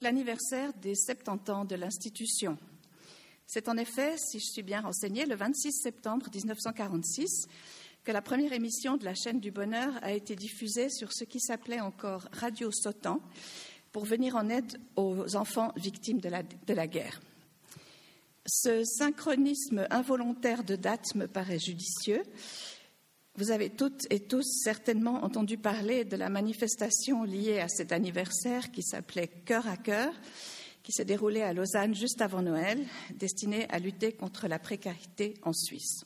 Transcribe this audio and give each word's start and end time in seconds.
l'anniversaire 0.00 0.72
des 0.74 0.94
70 0.94 1.50
ans 1.50 1.64
de 1.64 1.74
l'institution. 1.74 2.56
C'est 3.46 3.68
en 3.68 3.76
effet, 3.76 4.16
si 4.16 4.38
je 4.38 4.46
suis 4.46 4.62
bien 4.62 4.80
renseignée, 4.80 5.26
le 5.26 5.34
26 5.34 5.72
septembre 5.72 6.26
1946 6.32 7.46
que 8.04 8.12
la 8.12 8.22
première 8.22 8.54
émission 8.54 8.96
de 8.96 9.04
la 9.04 9.14
chaîne 9.14 9.40
du 9.40 9.50
bonheur 9.50 9.92
a 10.02 10.12
été 10.12 10.36
diffusée 10.36 10.88
sur 10.88 11.12
ce 11.12 11.24
qui 11.24 11.38
s'appelait 11.38 11.80
encore 11.80 12.28
Radio 12.32 12.70
Sautant 12.72 13.20
pour 13.92 14.04
venir 14.06 14.36
en 14.36 14.48
aide 14.48 14.80
aux 14.96 15.36
enfants 15.36 15.72
victimes 15.76 16.20
de 16.20 16.30
la, 16.30 16.42
de 16.42 16.72
la 16.72 16.86
guerre. 16.86 17.20
Ce 18.46 18.84
synchronisme 18.84 19.86
involontaire 19.90 20.64
de 20.64 20.76
date 20.76 21.14
me 21.14 21.26
paraît 21.26 21.58
judicieux. 21.58 22.22
Vous 23.40 23.52
avez 23.52 23.70
toutes 23.70 24.06
et 24.10 24.20
tous 24.20 24.44
certainement 24.62 25.24
entendu 25.24 25.56
parler 25.56 26.04
de 26.04 26.14
la 26.14 26.28
manifestation 26.28 27.24
liée 27.24 27.58
à 27.58 27.68
cet 27.68 27.90
anniversaire 27.90 28.70
qui 28.70 28.82
s'appelait 28.82 29.28
Cœur 29.46 29.66
à 29.66 29.78
cœur, 29.78 30.12
qui 30.82 30.92
s'est 30.92 31.06
déroulée 31.06 31.40
à 31.40 31.54
Lausanne 31.54 31.94
juste 31.94 32.20
avant 32.20 32.42
Noël, 32.42 32.84
destinée 33.14 33.66
à 33.70 33.78
lutter 33.78 34.12
contre 34.12 34.46
la 34.46 34.58
précarité 34.58 35.32
en 35.42 35.54
Suisse. 35.54 36.04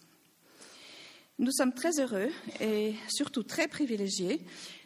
Nous 1.41 1.51
sommes 1.51 1.75
très 1.75 1.99
heureux 1.99 2.31
et 2.61 2.95
surtout 3.09 3.43
très 3.43 3.67
privilégiés 3.67 4.41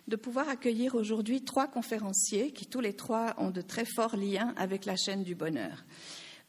de 0.07 0.17
pouvoir 0.17 0.49
accueillir 0.49 0.95
aujourd'hui 0.95 1.45
trois 1.45 1.69
conférenciers 1.69 2.53
qui 2.53 2.65
tous 2.65 2.81
les 2.81 2.95
trois 2.95 3.35
ont 3.37 3.51
de 3.51 3.61
très 3.61 3.85
forts 3.85 4.17
liens 4.17 4.55
avec 4.57 4.87
la 4.87 4.97
chaîne 4.97 5.23
du 5.23 5.35
bonheur. 5.35 5.85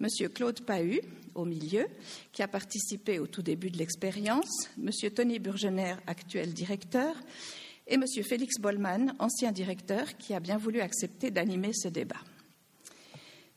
Monsieur 0.01 0.29
Claude 0.29 0.61
Pahu, 0.61 1.01
au 1.35 1.43
milieu, 1.43 1.85
qui 2.31 2.41
a 2.41 2.47
participé 2.47 3.19
au 3.19 3.27
tout 3.27 3.41
début 3.41 3.69
de 3.69 3.77
l'expérience, 3.77 4.69
Monsieur 4.77 5.11
Tony 5.11 5.39
Burgener, 5.39 5.95
actuel 6.07 6.53
directeur, 6.53 7.13
et 7.85 7.97
Monsieur 7.97 8.23
Félix 8.23 8.59
Bollmann, 8.61 9.13
ancien 9.19 9.51
directeur, 9.51 10.15
qui 10.15 10.33
a 10.33 10.39
bien 10.39 10.57
voulu 10.57 10.79
accepter 10.79 11.31
d'animer 11.31 11.73
ce 11.73 11.89
débat. 11.89 12.21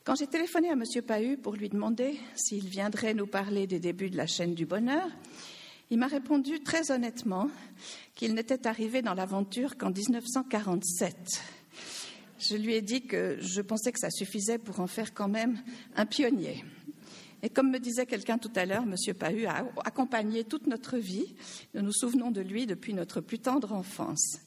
Quand 0.03 0.17
j'ai 0.17 0.27
téléphoné 0.27 0.69
à 0.69 0.75
Monsieur 0.75 1.03
Pahu 1.03 1.37
pour 1.37 1.55
lui 1.55 1.69
demander 1.69 2.19
s'il 2.35 2.67
viendrait 2.67 3.15
nous 3.15 3.29
parler 3.29 3.69
des 3.69 3.79
débuts 3.79 4.11
de 4.11 4.17
la 4.17 4.27
chaîne 4.27 4.55
du 4.55 4.67
bonheur, 4.67 5.09
il 5.91 5.99
m'a 5.99 6.09
répondu 6.09 6.61
très 6.65 6.91
honnêtement 6.91 7.51
qu'il 8.17 8.35
n'était 8.35 8.67
arrivé 8.67 9.01
dans 9.01 9.15
l'aventure 9.15 9.77
qu'en 9.77 9.91
1947. 9.91 11.15
Je 12.43 12.57
lui 12.57 12.75
ai 12.75 12.83
dit 12.83 13.03
que 13.03 13.37
je 13.41 13.61
pensais 13.61 13.93
que 13.93 14.01
ça 14.01 14.11
suffisait 14.11 14.59
pour 14.59 14.81
en 14.81 14.89
faire 14.89 15.15
quand 15.15 15.29
même 15.29 15.63
un 15.95 16.07
pionnier. 16.07 16.65
Et 17.43 17.49
comme 17.49 17.71
me 17.71 17.79
disait 17.79 18.07
quelqu'un 18.07 18.37
tout 18.37 18.51
à 18.57 18.67
l'heure, 18.67 18.83
M. 18.83 19.15
Pahu 19.15 19.47
a 19.47 19.65
accompagné 19.85 20.43
toute 20.43 20.67
notre 20.67 20.97
vie. 20.97 21.37
Nous 21.75 21.83
nous 21.83 21.93
souvenons 21.93 22.33
de 22.33 22.41
lui 22.41 22.67
depuis 22.67 22.95
notre 22.95 23.21
plus 23.21 23.39
tendre 23.39 23.73
enfance. 23.73 24.41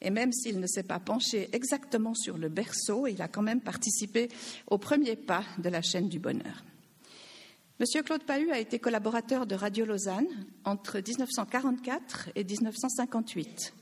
Et 0.00 0.10
même 0.10 0.32
s'il 0.32 0.58
ne 0.58 0.66
s'est 0.66 0.82
pas 0.82 0.98
penché 0.98 1.48
exactement 1.52 2.14
sur 2.14 2.38
le 2.38 2.48
berceau, 2.48 3.06
il 3.06 3.22
a 3.22 3.28
quand 3.28 3.42
même 3.42 3.60
participé 3.60 4.28
au 4.66 4.78
premier 4.78 5.14
pas 5.14 5.44
de 5.58 5.68
la 5.68 5.82
chaîne 5.82 6.08
du 6.08 6.18
bonheur. 6.18 6.64
Monsieur 7.78 8.02
Claude 8.02 8.24
Pahu 8.24 8.50
a 8.50 8.58
été 8.58 8.80
collaborateur 8.80 9.46
de 9.46 9.54
Radio 9.54 9.84
Lausanne 9.84 10.26
entre 10.64 10.98
1944 10.98 12.30
et 12.34 12.42
1958. 12.42 13.74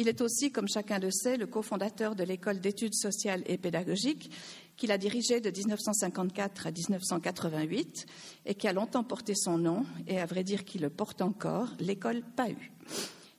Il 0.00 0.08
est 0.08 0.22
aussi, 0.22 0.50
comme 0.50 0.66
chacun 0.66 0.98
le 0.98 1.10
sait, 1.10 1.36
le 1.36 1.46
cofondateur 1.46 2.14
de 2.14 2.24
l'école 2.24 2.58
d'études 2.58 2.94
sociales 2.94 3.42
et 3.44 3.58
pédagogiques 3.58 4.30
qu'il 4.78 4.92
a 4.92 4.96
dirigée 4.96 5.40
de 5.40 5.50
1954 5.50 6.68
à 6.68 6.70
1988 6.70 8.06
et 8.46 8.54
qui 8.54 8.66
a 8.66 8.72
longtemps 8.72 9.04
porté 9.04 9.34
son 9.34 9.58
nom 9.58 9.84
et 10.06 10.18
à 10.18 10.24
vrai 10.24 10.42
dire 10.42 10.64
qui 10.64 10.78
le 10.78 10.88
porte 10.88 11.20
encore, 11.20 11.68
l'école 11.80 12.22
Pahu. 12.34 12.72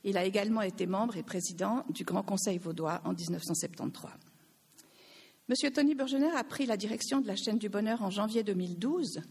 Il 0.03 0.17
a 0.17 0.23
également 0.23 0.61
été 0.61 0.85
membre 0.85 1.17
et 1.17 1.23
président 1.23 1.83
du 1.89 2.03
Grand 2.03 2.21
Conseil 2.21 2.59
vaudois 2.59 3.01
en 3.05 3.13
1973. 3.13 4.11
Monsieur 5.49 5.71
Tony 5.71 5.95
Burgener 5.95 6.29
a 6.37 6.43
pris 6.43 6.67
la 6.67 6.77
direction 6.77 7.21
de 7.21 7.27
la 7.27 7.35
chaîne 7.35 7.57
du 7.57 7.69
bonheur 7.69 8.03
en 8.03 8.11
janvier 8.11 8.43
2012, 8.43 9.21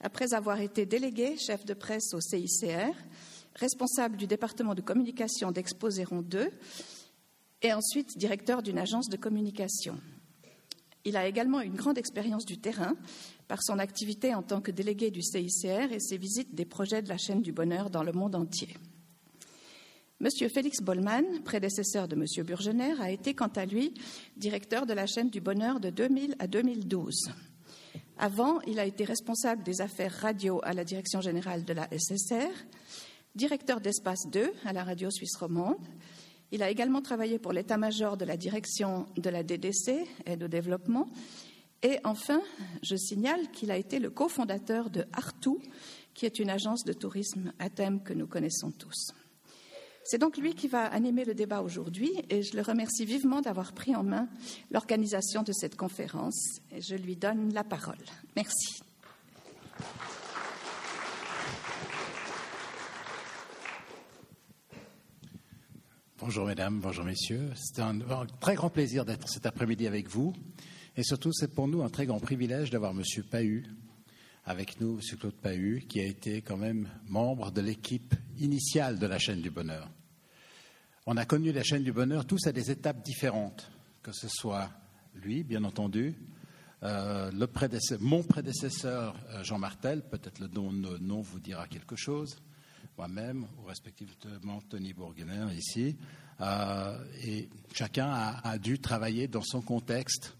après 0.00 0.34
avoir 0.34 0.60
été 0.60 0.86
délégué 0.86 1.36
chef 1.36 1.64
de 1.64 1.74
presse 1.74 2.14
au 2.14 2.20
CICR, 2.20 2.94
responsable 3.56 4.16
du 4.16 4.26
département 4.26 4.74
de 4.74 4.82
communication 4.82 5.50
d'Exposéron 5.50 6.22
2 6.22 6.50
et 7.62 7.72
ensuite 7.72 8.16
directeur 8.16 8.62
d'une 8.62 8.78
agence 8.78 9.08
de 9.08 9.16
communication. 9.16 9.98
Il 11.04 11.16
a 11.16 11.26
également 11.26 11.60
une 11.60 11.74
grande 11.74 11.98
expérience 11.98 12.44
du 12.44 12.58
terrain 12.58 12.94
par 13.48 13.62
son 13.62 13.78
activité 13.78 14.34
en 14.34 14.42
tant 14.42 14.60
que 14.60 14.72
délégué 14.72 15.10
du 15.10 15.22
CICR 15.22 15.92
et 15.92 16.00
ses 16.00 16.18
visites 16.18 16.54
des 16.54 16.64
projets 16.64 17.02
de 17.02 17.08
la 17.08 17.16
chaîne 17.16 17.42
du 17.42 17.52
bonheur 17.52 17.90
dans 17.90 18.02
le 18.02 18.12
monde 18.12 18.34
entier. 18.34 18.76
Monsieur 20.18 20.48
Félix 20.48 20.80
Bollmann, 20.80 21.42
prédécesseur 21.44 22.08
de 22.08 22.16
Monsieur 22.16 22.42
Burgener, 22.42 22.94
a 23.00 23.10
été 23.10 23.34
quant 23.34 23.52
à 23.54 23.66
lui 23.66 23.94
directeur 24.36 24.86
de 24.86 24.94
la 24.94 25.06
chaîne 25.06 25.30
du 25.30 25.40
bonheur 25.40 25.78
de 25.78 25.90
2000 25.90 26.34
à 26.38 26.46
2012. 26.46 27.30
Avant, 28.18 28.60
il 28.62 28.80
a 28.80 28.86
été 28.86 29.04
responsable 29.04 29.62
des 29.62 29.82
affaires 29.82 30.12
radio 30.12 30.60
à 30.64 30.72
la 30.72 30.84
direction 30.84 31.20
générale 31.20 31.64
de 31.64 31.74
la 31.74 31.86
SSR, 31.96 32.50
directeur 33.36 33.80
d'Espace 33.80 34.26
2 34.32 34.50
à 34.64 34.72
la 34.72 34.82
radio 34.82 35.10
suisse 35.10 35.36
romande. 35.36 35.76
Il 36.52 36.62
a 36.62 36.70
également 36.70 37.02
travaillé 37.02 37.38
pour 37.38 37.52
l'état-major 37.52 38.16
de 38.16 38.24
la 38.24 38.36
direction 38.36 39.06
de 39.16 39.30
la 39.30 39.42
DDC, 39.42 40.06
aide 40.24 40.42
au 40.42 40.48
développement. 40.48 41.08
Et 41.82 41.98
enfin, 42.04 42.40
je 42.82 42.96
signale 42.96 43.50
qu'il 43.50 43.70
a 43.70 43.76
été 43.76 43.98
le 43.98 44.10
cofondateur 44.10 44.90
de 44.90 45.04
Artou, 45.12 45.60
qui 46.14 46.24
est 46.24 46.38
une 46.38 46.50
agence 46.50 46.84
de 46.84 46.94
tourisme 46.94 47.52
à 47.58 47.68
thème 47.68 48.02
que 48.02 48.14
nous 48.14 48.26
connaissons 48.26 48.70
tous. 48.70 49.12
C'est 50.02 50.18
donc 50.18 50.38
lui 50.38 50.54
qui 50.54 50.68
va 50.68 50.86
animer 50.86 51.24
le 51.24 51.34
débat 51.34 51.62
aujourd'hui 51.62 52.12
et 52.30 52.42
je 52.42 52.56
le 52.56 52.62
remercie 52.62 53.04
vivement 53.04 53.40
d'avoir 53.40 53.72
pris 53.72 53.94
en 53.94 54.04
main 54.04 54.28
l'organisation 54.70 55.42
de 55.42 55.52
cette 55.52 55.76
conférence 55.76 56.60
et 56.72 56.80
je 56.80 56.94
lui 56.94 57.16
donne 57.16 57.52
la 57.52 57.64
parole. 57.64 57.96
Merci. 58.36 58.80
Bonjour 66.26 66.46
mesdames, 66.46 66.80
bonjour 66.80 67.04
messieurs. 67.04 67.52
C'est 67.54 67.80
un, 67.80 68.00
très 68.40 68.56
grand 68.56 68.68
plaisir 68.68 69.04
d'être 69.04 69.28
cet 69.28 69.46
après-midi 69.46 69.86
avec 69.86 70.08
vous. 70.08 70.32
Et 70.96 71.04
surtout, 71.04 71.32
c'est 71.32 71.54
pour 71.54 71.68
nous 71.68 71.84
un 71.84 71.88
très 71.88 72.04
grand 72.04 72.18
privilège 72.18 72.70
d'avoir 72.70 72.94
Monsieur 72.94 73.22
Pahu 73.22 73.64
avec 74.44 74.80
nous, 74.80 74.98
M. 74.98 75.18
Claude 75.20 75.36
Pahu, 75.36 75.84
qui 75.88 76.00
a 76.00 76.04
été 76.04 76.42
quand 76.42 76.56
même 76.56 76.88
membre 77.06 77.52
de 77.52 77.60
l'équipe 77.60 78.12
initiale 78.40 78.98
de 78.98 79.06
la 79.06 79.20
chaîne 79.20 79.40
du 79.40 79.52
bonheur. 79.52 79.88
On 81.06 81.16
a 81.16 81.24
connu 81.24 81.52
la 81.52 81.62
chaîne 81.62 81.84
du 81.84 81.92
bonheur 81.92 82.26
tous 82.26 82.44
à 82.48 82.52
des 82.52 82.72
étapes 82.72 83.04
différentes, 83.04 83.70
que 84.02 84.10
ce 84.10 84.26
soit 84.26 84.68
lui, 85.14 85.44
bien 85.44 85.62
entendu, 85.62 86.16
euh, 86.82 87.30
mon 88.00 88.24
prédécesseur 88.24 89.14
euh, 89.30 89.44
Jean 89.44 89.58
Martel, 89.58 90.02
peut-être 90.02 90.40
le 90.40 90.48
nom, 90.48 91.20
vous 91.20 91.38
dira 91.38 91.68
quelque 91.68 91.94
chose, 91.94 92.42
moi-même, 92.96 93.46
ou 93.58 93.66
respectivement 93.66 94.60
Tony 94.68 94.92
Bourguener 94.92 95.46
ici, 95.56 95.96
euh, 96.40 96.98
et 97.24 97.48
chacun 97.72 98.10
a, 98.10 98.58
dû 98.58 98.78
travailler 98.78 99.28
dans 99.28 99.42
son 99.42 99.60
contexte 99.60 100.36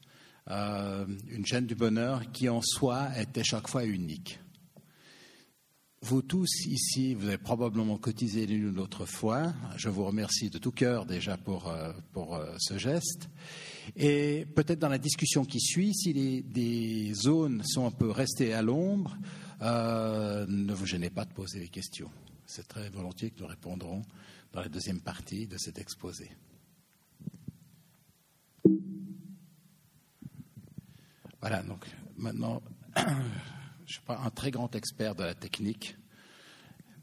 euh, 0.51 1.07
une 1.31 1.47
chaîne 1.47 1.67
du 1.67 1.75
bonheur 1.75 2.31
qui 2.33 2.49
en 2.49 2.61
soi 2.63 3.09
était 3.19 3.45
chaque 3.45 3.69
fois 3.69 3.85
unique. 3.85 4.39
Vous 6.03 6.23
tous 6.23 6.67
ici, 6.67 7.15
vous 7.15 7.27
avez 7.27 7.39
probablement 7.39 7.97
cotisé 7.97 8.47
l'une 8.47 8.69
ou 8.69 8.73
l'autre 8.73 9.07
fois. 9.07 9.55
Je 9.77 9.89
vous 9.89 10.05
remercie 10.05 10.51
de 10.51 10.59
tout 10.59 10.71
cœur 10.71 11.05
déjà 11.05 11.37
pour, 11.37 11.69
euh, 11.69 11.93
pour 12.13 12.41
ce 12.59 12.79
geste. 12.79 13.29
Et 13.97 14.47
peut-être 14.55 14.79
dans 14.79 14.91
la 14.91 14.99
discussion 14.99 15.45
qui 15.45 15.61
suit, 15.61 15.95
si 15.95 16.13
des 16.43 17.13
zones 17.15 17.63
sont 17.65 17.87
un 17.87 17.91
peu 17.91 18.11
restées 18.11 18.53
à 18.53 18.63
l'ombre, 18.63 19.17
ne 19.61 20.73
vous 20.73 20.87
gênez 20.87 21.11
pas 21.11 21.25
de 21.25 21.33
poser 21.33 21.59
les 21.61 21.69
questions. 21.69 22.11
C'est 22.47 22.69
très 22.69 22.89
volontiers 22.91 23.31
que 23.31 23.41
nous 23.41 23.49
répondrons 23.49 24.03
dans 24.53 24.61
la 24.61 24.69
deuxième 24.69 25.01
partie 25.01 25.49
de 25.49 25.59
cet 25.59 25.79
exposé. 25.79 26.31
Voilà, 31.41 31.63
donc 31.63 31.87
maintenant, 32.17 32.63
je 32.97 33.03
ne 33.03 33.87
suis 33.87 34.01
pas 34.01 34.19
un 34.25 34.31
très 34.31 34.51
grand 34.51 34.75
expert 34.75 35.15
de 35.15 35.25
la 35.25 35.35
technique. 35.35 35.97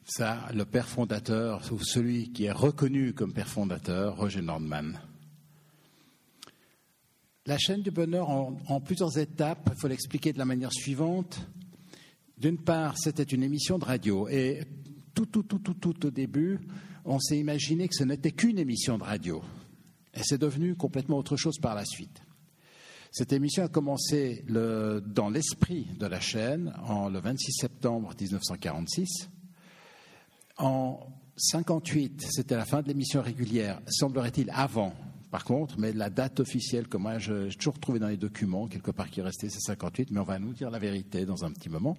Ça, 0.05 0.49
le 0.53 0.65
père 0.65 0.87
fondateur, 0.87 1.61
ou 1.71 1.79
celui 1.79 2.31
qui 2.31 2.45
est 2.45 2.51
reconnu 2.51 3.13
comme 3.13 3.33
père 3.33 3.47
fondateur, 3.47 4.17
Roger 4.17 4.41
Nordman. 4.41 4.99
La 7.45 7.57
chaîne 7.57 7.81
du 7.81 7.91
bonheur 7.91 8.29
en, 8.29 8.81
plusieurs 8.81 9.17
étapes, 9.17 9.69
il 9.73 9.79
faut 9.79 9.89
l'expliquer 9.89 10.31
de 10.31 10.37
la 10.37 10.45
manière 10.45 10.71
suivante. 10.71 11.45
D'une 12.37 12.57
part, 12.57 12.97
c'était 12.97 13.23
une 13.23 13.43
émission 13.43 13.77
de 13.77 13.85
radio 13.85 14.29
et 14.29 14.63
tout, 15.13 15.25
tout, 15.25 15.43
tout, 15.43 15.59
tout, 15.59 15.73
tout 15.73 16.05
au 16.05 16.11
début, 16.11 16.59
on 17.05 17.19
s'est 17.19 17.37
imaginé 17.37 17.87
que 17.87 17.95
ce 17.95 18.03
n'était 18.03 18.31
qu'une 18.31 18.59
émission 18.59 18.97
de 18.97 19.03
radio. 19.03 19.41
Et 20.13 20.21
c'est 20.23 20.37
devenu 20.37 20.75
complètement 20.75 21.17
autre 21.17 21.37
chose 21.37 21.57
par 21.59 21.75
la 21.75 21.85
suite. 21.85 22.21
Cette 23.11 23.31
émission 23.31 23.63
a 23.63 23.67
commencé 23.67 24.43
dans 24.47 25.29
l'esprit 25.29 25.87
de 25.99 26.07
la 26.07 26.19
chaîne 26.19 26.73
en, 26.83 27.09
le 27.09 27.19
26 27.19 27.51
septembre 27.51 28.13
1946. 28.19 29.29
En 30.57 30.99
58, 31.35 32.25
c'était 32.31 32.55
la 32.55 32.65
fin 32.65 32.81
de 32.81 32.87
l'émission 32.87 33.21
régulière, 33.21 33.81
semblerait-il 33.87 34.49
avant, 34.51 34.93
par 35.29 35.45
contre, 35.45 35.79
mais 35.79 35.93
la 35.93 36.11
date 36.11 36.39
officielle 36.39 36.87
que 36.87 36.97
moi 36.97 37.17
j'ai 37.17 37.49
toujours 37.57 37.79
trouvé 37.79 37.97
dans 37.97 38.07
les 38.07 38.17
documents, 38.17 38.67
quelque 38.67 38.91
part 38.91 39.09
qui 39.09 39.19
est 39.19 39.23
resté, 39.23 39.49
c'est 39.49 39.61
58, 39.61 40.11
mais 40.11 40.19
on 40.19 40.23
va 40.23 40.37
nous 40.37 40.53
dire 40.53 40.69
la 40.69 40.77
vérité 40.77 41.25
dans 41.25 41.43
un 41.43 41.51
petit 41.51 41.69
moment. 41.69 41.97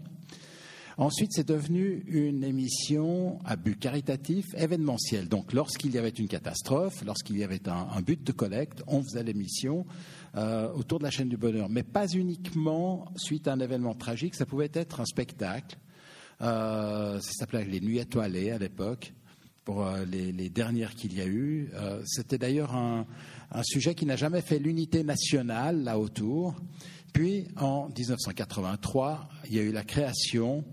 Ensuite, 0.97 1.33
c'est 1.33 1.49
devenu 1.49 2.05
une 2.07 2.45
émission 2.45 3.41
à 3.45 3.57
but 3.57 3.77
caritatif, 3.77 4.45
événementiel. 4.57 5.29
Donc, 5.29 5.53
lorsqu'il 5.53 5.93
y 5.93 5.99
avait 5.99 6.11
une 6.11 6.29
catastrophe, 6.29 7.05
lorsqu'il 7.05 7.37
y 7.37 7.43
avait 7.43 7.69
un, 7.69 8.01
but 8.01 8.23
de 8.23 8.31
collecte, 8.31 8.85
on 8.87 9.03
faisait 9.03 9.25
l'émission 9.25 9.87
euh, 10.37 10.73
autour 10.73 11.01
de 11.01 11.05
la 11.05 11.11
chaîne 11.11 11.29
du 11.29 11.37
bonheur. 11.37 11.69
Mais 11.69 11.83
pas 11.83 12.07
uniquement 12.07 13.07
suite 13.17 13.49
à 13.49 13.55
un 13.55 13.61
événement 13.61 13.95
tragique, 13.95 14.37
ça 14.37 14.47
pouvait 14.47 14.71
être 14.73 15.01
un 15.01 15.05
spectacle. 15.05 15.77
Euh, 16.43 17.19
ça 17.21 17.33
s'appelait 17.33 17.65
les 17.65 17.81
Nuits 17.81 17.99
étoilées 17.99 18.53
à 18.53 18.59
l'époque 18.59 19.13
pour 19.65 19.85
euh, 19.85 20.05
les, 20.05 20.49
dernières 20.49 20.95
qu'il 20.95 21.17
y 21.17 21.21
a 21.21 21.27
eu. 21.27 21.71
C'était 22.05 22.39
d'ailleurs 22.39 22.73
un, 22.77 23.05
sujet 23.65 23.97
qui 23.97 24.07
n'a 24.07 24.17
jamais 24.17 24.43
fait 24.43 24.61
l'unité 24.61 25.03
nationale 25.03 25.83
là 25.83 25.99
autour. 25.99 26.55
Puis, 27.15 27.47
en 27.57 27.91
1983, 27.97 29.29
il 29.47 29.55
y 29.55 29.59
a 29.61 29.63
eu 29.63 29.71
la 29.71 29.85
création 29.85 30.65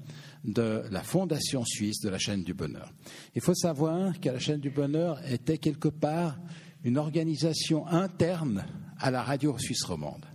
de 0.44 0.82
la 0.90 1.04
Fondation 1.04 1.64
suisse 1.64 2.02
de 2.02 2.10
la 2.10 2.18
chaîne 2.18 2.44
du 2.44 2.56
bonheur. 2.56 2.92
Il 3.36 3.42
faut 3.42 3.54
savoir 3.54 4.20
que 4.20 4.30
la 4.30 4.40
chaîne 4.40 4.60
du 4.60 4.72
bonheur 4.72 5.22
était 5.32 5.60
quelque 5.60 5.88
part 5.88 6.40
une 6.84 6.98
organisation 6.98 7.86
interne 7.88 8.66
à 9.00 9.12
la 9.12 9.22
radio 9.22 9.56
suisse 9.60 9.84
romande 9.84 10.26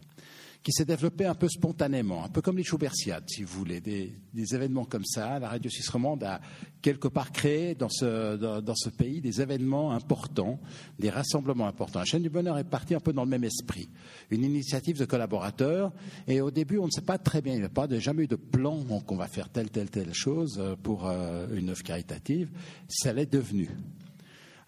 qui 0.67 0.73
s'est 0.73 0.85
développé 0.85 1.27
un 1.27 1.37
peu 1.37 1.49
spontanément, 1.49 2.25
un 2.25 2.29
peu 2.29 2.43
comme 2.43 2.57
les 2.57 2.65
Schubertiades, 2.65 3.23
si 3.29 3.45
vous 3.45 3.57
voulez, 3.57 3.81
des, 3.81 4.13
événements 4.35 4.85
comme 4.85 5.05
ça. 5.05 5.39
La 5.39 5.49
radio 5.49 5.71
suisse 5.71 5.89
romande 5.89 6.25
a 6.25 6.41
quelque 6.83 7.07
part 7.07 7.31
créé 7.31 7.77
dans 7.77 7.89
ce, 7.89 8.35
dans, 8.35 8.75
ce 8.75 8.89
pays 8.89 9.21
des 9.21 9.41
événements 9.41 9.93
importants, 9.93 10.59
des 10.99 11.09
rassemblements 11.09 11.69
importants. 11.69 12.01
La 12.01 12.05
chaîne 12.05 12.23
du 12.23 12.31
bonheur 12.31 12.59
est 12.59 12.65
partie 12.65 12.97
un 12.97 13.01
peu 13.01 13.13
dans 13.13 13.23
le 13.23 13.31
même 13.31 13.45
esprit, 13.45 13.89
une 14.31 14.43
initiative 14.43 14.99
de 14.99 15.05
collaborateurs. 15.05 15.93
Et 16.27 16.41
au 16.41 16.51
début, 16.51 16.79
on 16.79 16.87
ne 16.87 16.91
sait 16.91 17.01
pas 17.01 17.19
très 17.19 17.43
bien, 17.43 17.53
il 17.55 17.61
n'y 17.61 17.65
a 17.65 17.69
pas 17.69 17.87
jamais 18.01 18.25
eu 18.25 18.27
de 18.27 18.35
plan 18.35 18.83
qu'on 19.07 19.17
va 19.17 19.29
faire 19.29 19.49
telle, 19.49 19.71
telle, 19.71 19.91
telle 19.91 20.15
chose 20.15 20.61
pour 20.83 21.07
euh, 21.07 21.47
une 21.55 21.71
œuvre 21.71 21.85
caritative. 21.85 22.51
Ça 22.89 23.13
l'est 23.13 23.33
devenu. 23.33 23.71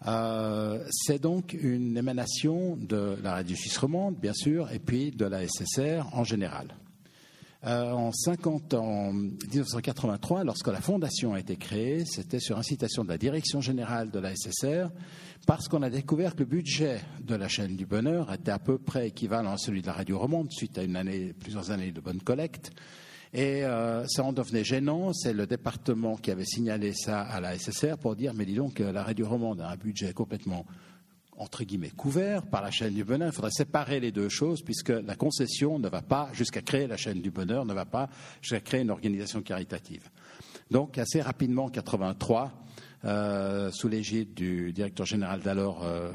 Euh, 0.07 0.83
c'est 0.89 1.19
donc 1.19 1.53
une 1.53 1.97
émanation 1.97 2.77
de 2.77 3.17
la 3.21 3.33
radio 3.33 3.55
suisse 3.55 3.77
romande, 3.77 4.15
bien 4.15 4.33
sûr, 4.33 4.71
et 4.71 4.79
puis 4.79 5.11
de 5.11 5.25
la 5.25 5.45
SSR 5.47 6.07
en 6.13 6.23
général. 6.23 6.75
Euh, 7.65 7.91
en, 7.91 8.13
50, 8.13 8.73
en 8.75 9.11
1983, 9.11 10.45
lorsque 10.45 10.67
la 10.67 10.79
fondation 10.79 11.33
a 11.33 11.39
été 11.41 11.57
créée, 11.57 12.05
c'était 12.05 12.39
sur 12.39 12.57
incitation 12.57 13.03
de 13.03 13.09
la 13.09 13.17
direction 13.17 13.59
générale 13.59 14.11
de 14.11 14.19
la 14.19 14.33
SSR, 14.33 14.89
parce 15.45 15.67
qu'on 15.67 15.81
a 15.81 15.89
découvert 15.89 16.35
que 16.35 16.39
le 16.39 16.45
budget 16.45 17.01
de 17.21 17.35
la 17.35 17.49
chaîne 17.49 17.75
du 17.75 17.85
bonheur 17.85 18.31
était 18.31 18.51
à 18.51 18.59
peu 18.59 18.77
près 18.77 19.09
équivalent 19.09 19.51
à 19.51 19.57
celui 19.57 19.81
de 19.81 19.87
la 19.87 19.93
radio 19.93 20.17
romande, 20.17 20.49
suite 20.53 20.77
à 20.77 20.83
plusieurs 21.37 21.71
années 21.71 21.91
de 21.91 21.99
bonne 21.99 22.21
collecte. 22.21 22.71
Et 23.33 23.63
euh, 23.63 24.07
ça 24.07 24.23
en 24.23 24.33
devenait 24.33 24.63
gênant. 24.63 25.13
C'est 25.13 25.33
le 25.33 25.45
département 25.45 26.17
qui 26.17 26.31
avait 26.31 26.45
signalé 26.45 26.93
ça 26.93 27.21
à 27.21 27.39
la 27.39 27.57
SSR 27.57 27.97
pour 27.97 28.15
dire 28.15 28.33
mais 28.33 28.45
dis 28.45 28.55
donc, 28.55 28.79
la 28.79 29.03
radio 29.03 29.27
romande 29.27 29.61
a 29.61 29.69
un 29.69 29.75
budget 29.75 30.13
complètement 30.13 30.65
entre 31.39 31.63
guillemets 31.63 31.89
couvert 31.89 32.45
par 32.45 32.61
la 32.61 32.69
chaîne 32.69 32.93
du 32.93 33.03
bonheur. 33.03 33.29
Il 33.29 33.33
faudrait 33.33 33.51
séparer 33.51 33.99
les 33.99 34.11
deux 34.11 34.29
choses 34.29 34.61
puisque 34.61 34.89
la 34.89 35.15
concession 35.15 35.79
ne 35.79 35.87
va 35.87 36.01
pas 36.01 36.29
jusqu'à 36.33 36.61
créer 36.61 36.85
la 36.85 36.97
chaîne 36.97 37.21
du 37.21 37.31
bonheur, 37.31 37.65
ne 37.65 37.73
va 37.73 37.85
pas 37.85 38.09
jusqu'à 38.41 38.59
créer 38.59 38.81
une 38.81 38.91
organisation 38.91 39.41
caritative. 39.41 40.09
Donc 40.69 40.97
assez 40.97 41.21
rapidement, 41.21 41.65
en 41.65 41.69
83, 41.69 42.51
euh, 43.05 43.71
sous 43.71 43.87
l'égide 43.87 44.33
du 44.33 44.73
directeur 44.73 45.05
général 45.05 45.39
d'alors, 45.39 45.83
euh, 45.83 46.11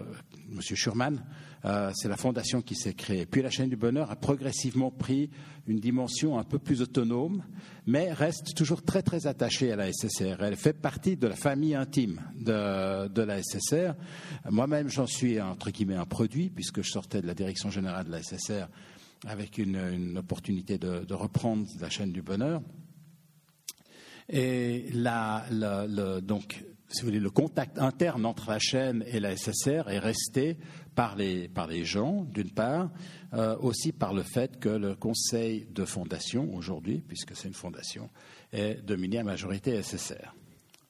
M. 0.53 0.61
Schurman, 0.61 1.25
euh, 1.65 1.91
c'est 1.95 2.09
la 2.09 2.17
fondation 2.17 2.61
qui 2.61 2.75
s'est 2.75 2.93
créée. 2.93 3.25
Puis 3.25 3.41
la 3.41 3.51
chaîne 3.51 3.71
du 3.71 3.77
bonheur 3.77 4.11
a 4.11 4.17
progressivement 4.17 4.91
pris 4.91 5.31
une 5.67 5.81
dimension 5.81 6.39
un 6.39 6.45
peu 6.45 6.59
plus 6.59 6.83
autonome, 6.83 7.43
mais 7.87 8.13
reste 8.13 8.55
toujours 8.55 8.83
très 8.83 9.03
très 9.03 9.27
attachée 9.27 9.73
à 9.73 9.77
la 9.77 9.91
SSR. 9.91 10.43
Elle 10.43 10.57
fait 10.57 10.75
partie 10.75 11.17
de 11.17 11.27
la 11.27 11.37
famille 11.37 11.75
intime 11.75 12.21
de, 12.37 13.23
la 13.23 13.43
SSR. 13.43 13.95
Moi-même, 14.51 14.89
j'en 14.89 15.07
suis 15.07 15.41
entre 15.41 15.71
guillemets 15.71 15.97
un 15.97 16.05
produit, 16.05 16.51
puisque 16.51 16.83
je 16.83 16.91
sortais 16.91 17.23
de 17.23 17.27
la 17.27 17.35
direction 17.35 17.71
générale 17.71 18.07
de 18.07 18.11
la 18.11 18.23
SSR 18.23 18.67
avec 19.27 19.57
une, 19.57 20.19
opportunité 20.19 20.77
de, 20.77 21.15
reprendre 21.15 21.67
la 21.81 21.89
chaîne 21.89 22.13
du 22.13 22.21
bonheur. 22.21 22.61
Et 24.29 24.91
donc, 26.23 26.63
si 26.95 27.01
vous 27.03 27.09
voulez, 27.09 27.21
le 27.21 27.31
contact 27.31 27.79
interne 27.79 28.25
entre 28.25 28.51
la 28.51 28.59
chaîne 28.59 29.05
et 29.09 29.19
la 29.19 29.37
SSR 29.37 29.89
est 29.89 29.99
resté 29.99 30.57
par 30.95 31.17
les, 31.17 31.49
par 31.49 31.67
les 31.67 31.85
gens, 31.85 32.25
d'une 32.25 32.51
part, 32.51 32.91
euh, 33.33 33.57
aussi 33.59 33.93
par 33.93 34.15
le 34.15 34.23
fait 34.23 34.61
que 34.61 34.69
le 34.69 34.95
conseil 34.95 35.67
de 35.71 35.85
fondation, 35.85 36.55
aujourd'hui, 36.55 37.03
puisque 37.07 37.35
c'est 37.35 37.49
une 37.49 37.55
fondation, 37.55 38.11
est 38.53 38.77
dominé 38.77 39.19
à 39.19 39.25
majorité 39.25 39.83
SSR. 39.83 40.35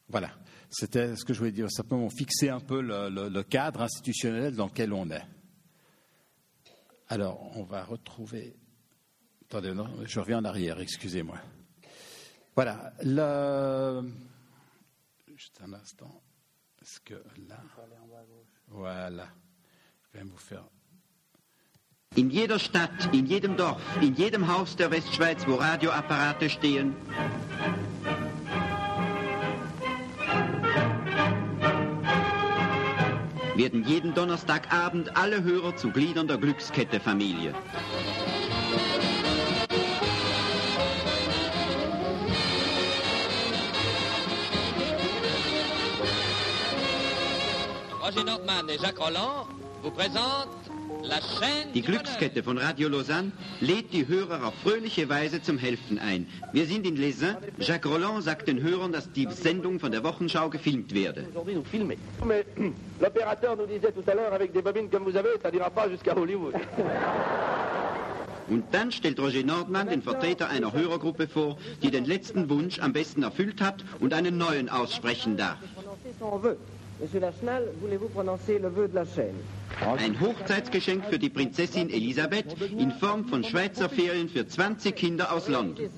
Voilà. 0.09 0.31
C'était 0.69 1.17
ce 1.17 1.25
que 1.25 1.33
je 1.33 1.39
voulais 1.39 1.53
dire, 1.53 1.71
simplement 1.71 2.11
fixer 2.11 2.51
un 2.51 2.61
peu 2.61 2.83
le, 2.83 3.43
cadre 3.43 3.81
institutionnel 3.83 4.55
dans 4.55 4.67
lequel 4.67 4.93
on 4.93 5.11
est. 5.11 5.25
Alors, 7.09 7.57
on 7.57 7.63
va 7.63 7.85
retrouver. 7.85 8.57
Attendez, 9.45 9.73
je 10.05 10.21
reviens 10.21 10.39
en 10.39 10.45
arrière, 10.45 10.81
excusez-moi. 10.81 11.39
Voilà. 12.57 12.93
Juste 15.45 15.61
un 15.61 15.75
instant. 15.75 16.23
Est-ce 16.81 17.01
que 17.01 17.23
là. 17.49 17.61
Voilà. 18.69 19.29
In 22.17 22.31
jeder 22.31 22.59
Stadt, 22.59 23.13
in 23.13 23.27
jedem 23.27 23.55
Dorf, 23.55 23.83
in 24.01 24.15
jedem 24.15 24.49
Haus 24.49 24.75
der 24.75 24.91
Westschweiz, 24.91 25.47
wo 25.47 25.57
Radioapparate 25.57 26.49
stehen, 26.49 26.95
werden 33.55 33.85
jeden 33.85 34.15
Donnerstagabend 34.15 35.15
alle 35.15 35.43
Hörer 35.43 35.77
zu 35.77 35.91
Gliedern 35.91 36.27
der 36.27 36.39
Glückskette-Familie. 36.39 37.55
Roger 48.05 48.25
Nordmann 48.25 48.69
et 48.69 48.79
Jacques 48.83 49.01
Roland 49.01 49.47
die 51.75 51.83
Glückskette 51.83 52.43
von 52.43 52.59
Radio 52.59 52.89
Lausanne 52.89 53.33
lädt 53.61 53.95
die 53.95 54.07
Hörer 54.09 54.47
auf 54.47 54.55
fröhliche 54.63 55.09
Weise 55.09 55.41
zum 55.41 55.57
Helfen 55.57 55.99
ein. 55.99 56.27
Wir 56.53 56.67
sind 56.67 56.87
in 56.87 56.97
Lausanne. 56.97 57.39
Jacques 57.59 57.91
Roland 57.91 58.23
sagt 58.23 58.49
den 58.49 58.63
Hörern, 58.63 58.93
dass 58.93 59.11
die 59.13 59.27
Sendung 59.31 59.81
von 59.81 59.91
der 59.91 60.05
Wochenschau 60.05 60.51
gefilmt 60.51 60.95
werde. 60.95 61.27
L'opérateur 63.01 63.57
nous 63.57 63.67
disait 63.67 63.93
tout 63.93 64.05
à 64.07 64.15
l'heure, 64.15 64.33
avec 64.33 64.53
des 64.53 64.63
bobines 64.63 64.91
comme 64.91 65.05
vous 65.05 65.17
avez, 65.17 65.39
ça 65.43 65.51
n'ira 65.51 65.71
pas 65.71 65.89
jusqu'à 65.89 66.15
Hollywood. 66.15 66.55
Und 68.49 68.65
dann 68.73 68.93
stellt 68.93 69.19
Roger 69.19 69.43
Nordmann 69.43 69.89
den 69.89 70.03
Vertreter 70.03 70.51
einer 70.51 70.73
Hörergruppe 70.73 71.29
vor, 71.29 71.57
die 71.83 71.91
den 71.91 72.05
letzten 72.05 72.51
Wunsch 72.51 72.79
am 72.79 72.93
besten 72.93 73.23
erfüllt 73.23 73.63
hat 73.63 73.85
und 74.01 74.13
einen 74.13 74.37
neuen 74.37 74.69
aussprechen 74.69 75.39
darf. 75.39 75.57
Monsieur 77.01 77.19
Lachenal, 77.21 77.69
voulez-vous 77.81 78.09
prononcer 78.09 78.59
le 78.59 78.69
vœu 78.69 78.87
de 78.89 78.95
la 78.95 79.05
chaîne? 79.05 79.35
Ein 79.99 80.15
Hochzeitsgeschenk 80.21 81.05
für 81.11 81.19
die 81.19 81.29
Prinzessin 81.29 81.91
Elisabeth 81.91 82.55
in 82.79 82.93
Form 82.93 83.25
von 83.27 83.43
Schweizer 83.43 83.89
Ferien 83.89 84.29
für 84.29 84.47
20 84.47 84.95
Kinder 84.95 85.33
aus 85.33 85.49
London. 85.49 85.89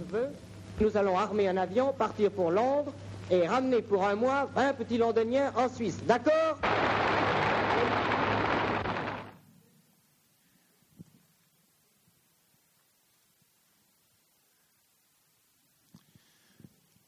Nous 0.81 0.97
allons 0.97 1.17
armer 1.19 1.49
un 1.49 1.59
avion, 1.59 1.93
partir 1.93 2.31
pour 2.31 2.51
Londres 2.51 2.93
et 3.31 3.47
ramener 3.47 3.83
pour 3.83 4.05
un 4.07 4.15
mois 4.17 4.49
20 4.55 4.73
petits 4.75 4.99
londoniens 4.99 5.53
en 5.57 5.69
Suisse. 5.69 5.99
D'accord? 6.07 6.59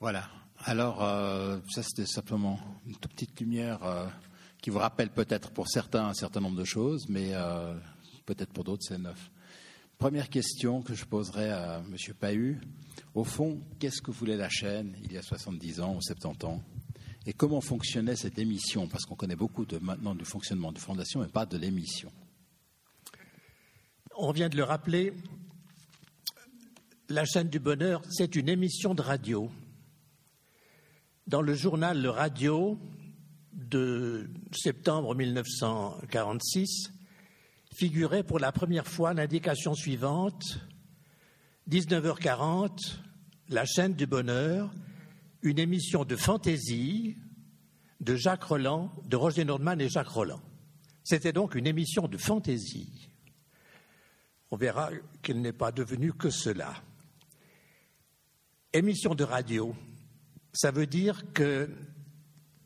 Voilà. 0.00 0.38
Alors, 0.69 1.03
euh, 1.03 1.61
ça 1.71 1.83
c'était 1.83 2.05
simplement 2.05 2.61
une 2.87 2.95
toute 2.95 3.15
petite 3.15 3.41
lumière 3.41 3.83
euh, 3.85 4.07
qui 4.61 4.69
vous 4.69 4.79
rappelle 4.79 5.09
peut-être 5.09 5.51
pour 5.51 5.67
certains 5.67 6.09
un 6.09 6.13
certain 6.13 6.41
nombre 6.41 6.59
de 6.59 6.65
choses, 6.65 7.09
mais 7.09 7.31
euh, 7.33 7.75
peut-être 8.27 8.53
pour 8.53 8.65
d'autres 8.65 8.85
c'est 8.87 8.99
neuf. 8.99 9.31
Première 9.97 10.29
question 10.29 10.83
que 10.83 10.93
je 10.93 11.07
poserai 11.07 11.51
à 11.51 11.79
M. 11.79 11.97
Pahu. 12.21 12.61
Au 13.15 13.25
fond, 13.25 13.63
qu'est-ce 13.79 14.03
que 14.03 14.11
voulait 14.11 14.37
la 14.37 14.51
chaîne 14.51 14.95
il 15.05 15.11
y 15.11 15.17
a 15.17 15.23
70 15.23 15.81
ans 15.81 15.97
ou 15.97 16.03
70 16.03 16.45
ans? 16.45 16.63
Et 17.25 17.33
comment 17.33 17.63
fonctionnait 17.63 18.17
cette 18.17 18.39
émission? 18.39 18.89
Parce 18.89 19.07
qu'on 19.07 19.17
connaît 19.17 19.37
beaucoup 19.37 19.65
maintenant 19.81 20.15
du 20.15 20.27
fonctionnement 20.27 20.71
de 20.71 20.79
fondation, 20.79 21.21
mais 21.21 21.29
pas 21.29 21.47
de 21.47 21.57
l'émission. 21.57 22.13
On 24.19 24.33
vient 24.33 24.51
de 24.51 24.57
le 24.59 24.65
rappeler, 24.65 25.15
la 27.09 27.25
chaîne 27.25 27.49
du 27.49 27.59
bonheur, 27.59 28.03
c'est 28.11 28.37
une 28.37 28.51
émission 28.51 28.95
de 28.95 29.01
radio. 29.01 29.51
Dans 31.29 31.43
le 31.43 31.53
journal 31.53 32.01
Le 32.01 32.09
Radio, 32.09 32.79
de 33.53 34.31
septembre 34.51 35.15
1946, 35.15 36.91
figurait 37.75 38.23
pour 38.23 38.39
la 38.39 38.51
première 38.51 38.87
fois 38.87 39.13
l'indication 39.13 39.75
suivante 39.75 40.59
19h40, 41.69 42.97
la 43.51 43.67
chaîne 43.67 43.93
du 43.93 44.07
bonheur, 44.07 44.73
une 45.43 45.59
émission 45.59 46.07
de 46.07 46.17
fantaisie 46.17 47.19
de 48.01 48.17
Jacques 48.17 48.45
Roland, 48.45 48.91
de 49.05 49.17
Roger 49.17 49.45
Nordman 49.45 49.83
et 49.83 49.91
Jacques 49.91 50.09
Roland. 50.09 50.41
C'était 51.05 51.35
donc 51.35 51.55
une 51.55 51.67
émission 51.67 52.09
de 52.09 52.17
fantaisie. 52.17 53.11
On 54.51 54.57
verra 54.57 54.89
qu'elle 55.21 55.43
n'est 55.43 55.53
pas 55.53 55.73
devenue 55.73 56.15
que 56.15 56.31
cela. 56.31 56.73
Émission 58.73 59.15
de 59.15 59.25
radio, 59.25 59.77
ça 60.59 60.73
veut 60.73 60.88
dire 60.88 61.23
que 61.33 61.71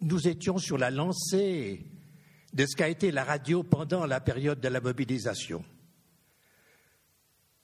nous 0.01 0.27
étions 0.27 0.57
sur 0.57 0.79
la 0.79 0.91
lancée 0.91 1.85
de 2.55 2.65
ce 2.65 2.75
qu'a 2.75 2.89
été 2.89 3.11
la 3.11 3.23
radio 3.23 3.63
pendant 3.63 4.07
la 4.07 4.19
période 4.19 4.61
de 4.61 4.69
la 4.69 4.81
mobilisation. 4.81 5.63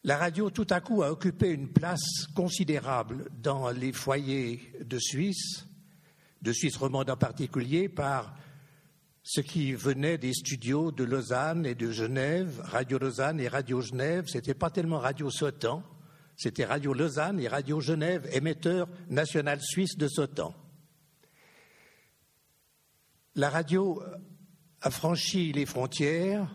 La 0.04 0.18
radio, 0.18 0.50
tout 0.50 0.66
à 0.68 0.82
coup, 0.82 1.02
a 1.02 1.10
occupé 1.10 1.48
une 1.48 1.72
place 1.72 2.26
considérable 2.34 3.30
dans 3.40 3.70
les 3.70 3.94
foyers 3.94 4.70
de 4.84 4.98
Suisse, 4.98 5.66
de 6.42 6.52
Suisse 6.52 6.76
romande 6.76 7.08
en 7.08 7.16
particulier, 7.16 7.88
par 7.88 8.36
ce 9.22 9.40
qui 9.40 9.72
venait 9.72 10.18
des 10.18 10.34
studios 10.34 10.92
de 10.92 11.04
Lausanne 11.04 11.64
et 11.64 11.74
de 11.74 11.90
Genève, 11.90 12.60
Radio 12.64 12.98
Lausanne 12.98 13.40
et 13.40 13.48
Radio 13.48 13.80
Genève. 13.80 14.26
Ce 14.28 14.36
n'était 14.36 14.52
pas 14.52 14.68
tellement 14.68 14.98
Radio 14.98 15.30
Sautan, 15.30 15.82
c'était 16.38 16.64
Radio 16.64 16.94
Lausanne 16.94 17.40
et 17.40 17.48
Radio 17.48 17.80
Genève, 17.80 18.28
émetteur 18.32 18.88
national 19.10 19.60
suisse 19.60 19.98
de 19.98 20.06
Sautan. 20.06 20.54
La 23.34 23.50
radio 23.50 24.00
a 24.80 24.90
franchi 24.92 25.52
les 25.52 25.66
frontières 25.66 26.48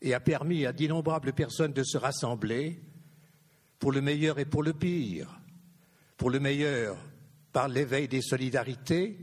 et 0.00 0.14
a 0.14 0.20
permis 0.20 0.64
à 0.64 0.72
d'innombrables 0.72 1.32
personnes 1.32 1.72
de 1.72 1.82
se 1.82 1.98
rassembler 1.98 2.80
pour 3.80 3.90
le 3.90 4.00
meilleur 4.00 4.38
et 4.38 4.44
pour 4.44 4.62
le 4.62 4.74
pire. 4.74 5.40
Pour 6.16 6.30
le 6.30 6.38
meilleur, 6.38 6.96
par 7.52 7.66
l'éveil 7.66 8.06
des 8.06 8.22
solidarités, 8.22 9.18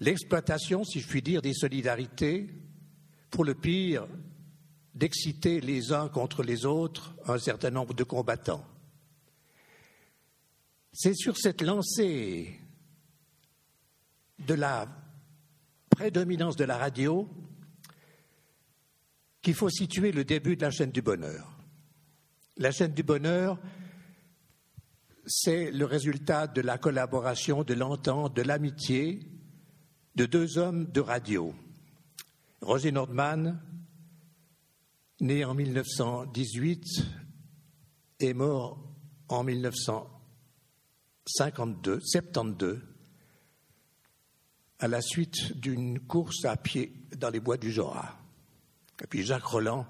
l'exploitation, 0.00 0.82
si 0.82 0.98
je 0.98 1.06
puis 1.06 1.22
dire, 1.22 1.42
des 1.42 1.54
solidarités. 1.54 2.48
Pour 3.30 3.44
le 3.44 3.54
pire, 3.54 4.08
d'exciter 4.96 5.60
les 5.60 5.92
uns 5.92 6.08
contre 6.08 6.42
les 6.42 6.66
autres 6.66 7.14
un 7.28 7.38
certain 7.38 7.70
nombre 7.70 7.94
de 7.94 8.02
combattants. 8.02 8.66
C'est 10.92 11.14
sur 11.14 11.36
cette 11.38 11.62
lancée 11.62 12.60
de 14.46 14.54
la 14.54 14.86
prédominance 15.90 16.56
de 16.56 16.64
la 16.64 16.76
radio 16.76 17.28
qu'il 19.40 19.54
faut 19.54 19.70
situer 19.70 20.12
le 20.12 20.24
début 20.24 20.56
de 20.56 20.62
la 20.62 20.70
chaîne 20.70 20.90
du 20.90 21.02
bonheur. 21.02 21.58
La 22.56 22.70
chaîne 22.70 22.92
du 22.92 23.02
bonheur, 23.02 23.58
c'est 25.26 25.70
le 25.70 25.84
résultat 25.84 26.46
de 26.46 26.60
la 26.60 26.78
collaboration, 26.78 27.64
de 27.64 27.74
l'entente, 27.74 28.36
de 28.36 28.42
l'amitié 28.42 29.20
de 30.14 30.26
deux 30.26 30.58
hommes 30.58 30.90
de 30.92 31.00
radio. 31.00 31.54
Roger 32.60 32.92
Nordman, 32.92 33.60
né 35.20 35.44
en 35.44 35.54
1918 35.54 36.84
et 38.20 38.34
mort 38.34 38.78
en 39.28 39.42
1952, 41.26 42.00
72, 42.00 42.80
à 44.80 44.88
la 44.88 45.00
suite 45.00 45.56
d'une 45.56 46.00
course 46.00 46.44
à 46.44 46.56
pied 46.56 46.92
dans 47.16 47.30
les 47.30 47.38
bois 47.38 47.56
du 47.56 47.70
Jura. 47.70 48.18
Et 49.02 49.06
puis 49.06 49.22
Jacques 49.22 49.44
Roland, 49.44 49.86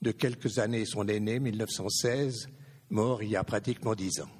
de 0.00 0.10
quelques 0.10 0.58
années 0.58 0.84
son 0.84 1.06
aîné, 1.06 1.38
1916, 1.38 2.48
mort 2.90 3.22
il 3.22 3.30
y 3.30 3.36
a 3.36 3.44
pratiquement 3.44 3.94
dix 3.94 4.20
ans. 4.20 4.30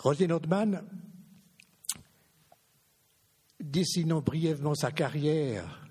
Roger 0.00 0.26
Nordman, 0.26 0.84
dessinant 3.60 4.20
brièvement 4.20 4.74
sa 4.74 4.90
carrière, 4.90 5.88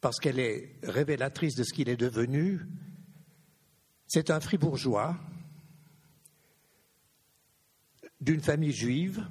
parce 0.00 0.18
qu'elle 0.18 0.40
est 0.40 0.78
révélatrice 0.82 1.54
de 1.54 1.62
ce 1.62 1.72
qu'il 1.72 1.88
est 1.88 1.96
devenu, 1.96 2.60
c'est 4.08 4.30
un 4.30 4.40
fribourgeois 4.40 5.16
d'une 8.22 8.40
famille 8.40 8.72
juive. 8.72 9.26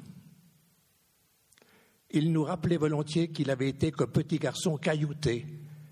Il 2.12 2.34
nous 2.34 2.44
rappelait 2.44 2.78
volontiers 2.78 3.30
qu'il 3.30 3.50
avait 3.50 3.70
été 3.70 3.90
comme 3.92 4.12
petit 4.12 4.38
garçon 4.38 4.78
caillouté 4.78 5.48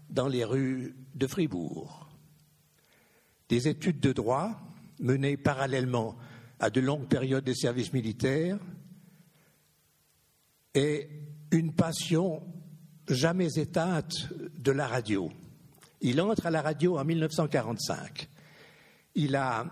dans 0.10 0.28
les 0.28 0.44
rues 0.44 0.96
de 1.16 1.26
Fribourg. 1.26 2.10
Des 3.48 3.70
études 3.70 4.02
de 4.02 4.12
droit 4.12 4.60
menées 5.00 5.38
parallèlement 5.38 6.18
à 6.60 6.70
de 6.70 6.82
longues 6.82 7.08
périodes 7.08 7.46
de 7.46 7.54
service 7.54 7.94
militaire 7.94 8.60
et 10.76 11.10
une 11.52 11.74
passion 11.74 12.44
jamais 13.08 13.58
éteinte 13.58 14.28
de 14.58 14.72
la 14.72 14.88
radio. 14.88 15.32
Il 16.02 16.20
entre 16.20 16.48
à 16.48 16.52
la 16.52 16.62
radio 16.62 17.00
en 17.00 17.06
1945. 17.06 18.28
Il 19.16 19.38
a 19.38 19.66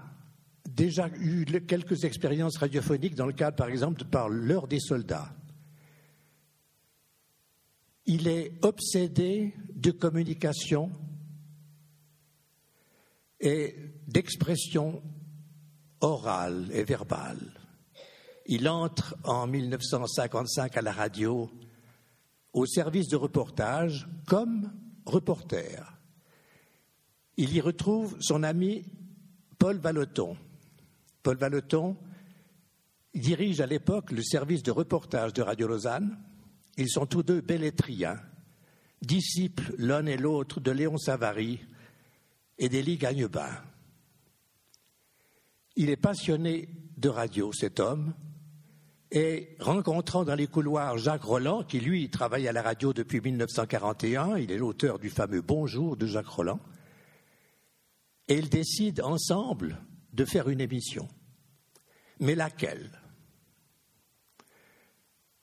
déjà 0.68 1.10
eu 1.20 1.46
quelques 1.66 2.04
expériences 2.04 2.58
radiophoniques 2.58 3.16
dans 3.16 3.26
le 3.26 3.34
cadre, 3.34 3.56
par 3.56 3.70
exemple, 3.70 4.04
par 4.06 4.30
l'heure 4.30 4.68
des 4.68 4.80
soldats. 4.80 5.34
Il 8.06 8.28
est 8.28 8.54
obsédé 8.64 9.54
de 9.74 9.92
communication 9.92 10.92
et 13.40 13.76
d'expression 14.08 15.02
orale 16.02 16.70
et 16.72 16.84
verbale. 16.84 17.54
Il 18.46 18.70
entre 18.70 19.18
en 19.24 19.48
1955 19.48 20.78
à 20.78 20.82
la 20.82 20.92
radio 20.92 21.50
au 22.54 22.66
service 22.66 23.10
de 23.10 23.18
reportage 23.18 24.08
comme 24.26 24.72
reporter. 25.06 26.00
Il 27.36 27.54
y 27.54 27.62
retrouve 27.62 28.16
son 28.20 28.44
ami 28.44 28.86
Paul 29.60 29.78
Valoton. 29.78 30.38
Paul 31.27 31.36
Valoton 31.36 31.98
dirige 33.13 33.60
à 33.60 33.65
l'époque 33.65 34.12
le 34.12 34.24
service 34.24 34.63
de 34.63 34.72
reportage 34.72 35.34
de 35.34 35.41
Radio 35.41 35.67
Lausanne 35.67 36.17
ils 36.77 36.89
sont 36.89 37.05
tous 37.05 37.22
deux 37.22 37.41
bellétriens, 37.41 38.15
disciples 39.01 39.75
l'un 39.77 40.05
et 40.05 40.15
l'autre 40.15 40.62
de 40.62 40.72
Léon 40.72 40.98
Savary 40.98 41.60
et 42.57 42.69
d'Élie 42.69 42.96
Gagnebin. 42.96 43.50
Il 45.75 45.89
est 45.89 45.98
passionné 45.98 46.69
de 46.96 47.10
radio, 47.10 47.51
cet 47.51 47.81
homme, 47.81 48.13
et 49.12 49.57
rencontrant 49.60 50.24
dans 50.24 50.36
les 50.36 50.48
couloirs 50.48 50.98
Jacques 50.98 51.24
Roland, 51.24 51.65
qui 51.65 51.81
lui 51.81 52.10
travaille 52.10 52.48
à 52.48 52.53
la 52.53 52.62
radio 52.62 52.93
depuis 52.93 53.19
1941, 53.19 54.38
il 54.38 54.50
est 54.50 54.57
l'auteur 54.57 54.98
du 54.98 55.10
fameux 55.10 55.41
Bonjour 55.41 55.98
de 55.98 56.05
Jacques 56.05 56.27
Roland, 56.27 56.62
et 58.29 58.38
ils 58.38 58.50
décident 58.50 59.12
ensemble 59.12 59.81
de 60.17 60.25
faire 60.25 60.50
une 60.50 60.62
émission. 60.62 61.07
Mais 62.20 62.36
laquelle? 62.36 62.90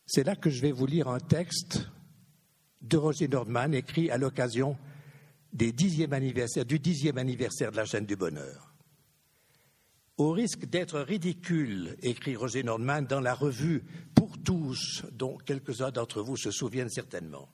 C'est 0.06 0.24
là 0.24 0.36
que 0.36 0.50
je 0.50 0.60
vais 0.60 0.72
vous 0.72 0.86
lire 0.86 1.08
un 1.08 1.20
texte 1.20 1.88
de 2.82 2.96
Roger 2.96 3.28
Nordman 3.28 3.74
écrit 3.74 4.10
à 4.10 4.18
l'occasion 4.18 4.76
du 5.52 5.72
dixième 5.72 6.12
anniversaire 6.12 6.64
de 6.66 7.76
la 7.76 7.84
chaîne 7.84 8.06
du 8.06 8.16
bonheur. 8.16 8.74
Au 10.16 10.30
risque 10.30 10.66
d'être 10.66 11.00
ridicule, 11.00 11.96
écrit 12.02 12.36
Roger 12.36 12.62
Nordman 12.62 13.06
dans 13.06 13.20
la 13.20 13.34
revue 13.34 13.82
Pour 14.14 14.38
tous, 14.38 15.02
dont 15.12 15.36
quelques-uns 15.38 15.90
d'entre 15.90 16.22
vous 16.22 16.36
se 16.36 16.50
souviennent 16.50 16.90
certainement. 16.90 17.48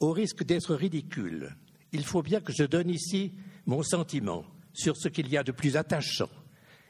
Au 0.00 0.12
risque 0.12 0.44
d'être 0.44 0.74
ridicule, 0.74 1.56
il 1.92 2.04
faut 2.04 2.22
bien 2.22 2.40
que 2.40 2.52
je 2.52 2.64
donne 2.64 2.88
ici 2.88 3.34
mon 3.66 3.82
sentiment 3.82 4.44
sur 4.72 4.96
ce 4.96 5.08
qu'il 5.08 5.28
y 5.28 5.36
a 5.36 5.42
de 5.42 5.52
plus 5.52 5.76
attachant 5.76 6.30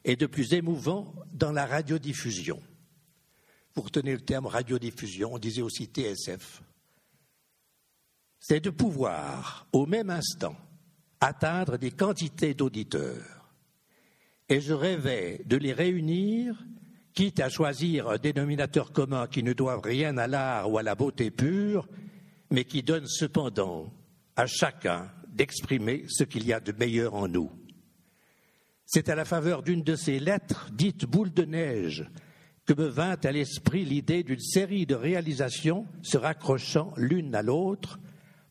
et 0.07 0.17
de 0.17 0.27
plus 0.27 0.55
émouvant 0.55 1.15
dans 1.35 1.53
la 1.53 1.67
radiodiffusion 1.67 2.63
pour 3.75 3.91
tenir 3.91 4.15
le 4.15 4.23
terme 4.23 4.47
radiodiffusion, 4.47 5.35
on 5.35 5.39
disait 5.39 5.61
aussi 5.61 5.85
TSF, 5.85 6.63
c'est 8.39 8.61
de 8.61 8.71
pouvoir, 8.71 9.67
au 9.73 9.85
même 9.85 10.09
instant, 10.09 10.57
atteindre 11.21 11.77
des 11.77 11.91
quantités 11.91 12.55
d'auditeurs. 12.55 13.53
Et 14.49 14.63
je 14.63 14.73
rêvais 14.73 15.43
de 15.45 15.59
les 15.59 15.75
réunir, 15.75 16.57
quitte 17.13 17.41
à 17.41 17.51
choisir 17.51 18.09
un 18.09 18.17
dénominateur 18.17 18.93
commun 18.93 19.27
qui 19.27 19.43
ne 19.43 19.53
doit 19.53 19.81
rien 19.83 20.17
à 20.17 20.27
l'art 20.27 20.71
ou 20.71 20.79
à 20.79 20.83
la 20.83 20.95
beauté 20.95 21.31
pure, 21.31 21.87
mais 22.51 22.65
qui 22.65 22.83
donne 22.83 23.07
cependant 23.07 23.93
à 24.37 24.47
chacun 24.47 25.11
d'exprimer 25.29 26.05
ce 26.09 26.25
qu'il 26.25 26.47
y 26.47 26.53
a 26.55 26.61
de 26.61 26.73
meilleur 26.73 27.15
en 27.15 27.29
nous. 27.29 27.51
C'est 28.87 29.09
à 29.09 29.17
la 29.17 29.25
faveur 29.25 29.63
d'une 29.63 29.83
de 29.83 29.97
ces 29.97 30.21
lettres 30.21 30.71
dites 30.73 31.05
boule 31.05 31.33
de 31.33 31.45
neige 31.45 32.09
que 32.67 32.73
me 32.73 32.87
vint 32.87 33.17
à 33.23 33.33
l'esprit 33.33 33.85
l'idée 33.85 34.23
d'une 34.23 34.41
série 34.41 34.87
de 34.87 34.95
réalisations 34.95 35.87
se 36.03 36.17
raccrochant 36.17 36.93
l'une 36.97 37.35
à 37.35 37.43
l'autre 37.43 37.99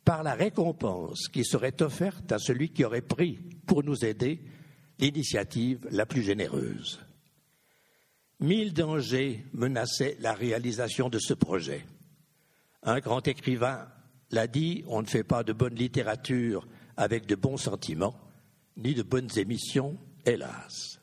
par 0.03 0.23
la 0.23 0.33
récompense 0.33 1.27
qui 1.29 1.43
serait 1.43 1.81
offerte 1.81 2.31
à 2.31 2.37
celui 2.37 2.69
qui 2.69 2.85
aurait 2.85 3.01
pris, 3.01 3.39
pour 3.65 3.83
nous 3.83 4.05
aider, 4.05 4.41
l'initiative 4.99 5.87
la 5.89 6.05
plus 6.05 6.21
généreuse. 6.21 6.99
Mille 8.39 8.73
dangers 8.73 9.43
menaçaient 9.53 10.17
la 10.19 10.33
réalisation 10.33 11.09
de 11.09 11.19
ce 11.19 11.33
projet. 11.33 11.85
Un 12.83 12.99
grand 12.99 13.27
écrivain 13.27 13.87
l'a 14.31 14.47
dit, 14.47 14.83
on 14.87 15.01
ne 15.01 15.07
fait 15.07 15.23
pas 15.23 15.43
de 15.43 15.53
bonne 15.53 15.75
littérature 15.75 16.67
avec 16.97 17.25
de 17.25 17.35
bons 17.35 17.57
sentiments, 17.57 18.19
ni 18.77 18.93
de 18.93 19.03
bonnes 19.03 19.29
émissions, 19.37 19.97
hélas. 20.25 20.99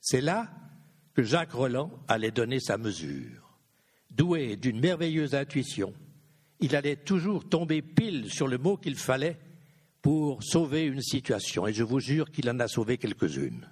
C'est 0.00 0.20
là 0.20 0.50
que 1.14 1.22
Jacques 1.22 1.52
Roland 1.52 1.90
allait 2.08 2.30
donner 2.30 2.60
sa 2.60 2.76
mesure. 2.76 3.58
Doué 4.10 4.56
d'une 4.56 4.80
merveilleuse 4.80 5.34
intuition, 5.34 5.94
il 6.60 6.76
allait 6.76 6.96
toujours 6.96 7.48
tomber 7.48 7.82
pile 7.82 8.30
sur 8.30 8.48
le 8.48 8.58
mot 8.58 8.76
qu'il 8.76 8.96
fallait 8.96 9.38
pour 10.02 10.42
sauver 10.42 10.84
une 10.84 11.00
situation, 11.00 11.66
et 11.66 11.72
je 11.72 11.82
vous 11.82 12.00
jure 12.00 12.30
qu'il 12.30 12.50
en 12.50 12.60
a 12.60 12.68
sauvé 12.68 12.98
quelques-unes. 12.98 13.68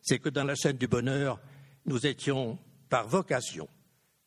C'est 0.00 0.18
que 0.18 0.28
dans 0.28 0.44
la 0.44 0.54
chaîne 0.54 0.76
du 0.76 0.86
bonheur, 0.86 1.40
nous 1.86 2.06
étions, 2.06 2.58
par 2.88 3.08
vocation, 3.08 3.68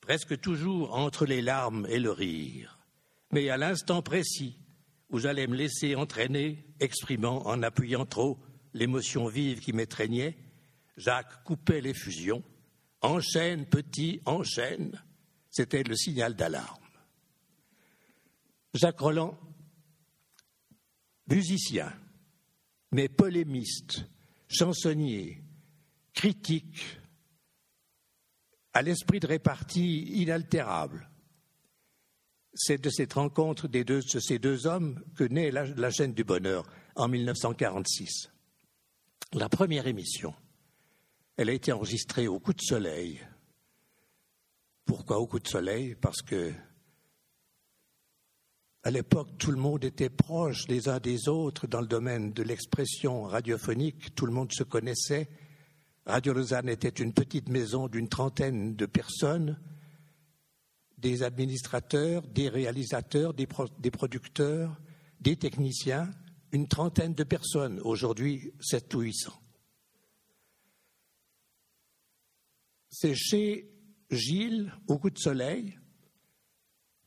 presque 0.01 0.39
toujours 0.39 0.93
entre 0.93 1.25
les 1.25 1.41
larmes 1.41 1.87
et 1.89 1.99
le 1.99 2.11
rire. 2.11 2.77
Mais 3.31 3.49
à 3.49 3.57
l'instant 3.57 4.01
précis 4.01 4.59
où 5.09 5.19
j'allais 5.19 5.47
me 5.47 5.55
laisser 5.55 5.95
entraîner, 5.95 6.65
exprimant 6.79 7.45
en 7.47 7.63
appuyant 7.63 8.05
trop 8.05 8.37
l'émotion 8.73 9.27
vive 9.27 9.59
qui 9.59 9.73
m'étreignait, 9.73 10.37
Jacques 10.97 11.43
coupait 11.43 11.81
les 11.81 11.93
fusions. 11.93 12.43
Enchaîne, 13.01 13.65
petit, 13.65 14.21
enchaîne. 14.25 15.01
C'était 15.49 15.83
le 15.83 15.95
signal 15.95 16.35
d'alarme. 16.35 16.83
Jacques 18.73 18.99
Roland, 18.99 19.39
musicien, 21.27 21.93
mais 22.91 23.07
polémiste, 23.07 24.05
chansonnier, 24.47 25.43
critique, 26.13 26.97
à 28.73 28.81
l'esprit 28.81 29.19
de 29.19 29.27
répartie 29.27 30.03
inaltérable. 30.21 31.09
C'est 32.55 32.81
de 32.81 32.89
cette 32.89 33.13
rencontre 33.13 33.67
de 33.67 34.01
ces 34.01 34.39
deux 34.39 34.65
hommes 34.65 35.03
que 35.15 35.23
naît 35.23 35.51
la, 35.51 35.65
la 35.65 35.91
chaîne 35.91 36.13
du 36.13 36.23
bonheur 36.23 36.65
en 36.95 37.07
1946. 37.07 38.32
La 39.33 39.49
première 39.49 39.87
émission, 39.87 40.35
elle 41.37 41.49
a 41.49 41.53
été 41.53 41.71
enregistrée 41.71 42.27
au 42.27 42.39
coup 42.39 42.53
de 42.53 42.61
soleil. 42.61 43.19
Pourquoi 44.85 45.17
au 45.17 45.25
coup 45.25 45.39
de 45.39 45.47
soleil? 45.47 45.95
Parce 45.95 46.21
que 46.21 46.53
à 48.83 48.91
l'époque, 48.91 49.29
tout 49.39 49.49
le 49.49 49.57
monde 49.57 49.85
était 49.85 50.11
proche 50.11 50.67
les 50.67 50.87
uns 50.87 50.99
des 50.99 51.29
autres 51.29 51.65
dans 51.65 51.81
le 51.81 51.87
domaine 51.87 52.31
de 52.31 52.43
l'expression 52.43 53.23
radiophonique, 53.23 54.13
tout 54.13 54.27
le 54.27 54.33
monde 54.33 54.51
se 54.51 54.63
connaissait, 54.63 55.29
Radio 56.05 56.33
Lausanne 56.33 56.69
était 56.69 56.89
une 56.89 57.13
petite 57.13 57.49
maison 57.49 57.87
d'une 57.87 58.09
trentaine 58.09 58.75
de 58.75 58.85
personnes, 58.85 59.59
des 60.99 61.23
administrateurs, 61.23 62.21
des 62.27 62.49
réalisateurs, 62.49 63.33
des, 63.33 63.47
des 63.79 63.91
producteurs, 63.91 64.79
des 65.21 65.37
techniciens, 65.37 66.11
une 66.53 66.69
trentaine 66.69 67.13
de 67.13 67.23
personnes, 67.25 67.81
aujourd'hui 67.81 68.53
sept 68.61 68.93
ou 68.93 69.01
huit 69.01 69.13
cents. 69.13 69.41
C'est 72.89 73.15
chez 73.15 73.69
Gilles, 74.09 74.73
au 74.87 74.97
coup 74.97 75.09
de 75.09 75.19
soleil, 75.19 75.77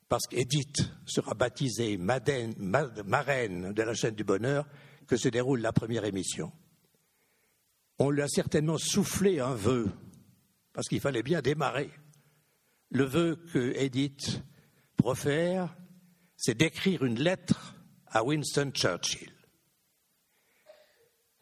parce 0.09 0.27
qu'Edith 0.27 0.93
sera 1.07 1.33
baptisée 1.35 1.97
marraine 1.97 3.73
de 3.73 3.83
la 3.83 3.95
chaîne 3.95 4.15
du 4.15 4.25
bonheur, 4.25 4.69
que 5.07 5.17
se 5.17 5.29
déroule 5.29 5.61
la 5.61 5.73
première 5.73 6.05
émission 6.05 6.53
on 7.99 8.11
lui 8.11 8.23
a 8.23 8.29
certainement 8.29 8.79
soufflé 8.79 9.41
un 9.41 9.55
vœu, 9.55 9.91
parce 10.73 10.89
qu'il 10.89 11.01
fallait 11.01 11.23
bien 11.23 11.41
démarrer. 11.41 11.91
Le 12.91 13.05
vœu 13.05 13.37
que 13.53 13.75
Edith 13.77 14.43
profère, 14.97 15.77
c'est 16.37 16.57
d'écrire 16.57 17.05
une 17.05 17.19
lettre 17.19 17.75
à 18.07 18.23
Winston 18.23 18.71
Churchill. 18.73 19.33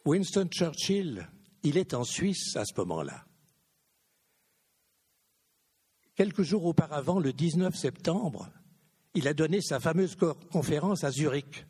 Winston 0.05 0.49
Churchill, 0.51 1.27
il 1.63 1.79
est 1.79 1.95
en 1.95 2.05
Suisse 2.05 2.57
à 2.57 2.67
ce 2.67 2.75
moment-là. 2.77 3.25
Quelques 6.15 6.43
jours 6.43 6.67
auparavant, 6.67 7.19
le 7.19 7.33
19 7.33 7.75
septembre, 7.75 8.51
il 9.15 9.27
a 9.27 9.35
donné 9.35 9.63
sa 9.63 9.81
fameuse 9.81 10.17
conférence 10.53 11.05
à 11.05 11.11
Zurich, 11.11 11.67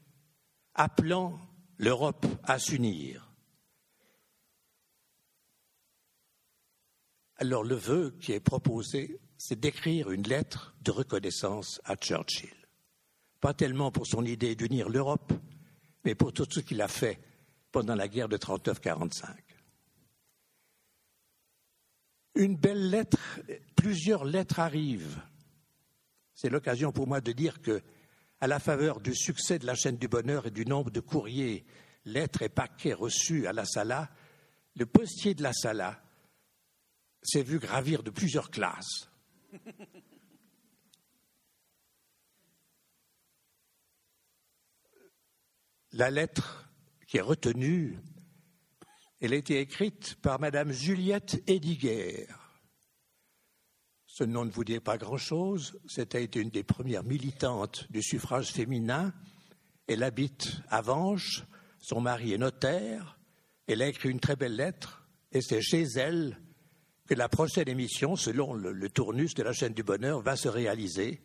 appelant 0.75 1.39
l'Europe 1.79 2.27
à 2.43 2.59
s'unir. 2.59 3.33
Alors 7.37 7.63
le 7.63 7.77
vœu 7.77 8.17
qui 8.21 8.33
est 8.33 8.41
proposé, 8.41 9.21
c'est 9.39 9.59
d'écrire 9.59 10.11
une 10.11 10.27
lettre 10.27 10.75
de 10.83 10.91
reconnaissance 10.91 11.81
à 11.85 11.95
Churchill. 11.95 12.55
Pas 13.41 13.55
tellement 13.55 13.93
pour 13.93 14.07
son 14.07 14.25
idée 14.25 14.57
d'unir 14.57 14.89
l'Europe, 14.89 15.33
mais 16.05 16.15
pour 16.15 16.33
tout 16.33 16.47
ce 16.51 16.61
qu'il 16.61 16.83
a 16.83 16.89
fait 16.89 17.21
pendant 17.75 17.97
la 17.97 18.07
guerre 18.07 18.29
de 18.29 18.37
39-45. 18.37 19.35
Une 22.37 22.57
belle 22.57 22.89
lettre, 22.89 23.19
plusieurs 23.75 24.25
lettres 24.25 24.61
arrivent. 24.61 25.21
C'est 26.35 26.51
l'occasion 26.51 26.93
pour 26.93 27.09
moi 27.09 27.21
de 27.21 27.33
dire 27.33 27.61
que, 27.61 27.83
à 28.41 28.47
la 28.47 28.61
faveur 28.61 29.01
du 29.01 29.13
succès 29.13 29.59
de 29.59 29.67
la 29.67 29.75
chaîne 29.75 29.97
du 29.97 30.07
bonheur 30.07 30.47
et 30.47 30.53
du 30.53 30.65
nombre 30.65 30.93
de 30.93 31.01
courriers, 31.01 31.67
lettres 32.05 32.43
et 32.43 32.49
paquets 32.49 32.95
reçus 32.95 33.49
à 33.49 33.53
la 33.53 33.65
Sala, 33.65 34.09
le 34.77 34.87
postier 34.87 35.35
de 35.35 35.43
la 35.43 35.53
Sala 35.53 36.01
s'est 37.25 37.43
vu 37.43 37.59
gravir 37.59 38.05
de 38.05 38.11
plusieurs 38.11 38.53
classes. 38.53 39.11
La 45.91 46.13
lettre 46.13 46.65
qui 47.15 47.19
est 47.19 47.21
retenue, 47.21 47.97
elle 49.21 49.35
a 49.35 49.37
été 49.37 49.61
écrite 49.61 50.17
par 50.21 50.41
Madame 50.41 50.73
Juliette 50.73 51.45
Ediguer. 51.47 52.27
Ce 54.05 54.25
nom 54.25 54.45
ne 54.45 54.51
vous 54.51 54.65
dit 54.65 54.81
pas 54.81 54.99
grand-chose. 54.99 55.79
C'était 55.87 56.25
une 56.25 56.51
des 56.51 56.65
premières 56.65 57.05
militantes 57.05 57.87
du 57.89 58.03
suffrage 58.03 58.51
féminin. 58.51 59.15
Elle 59.87 60.03
habite 60.03 60.57
à. 60.71 60.83
Son 61.79 62.01
mari 62.01 62.33
est 62.33 62.39
notaire. 62.39 63.17
Elle 63.69 63.83
a 63.83 63.87
écrit 63.87 64.11
une 64.11 64.19
très 64.19 64.35
belle 64.35 64.57
lettre. 64.57 65.07
Et 65.31 65.41
c'est 65.41 65.63
chez 65.63 65.85
elle 65.95 66.41
que 67.07 67.15
la 67.15 67.29
prochaine 67.29 67.69
émission, 67.69 68.17
selon 68.17 68.55
le, 68.55 68.91
tournus 68.91 69.35
de 69.35 69.45
la 69.45 69.53
chaîne 69.53 69.73
du 69.73 69.85
bonheur, 69.85 70.21
va 70.21 70.35
se 70.35 70.49
réaliser 70.49 71.23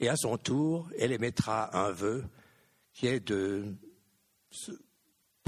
et 0.00 0.08
à 0.08 0.16
son 0.16 0.38
tour, 0.38 0.88
elle 0.98 1.12
émettra 1.12 1.86
un 1.86 1.92
vœu 1.92 2.24
qui 2.94 3.08
est 3.08 3.20
de 3.20 3.76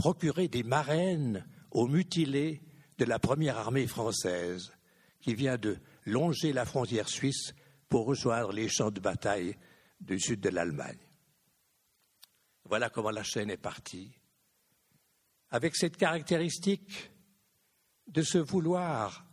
procurer 0.01 0.49
des 0.49 0.63
marraines 0.63 1.47
aux 1.73 1.87
mutilés 1.87 2.63
de 2.97 3.05
la 3.05 3.19
première 3.19 3.59
armée 3.59 3.87
française 3.87 4.73
qui 5.21 5.35
vient 5.35 5.59
de 5.59 5.77
longer 6.07 6.55
la 6.55 6.65
frontière 6.65 7.07
suisse 7.07 7.53
pour 7.87 8.07
rejoindre 8.07 8.51
les 8.51 8.67
champs 8.67 8.91
de 8.91 8.99
bataille 8.99 9.59
du 10.01 10.19
sud 10.19 10.41
de 10.41 10.49
l'Allemagne. 10.49 11.07
Voilà 12.65 12.89
comment 12.89 13.11
la 13.11 13.23
chaîne 13.23 13.51
est 13.51 13.59
partie. 13.59 14.11
Avec 15.51 15.77
cette 15.77 15.99
caractéristique 15.99 17.11
de 18.07 18.23
se 18.23 18.39
vouloir 18.39 19.27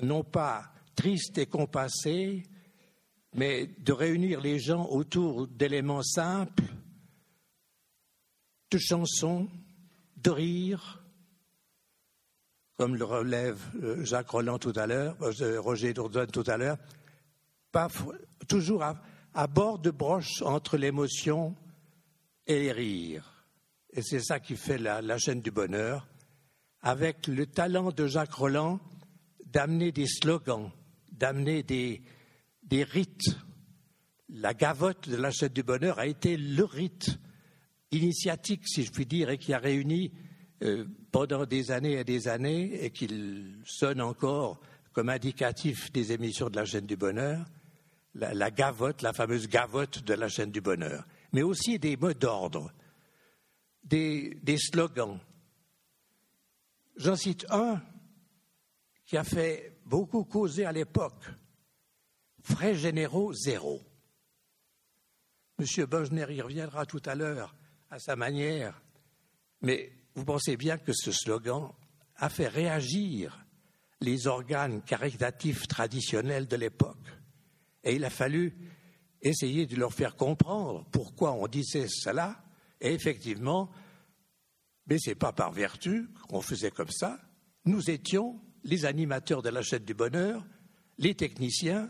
non 0.00 0.22
pas 0.22 0.72
triste 0.94 1.38
et 1.38 1.46
compassé, 1.46 2.44
mais 3.34 3.66
de 3.66 3.92
réunir 3.92 4.40
les 4.40 4.60
gens 4.60 4.86
autour 4.86 5.48
d'éléments 5.48 6.04
simples, 6.04 6.62
de 8.70 8.78
chansons, 8.78 9.48
de 10.24 10.30
rires, 10.30 11.04
comme 12.76 12.96
le 12.96 13.04
relève 13.04 13.60
euh, 13.82 14.04
Jacques 14.04 14.30
Roland 14.30 14.58
tout 14.58 14.72
à 14.74 14.86
l'heure, 14.86 15.16
euh, 15.20 15.60
Roger 15.60 15.92
Dourdon 15.92 16.26
tout 16.26 16.44
à 16.46 16.56
l'heure, 16.56 16.78
toujours 18.48 18.82
à, 18.82 19.46
bord 19.46 19.78
de 19.78 19.90
broche 19.90 20.42
entre 20.42 20.76
l'émotion 20.78 21.54
et 22.46 22.58
les 22.58 22.72
rires. 22.72 23.46
Et 23.92 24.02
c'est 24.02 24.20
ça 24.20 24.40
qui 24.40 24.56
fait 24.56 24.78
la, 24.78 25.02
la 25.02 25.18
chaîne 25.18 25.42
du 25.42 25.50
bonheur, 25.50 26.08
avec 26.80 27.26
le 27.26 27.46
talent 27.46 27.92
de 27.92 28.06
Jacques 28.06 28.32
Roland 28.32 28.80
d'amener 29.46 29.92
des 29.92 30.06
slogans, 30.06 30.70
d'amener 31.12 31.62
des, 31.62 32.02
des 32.62 32.82
rites. 32.82 33.36
La 34.30 34.54
gavotte 34.54 35.08
de 35.08 35.16
la 35.16 35.30
chaîne 35.30 35.52
du 35.52 35.62
bonheur 35.62 35.98
a 35.98 36.06
été 36.06 36.36
le 36.36 36.64
rite 36.64 37.18
initiatique, 37.94 38.66
si 38.66 38.84
je 38.84 38.92
puis 38.92 39.06
dire, 39.06 39.30
et 39.30 39.38
qui 39.38 39.52
a 39.52 39.58
réuni 39.58 40.12
euh, 40.62 40.84
pendant 41.12 41.46
des 41.46 41.70
années 41.70 41.94
et 41.94 42.04
des 42.04 42.28
années, 42.28 42.84
et 42.84 42.90
qui 42.90 43.08
sonne 43.64 44.00
encore 44.00 44.60
comme 44.92 45.08
indicatif 45.08 45.92
des 45.92 46.12
émissions 46.12 46.48
de 46.48 46.56
la 46.56 46.64
chaîne 46.64 46.86
du 46.86 46.96
bonheur, 46.96 47.44
la, 48.14 48.50
gavotte, 48.50 49.02
la 49.02 49.12
fameuse 49.12 49.48
gavotte 49.48 50.04
de 50.04 50.14
la 50.14 50.28
chaîne 50.28 50.52
du 50.52 50.60
bonheur. 50.60 51.04
mais 51.32 51.42
aussi 51.42 51.80
des 51.80 51.96
mots 51.96 52.14
d'ordre, 52.14 52.72
des, 53.82 54.38
des 54.42 54.56
slogans. 54.56 55.18
J'en 56.96 57.16
cite 57.16 57.44
un 57.50 57.82
qui 59.04 59.16
a 59.16 59.24
fait 59.24 59.76
beaucoup 59.84 60.24
causer 60.24 60.64
à 60.64 60.70
l'époque. 60.70 61.24
Frais 62.42 62.76
généraux 62.76 63.32
zéro. 63.32 63.82
Monsieur 65.58 65.86
Bojner 65.86 66.26
y 66.30 66.40
reviendra 66.40 66.86
tout 66.86 67.02
à 67.04 67.14
l'heure 67.14 67.54
à 67.94 68.00
sa 68.00 68.16
manière, 68.16 68.82
mais 69.62 69.92
vous 70.16 70.24
pensez 70.24 70.56
bien 70.56 70.78
que 70.78 70.92
ce 70.92 71.12
slogan 71.12 71.70
a 72.16 72.28
fait 72.28 72.48
réagir 72.48 73.46
les 74.00 74.26
organes 74.26 74.82
caritatifs 74.82 75.68
traditionnels 75.68 76.48
de 76.48 76.56
l'époque. 76.56 77.06
Et 77.84 77.94
il 77.94 78.04
a 78.04 78.10
fallu 78.10 78.52
essayer 79.22 79.66
de 79.66 79.76
leur 79.76 79.92
faire 79.92 80.16
comprendre 80.16 80.84
pourquoi 80.90 81.34
on 81.34 81.46
disait 81.46 81.86
cela. 81.88 82.44
Et 82.80 82.92
effectivement, 82.92 83.70
mais 84.88 84.98
ce 84.98 85.10
n'est 85.10 85.14
pas 85.14 85.32
par 85.32 85.52
vertu 85.52 86.08
qu'on 86.28 86.42
faisait 86.42 86.72
comme 86.72 86.90
ça. 86.90 87.20
Nous 87.64 87.90
étions 87.90 88.40
les 88.64 88.86
animateurs 88.86 89.40
de 89.40 89.50
la 89.50 89.62
chaîne 89.62 89.84
du 89.84 89.94
bonheur, 89.94 90.44
les 90.98 91.14
techniciens, 91.14 91.88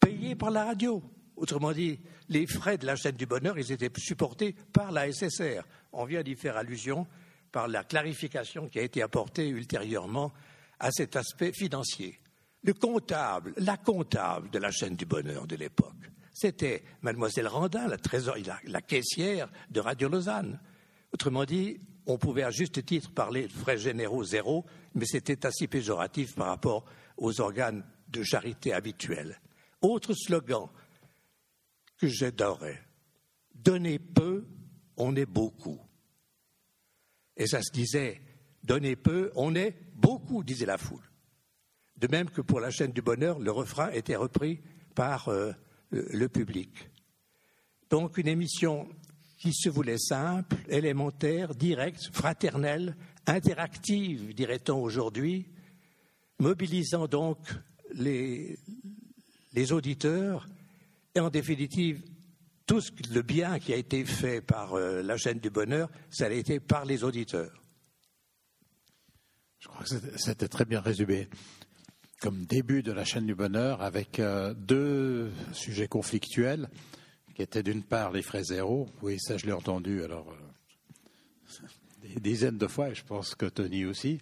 payés 0.00 0.36
par 0.36 0.50
la 0.50 0.64
radio. 0.64 1.02
Autrement 1.38 1.72
dit, 1.72 2.00
les 2.28 2.46
frais 2.48 2.78
de 2.78 2.86
la 2.86 2.96
chaîne 2.96 3.14
du 3.14 3.24
bonheur, 3.24 3.56
ils 3.58 3.70
étaient 3.70 3.90
supportés 3.96 4.56
par 4.72 4.90
la 4.90 5.10
SSR. 5.10 5.62
On 5.92 6.04
vient 6.04 6.22
d'y 6.22 6.34
faire 6.34 6.56
allusion 6.56 7.06
par 7.52 7.68
la 7.68 7.84
clarification 7.84 8.68
qui 8.68 8.80
a 8.80 8.82
été 8.82 9.02
apportée 9.02 9.48
ultérieurement 9.48 10.32
à 10.80 10.90
cet 10.90 11.14
aspect 11.14 11.52
financier. 11.52 12.18
Le 12.64 12.74
comptable, 12.74 13.54
la 13.56 13.76
comptable 13.76 14.50
de 14.50 14.58
la 14.58 14.72
chaîne 14.72 14.96
du 14.96 15.06
bonheur 15.06 15.46
de 15.46 15.54
l'époque, 15.54 16.10
c'était 16.32 16.82
mademoiselle 17.02 17.46
Randin, 17.46 17.86
la, 17.86 17.96
la 18.64 18.82
caissière 18.82 19.48
de 19.70 19.80
Radio 19.80 20.08
Lausanne. 20.08 20.60
Autrement 21.12 21.44
dit, 21.44 21.80
on 22.06 22.18
pouvait 22.18 22.42
à 22.42 22.50
juste 22.50 22.84
titre 22.84 23.12
parler 23.12 23.46
de 23.46 23.52
frais 23.52 23.78
généraux 23.78 24.24
zéro, 24.24 24.66
mais 24.94 25.06
c'était 25.06 25.46
assez 25.46 25.68
péjoratif 25.68 26.34
par 26.34 26.48
rapport 26.48 26.84
aux 27.16 27.40
organes 27.40 27.84
de 28.08 28.24
charité 28.24 28.72
habituels. 28.72 29.40
Autre 29.80 30.14
slogan 30.14 30.68
que 31.98 32.06
j'adorais 32.06 32.82
Donnez 33.54 33.98
peu, 33.98 34.46
on 34.96 35.16
est 35.16 35.26
beaucoup. 35.26 35.80
Et 37.36 37.46
ça 37.46 37.60
se 37.62 37.72
disait 37.72 38.22
Donnez 38.62 38.96
peu, 38.96 39.30
on 39.34 39.54
est 39.54 39.76
beaucoup, 39.94 40.42
disait 40.44 40.66
la 40.66 40.78
foule. 40.78 41.02
De 41.96 42.06
même 42.06 42.30
que 42.30 42.40
pour 42.40 42.60
la 42.60 42.70
chaîne 42.70 42.92
du 42.92 43.02
bonheur, 43.02 43.38
le 43.40 43.50
refrain 43.50 43.90
était 43.90 44.16
repris 44.16 44.60
par 44.94 45.28
euh, 45.28 45.52
le 45.90 46.28
public. 46.28 46.90
Donc 47.90 48.18
une 48.18 48.28
émission 48.28 48.88
qui 49.38 49.52
se 49.52 49.68
voulait 49.68 49.98
simple, 49.98 50.56
élémentaire, 50.68 51.54
directe, 51.54 52.10
fraternelle, 52.12 52.96
interactive, 53.26 54.34
dirait-on 54.34 54.82
aujourd'hui, 54.82 55.46
mobilisant 56.38 57.06
donc 57.06 57.38
les, 57.94 58.58
les, 59.52 59.72
auditeurs 59.72 60.48
et 61.14 61.20
en 61.20 61.30
définitive 61.30 62.02
tout 62.68 62.82
le 63.12 63.22
bien 63.22 63.58
qui 63.58 63.72
a 63.72 63.76
été 63.76 64.04
fait 64.04 64.42
par 64.42 64.74
euh, 64.74 65.02
la 65.02 65.16
chaîne 65.16 65.38
du 65.38 65.48
bonheur, 65.48 65.88
ça 66.10 66.26
a 66.26 66.30
été 66.30 66.60
par 66.60 66.84
les 66.84 67.02
auditeurs. 67.02 67.64
Je 69.58 69.68
crois 69.68 69.84
que 69.84 70.18
c'était 70.18 70.48
très 70.48 70.66
bien 70.66 70.80
résumé 70.80 71.28
comme 72.20 72.44
début 72.44 72.82
de 72.82 72.92
la 72.92 73.04
chaîne 73.04 73.26
du 73.26 73.34
bonheur 73.34 73.80
avec 73.80 74.20
euh, 74.20 74.52
deux 74.54 75.32
sujets 75.52 75.88
conflictuels 75.88 76.68
qui 77.34 77.42
était 77.42 77.62
d'une 77.62 77.82
part 77.82 78.12
les 78.12 78.22
frais 78.22 78.44
zéro. 78.44 78.86
Oui, 79.00 79.18
ça 79.18 79.38
je 79.38 79.46
l'ai 79.46 79.52
entendu 79.52 80.04
alors 80.04 80.30
euh, 80.30 81.66
des 82.06 82.20
dizaines 82.20 82.58
de 82.58 82.66
fois 82.66 82.90
et 82.90 82.94
je 82.94 83.04
pense 83.04 83.34
que 83.34 83.46
Tony 83.46 83.86
aussi. 83.86 84.20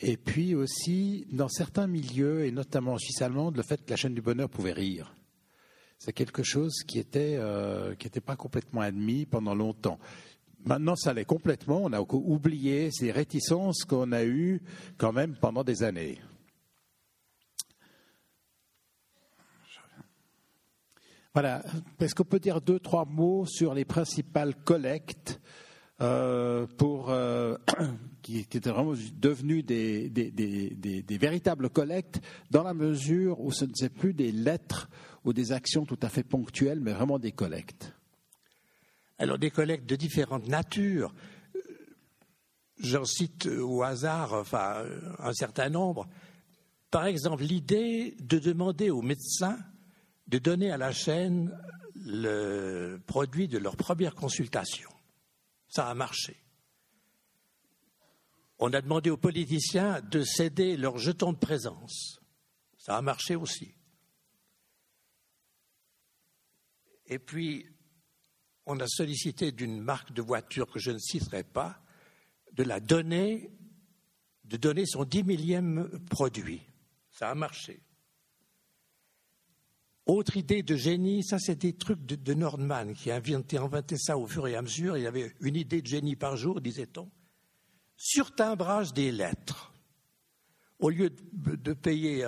Et 0.00 0.16
puis 0.16 0.54
aussi, 0.54 1.26
dans 1.32 1.48
certains 1.48 1.88
milieux, 1.88 2.44
et 2.46 2.52
notamment 2.52 2.92
en 2.92 2.98
Suisse 2.98 3.20
allemande, 3.20 3.56
le 3.56 3.64
fait 3.64 3.84
que 3.84 3.90
la 3.90 3.96
chaîne 3.96 4.14
du 4.14 4.22
bonheur 4.22 4.48
pouvait 4.48 4.72
rire. 4.72 5.12
C'est 6.00 6.14
quelque 6.14 6.42
chose 6.42 6.82
qui 6.86 6.98
était 6.98 7.36
euh, 7.36 7.90
n'était 7.90 8.22
pas 8.22 8.34
complètement 8.34 8.80
admis 8.80 9.26
pendant 9.26 9.54
longtemps. 9.54 9.98
Maintenant, 10.64 10.96
ça 10.96 11.12
l'est 11.12 11.26
complètement. 11.26 11.82
On 11.84 11.92
a 11.92 12.00
oublié 12.00 12.90
ces 12.90 13.10
réticences 13.10 13.84
qu'on 13.84 14.10
a 14.12 14.24
eues 14.24 14.62
quand 14.96 15.12
même 15.12 15.36
pendant 15.36 15.62
des 15.62 15.82
années. 15.82 16.18
Voilà. 21.34 21.62
Est-ce 22.00 22.14
qu'on 22.14 22.24
peut 22.24 22.40
dire 22.40 22.62
deux, 22.62 22.78
trois 22.78 23.04
mots 23.04 23.44
sur 23.44 23.74
les 23.74 23.84
principales 23.84 24.54
collectes 24.54 25.38
euh, 26.00 26.66
euh, 26.82 27.58
qui, 28.22 28.38
étaient 28.38 28.70
vraiment 28.70 28.94
devenues 29.18 29.62
des, 29.62 30.08
des, 30.08 31.18
véritables 31.18 31.68
collectes 31.68 32.22
dans 32.50 32.62
la 32.62 32.72
mesure 32.72 33.38
où 33.40 33.52
ce 33.52 33.66
ne 33.66 33.74
sont 33.74 33.88
plus 33.90 34.14
des 34.14 34.32
lettres 34.32 34.88
ou 35.24 35.32
des 35.32 35.52
actions 35.52 35.84
tout 35.84 35.98
à 36.02 36.08
fait 36.08 36.22
ponctuelles, 36.22 36.80
mais 36.80 36.92
vraiment 36.92 37.18
des 37.18 37.32
collectes 37.32 37.94
Alors 39.18 39.38
des 39.38 39.50
collectes 39.50 39.88
de 39.88 39.96
différentes 39.96 40.48
natures. 40.48 41.14
J'en 42.78 43.04
cite 43.04 43.46
au 43.46 43.82
hasard 43.82 44.32
enfin, 44.32 44.84
un 45.18 45.32
certain 45.34 45.68
nombre. 45.68 46.08
Par 46.90 47.06
exemple, 47.06 47.42
l'idée 47.42 48.16
de 48.20 48.38
demander 48.38 48.90
aux 48.90 49.02
médecins 49.02 49.58
de 50.30 50.38
donner 50.38 50.70
à 50.70 50.76
la 50.76 50.92
chaîne 50.92 51.56
le 51.96 52.98
produit 53.06 53.48
de 53.48 53.58
leur 53.58 53.76
première 53.76 54.14
consultation. 54.14 54.88
Ça 55.68 55.88
a 55.88 55.94
marché. 55.94 56.36
On 58.60 58.72
a 58.72 58.80
demandé 58.80 59.10
aux 59.10 59.16
politiciens 59.16 60.00
de 60.00 60.22
céder 60.22 60.76
leurs 60.76 60.98
jetons 60.98 61.32
de 61.32 61.38
présence. 61.38 62.20
Ça 62.78 62.96
a 62.96 63.02
marché 63.02 63.34
aussi. 63.34 63.74
Et 67.10 67.18
puis, 67.18 67.66
on 68.66 68.78
a 68.80 68.86
sollicité 68.86 69.52
d'une 69.52 69.80
marque 69.80 70.12
de 70.12 70.22
voiture 70.22 70.70
que 70.70 70.78
je 70.78 70.92
ne 70.92 70.98
citerai 70.98 71.42
pas 71.42 71.82
de 72.52 72.62
la 72.62 72.80
donner, 72.80 73.50
de 74.44 74.56
donner 74.56 74.86
son 74.86 75.04
dix 75.04 75.24
millième 75.24 76.00
produit. 76.08 76.62
Ça 77.10 77.30
a 77.30 77.34
marché. 77.34 77.80
Autre 80.06 80.36
idée 80.36 80.62
de 80.62 80.76
génie, 80.76 81.22
ça 81.22 81.38
c'est 81.38 81.56
des 81.56 81.72
trucs 81.72 82.04
de, 82.04 82.34
Nordman 82.34 82.94
qui 82.94 83.10
inventé 83.10 83.96
ça 83.96 84.16
au 84.16 84.26
fur 84.26 84.46
et 84.46 84.56
à 84.56 84.62
mesure. 84.62 84.96
Il 84.96 85.02
y 85.02 85.06
avait 85.06 85.34
une 85.40 85.56
idée 85.56 85.82
de 85.82 85.86
génie 85.86 86.16
par 86.16 86.36
jour, 86.36 86.60
disait-on. 86.60 87.10
Surtimbrage 87.96 88.92
des 88.92 89.12
lettres. 89.12 89.72
Au 90.78 90.90
lieu 90.90 91.10
de, 91.10 91.72
payer 91.74 92.24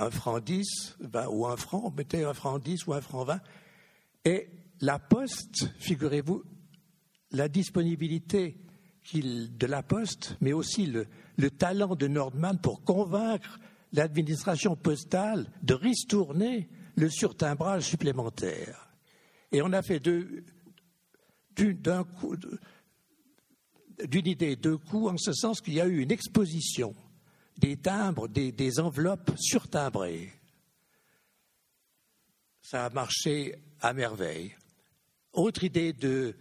un, 0.00 0.10
franc 0.10 0.40
10 0.40 0.96
ben, 1.00 1.28
ou 1.28 1.46
un 1.46 1.56
franc, 1.56 1.82
on 1.84 1.90
mettait 1.90 2.24
un 2.24 2.34
franc 2.34 2.58
10 2.58 2.86
ou 2.86 2.94
un 2.94 3.00
franc 3.00 3.24
20. 3.24 3.40
Et 4.24 4.48
la 4.80 4.98
poste, 4.98 5.70
figurez-vous, 5.78 6.42
la 7.32 7.48
disponibilité 7.48 8.56
de 9.14 9.66
la 9.66 9.82
poste, 9.82 10.36
mais 10.40 10.52
aussi 10.52 10.86
le, 10.86 11.06
le 11.36 11.50
talent 11.50 11.94
de 11.94 12.06
Nordman 12.06 12.58
pour 12.58 12.82
convaincre 12.82 13.58
l'administration 13.92 14.76
postale 14.76 15.50
de 15.62 15.74
ristourner 15.74 16.68
le 16.96 17.08
surtimbrage 17.08 17.84
supplémentaire. 17.84 18.90
Et 19.52 19.62
on 19.62 19.72
a 19.72 19.82
fait 19.82 20.00
d'une 20.00 20.44
idée 24.12 24.56
deux 24.56 24.78
coups, 24.78 25.10
en 25.10 25.16
ce 25.16 25.32
sens 25.32 25.60
qu'il 25.60 25.74
y 25.74 25.80
a 25.80 25.86
eu 25.86 26.00
une 26.00 26.12
exposition 26.12 26.94
des 27.60 27.76
timbres, 27.76 28.28
des, 28.28 28.80
enveloppes 28.80 29.32
surtimbrées. 29.36 30.32
Ça 32.62 32.86
a 32.86 32.90
marché 32.90 33.54
à 33.80 33.92
merveille. 33.92 34.54
Autre 35.32 35.64
idée 35.64 35.92
de, 35.92 36.34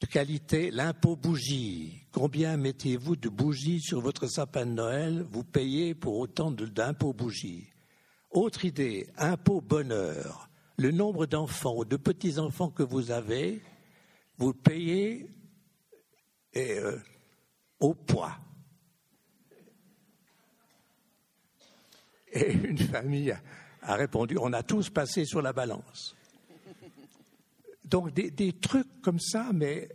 de 0.00 0.06
qualité, 0.06 0.70
l'impôt 0.70 1.16
bougie. 1.16 2.02
Combien 2.12 2.56
mettez-vous 2.56 3.16
de 3.16 3.28
bougies 3.28 3.80
sur 3.80 4.00
votre 4.00 4.26
sapin 4.26 4.66
de 4.66 4.72
Noël? 4.72 5.26
Vous 5.30 5.44
payez 5.44 5.94
pour 5.94 6.18
autant 6.18 6.50
d'impôts 6.50 7.12
bougies. 7.12 7.68
Autre 8.30 8.64
idée, 8.64 9.08
impôt 9.16 9.60
bonheur. 9.60 10.48
Le 10.76 10.90
nombre 10.90 11.26
d'enfants 11.26 11.76
ou 11.76 11.84
de 11.84 11.96
petits-enfants 11.96 12.70
que 12.70 12.82
vous 12.82 13.10
avez, 13.10 13.62
vous 14.38 14.54
payez 14.54 15.28
euh, 16.56 16.98
au 17.78 17.94
poids. 17.94 18.38
Et 22.32 22.52
une 22.52 22.78
famille 22.78 23.34
a 23.82 23.94
répondu, 23.94 24.36
on 24.40 24.52
a 24.52 24.62
tous 24.62 24.90
passé 24.90 25.24
sur 25.24 25.42
la 25.42 25.52
balance. 25.52 26.16
Donc 27.84 28.14
des, 28.14 28.52
trucs 28.54 29.02
comme 29.02 29.20
ça, 29.20 29.50
mais 29.52 29.88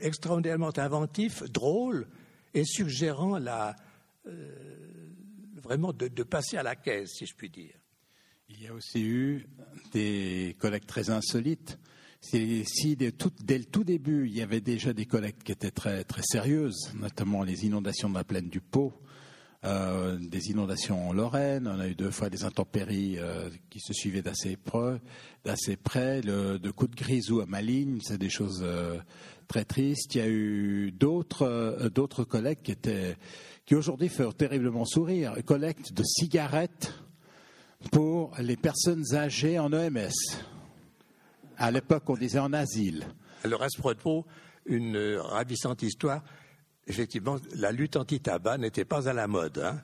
extraordinairement 0.00 0.76
inventifs, 0.78 1.42
drôles 1.50 2.06
et 2.52 2.64
suggérant 2.64 3.38
la, 3.38 3.74
euh, 4.26 4.74
vraiment 5.64 5.92
de, 5.92 6.22
passer 6.22 6.56
à 6.56 6.62
la 6.62 6.76
caisse, 6.76 7.10
si 7.14 7.26
je 7.26 7.34
puis 7.34 7.50
dire. 7.50 7.74
Il 8.48 8.62
y 8.62 8.68
a 8.68 8.74
aussi 8.74 9.02
eu 9.02 9.46
des 9.92 10.54
collectes 10.58 10.88
très 10.88 11.10
insolites. 11.10 11.78
Si, 12.20 12.96
dès, 12.96 13.12
le 13.58 13.64
tout 13.64 13.84
début, 13.84 14.26
il 14.28 14.34
y 14.34 14.42
avait 14.42 14.60
déjà 14.60 14.92
des 14.92 15.06
collectes 15.06 15.42
qui 15.42 15.52
étaient 15.52 15.70
très, 15.70 16.04
très 16.04 16.22
sérieuses, 16.22 16.92
notamment 16.94 17.42
les 17.42 17.66
inondations 17.66 18.08
de 18.08 18.14
la 18.14 18.24
plaine 18.24 18.48
du 18.48 18.60
Pau, 18.60 18.92
euh, 19.64 20.18
des 20.18 20.50
inondations 20.50 21.08
en 21.08 21.12
Lorraine, 21.12 21.66
on 21.66 21.80
a 21.80 21.88
eu 21.88 21.94
deux 21.94 22.10
fois 22.10 22.28
des 22.28 22.44
intempéries 22.44 23.18
euh, 23.18 23.48
qui 23.70 23.80
se 23.80 23.94
suivaient 23.94 24.20
d'assez 24.20 24.56
près, 24.56 26.20
le, 26.20 26.58
de 26.58 26.70
coups 26.70 26.90
de 26.90 26.96
grisou 26.96 27.40
à 27.40 27.46
Maligne, 27.46 27.98
c'est 28.02 28.18
des 28.18 28.28
choses 28.28 28.60
euh, 28.62 28.98
très 29.48 29.64
tristes. 29.64 30.14
Il 30.14 30.18
y 30.18 30.20
a 30.20 30.28
eu 30.28 30.92
d'autres 30.92 31.88
d'autres 31.94 32.24
collectes 32.24 32.64
qui 32.64 32.72
étaient 32.72 33.16
qui 33.64 33.74
aujourd'hui 33.74 34.10
font 34.10 34.32
terriblement 34.32 34.84
sourire, 34.84 35.34
collecte 35.46 35.94
de 35.94 36.02
cigarettes 36.02 36.92
pour 37.90 38.32
les 38.38 38.56
personnes 38.56 39.14
âgées 39.14 39.58
en 39.58 39.72
EMS. 39.72 40.12
À 41.56 41.70
l'époque, 41.70 42.08
on 42.10 42.16
disait 42.16 42.38
en 42.38 42.52
asile. 42.52 43.06
Alors, 43.44 43.62
à 43.62 43.68
ce 43.70 43.78
propos, 43.78 44.26
une 44.66 45.16
ravissante 45.16 45.82
histoire. 45.82 46.22
Effectivement, 46.86 47.36
la 47.54 47.72
lutte 47.72 47.96
anti-tabac 47.96 48.58
n'était 48.58 48.84
pas 48.84 49.08
à 49.08 49.12
la 49.12 49.26
mode. 49.26 49.58
Hein. 49.58 49.80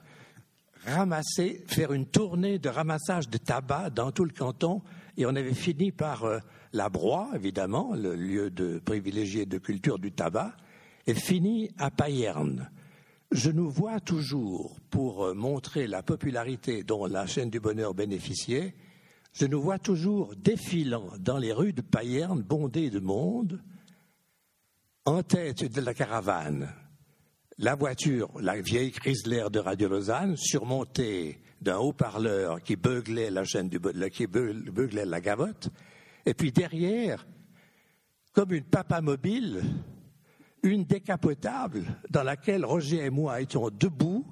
Ramasser, 0.85 1.63
faire 1.67 1.93
une 1.93 2.05
tournée 2.05 2.59
de 2.59 2.69
ramassage 2.69 3.29
de 3.29 3.37
tabac 3.37 3.89
dans 3.91 4.11
tout 4.11 4.25
le 4.25 4.31
canton, 4.31 4.81
et 5.17 5.25
on 5.25 5.35
avait 5.35 5.53
fini 5.53 5.91
par 5.91 6.23
euh, 6.25 6.39
la 6.73 6.89
Broye, 6.89 7.29
évidemment, 7.35 7.93
le 7.95 8.15
lieu 8.15 8.49
de 8.49 8.79
privilégié 8.79 9.45
de 9.45 9.57
culture 9.57 9.99
du 9.99 10.11
tabac, 10.11 10.55
et 11.07 11.13
fini 11.13 11.69
à 11.77 11.91
Payerne. 11.91 12.69
Je 13.31 13.49
nous 13.49 13.69
vois 13.69 13.99
toujours, 13.99 14.79
pour 14.89 15.25
euh, 15.25 15.33
montrer 15.33 15.87
la 15.87 16.03
popularité 16.03 16.83
dont 16.83 17.05
la 17.05 17.25
chaîne 17.27 17.49
du 17.49 17.59
bonheur 17.59 17.93
bénéficiait, 17.93 18.75
je 19.33 19.45
nous 19.45 19.61
vois 19.61 19.79
toujours 19.79 20.35
défilant 20.35 21.09
dans 21.19 21.37
les 21.37 21.53
rues 21.53 21.73
de 21.73 21.81
Payerne, 21.81 22.41
bondées 22.41 22.89
de 22.89 22.99
monde, 22.99 23.61
en 25.05 25.23
tête 25.23 25.63
de 25.63 25.81
la 25.81 25.93
caravane, 25.93 26.73
la 27.61 27.75
voiture, 27.75 28.31
la 28.41 28.59
vieille 28.59 28.91
Chrysler 28.91 29.45
de 29.51 29.59
Radio 29.59 29.87
Lausanne, 29.87 30.35
surmontée 30.35 31.39
d'un 31.61 31.77
haut-parleur 31.77 32.59
qui 32.63 32.75
beuglait 32.75 33.29
la 33.29 33.43
chaîne 33.43 33.69
du, 33.69 33.79
qui 34.09 34.25
beuglait 34.25 35.05
la 35.05 35.21
gavotte, 35.21 35.69
et 36.25 36.33
puis 36.33 36.51
derrière, 36.51 37.27
comme 38.33 38.51
une 38.53 38.63
papa 38.63 38.99
mobile, 39.01 39.61
une 40.63 40.85
décapotable 40.85 41.85
dans 42.09 42.23
laquelle 42.23 42.65
Roger 42.65 43.05
et 43.05 43.09
moi 43.11 43.41
étions 43.41 43.69
debout 43.69 44.25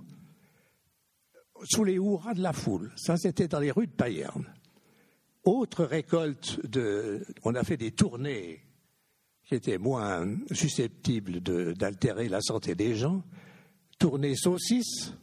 sous 1.66 1.84
les 1.84 1.96
hurrahs 1.96 2.34
de 2.34 2.42
la 2.42 2.54
foule. 2.54 2.92
Ça, 2.96 3.16
c'était 3.16 3.48
dans 3.48 3.60
les 3.60 3.72
rues 3.72 3.88
de 3.88 3.92
Payerne. 3.92 4.46
Autre 5.44 5.84
récolte 5.84 6.66
de. 6.66 7.26
On 7.44 7.54
a 7.54 7.64
fait 7.64 7.78
des 7.78 7.92
tournées 7.92 8.64
qui 9.50 9.56
étaient 9.56 9.80
moins 9.80 10.28
susceptibles 10.52 11.42
d'altérer 11.42 12.30
la 12.30 12.40
santé 12.40 12.76
des 12.76 12.94
gens. 12.94 13.24
Tournée 13.98 14.36
saucisse 14.36 15.16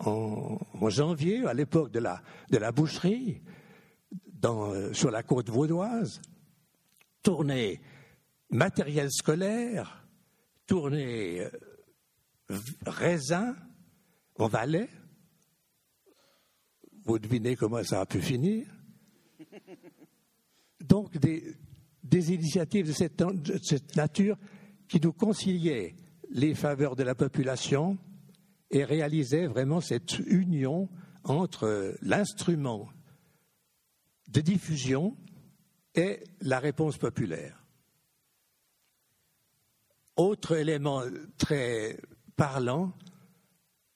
en, 0.00 0.58
janvier, 0.88 1.44
à 1.46 1.52
l'époque 1.52 1.90
de 1.90 1.98
la, 1.98 2.22
de 2.50 2.56
la 2.56 2.72
boucherie, 2.72 3.42
dans, 4.32 4.94
sur 4.94 5.10
la 5.10 5.22
côte 5.22 5.50
vaudoise. 5.50 6.22
Tournée 7.22 7.82
matériel 8.48 9.10
scolaire, 9.10 10.06
tournée 10.66 11.40
euh, 11.40 12.58
raisin 12.86 13.54
en 14.38 14.48
Valais. 14.48 14.88
Vous 17.04 17.18
devinez 17.18 17.56
comment 17.56 17.84
ça 17.84 18.00
a 18.00 18.06
pu 18.06 18.22
finir. 18.22 18.66
Donc 20.80 21.18
des, 21.18 21.54
initiatives 22.16 22.86
de 22.86 22.92
cette, 22.92 23.16
de 23.18 23.58
cette 23.62 23.96
nature 23.96 24.36
qui 24.88 25.00
nous 25.00 25.12
conciliaient 25.12 25.94
les 26.30 26.54
faveurs 26.54 26.96
de 26.96 27.02
la 27.02 27.14
population 27.14 27.98
et 28.70 28.84
réalisaient 28.84 29.46
vraiment 29.46 29.80
cette 29.80 30.18
union 30.18 30.88
entre 31.24 31.96
l'instrument 32.02 32.88
de 34.28 34.40
diffusion 34.40 35.16
et 35.94 36.22
la 36.40 36.58
réponse 36.58 36.98
populaire. 36.98 37.64
Autre 40.16 40.56
élément 40.56 41.02
très 41.38 41.98
parlant, 42.36 42.92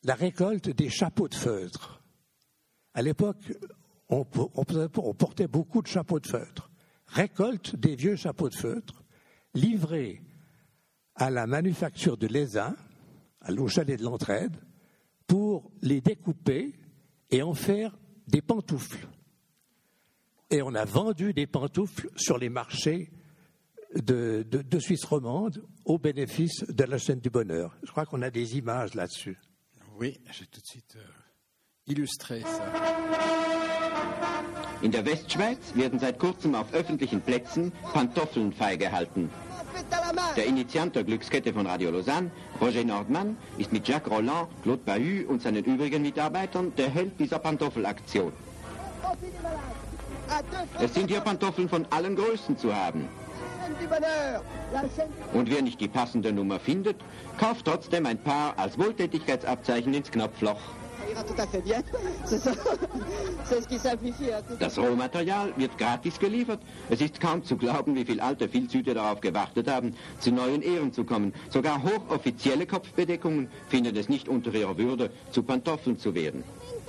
la 0.05 0.15
récolte 0.15 0.71
des 0.71 0.89
chapeaux 0.89 1.29
de 1.29 1.35
feutre. 1.35 2.03
À 2.95 3.03
l'époque, 3.03 3.53
on, 4.09 4.25
portait 4.25 5.49
beaucoup 5.49 5.83
de 5.83 5.87
chapeaux 5.87 6.21
de 6.21 6.27
feutre. 6.27 6.72
Récolte 7.13 7.77
des 7.77 7.95
vieux 7.95 8.17
chapeaux 8.17 8.49
de 8.49 8.55
feutre, 8.55 9.05
livrés 9.55 10.23
à 11.15 11.31
la 11.31 11.47
manufacture 11.47 12.17
de 12.17 12.27
l'ESA, 12.27 12.75
l'eau 13.49 13.69
chalet 13.69 13.99
de 13.99 14.05
l'entraide, 14.05 14.57
pour 15.27 15.71
les 15.83 16.01
découper 16.01 16.73
et 17.31 17.43
en 17.43 17.53
faire 17.53 17.97
des 18.29 18.41
pantoufles. 18.41 19.07
Et 20.51 20.63
on 20.63 20.75
a 20.75 20.87
vendu 20.87 21.35
des 21.35 21.47
pantoufles 21.47 22.09
sur 22.17 22.39
les 22.39 22.49
marchés 22.49 23.11
de, 23.95 24.45
Suisse 24.79 25.05
romande 25.05 25.63
au 25.85 25.99
bénéfice 25.99 26.65
de 26.69 26.85
la 26.85 26.97
chaîne 26.97 27.21
du 27.21 27.31
bonheur. 27.31 27.77
Je 27.83 27.91
crois 27.91 28.07
qu'on 28.07 28.23
a 28.23 28.31
des 28.31 28.57
images 28.57 28.95
là-dessus. 28.95 29.39
Oui, 29.99 30.19
j'ai 30.31 30.47
tout 30.47 30.61
de 30.61 30.67
suite 30.67 30.97
euh, 30.97 31.05
illustré 31.87 32.41
ça. 32.41 32.73
In 34.83 34.91
der 34.91 35.07
Westschweiz 35.07 35.75
werden 35.75 36.01
seit 36.01 36.19
kurzem 36.19 36.57
auf 36.57 36.73
öffentlichen 36.75 37.21
Plätzen 37.21 37.73
Pantoffeln 37.93 38.53
freigehalten. 38.53 39.31
Der 40.37 40.47
Initiant 40.47 40.97
der 40.97 41.05
Glückskette 41.05 41.53
von 41.53 41.67
Radio 41.67 41.91
Lausanne, 41.91 42.33
Roger 42.61 42.83
Nordmann, 42.83 43.37
ist 43.59 43.73
mit 43.73 43.87
Jacques 43.87 44.11
Roland, 44.13 44.49
Claude 44.65 44.83
Bahut 44.85 45.29
und 45.29 45.41
seinen 45.41 45.65
übrigen 45.65 46.03
Mitarbeitern 46.03 46.73
der 46.77 46.91
Held 46.91 47.19
dieser 47.21 47.39
Pantoffelaktion. 47.39 48.33
Es 50.81 50.95
sind 50.95 51.11
hier 51.11 51.21
Pantoffeln 51.21 51.69
von 51.69 51.87
allen 51.91 52.17
Größen 52.17 52.59
zu 52.59 52.75
haben. 52.75 53.09
Und 55.33 55.49
wer 55.49 55.63
nicht 55.63 55.81
die 55.81 55.89
passende 55.89 56.33
Nummer 56.33 56.59
findet, 56.59 56.97
kauft 57.39 57.67
trotzdem 57.67 58.07
ein 58.07 58.19
paar 58.19 58.59
als 58.59 58.77
Wohltätigkeitsabzeichen 58.79 59.95
ins 59.95 60.11
Knopfloch. 60.11 60.61
Das 64.59 64.79
Rohmaterial 64.79 65.53
wird 65.57 65.79
gratis 65.79 66.19
geliefert. 66.19 66.61
Es 66.89 67.01
ist 67.01 67.21
kaum 67.21 67.45
zu 67.45 67.57
glauben, 67.57 67.95
wie 67.95 68.05
viele 68.05 68.23
alte 68.23 68.49
Filzhüte 68.49 68.95
darauf 68.95 69.21
gewartet 69.21 69.69
haben, 69.69 69.95
zu 70.21 70.33
neuen 70.33 70.63
Ehren 70.63 70.93
zu 70.93 71.05
kommen. 71.05 71.33
Sogar 71.51 71.83
hochoffizielle 71.83 72.67
Kopfbedeckungen 72.67 73.49
finden 73.69 73.97
es 73.97 74.09
nicht 74.09 74.29
unter 74.29 74.55
ihrer 74.55 74.79
Würde, 74.79 75.11
zu 75.31 75.43
Pantoffeln 75.43 75.99
zu 75.99 76.15
werden. 76.15 76.45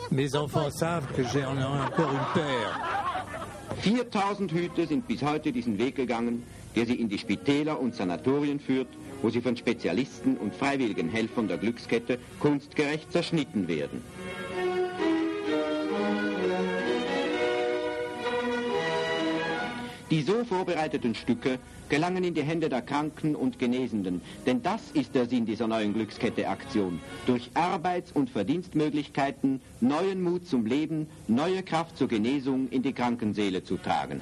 Mes 0.10 0.34
enfants 0.34 0.78
savent 0.78 1.14
que 1.16 1.24
j'ai 1.24 1.46
encore 1.46 2.12
une 2.12 2.26
paire. 2.34 2.74
4000 3.82 4.52
Hüte 4.52 4.88
sind 4.88 5.08
bis 5.08 5.24
heute 5.24 5.52
diesen 5.52 5.78
Weg 5.78 5.96
gegangen 5.96 6.44
der 6.76 6.86
sie 6.86 6.96
in 6.96 7.10
die 7.10 7.18
Spitäler 7.18 7.80
und 7.80 7.96
Sanatorien 7.96 8.60
führt, 8.60 8.88
wo 9.24 9.30
sie 9.30 9.42
von 9.42 9.58
Spezialisten 9.58 10.38
und 10.38 10.54
freiwilligen 10.54 11.10
Helfern 11.10 11.48
der 11.48 11.58
Glückskette 11.58 12.20
kunstgerecht 12.40 13.12
zerschnitten 13.12 13.68
werden. 13.68 14.04
Die 20.12 20.22
so 20.22 20.44
vorbereiteten 20.44 21.16
Stücke 21.16 21.58
gelangen 21.90 22.24
in 22.24 22.36
die 22.36 22.44
Hände 22.44 22.70
der 22.70 22.84
Kranken 22.84 23.36
und 23.36 23.58
Genesenden, 23.58 24.22
denn 24.46 24.62
das 24.62 24.92
ist 24.94 25.16
der 25.16 25.26
Sinn 25.26 25.48
dieser 25.48 25.68
neuen 25.68 25.94
Glückskette-Aktion. 25.94 27.00
Durch 27.26 27.50
Arbeits- 27.56 28.12
und 28.12 28.30
Verdienstmöglichkeiten 28.30 29.62
neuen 29.82 30.22
Mut 30.22 30.46
zum 30.48 30.68
Leben, 30.68 31.08
neue 31.28 31.64
Kraft 31.64 31.98
zur 31.98 32.10
Genesung 32.10 32.68
in 32.70 32.84
die 32.84 32.94
Krankenseele 32.94 33.64
zu 33.64 33.78
tragen. 33.78 34.22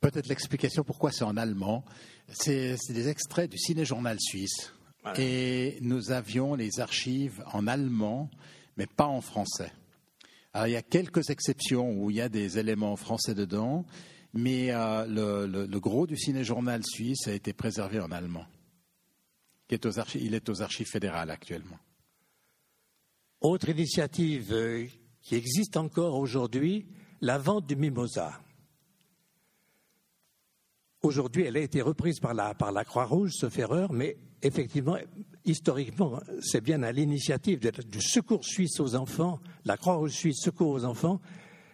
Peut-être 0.00 0.28
l'explication 0.28 0.82
pourquoi 0.82 1.12
c'est 1.12 1.24
en 1.24 1.36
allemand. 1.36 1.84
C'est 2.28 2.76
des 2.88 3.08
extraits 3.08 3.50
du 3.50 3.58
Ciné-Journal 3.58 4.18
suisse. 4.20 4.72
Et 5.16 5.78
nous 5.80 6.10
avions 6.10 6.54
les 6.54 6.80
archives 6.80 7.42
en 7.52 7.66
allemand, 7.66 8.30
mais 8.76 8.86
pas 8.86 9.06
en 9.06 9.20
français. 9.20 9.72
Alors, 10.52 10.66
il 10.66 10.72
y 10.72 10.76
a 10.76 10.82
quelques 10.82 11.30
exceptions 11.30 11.92
où 11.92 12.10
il 12.10 12.16
y 12.16 12.20
a 12.20 12.28
des 12.28 12.58
éléments 12.58 12.96
français 12.96 13.34
dedans, 13.34 13.86
mais 14.34 14.72
euh, 14.72 15.06
le, 15.66 15.80
gros 15.80 16.06
du 16.06 16.16
Ciné-Journal 16.16 16.82
suisse 16.84 17.28
a 17.28 17.32
été 17.32 17.52
préservé 17.52 18.00
en 18.00 18.10
allemand. 18.10 18.46
il 19.70 20.34
est 20.34 20.48
aux 20.48 20.62
archives 20.62 20.88
fédérales 20.88 21.30
actuellement. 21.30 21.78
Autre 23.40 23.68
initiative 23.68 24.52
euh, 24.52 24.86
qui 25.22 25.34
existe 25.34 25.76
encore 25.76 26.16
aujourd'hui, 26.18 26.86
la 27.20 27.38
vente 27.38 27.66
du 27.66 27.76
mimosa. 27.76 28.40
Aujourd'hui, 31.02 31.44
elle 31.44 31.56
a 31.56 31.60
été 31.60 31.80
reprise 31.80 32.20
par 32.20 32.34
la, 32.34 32.84
Croix-Rouge, 32.84 33.32
sauf 33.32 33.58
erreur, 33.58 33.90
mais 33.92 34.18
effectivement, 34.42 34.98
historiquement, 35.46 36.20
c'est 36.42 36.60
bien 36.60 36.82
à 36.82 36.92
l'initiative 36.92 37.58
du 37.58 38.02
Secours 38.02 38.44
suisse 38.44 38.78
aux 38.80 38.94
enfants, 38.94 39.40
la 39.64 39.78
Croix-Rouge 39.78 40.12
suisse 40.12 40.42
Secours 40.42 40.70
aux 40.70 40.84
enfants, 40.84 41.20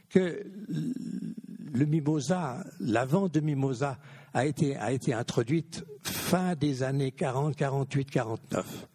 que 0.09 0.47
le 0.69 1.85
mimosa, 1.87 2.65
la 2.79 3.05
vente 3.05 3.35
de 3.35 3.41
mimosa 3.41 3.99
a 4.33 4.47
été, 4.47 4.77
a 4.77 4.93
été 4.93 5.13
introduite 5.13 5.85
fin 6.03 6.55
des 6.55 6.85
années 6.85 7.11
40, 7.11 7.57
48, 7.57 8.09
49. 8.09 8.89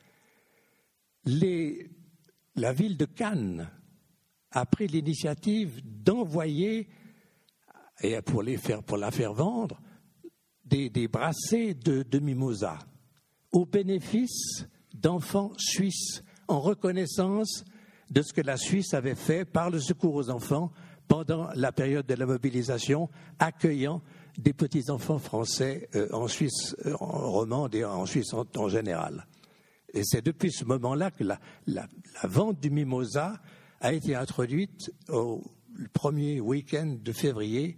Les, 1.26 1.90
la 2.56 2.72
ville 2.72 2.96
de 2.96 3.06
Cannes 3.06 3.70
a 4.52 4.66
pris 4.66 4.88
l'initiative 4.88 5.82
d'envoyer, 5.84 6.88
et 8.02 8.22
pour, 8.22 8.44
les 8.44 8.58
faire, 8.58 8.82
pour 8.82 8.98
la 8.98 9.12
faire 9.12 9.34
vendre, 9.34 9.82
des, 10.72 11.08
brassées 11.08 11.74
de, 11.74 12.04
de 12.04 12.20
mimosa 12.20 12.80
au 13.52 13.66
bénéfice 13.66 14.66
d'enfants 14.94 15.52
suisses 15.58 16.24
en 16.48 16.60
reconnaissance 16.60 17.66
de 18.10 18.22
ce 18.22 18.34
que 18.34 18.42
la 18.42 18.58
Suisse 18.58 18.94
avait 18.94 19.16
fait 19.16 19.46
par 19.46 19.70
le 19.70 19.80
secours 19.80 20.16
aux 20.16 20.30
enfants 20.30 20.72
pendant 21.08 21.50
la 21.56 21.72
période 21.72 22.06
de 22.06 22.14
la 22.14 22.26
mobilisation, 22.26 23.10
accueillant 23.40 24.02
des 24.38 24.54
petits-enfants 24.54 25.20
français 25.20 25.90
euh, 25.96 26.08
en 26.14 26.28
Suisse 26.28 26.76
euh, 26.86 26.94
en 27.00 27.32
romande 27.32 27.76
et 27.76 27.84
en 27.84 28.06
Suisse 28.06 28.34
en, 28.34 28.70
général. 28.70 29.28
Et 29.94 30.04
c'est 30.06 30.22
depuis 30.22 30.52
ce 30.52 30.64
moment-là 30.66 31.12
que 31.12 31.26
la, 31.26 31.40
vente 32.24 32.62
du 32.62 32.70
mimosa 32.70 33.42
a 33.82 33.92
été 33.92 34.16
introduite 34.16 34.92
au 35.10 35.42
premier 35.92 36.40
week-end 36.40 36.98
de 37.02 37.12
février 37.12 37.78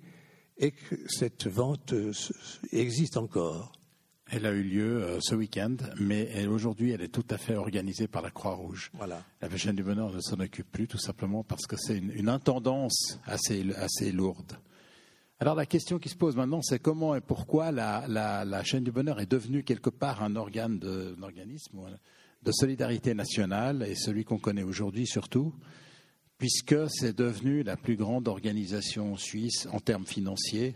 et 0.58 0.72
que 0.72 0.96
cette 1.08 1.48
vente 1.48 1.94
euh, 1.94 2.12
existe 2.72 3.18
encore. 3.18 3.74
Elle 4.32 4.46
a 4.46 4.52
eu 4.52 4.64
lieu 4.64 5.04
euh, 5.04 5.20
ce 5.22 5.36
week-end, 5.36 5.76
mais 6.00 6.48
aujourd'hui, 6.48 6.92
elle 6.92 7.02
est 7.02 7.14
tout 7.14 7.26
à 7.30 7.38
fait 7.38 7.56
organisée 7.56 8.08
par 8.08 8.22
la 8.22 8.32
Croix-Rouge. 8.32 8.90
Voilà. 8.94 9.24
La 9.42 9.58
chaîne 9.58 9.76
du 9.76 9.84
Bonheur 9.84 10.12
ne 10.12 10.22
s'en 10.22 10.40
occupe 10.40 10.72
plus, 10.72 10.88
tout 10.88 10.98
simplement 10.98 11.44
parce 11.44 11.68
que 11.68 11.76
c'est 11.78 11.98
une, 11.98 12.30
intendance 12.30 13.20
assez, 13.26 13.66
assez 13.76 14.12
lourde. 14.12 14.58
Alors 15.40 15.56
la 15.56 15.66
question 15.66 16.00
qui 16.00 16.08
se 16.08 16.16
pose 16.16 16.36
maintenant, 16.38 16.62
c'est 16.62 16.80
comment 16.80 17.16
et 17.16 17.22
pourquoi 17.22 17.72
la, 17.72 18.64
chaîne 18.64 18.84
du 18.84 18.92
bonheur 18.92 19.20
est 19.20 19.30
devenue 19.30 19.64
quelque 19.64 19.90
part 19.90 20.24
un 20.24 20.38
organe 20.38 20.80
de, 20.80 21.16
un 21.20 21.22
organisme 21.22 21.82
de 22.44 22.52
solidarité 22.52 23.14
nationale 23.14 23.84
et 23.84 23.96
celui 23.96 24.24
qu'on 24.24 24.38
connaît 24.38 24.64
aujourd'hui 24.64 25.06
surtout, 25.06 25.54
puisque 26.44 26.76
c'est 26.90 27.16
devenu 27.16 27.64
la 27.64 27.78
plus 27.78 27.96
grande 27.96 28.28
organisation 28.28 29.16
suisse 29.16 29.66
en 29.72 29.80
termes 29.80 30.06
financiers. 30.06 30.76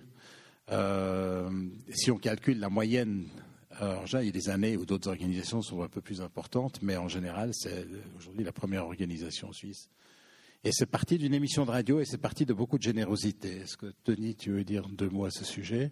Euh, 0.72 1.50
si 1.94 2.10
on 2.10 2.18
calcule 2.18 2.58
la 2.58 2.70
moyenne 2.70 3.26
alors, 3.72 4.06
il 4.14 4.28
y 4.28 4.30
a 4.30 4.32
des 4.32 4.48
années 4.48 4.78
où 4.78 4.86
d'autres 4.86 5.10
organisations 5.10 5.62
sont 5.62 5.82
un 5.82 5.90
peu 5.90 6.00
plus 6.00 6.22
importantes, 6.22 6.80
mais 6.82 6.96
en 6.96 7.10
général, 7.10 7.50
c'est 7.52 7.86
aujourd'hui 8.18 8.46
la 8.46 8.54
première 8.54 8.86
organisation 8.86 9.52
suisse. 9.52 9.90
Et 10.64 10.70
c'est 10.72 10.86
parti 10.86 11.18
d'une 11.18 11.34
émission 11.34 11.66
de 11.66 11.72
radio 11.72 12.00
et 12.00 12.06
c'est 12.06 12.18
parti 12.18 12.46
de 12.46 12.54
beaucoup 12.54 12.78
de 12.78 12.84
générosité. 12.84 13.58
Est-ce 13.58 13.76
que, 13.76 13.94
Denis, 14.06 14.36
tu 14.36 14.52
veux 14.52 14.64
dire 14.64 14.88
deux 14.88 15.10
mots 15.10 15.26
à 15.26 15.32
ce 15.32 15.44
sujet? 15.44 15.92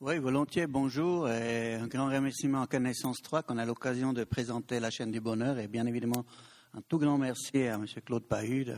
Oui, 0.00 0.16
volontiers. 0.18 0.66
Bonjour. 0.66 1.28
Et 1.28 1.74
un 1.74 1.88
grand 1.88 2.06
remerciement 2.06 2.62
à 2.62 2.66
Connaissance 2.66 3.20
3 3.20 3.42
qu'on 3.42 3.58
a 3.58 3.66
l'occasion 3.66 4.14
de 4.14 4.24
présenter 4.24 4.80
la 4.80 4.88
chaîne 4.88 5.10
du 5.10 5.20
bonheur. 5.20 5.58
Et 5.58 5.68
bien 5.68 5.84
évidemment, 5.84 6.24
un 6.78 6.82
tout 6.82 6.98
grand 6.98 7.18
merci 7.18 7.62
à 7.62 7.74
M. 7.74 7.86
Claude 8.06 8.22
Pahu 8.22 8.64
de, 8.64 8.72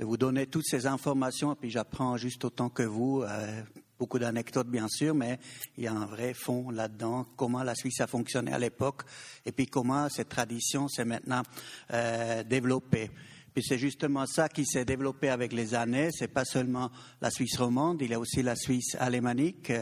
vous 0.00 0.18
donner 0.18 0.46
toutes 0.46 0.66
ces 0.66 0.86
informations. 0.86 1.54
Et 1.54 1.56
puis 1.56 1.70
j'apprends 1.70 2.18
juste 2.18 2.44
autant 2.44 2.68
que 2.68 2.82
vous. 2.82 3.22
Euh, 3.22 3.62
beaucoup 3.98 4.18
d'anecdotes 4.18 4.68
bien 4.68 4.88
sûr, 4.88 5.14
mais 5.14 5.38
il 5.78 5.84
y 5.84 5.86
a 5.86 5.92
un 5.92 6.04
vrai 6.04 6.34
fond 6.34 6.70
là-dedans, 6.70 7.24
comment 7.34 7.62
la 7.62 7.74
Suisse 7.74 8.00
a 8.02 8.06
fonctionné 8.06 8.52
à 8.52 8.58
l'époque 8.58 9.02
et 9.46 9.52
puis 9.52 9.66
comment 9.66 10.08
cette 10.10 10.28
tradition 10.28 10.86
s'est 10.86 11.06
maintenant 11.06 11.42
euh, 11.94 12.44
développée. 12.44 13.10
C'est 13.62 13.78
justement 13.78 14.26
ça 14.26 14.48
qui 14.48 14.64
s'est 14.64 14.84
développé 14.84 15.28
avec 15.28 15.52
les 15.52 15.74
années. 15.74 16.10
C'est 16.12 16.28
pas 16.28 16.44
seulement 16.44 16.90
la 17.20 17.30
Suisse 17.30 17.56
romande, 17.56 18.02
il 18.02 18.10
y 18.10 18.14
a 18.14 18.20
aussi 18.20 18.42
la 18.42 18.56
Suisse 18.56 18.96
alémanique, 18.98 19.72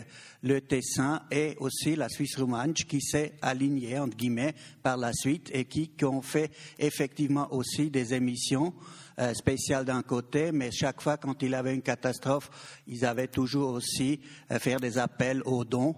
le 0.42 0.60
Tessin 0.60 1.22
et 1.30 1.56
aussi 1.58 1.96
la 1.96 2.08
Suisse 2.08 2.36
romande 2.36 2.74
qui 2.74 3.00
s'est 3.00 3.34
alignée 3.42 3.98
entre 3.98 4.16
guillemets 4.16 4.54
par 4.82 4.96
la 4.96 5.12
suite 5.12 5.50
et 5.52 5.64
qui, 5.64 5.90
ont 6.04 6.22
fait 6.22 6.50
effectivement 6.78 7.52
aussi 7.52 7.90
des 7.90 8.14
émissions 8.14 8.74
euh, 9.18 9.34
spécial 9.34 9.84
d'un 9.84 10.02
côté, 10.02 10.52
mais 10.52 10.70
chaque 10.70 11.00
fois 11.00 11.16
quand 11.16 11.42
il 11.42 11.54
avait 11.54 11.74
une 11.74 11.82
catastrophe, 11.82 12.50
ils 12.86 13.04
avaient 13.04 13.28
toujours 13.28 13.72
aussi 13.72 14.20
euh, 14.50 14.58
faire 14.58 14.78
des 14.78 14.98
appels 14.98 15.42
aux 15.44 15.64
dons. 15.64 15.96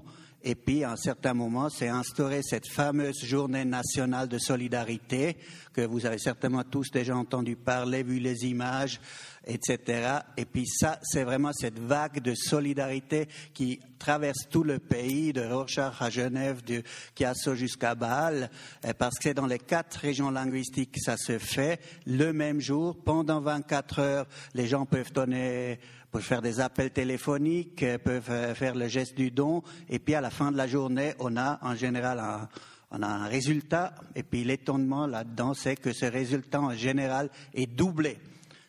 Et 0.51 0.55
puis, 0.55 0.83
à 0.83 0.93
un 0.93 0.97
certain 0.97 1.35
moment, 1.35 1.69
c'est 1.69 1.89
instauré 1.89 2.41
cette 2.43 2.67
fameuse 2.67 3.23
journée 3.23 3.67
nationale 3.67 4.29
de 4.29 4.39
solidarité 4.39 5.37
que 5.75 5.83
vous 5.83 6.07
avez 6.07 6.17
certainement 6.17 6.65
tous 6.65 6.91
déjà 6.91 7.15
entendu 7.15 7.55
parler, 7.55 8.03
vu 8.03 8.19
les 8.19 8.47
images, 8.47 8.99
etc. 9.47 10.21
Et 10.39 10.47
puis 10.47 10.67
ça, 10.67 11.01
c'est 11.03 11.25
vraiment 11.25 11.53
cette 11.53 11.79
vague 11.79 12.23
de 12.23 12.35
solidarité 12.35 13.29
qui 13.53 13.79
traverse 13.99 14.49
tout 14.49 14.65
le 14.65 14.79
pays, 14.79 15.35
de 15.35 15.43
Rorschach 15.43 16.01
à 16.01 16.09
Genève, 16.09 16.65
de 16.65 16.83
Chiasso 17.15 17.55
jusqu'à 17.55 17.95
Bâle, 17.95 18.49
parce 18.97 19.19
que 19.19 19.25
c'est 19.25 19.35
dans 19.35 19.47
les 19.47 19.59
quatre 19.59 19.97
régions 19.97 20.31
linguistiques 20.31 20.93
que 20.93 21.01
ça 21.03 21.19
se 21.19 21.37
fait, 21.37 21.79
le 22.07 22.33
même 22.33 22.63
jour, 22.63 22.97
pendant 23.05 23.43
24 23.43 23.99
heures, 23.99 24.27
les 24.55 24.67
gens 24.67 24.87
peuvent 24.87 25.13
donner 25.13 25.79
peuvent 26.11 26.23
faire 26.23 26.43
des 26.43 26.61
appels 26.61 26.91
téléphoniques, 26.91 27.85
peuvent 28.03 28.31
euh, 28.31 28.55
faire 28.55 28.75
le 28.75 28.89
geste 28.89 29.15
du 29.15 29.31
don, 29.31 29.63
et 29.89 29.99
puis 29.99 30.15
à 30.15 30.21
la 30.21 30.31
fin 30.31 30.51
de 30.51 30.57
la 30.57 30.67
journée, 30.67 31.15
on 31.19 31.37
a 31.37 31.59
en 31.63 31.75
général 31.75 32.19
un, 32.19 32.49
on 32.91 33.03
a 33.03 33.07
un 33.07 33.27
résultat, 33.27 33.95
et 34.15 34.23
puis 34.23 34.45
l'étonnement 34.45 35.07
là-dedans, 35.07 35.55
c'est 35.55 35.77
que 35.77 35.93
ce 35.93 36.07
résultat 36.07 36.61
en 36.61 36.75
général 36.75 37.31
est 37.55 37.67
doublé. 37.67 38.19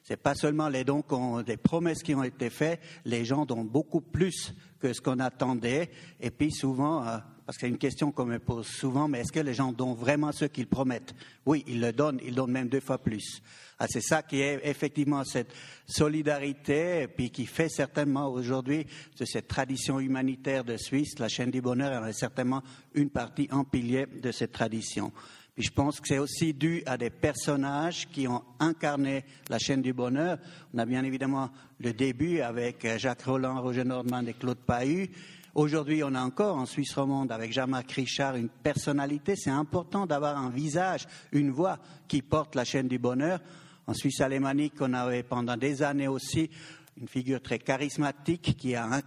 Ce 0.04 0.13
n'est 0.13 0.17
pas 0.17 0.34
seulement 0.34 0.69
les 0.69 0.84
dons, 0.84 1.04
les 1.45 1.58
promesses 1.58 2.02
qui 2.02 2.15
ont 2.15 2.23
été 2.23 2.49
faites, 2.49 2.82
les 3.06 3.25
gens 3.25 3.45
donnent 3.45 3.67
beaucoup 3.67 4.02
plus 4.02 4.54
que 4.80 4.91
ce 4.91 5.02
qu'on 5.02 5.19
attendait. 5.19 5.91
Et 6.19 6.32
puis 6.32 6.52
souvent, 6.52 7.06
euh, 7.06 7.17
parce 7.49 7.57
que 7.57 7.62
c'est 7.62 7.71
une 7.71 7.79
question 7.79 8.12
qu'on 8.12 8.25
me 8.25 8.38
pose 8.38 8.67
souvent, 8.67 9.07
mais 9.07 9.21
est-ce 9.21 9.31
que 9.31 9.39
les 9.39 9.55
gens 9.55 9.71
donnent 9.71 9.95
vraiment 9.95 10.31
ce 10.31 10.45
qu'ils 10.45 10.67
promettent? 10.67 11.15
Oui, 11.47 11.65
ils 11.67 11.81
le 11.81 11.91
donnent, 11.91 12.19
ils 12.23 12.35
donnent 12.35 12.51
même 12.51 12.69
deux 12.69 12.79
fois 12.79 12.99
plus. 12.99 13.41
Ah, 13.79 13.88
c'est 13.89 14.03
ça 14.03 14.21
qui 14.21 14.39
est 14.39 14.62
effectivement 14.65 15.23
cette 15.23 15.51
solidarité, 15.88 17.01
et 17.01 17.07
puis 17.07 17.31
qui 17.31 17.47
fait 17.47 17.67
certainement 17.67 18.27
aujourd'hui 18.27 18.85
de 19.17 19.25
cette 19.25 19.47
tradition 19.47 19.99
humanitaire 19.99 20.63
de 20.63 20.77
Suisse, 20.77 21.17
la 21.17 21.27
chaîne 21.27 21.49
du 21.49 21.59
bonheur 21.59 22.05
est 22.05 22.13
certainement 22.13 22.62
une 22.93 23.09
partie, 23.09 23.47
un 23.49 23.63
pilier 23.63 24.05
de 24.05 24.31
cette 24.31 24.51
tradition 24.51 25.12
je 25.59 25.69
pense 25.69 25.99
que 25.99 26.07
c'est 26.07 26.19
aussi 26.19 26.53
dû 26.53 26.81
à 26.85 26.97
des 26.97 27.09
personnages 27.09 28.07
qui 28.07 28.29
ont 28.29 28.43
incarné 28.59 29.25
la 29.49 29.59
chaîne 29.59 29.81
du 29.81 29.91
bonheur. 29.91 30.38
On 30.73 30.77
a 30.77 30.85
bien 30.85 31.03
évidemment 31.03 31.49
le 31.79 31.91
début 31.91 32.39
avec 32.39 32.85
euh, 32.85 32.97
Jacques 32.97 33.23
Roland, 33.23 33.62
Roger 33.62 33.83
Nordman 33.83 34.25
et 34.29 34.33
Claude 34.33 34.57
Pahu. 34.57 35.09
Aujourd'hui, 35.55 36.03
on 36.03 36.13
a 36.15 36.21
encore 36.21 36.57
en 36.57 36.65
Suisse 36.65 36.93
romande 36.93 37.31
avec 37.31 37.51
Jean-Marc 37.51 37.91
Richard 37.91 38.35
une 38.35 38.49
personnalité. 38.49 39.35
C'est 39.35 39.49
important 39.49 40.05
d'avoir 40.05 40.38
un 40.38 40.49
visage, 40.49 41.05
une 41.31 41.51
voix 41.51 41.79
qui 42.07 42.21
porte 42.21 42.55
la 42.55 42.65
chaîne 42.65 42.88
du 42.88 42.99
bonheur. 42.99 43.39
En 43.88 43.93
Suisse 43.93 44.21
alémanique, 44.21 44.73
on 44.79 44.93
avait 44.93 45.23
pendant 45.23 45.57
des 45.57 45.81
années 45.81 46.07
aussi 46.07 46.49
une 46.97 47.07
figure 47.07 47.41
très 47.41 47.59
charismatique 47.59 48.55
qui, 48.57 48.75
a, 48.75 49.01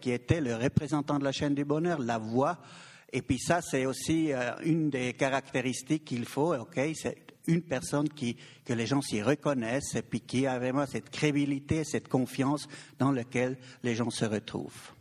qui 0.00 0.10
était 0.10 0.40
le 0.40 0.56
représentant 0.56 1.18
de 1.18 1.24
la 1.24 1.32
chaîne 1.32 1.54
du 1.54 1.64
bonheur, 1.64 2.00
la 2.00 2.18
voix 2.18 2.58
et 3.12 3.22
puis 3.22 3.38
ça, 3.38 3.60
c'est 3.62 3.86
aussi 3.86 4.32
euh, 4.32 4.52
une 4.64 4.90
des 4.90 5.14
caractéristiques 5.14 6.04
qu'il 6.04 6.24
faut, 6.24 6.54
ok, 6.54 6.80
c'est 6.94 7.16
une 7.46 7.62
personne 7.62 8.08
qui, 8.08 8.36
que 8.64 8.72
les 8.72 8.86
gens 8.86 9.00
s'y 9.00 9.22
reconnaissent 9.22 9.94
et 9.94 10.20
qui 10.20 10.46
a 10.46 10.58
vraiment 10.58 10.86
cette 10.86 11.10
crédibilité, 11.10 11.84
cette 11.84 12.08
confiance 12.08 12.68
dans 12.98 13.12
laquelle 13.12 13.56
les 13.82 13.94
gens 13.94 14.10
se 14.10 14.24
retrouvent. 14.24 14.92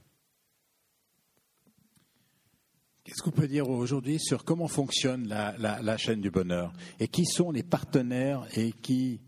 Qu'est-ce 3.05 3.21
qu'on 3.21 3.29
peut 3.29 3.47
dire 3.47 3.69
aujourd'hui 3.69 4.17
sur 4.19 4.43
comment 4.43 4.67
fonctionne 4.67 5.27
la, 5.27 5.55
la, 5.59 5.95
chaîne 5.95 6.21
du 6.21 6.31
bonheur? 6.31 6.73
Et 6.99 7.07
qui 7.07 7.27
sont 7.27 7.51
les 7.51 7.61
partenaires 7.61 8.47
et 8.55 8.71
qui 8.71 9.21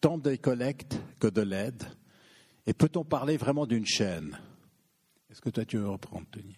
tant 0.00 0.16
des 0.16 0.38
collectes 0.38 0.98
que 1.20 1.26
de 1.26 1.42
l'aide? 1.42 1.84
Et 2.66 2.72
peut-on 2.72 3.04
parler 3.04 3.36
vraiment 3.36 3.66
d'une 3.66 3.84
chaîne? 3.84 4.38
Est-ce 5.30 5.42
que 5.42 5.50
toi 5.50 5.66
tu 5.66 5.76
veux 5.76 5.90
reprendre, 5.90 6.26
Denis? 6.32 6.56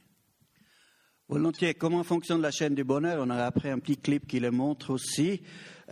Volontiers. 1.28 1.74
Comment 1.74 2.04
fonctionne 2.04 2.40
la 2.40 2.52
chaîne 2.52 2.76
du 2.76 2.84
bonheur? 2.84 3.24
On 3.26 3.30
a 3.30 3.44
après 3.44 3.70
un 3.70 3.80
petit 3.80 3.96
clip 3.96 4.28
qui 4.28 4.38
le 4.38 4.52
montre 4.52 4.90
aussi. 4.90 5.42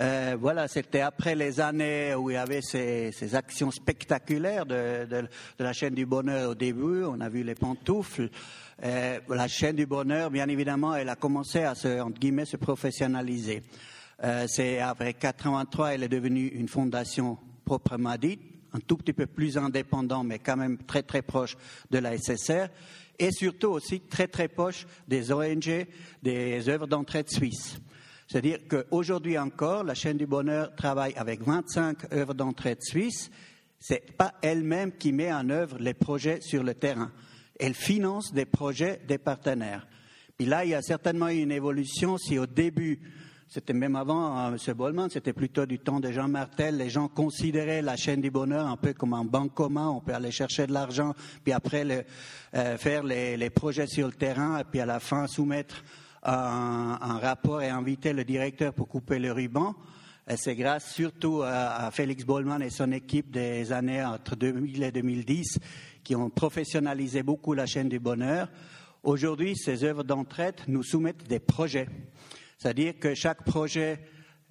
Euh, 0.01 0.37
voilà, 0.39 0.69
c'était 0.69 1.01
après 1.01 1.35
les 1.35 1.59
années 1.59 2.15
où 2.15 2.31
il 2.31 2.35
y 2.35 2.37
avait 2.37 2.63
ces, 2.63 3.11
ces 3.11 3.35
actions 3.35 3.73
spectaculaires 3.73 4.65
de, 4.65 5.07
de, 5.07 5.23
de, 5.23 5.65
la 5.65 5.73
chaîne 5.73 5.95
du 5.95 6.07
bonheur 6.07 6.51
au 6.51 6.55
début. 6.55 7.03
On 7.03 7.21
a 7.21 7.29
vu 7.29 7.43
les 7.43 7.57
pantoufles. 7.57 8.31
Euh, 8.85 9.19
la 9.29 9.49
chaîne 9.49 9.77
du 9.77 9.87
bonheur, 9.87 10.31
bien 10.31 10.49
évidemment, 10.49 10.95
elle 10.95 11.09
a 11.09 11.17
commencé 11.17 11.61
à 11.61 11.75
se, 11.75 12.01
entre 12.01 12.45
se 12.45 12.57
professionnaliser. 12.57 13.63
Euh, 14.23 14.47
c'est 14.49 14.81
après 14.81 15.15
83, 15.15 15.95
elle 15.95 16.03
est 16.05 16.09
devenue 16.09 16.47
une 16.47 16.69
fondation 16.69 17.39
proprement 17.65 18.17
dite 18.17 18.41
un 18.73 18.81
tout 18.81 18.97
petit 18.97 19.13
peu 19.13 19.27
plus 19.27 19.57
indépendant, 19.57 20.25
mais 20.25 20.39
quand 20.39 20.57
même 20.57 20.79
très 20.79 21.03
très 21.03 21.23
proche 21.23 21.57
de 21.91 21.99
la 21.99 22.17
SSR, 22.17 22.69
et 23.19 23.33
surtout 23.33 23.69
aussi 23.69 24.01
très 24.01 24.29
très 24.29 24.49
proche 24.49 24.87
des 25.07 25.33
ONG, 25.33 25.87
des 26.23 26.69
œuvres 26.69 26.87
d'entraide 26.87 27.31
suisses. 27.31 27.79
C'est-à-dire 28.27 28.59
qu'aujourd'hui 28.69 29.39
encore, 29.39 29.85
la 29.85 29.95
chaîne 29.95 30.19
du 30.19 30.27
bonheur 30.27 30.75
travaille 30.77 31.15
avec 31.17 31.43
25 31.43 32.13
œuvres 32.13 32.35
d'entraide 32.35 32.83
suisses. 32.83 33.31
Ce 33.81 33.95
n'est 33.95 34.01
pas 34.01 34.35
elle-même 34.43 34.93
qui 34.93 35.13
met 35.13 35.33
en 35.33 35.49
œuvre 35.49 35.79
les 35.79 35.95
projets 35.95 36.41
sur 36.43 36.63
le 36.63 36.75
terrain. 36.75 37.11
Elle 37.59 37.75
finance 37.75 38.33
des 38.33 38.45
projets 38.45 39.01
des 39.07 39.19
partenaires. 39.19 39.87
Puis 40.37 40.47
là, 40.47 40.65
il 40.65 40.71
y 40.71 40.75
a 40.75 40.83
certainement 40.83 41.29
eu 41.29 41.43
une 41.43 41.51
évolution. 41.51 42.17
Si 42.17 42.39
au 42.39 42.47
début, 42.47 43.01
c'était 43.49 43.73
même 43.73 43.97
avant 43.97 44.37
hein, 44.37 44.55
M. 44.55 44.75
Bollman, 44.75 45.09
c'était 45.09 45.33
plutôt 45.33 45.65
du 45.65 45.79
temps 45.79 46.01
de 46.01 46.13
Jean 46.13 46.29
Martel. 46.29 46.77
Les 46.77 46.91
gens 46.91 47.09
considéraient 47.09 47.81
la 47.81 47.97
chaîne 47.97 48.21
du 48.21 48.31
bonheur 48.31 48.67
un 48.67 48.77
peu 48.77 48.93
comme 48.93 49.15
un 49.15 49.25
banque 49.25 49.55
commun. 49.55 49.89
On 49.89 50.01
peut 50.01 50.13
aller 50.13 50.31
chercher 50.31 50.67
de 50.67 50.73
l'argent, 50.73 51.15
puis 51.43 51.55
après 51.55 52.07
euh, 52.55 52.77
faire 52.77 53.03
les, 53.05 53.51
projets 53.51 53.87
sur 53.87 54.07
le 54.07 54.13
terrain, 54.13 54.59
et 54.59 54.65
puis 54.65 54.81
à 54.81 54.87
la 54.87 55.01
fin 55.01 55.27
soumettre 55.27 55.83
un, 56.23 57.19
rapport 57.21 57.63
et 57.63 57.71
inviter 57.71 58.13
le 58.13 58.25
directeur 58.25 58.75
pour 58.75 58.87
couper 58.87 59.19
le 59.19 59.33
ruban. 59.33 59.75
C'est 60.37 60.55
grâce 60.55 60.93
surtout 60.93 61.41
à, 61.43 61.91
Félix 61.91 62.25
Bollman 62.25 62.61
et 62.61 62.69
son 62.69 62.93
équipe 62.93 63.31
des 63.31 63.73
années 63.73 64.05
entre 64.05 64.37
2000 64.37 64.83
et 64.83 64.93
2010 64.93 65.59
qui 66.09 66.17
ont 66.17 66.31
professionnalisé 66.31 67.23
beaucoup 67.23 67.53
la 67.53 67.67
chaîne 67.67 67.91
du 67.91 67.99
bonheur. 67.99 68.49
Aujourd'hui, 69.03 69.55
ces 69.55 69.85
œuvres 69.85 70.05
d'entraide 70.05 70.55
nous 70.67 70.83
soumettent 70.83 71.29
des 71.29 71.39
projets. 71.39 71.87
C'est-à-dire 72.57 72.99
que 72.99 73.15
chaque 73.15 73.45
projet, 73.45 74.01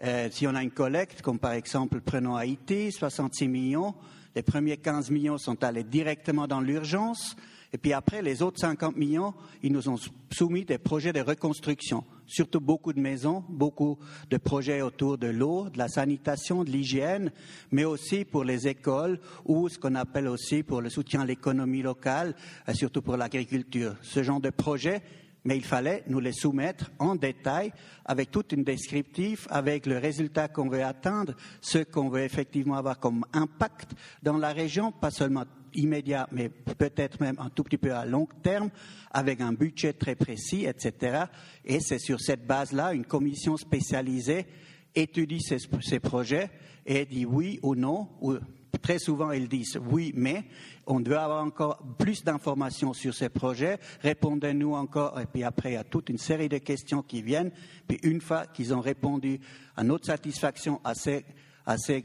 euh, 0.04 0.30
si 0.30 0.46
on 0.46 0.54
a 0.54 0.62
une 0.62 0.70
collecte, 0.70 1.24
comme 1.24 1.40
par 1.40 1.54
exemple, 1.54 2.00
prenons 2.02 2.36
Haïti, 2.36 2.92
66 2.92 3.48
millions, 3.48 3.96
les 4.36 4.44
premiers 4.44 4.78
15 4.78 5.10
millions 5.10 5.40
sont 5.40 5.64
allés 5.64 5.84
directement 5.84 6.46
dans 6.46 6.62
l'urgence, 6.62 7.36
et 7.74 7.78
puis 7.78 7.92
après, 7.92 8.22
les 8.22 8.42
autres 8.42 8.60
50 8.60 8.96
millions, 8.96 9.34
ils 9.62 9.72
nous 9.72 9.90
ont 9.90 9.98
soumis 10.32 10.64
des 10.64 10.78
projets 10.78 11.12
de 11.12 11.20
reconstruction, 11.20 12.06
surtout 12.26 12.62
beaucoup 12.62 12.94
de 12.94 13.00
maisons, 13.00 13.44
beaucoup 13.50 13.98
de 14.30 14.38
projets 14.38 14.82
autour 14.82 15.18
de 15.18 15.28
l'eau, 15.28 15.70
de 15.70 15.78
la 15.78 15.90
sanitation, 15.90 16.64
de 16.64 16.72
l'hygiène, 16.72 17.32
mais 17.72 17.84
aussi 17.84 18.24
pour 18.24 18.46
les 18.46 18.68
écoles 18.70 19.20
ou 19.46 19.68
ce 19.68 19.78
qu'on 19.78 19.96
appelle 19.96 20.30
aussi 20.30 20.64
pour 20.64 20.82
le 20.82 20.90
soutien 20.90 21.22
à 21.22 21.26
l'économie 21.26 21.82
locale, 21.82 22.36
euh, 22.70 22.74
surtout 22.74 23.02
pour 23.02 23.18
l'agriculture. 23.18 23.96
Ce 24.02 24.24
genre 24.24 24.40
de 24.40 24.50
projets, 24.50 25.02
mais 25.48 25.56
il 25.56 25.64
fallait 25.64 26.04
nous 26.08 26.20
les 26.20 26.34
soumettre 26.34 26.92
en 27.00 27.16
détail 27.16 27.72
avec 28.04 28.32
toute 28.32 28.52
une 28.52 28.66
descriptive, 28.66 29.48
avec 29.50 29.86
le 29.86 29.98
résultat 29.98 30.50
qu'on 30.50 30.68
veut 30.68 30.84
atteindre, 30.84 31.36
ce 31.62 31.78
qu'on 31.78 32.10
veut 32.10 32.24
effectivement 32.24 32.76
avoir 32.76 33.00
comme 33.00 33.24
impact 33.32 33.92
dans 34.22 34.38
la 34.38 34.52
région, 34.52 34.92
pas 34.92 35.10
seulement 35.10 35.46
immédiat, 35.74 36.28
mais 36.34 36.50
peut-être 36.50 37.22
même 37.22 37.38
un 37.40 37.50
tout 37.50 37.64
petit 37.64 37.78
peu 37.78 37.94
à 37.94 38.06
long 38.06 38.28
terme, 38.44 38.70
avec 39.12 39.40
un 39.40 39.54
budget 39.54 39.94
très 39.94 40.16
précis, 40.16 40.66
etc. 40.66 41.24
Et 41.64 41.80
c'est 41.80 42.00
sur 42.00 42.20
cette 42.20 42.46
base-là, 42.46 42.94
une 42.94 43.06
commission 43.06 43.56
spécialisée 43.56 44.46
étudie 44.96 45.40
ces, 45.40 45.60
ces 45.82 46.02
projets 46.02 46.50
et 46.86 47.06
dit 47.06 47.26
oui 47.26 47.58
ou 47.64 47.74
non, 47.74 48.10
ou 48.20 48.36
très 48.78 49.00
souvent 49.00 49.32
ils 49.32 49.48
disent 49.48 49.80
oui, 49.90 50.12
mais 50.16 50.44
on 50.88 51.00
doit 51.00 51.22
avoir 51.22 51.44
encore 51.44 51.80
plus 51.98 52.24
d'informations 52.24 52.94
sur 52.94 53.14
ces 53.14 53.30
projets. 53.30 53.78
Répondez-nous 54.02 54.74
encore, 54.74 55.20
et 55.20 55.26
puis 55.26 55.44
après, 55.44 55.72
il 55.72 55.74
y 55.74 55.78
a 55.78 55.84
toute 55.84 56.10
une 56.10 56.18
série 56.18 56.50
de 56.50 56.58
questions 56.58 57.02
qui 57.02 57.22
viennent. 57.22 57.52
Puis 57.88 58.00
une 58.04 58.22
fois 58.22 58.46
qu'ils 58.48 58.74
ont 58.74 58.82
répondu 58.82 59.40
à 59.76 59.84
notre 59.84 60.06
satisfaction 60.06 60.80
à 60.84 60.96
ces, 60.96 61.26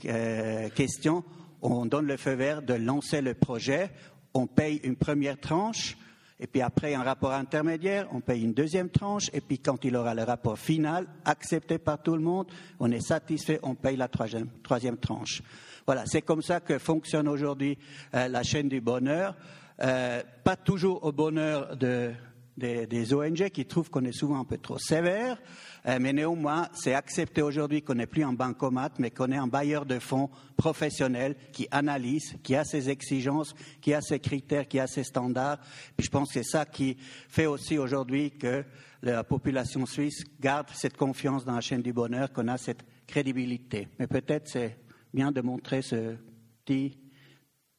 euh, 0.04 0.68
questions, 0.70 1.24
on 1.62 1.86
donne 1.86 2.06
le 2.06 2.16
feu 2.16 2.34
vert 2.34 2.62
de 2.62 2.74
lancer 2.74 3.20
le 3.20 3.34
projet. 3.34 3.90
On 4.34 4.46
paye 4.46 4.80
une 4.82 4.96
première 4.96 5.38
tranche. 5.38 5.96
Et 6.40 6.48
puis 6.48 6.60
après 6.60 6.94
un 6.94 7.04
rapport 7.04 7.30
intermédiaire, 7.30 8.08
on 8.10 8.20
paye 8.20 8.42
une 8.42 8.52
deuxième 8.52 8.90
tranche. 8.90 9.30
Et 9.32 9.40
puis 9.40 9.60
quand 9.60 9.84
il 9.84 9.94
aura 9.94 10.12
le 10.12 10.24
rapport 10.24 10.58
final, 10.58 11.06
accepté 11.24 11.78
par 11.78 12.02
tout 12.02 12.16
le 12.16 12.22
monde, 12.22 12.48
on 12.80 12.90
est 12.90 13.00
satisfait, 13.00 13.60
on 13.62 13.76
paye 13.76 13.96
la 13.96 14.08
troisième 14.08 14.96
tranche. 14.96 15.40
Voilà, 15.86 16.04
c'est 16.06 16.22
comme 16.22 16.42
ça 16.42 16.60
que 16.60 16.78
fonctionne 16.78 17.28
aujourd'hui 17.28 17.76
euh, 18.14 18.28
la 18.28 18.42
chaîne 18.42 18.68
du 18.68 18.80
bonheur. 18.80 19.34
Euh, 19.80 20.22
pas 20.44 20.54
toujours 20.54 21.04
au 21.04 21.12
bonheur 21.12 21.76
des, 21.76 23.14
ONG 23.14 23.48
qui 23.48 23.66
trouvent 23.66 23.90
qu'on 23.90 24.04
est 24.04 24.12
souvent 24.12 24.38
un 24.38 24.44
peu 24.44 24.58
trop 24.58 24.78
sévère, 24.78 25.38
euh, 25.86 25.98
mais 26.00 26.12
néanmoins, 26.12 26.68
c'est 26.72 26.94
accepté 26.94 27.42
aujourd'hui 27.42 27.82
qu'on 27.82 27.96
n'est 27.96 28.06
plus 28.06 28.22
un 28.22 28.32
bancomat, 28.32 28.90
mais 28.98 29.10
qu'on 29.10 29.32
est 29.32 29.36
un 29.36 29.48
bailleur 29.48 29.84
de 29.84 29.98
fonds 29.98 30.30
professionnel 30.56 31.34
qui 31.52 31.66
analyse, 31.72 32.36
qui 32.44 32.54
a 32.54 32.62
ses 32.64 32.90
exigences, 32.90 33.54
qui 33.80 33.92
a 33.92 34.00
ses 34.00 34.20
critères, 34.20 34.68
qui 34.68 34.78
a 34.78 34.86
ses 34.86 35.02
standards. 35.02 35.58
Puis 35.96 36.06
je 36.06 36.10
pense 36.10 36.28
que 36.28 36.34
c'est 36.34 36.48
ça 36.48 36.64
qui 36.64 36.96
fait 37.28 37.46
aussi 37.46 37.78
aujourd'hui 37.78 38.30
que 38.30 38.64
la 39.02 39.24
population 39.24 39.84
suisse 39.84 40.22
garde 40.38 40.68
cette 40.74 40.96
confiance 40.96 41.44
dans 41.44 41.54
la 41.54 41.60
chaîne 41.60 41.82
du 41.82 41.92
bonheur, 41.92 42.32
qu'on 42.32 42.46
a 42.46 42.56
cette 42.56 42.84
crédibilité. 43.08 43.88
Mais 43.98 44.06
peut-être 44.06 44.48
c'est 44.48 44.78
bien 45.12 45.32
de 45.32 45.40
montrer 45.40 45.82
ce 45.82 46.16
petit 46.64 46.98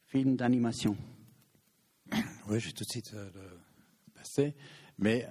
film 0.05 0.35
d'animation. 0.35 0.95
Oui, 2.47 2.59
je 2.59 2.67
vais 2.67 2.71
tout 2.73 2.83
de 2.83 2.89
suite 2.89 3.11
euh, 3.13 3.29
le 3.33 4.11
passer. 4.13 4.55
Mais 4.99 5.27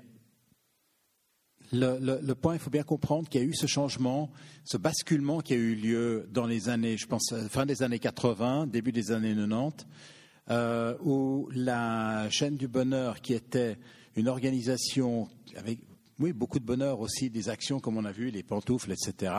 le, 1.72 2.32
point, 2.34 2.54
il 2.54 2.58
faut 2.58 2.70
bien 2.70 2.82
comprendre 2.82 3.28
qu'il 3.28 3.40
y 3.40 3.44
a 3.44 3.46
eu 3.46 3.54
ce 3.54 3.66
changement, 3.66 4.30
ce 4.64 4.76
basculement 4.76 5.40
qui 5.40 5.54
a 5.54 5.56
eu 5.56 5.74
lieu 5.74 6.28
dans 6.30 6.46
les 6.46 6.68
années, 6.68 6.96
je 6.96 7.06
pense, 7.06 7.32
euh, 7.32 7.48
fin 7.48 7.66
des 7.66 7.82
années 7.82 7.98
80, 7.98 8.66
début 8.66 8.92
des 8.92 9.12
années 9.12 9.34
90, 9.34 9.86
euh, 10.50 10.96
où 11.02 11.48
la 11.54 12.28
chaîne 12.30 12.56
du 12.56 12.68
bonheur, 12.68 13.20
qui 13.20 13.34
était 13.34 13.78
une 14.16 14.28
organisation 14.28 15.28
avec 15.56 15.78
oui, 16.18 16.32
beaucoup 16.32 16.58
de 16.58 16.64
bonheur 16.64 17.00
aussi, 17.00 17.30
des 17.30 17.48
actions 17.48 17.80
comme 17.80 17.96
on 17.96 18.04
a 18.04 18.12
vu, 18.12 18.30
les 18.30 18.42
pantoufles, 18.42 18.92
etc., 18.92 19.32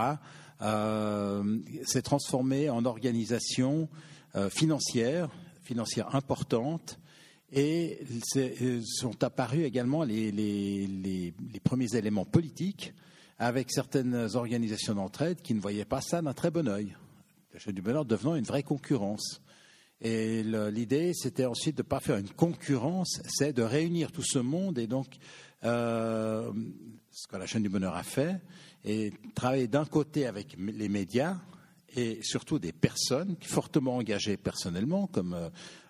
s'est 0.64 2.02
transformé 2.02 2.70
en 2.70 2.86
organisation 2.86 3.90
euh, 4.36 4.50
financière, 4.50 5.30
financière 5.62 6.16
importante, 6.16 6.98
et 7.52 8.00
euh, 8.36 8.82
sont 8.84 9.24
apparus 9.24 9.64
également 9.64 10.04
les, 10.04 10.32
les, 10.32 11.34
premiers 11.64 11.96
éléments 11.96 12.26
politiques 12.26 12.96
avec 13.38 13.72
certaines 13.72 14.36
organisations 14.36 14.96
d'entraide 14.96 15.40
qui 15.44 15.54
ne 15.54 15.60
voyaient 15.60 15.86
pas 15.86 16.02
ça 16.02 16.24
d'un 16.24 16.34
très 16.34 16.50
bon 16.50 16.68
œil. 16.68 16.96
La 17.54 17.60
chaîne 17.60 17.76
du 17.76 17.84
bonheur 17.84 18.06
devenant 18.06 18.36
une 18.36 18.44
vraie 18.44 18.64
concurrence. 18.64 19.40
Et 20.02 20.42
l'idée, 20.42 21.12
c'était 21.14 21.46
ensuite 21.46 21.78
de 21.78 21.84
ne 21.84 21.88
pas 21.88 22.00
faire 22.00 22.18
une 22.18 22.30
concurrence, 22.30 23.22
c'est 23.28 23.54
de 23.54 23.62
réunir 23.62 24.12
tout 24.12 24.24
ce 24.24 24.40
monde 24.40 24.80
et 24.80 24.88
donc 24.88 25.18
ce 25.62 27.28
que 27.30 27.38
la 27.38 27.46
chaîne 27.46 27.62
du 27.62 27.70
bonheur 27.70 27.96
a 27.96 28.04
fait, 28.04 28.42
et 28.86 29.14
travailler 29.36 29.68
d'un 29.68 29.86
côté 29.86 30.26
avec 30.26 30.56
les 30.58 30.90
médias 30.90 31.38
et 31.96 32.20
surtout 32.24 32.60
des 32.60 32.72
personnes 32.72 33.36
fortement 33.42 33.98
engagées 33.98 34.38
personnellement, 34.38 35.08
comme 35.08 35.34
euh, 35.34 35.50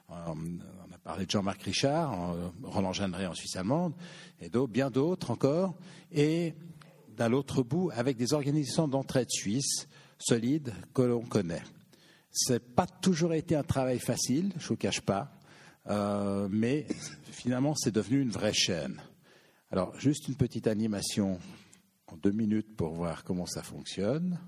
on 0.10 0.94
a 0.94 0.98
parlé 1.04 1.26
de 1.26 1.32
Jean-Marc 1.32 1.64
Richard, 1.64 2.36
Roland 2.62 2.94
Jeanneret 2.94 3.26
en 3.26 3.34
Suisse 3.34 3.56
allemande, 3.56 3.94
et 4.41 4.50
bien 4.68 4.91
d'autres 4.91 5.32
encore, 5.32 5.76
et 6.12 6.54
d'un 7.16 7.30
l'autre 7.30 7.64
bout 7.64 7.89
avec 7.94 8.18
des 8.18 8.34
organisations 8.34 8.88
d'entraide 8.88 9.30
suisses 9.30 9.88
solides 10.18 10.74
que 10.94 11.02
l'on 11.02 11.22
connaît. 11.22 11.64
Ce 12.32 12.54
n'a 12.54 12.60
pas 12.60 12.88
toujours 12.88 13.34
été 13.34 13.56
un 13.56 13.64
travail 13.64 14.00
facile, 14.00 14.52
je 14.58 14.64
ne 14.64 14.70
vous 14.70 14.76
cache 14.76 15.02
pas, 15.02 15.32
euh, 15.88 16.48
mais 16.52 16.88
finalement 17.32 17.76
c'est 17.76 17.91
devenu 17.91 18.22
une 18.22 18.32
vraie 18.32 18.54
chaîne. 18.54 19.02
Alors, 19.72 20.00
juste 20.00 20.28
une 20.28 20.36
petite 20.36 20.68
animation 20.68 21.39
deux 22.22 22.32
minutes 22.32 22.76
pour 22.76 22.93
voir 22.93 23.24
comment 23.24 23.45
ça 23.45 23.64
fonctionne. 23.64 24.39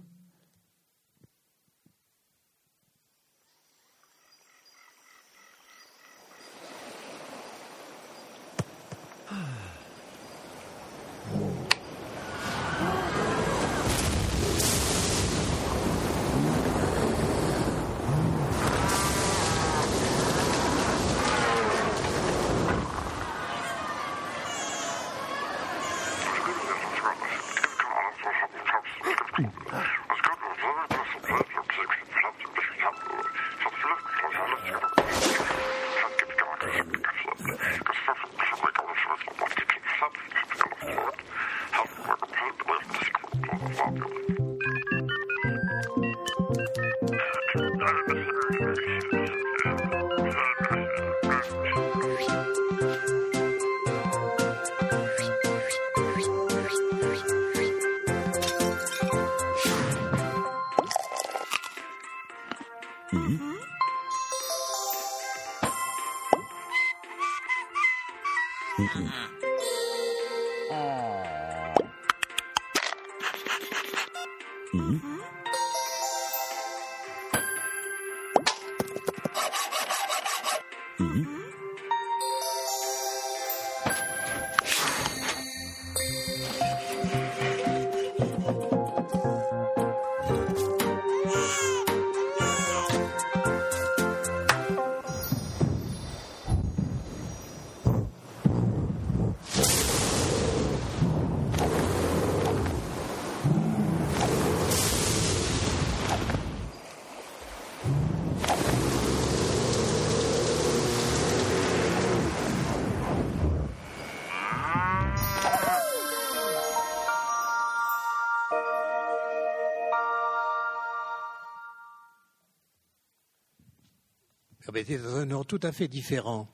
Était 124.78 124.98
dans 124.98 125.16
un 125.16 125.32
ordre 125.32 125.46
tout 125.46 125.60
à 125.64 125.72
fait 125.72 125.88
différent. 125.88 126.48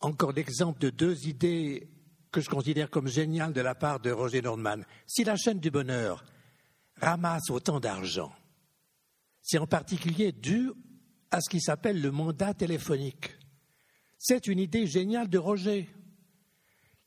Encore 0.00 0.32
l'exemple 0.32 0.80
de 0.80 0.90
deux 0.90 1.26
idées 1.26 1.88
que 2.32 2.40
je 2.40 2.48
considère 2.48 2.90
comme 2.90 3.08
géniales 3.08 3.52
de 3.52 3.60
la 3.60 3.74
part 3.74 4.00
de 4.00 4.10
Roger 4.10 4.42
Nordman. 4.42 4.84
Si 5.06 5.24
la 5.24 5.36
chaîne 5.36 5.60
du 5.60 5.70
bonheur 5.70 6.24
ramasse 6.96 7.50
autant 7.50 7.80
d'argent, 7.80 8.32
c'est 9.42 9.58
en 9.58 9.66
particulier 9.66 10.32
dû 10.32 10.70
à 11.30 11.40
ce 11.40 11.50
qui 11.50 11.60
s'appelle 11.60 12.00
le 12.00 12.10
mandat 12.10 12.54
téléphonique. 12.54 13.36
C'est 14.18 14.46
une 14.46 14.58
idée 14.58 14.86
géniale 14.86 15.28
de 15.28 15.38
Roger, 15.38 15.88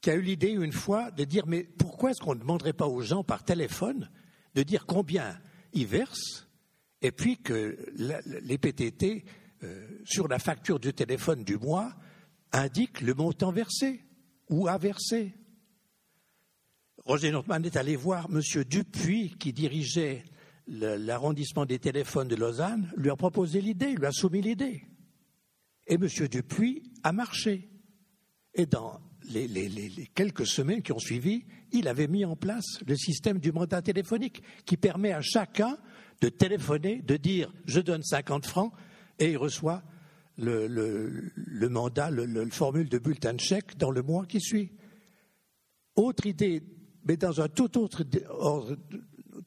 qui 0.01 0.09
a 0.09 0.15
eu 0.15 0.21
l'idée 0.21 0.49
une 0.49 0.71
fois 0.71 1.11
de 1.11 1.23
dire 1.23 1.45
mais 1.47 1.63
pourquoi 1.63 2.11
est-ce 2.11 2.21
qu'on 2.21 2.35
ne 2.35 2.39
demanderait 2.39 2.73
pas 2.73 2.87
aux 2.87 3.01
gens 3.01 3.23
par 3.23 3.43
téléphone 3.43 4.09
de 4.55 4.63
dire 4.63 4.85
combien 4.85 5.39
ils 5.73 5.87
versent 5.87 6.47
et 7.01 7.11
puis 7.11 7.37
que 7.37 7.77
les 7.95 8.57
PTT 8.57 9.25
sur 10.05 10.27
la 10.27 10.39
facture 10.39 10.79
du 10.79 10.93
téléphone 10.93 11.43
du 11.43 11.57
mois 11.57 11.93
indique 12.51 13.01
le 13.01 13.13
montant 13.13 13.51
versé 13.51 14.01
ou 14.49 14.67
à 14.67 14.77
verser. 14.77 15.33
Roger 17.05 17.31
Nordman 17.31 17.65
est 17.65 17.75
allé 17.75 17.95
voir 17.95 18.27
M. 18.31 18.63
Dupuis, 18.63 19.35
qui 19.39 19.51
dirigeait 19.51 20.23
l'arrondissement 20.67 21.65
des 21.65 21.79
téléphones 21.79 22.29
de 22.29 22.35
Lausanne, 22.35 22.91
lui 22.95 23.09
a 23.09 23.15
proposé 23.15 23.59
l'idée, 23.59 23.93
lui 23.95 24.05
a 24.05 24.11
soumis 24.11 24.41
l'idée. 24.41 24.87
Et 25.87 25.95
M. 25.95 26.07
Dupuis 26.29 26.93
a 27.03 27.11
marché. 27.11 27.69
Et 28.53 28.65
dans 28.65 29.01
les, 29.29 29.47
les, 29.47 30.07
quelques 30.15 30.47
semaines 30.47 30.81
qui 30.81 30.93
ont 30.93 30.99
suivi, 30.99 31.45
il 31.71 31.87
avait 31.87 32.07
mis 32.07 32.23
en 32.23 32.35
place 32.35 32.79
le 32.87 32.95
système 32.95 33.39
du 33.39 33.51
mandat 33.51 33.81
téléphonique 33.81 34.43
qui 34.65 34.77
permet 34.77 35.11
à 35.11 35.21
chacun 35.21 35.77
de 36.21 36.29
téléphoner, 36.29 37.01
de 37.01 37.17
dire 37.17 37.51
je 37.65 37.81
donne 37.81 38.03
50 38.03 38.45
francs, 38.45 38.71
et 39.19 39.31
il 39.31 39.37
reçoit 39.37 39.83
le, 40.37 41.67
mandat, 41.69 42.09
le, 42.09 42.49
formule 42.49 42.89
de 42.89 42.97
bulletin 42.97 43.33
de 43.33 43.39
chèque 43.39 43.77
dans 43.77 43.91
le 43.91 44.01
mois 44.01 44.25
qui 44.25 44.39
suit. 44.41 44.71
Autre 45.95 46.25
idée, 46.25 46.63
mais 47.05 47.17
dans 47.17 47.31
autre, 47.39 48.03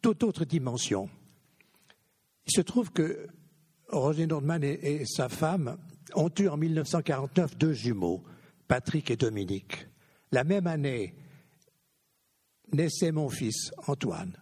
toute 0.03 0.23
autre 0.23 0.45
dimension. 0.45 1.11
Il 2.47 2.53
se 2.53 2.61
trouve 2.61 2.93
que 2.93 3.27
Roger 3.89 4.27
Nordman 4.27 4.63
et, 4.63 5.05
sa 5.07 5.29
femme 5.29 5.77
ont 6.15 6.31
eu 6.39 6.49
en 6.49 6.57
1949 6.57 7.59
deux 7.59 7.73
jumeaux, 7.73 8.23
Patrick 8.69 9.11
et 9.11 9.17
Dominique. 9.17 9.89
La 10.31 10.45
même 10.45 10.67
année 10.67 11.15
naissait 12.73 13.13
mon 13.13 13.29
fils, 13.29 13.73
Antoine 13.87 14.37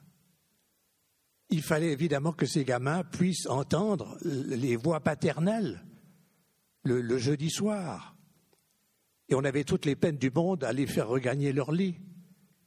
il 1.51 1.63
fallait 1.63 1.93
évidemment 1.93 2.33
que 2.33 2.47
ces 2.47 2.65
gamins 2.65 3.05
puissent 3.05 3.47
entendre 3.47 4.19
les 4.23 4.77
voix 4.77 5.01
paternelles 5.01 5.85
le, 6.85 7.19
jeudi 7.19 7.51
soir. 7.51 8.17
Et 9.29 9.35
on 9.35 9.45
avait 9.45 9.65
toutes 9.65 9.87
les 9.87 9.97
peines 9.97 10.19
du 10.19 10.31
monde 10.31 10.65
à 10.65 10.73
les 10.73 10.87
faire 10.87 11.09
regagner 11.09 11.53
leur 11.53 11.73
lit. 11.73 11.97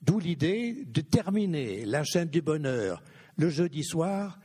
D'où 0.02 0.20
l'idée 0.20 0.86
de 0.86 1.02
terminer 1.02 1.86
la 1.86 2.04
chaîne 2.04 2.30
du 2.30 2.42
bonheur 2.42 3.04
le 3.36 3.50
jeudi 3.50 3.84
soir 3.84 4.40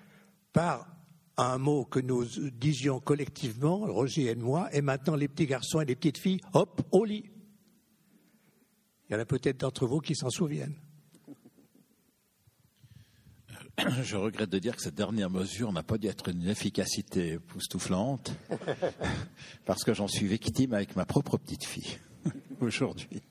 par 0.52 0.88
un 1.36 1.56
mot 1.56 1.84
que 1.84 2.00
nous 2.00 2.24
disions 2.52 3.00
collectivement, 3.00 3.78
Roger 3.78 4.26
et 4.26 4.34
moi, 4.34 4.68
et 4.74 4.82
maintenant 4.82 5.16
les 5.16 5.28
petits 5.28 5.46
garçons 5.46 5.80
et 5.80 5.86
les 5.86 5.96
petites 5.96 6.18
filles, 6.18 6.40
hop, 6.52 6.82
au 6.90 7.04
lit. 7.04 7.24
Il 9.08 9.14
y 9.14 9.16
en 9.16 9.20
a 9.20 9.24
peut-être 9.24 9.60
d'entre 9.60 9.86
vous 9.86 10.00
qui 10.00 10.14
s'en 10.14 10.30
souviennent. 10.30 10.76
je 14.02 14.16
regrette 14.16 14.50
de 14.50 14.58
dire 14.58 14.76
que 14.76 14.82
cette 14.82 14.94
dernière 14.94 15.30
mesure 15.30 15.72
n'a 15.72 15.82
pas 15.82 15.98
dû 15.98 16.08
être 16.08 16.28
une 16.28 16.46
efficacité 16.48 17.34
époustouflante, 17.34 18.32
parce 19.64 19.84
que 19.84 19.94
j'en 19.94 20.08
suis 20.08 20.26
victime 20.26 20.74
avec 20.74 20.96
ma 20.96 21.04
propre 21.04 21.38
petite 21.38 21.64
fille 21.64 21.98
aujourd'hui. 22.60 23.22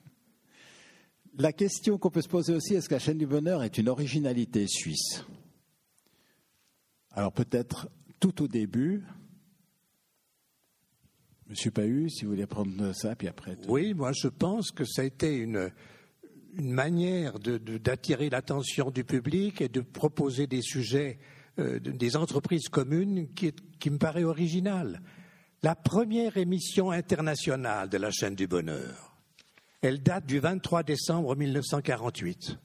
La 1.38 1.54
question 1.54 1.98
qu'on 1.98 2.10
peut 2.10 2.22
se 2.22 2.28
poser 2.28 2.54
aussi, 2.54 2.76
est-ce 2.76 2.90
que 2.90 2.96
la 2.96 3.00
chaîne 3.00 3.18
du 3.18 3.28
bonheur 3.28 3.64
est 3.64 3.78
une 3.78 3.88
originalité 3.88 4.68
suisse? 4.68 5.24
Alors 7.12 7.32
peut-être 7.32 7.90
tout 8.20 8.42
au 8.42 8.48
début, 8.48 9.04
Monsieur 11.48 11.72
Pahu, 11.72 12.10
si 12.10 12.24
vous 12.24 12.32
voulez 12.32 12.46
prendre 12.46 12.94
ça, 12.94 13.14
puis 13.14 13.28
après. 13.28 13.58
Oui, 13.68 13.94
moi 13.94 14.12
je 14.14 14.30
pense 14.30 14.72
que 14.72 14.86
ça 14.86 15.02
a 15.02 15.06
été 15.06 15.36
une, 15.36 15.70
une 16.58 16.72
manière 16.72 17.40
d'attirer 17.40 18.30
l'attention 18.30 18.92
du 18.92 19.04
public 19.04 19.62
et 19.62 19.70
de 19.70 19.82
proposer 19.82 20.48
des 20.48 20.62
sujets, 20.62 21.20
euh, 21.60 21.80
des 21.80 22.16
entreprises 22.16 22.70
communes 22.70 23.34
qui, 23.34 23.54
me 23.90 23.98
paraît 23.98 24.24
originale. 24.24 25.02
La 25.64 25.76
première 25.76 26.38
émission 26.38 26.92
internationale 26.92 27.90
de 27.90 27.98
la 27.98 28.12
chaîne 28.12 28.36
du 28.36 28.48
bonheur, 28.48 29.16
elle 29.82 30.02
date 30.02 30.26
du 30.26 30.40
23 30.40 30.84
décembre 30.84 31.36
1948. 31.36 32.58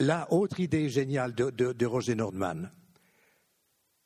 La 0.00 0.30
autre 0.32 0.60
idée 0.60 0.88
géniale 0.88 1.34
de, 1.34 1.50
de 1.50 1.86
Roger 1.86 2.14
Nordman. 2.14 2.70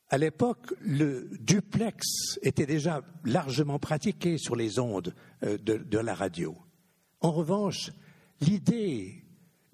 À 0.09 0.17
l'époque, 0.17 0.73
le 0.81 1.29
duplex 1.39 2.37
était 2.41 2.65
déjà 2.65 3.01
largement 3.23 3.79
pratiqué 3.79 4.37
sur 4.37 4.57
les 4.57 4.77
ondes 4.77 5.15
euh, 5.43 5.57
de, 5.57 5.77
de 5.77 5.97
la 5.97 6.13
radio. 6.13 6.57
En 7.21 7.31
revanche, 7.31 7.91
l'idée 8.41 9.23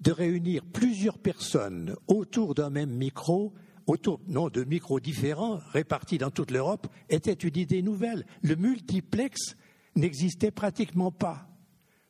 de 0.00 0.12
réunir 0.12 0.64
plusieurs 0.64 1.18
personnes 1.18 1.96
autour 2.06 2.54
d'un 2.54 2.70
même 2.70 2.94
micro, 2.94 3.52
autour 3.86 4.20
non 4.28 4.48
de 4.48 4.62
micros 4.64 5.00
différents 5.00 5.60
répartis 5.72 6.18
dans 6.18 6.30
toute 6.30 6.50
l'Europe, 6.50 6.86
était 7.08 7.32
une 7.32 7.56
idée 7.56 7.82
nouvelle. 7.82 8.24
Le 8.42 8.54
multiplex 8.54 9.56
n'existait 9.96 10.50
pratiquement 10.50 11.10
pas. 11.10 11.48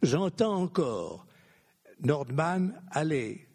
J'entends 0.02 0.54
encore 0.54 1.26
Nordman 2.00 2.80
aller 2.90 3.48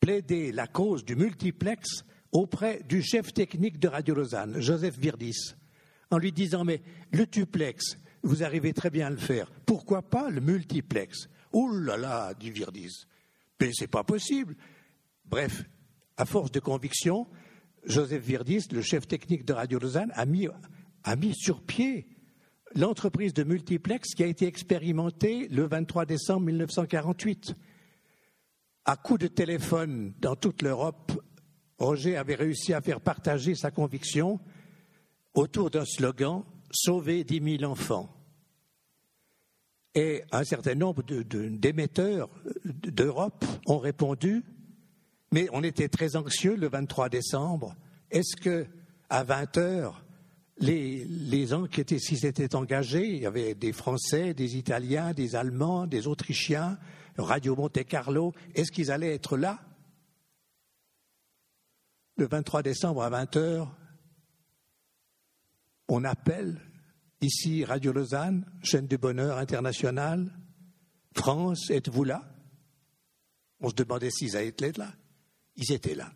plaider 0.00 0.52
la 0.52 0.66
cause 0.66 1.04
du 1.04 1.16
multiplex 1.16 2.04
auprès 2.32 2.82
du 2.88 3.02
chef 3.02 3.32
technique 3.32 3.78
de 3.78 3.88
Radio 3.88 4.14
Lausanne, 4.14 4.60
Joseph 4.60 4.98
Virdis, 4.98 5.54
en 6.10 6.18
lui 6.18 6.32
disant 6.32 6.64
Mais 6.64 6.82
le 7.12 7.26
duplex, 7.26 7.98
vous 8.22 8.42
arrivez 8.42 8.72
très 8.72 8.90
bien 8.90 9.06
à 9.08 9.10
le 9.10 9.16
faire, 9.16 9.50
pourquoi 9.66 10.02
pas 10.02 10.30
le 10.30 10.40
multiplex? 10.40 11.28
Ouh 11.52 11.70
là 11.70 11.96
là, 11.96 12.34
dit 12.34 12.50
Virdis. 12.50 13.06
Mais 13.60 13.70
c'est 13.72 13.86
pas 13.86 14.04
possible. 14.04 14.56
Bref, 15.24 15.64
à 16.16 16.24
force 16.24 16.50
de 16.50 16.60
conviction, 16.60 17.28
Joseph 17.84 18.22
Virdis, 18.22 18.68
le 18.72 18.82
chef 18.82 19.06
technique 19.06 19.44
de 19.44 19.52
Radio 19.52 19.78
Lausanne, 19.78 20.12
a 20.14 20.26
mis, 20.26 21.34
sur 21.34 21.62
pied 21.62 22.08
l'entreprise 22.74 23.34
de 23.34 23.44
multiplex 23.44 24.14
qui 24.14 24.22
a 24.22 24.26
été 24.26 24.46
expérimentée 24.46 25.48
le 25.48 25.66
23 25.66 26.06
décembre 26.06 26.46
1948. 26.46 27.54
À 28.84 28.96
coup 28.96 29.18
de 29.18 29.26
téléphone 29.28 30.14
dans 30.18 30.36
toute 30.36 30.62
l'Europe, 30.62 31.12
Roger 31.78 32.16
avait 32.16 32.34
réussi 32.34 32.72
à 32.72 32.80
faire 32.80 33.00
partager 33.00 33.54
sa 33.54 33.70
conviction 33.70 34.40
autour 35.34 35.70
d'un 35.70 35.84
slogan 35.84 36.44
Sauver 36.74 37.22
dix 37.22 37.40
mille 37.40 37.66
enfants 37.66 38.21
et 39.94 40.22
un 40.32 40.44
certain 40.44 40.74
nombre 40.74 41.02
d'émetteurs 41.02 42.30
d'Europe 42.64 43.44
ont 43.66 43.78
répondu, 43.78 44.42
mais 45.32 45.48
on 45.52 45.62
était 45.62 45.88
très 45.88 46.16
anxieux 46.16 46.56
le 46.56 46.68
23 46.68 47.08
décembre. 47.08 47.76
Est-ce 48.10 48.36
que 48.36 48.66
à 49.10 49.24
20 49.24 49.56
heures, 49.58 50.04
les, 50.58 51.04
les 51.04 51.46
gens 51.48 51.66
qui 51.66 51.80
étaient, 51.80 52.54
engagés, 52.54 53.06
il 53.08 53.22
y 53.22 53.26
avait 53.26 53.54
des 53.54 53.72
Français, 53.72 54.32
des 54.32 54.56
Italiens, 54.56 55.12
des 55.12 55.36
Allemands, 55.36 55.86
des 55.86 56.06
Autrichiens, 56.06 56.78
Radio 57.18 57.54
Monte 57.54 57.84
Carlo, 57.84 58.32
est-ce 58.54 58.72
qu'ils 58.72 58.90
allaient 58.90 59.14
être 59.14 59.36
là? 59.36 59.60
Le 62.16 62.26
23 62.26 62.62
décembre 62.62 63.02
à 63.02 63.10
20h 63.10 63.68
On 65.88 66.04
appelle 66.04 66.60
ici 67.22 67.64
Radio 67.64 67.92
Lausanne, 67.92 68.44
chaîne 68.62 68.86
du 68.86 68.98
bonheur 68.98 69.38
international. 69.38 70.30
France, 71.14 71.70
êtes-vous 71.70 72.04
là? 72.04 72.22
On 73.60 73.70
se 73.70 73.74
demandait 73.74 74.10
s'ils 74.10 74.36
allaient 74.36 74.54
être 74.58 74.76
là. 74.76 74.92
Ils 75.56 75.72
étaient 75.72 75.94
là. 75.94 76.12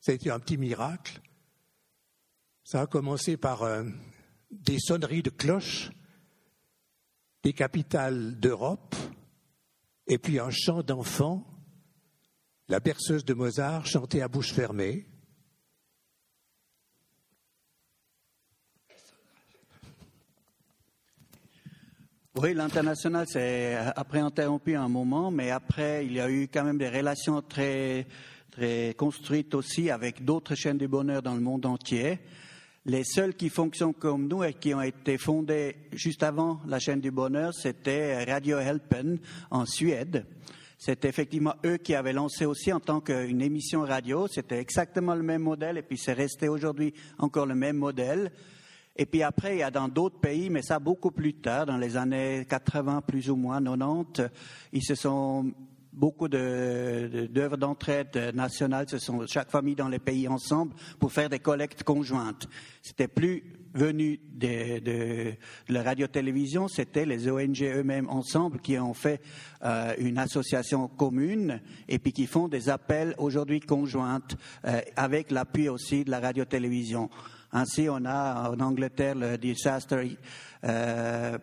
Ça 0.00 0.12
a 0.12 0.14
été 0.14 0.30
un 0.30 0.40
petit 0.40 0.56
miracle. 0.56 1.20
Ça 2.64 2.80
a 2.80 2.86
commencé 2.86 3.36
par 3.36 3.62
euh, 3.62 3.84
des 4.50 4.78
sonneries 4.78 5.22
de 5.22 5.30
cloches 5.30 5.90
des 7.42 7.52
capitales 7.52 8.38
d'Europe, 8.38 8.94
et 10.06 10.18
puis 10.18 10.38
un 10.38 10.50
chant 10.50 10.82
d'enfants, 10.82 11.46
la 12.68 12.80
berceuse 12.80 13.24
de 13.24 13.34
Mozart 13.34 13.86
chantée 13.86 14.22
à 14.22 14.28
bouche 14.28 14.52
fermée. 14.52 15.06
Oui, 22.42 22.54
l'international 22.54 23.26
s'est 23.28 23.76
après 23.96 24.20
interrompu 24.20 24.74
un 24.74 24.88
moment, 24.88 25.30
mais 25.30 25.50
après, 25.50 26.06
il 26.06 26.14
y 26.14 26.20
a 26.20 26.30
eu 26.30 26.48
quand 26.48 26.64
même 26.64 26.78
des 26.78 26.88
relations 26.88 27.42
très, 27.42 28.06
très 28.50 28.94
construites 28.96 29.54
aussi 29.54 29.90
avec 29.90 30.24
d'autres 30.24 30.54
chaînes 30.54 30.78
du 30.78 30.88
bonheur 30.88 31.20
dans 31.20 31.34
le 31.34 31.42
monde 31.42 31.66
entier. 31.66 32.18
Les 32.86 33.04
seuls 33.04 33.34
qui 33.34 33.50
fonctionnent 33.50 33.92
comme 33.92 34.26
nous 34.26 34.42
et 34.42 34.54
qui 34.54 34.72
ont 34.72 34.80
été 34.80 35.18
fondés 35.18 35.76
juste 35.92 36.22
avant 36.22 36.62
la 36.66 36.78
chaîne 36.78 37.00
du 37.00 37.10
bonheur, 37.10 37.52
c'était 37.52 38.24
Radio 38.24 38.58
Helpen 38.58 39.18
en 39.50 39.66
Suède. 39.66 40.24
C'est 40.78 41.04
effectivement 41.04 41.56
eux 41.66 41.76
qui 41.76 41.94
avaient 41.94 42.14
lancé 42.14 42.46
aussi 42.46 42.72
en 42.72 42.80
tant 42.80 43.02
qu'une 43.02 43.42
émission 43.42 43.82
radio. 43.82 44.28
C'était 44.28 44.60
exactement 44.60 45.14
le 45.14 45.22
même 45.22 45.42
modèle 45.42 45.76
et 45.76 45.82
puis 45.82 45.98
c'est 45.98 46.14
resté 46.14 46.48
aujourd'hui 46.48 46.94
encore 47.18 47.44
le 47.44 47.54
même 47.54 47.76
modèle. 47.76 48.32
Et 48.96 49.06
puis 49.06 49.22
après, 49.22 49.56
il 49.56 49.58
y 49.60 49.62
a 49.62 49.70
dans 49.70 49.88
d'autres 49.88 50.18
pays, 50.18 50.50
mais 50.50 50.62
ça 50.62 50.78
beaucoup 50.78 51.10
plus 51.10 51.34
tard, 51.34 51.66
dans 51.66 51.78
les 51.78 51.96
années 51.96 52.46
80 52.48 53.02
plus 53.02 53.30
ou 53.30 53.36
moins, 53.36 53.62
90, 53.62 54.22
ils 54.72 54.82
se 54.82 54.94
sont 54.94 55.52
beaucoup 55.92 56.28
d'œuvres 56.28 57.56
d'entraide 57.56 58.32
nationales 58.34 58.88
se 58.88 58.98
sont 58.98 59.26
chaque 59.26 59.50
famille 59.50 59.74
dans 59.74 59.88
les 59.88 59.98
pays 59.98 60.28
ensemble 60.28 60.74
pour 60.98 61.12
faire 61.12 61.28
des 61.28 61.40
collectes 61.40 61.82
conjointes. 61.82 62.48
C'était 62.82 63.08
plus 63.08 63.42
venu 63.74 64.20
de, 64.32 65.32
la 65.68 65.82
radio-télévision, 65.82 66.68
c'était 66.68 67.06
les 67.06 67.30
ONG 67.30 67.62
eux-mêmes 67.62 68.08
ensemble 68.08 68.60
qui 68.60 68.78
ont 68.78 68.94
fait 68.94 69.20
euh, 69.62 69.94
une 69.98 70.18
association 70.18 70.88
commune 70.88 71.60
et 71.88 71.98
puis 71.98 72.12
qui 72.12 72.26
font 72.26 72.48
des 72.48 72.68
appels 72.68 73.14
aujourd'hui 73.18 73.60
conjointes 73.60 74.36
euh, 74.64 74.80
avec 74.96 75.30
l'appui 75.30 75.68
aussi 75.68 76.04
de 76.04 76.10
la 76.10 76.20
radio-télévision. 76.20 77.10
Ainsi, 77.52 77.88
on 77.90 78.04
a 78.04 78.50
en 78.50 78.60
Angleterre 78.60 79.16
le 79.16 79.36
Disaster 79.36 80.16
euh, 80.64 81.38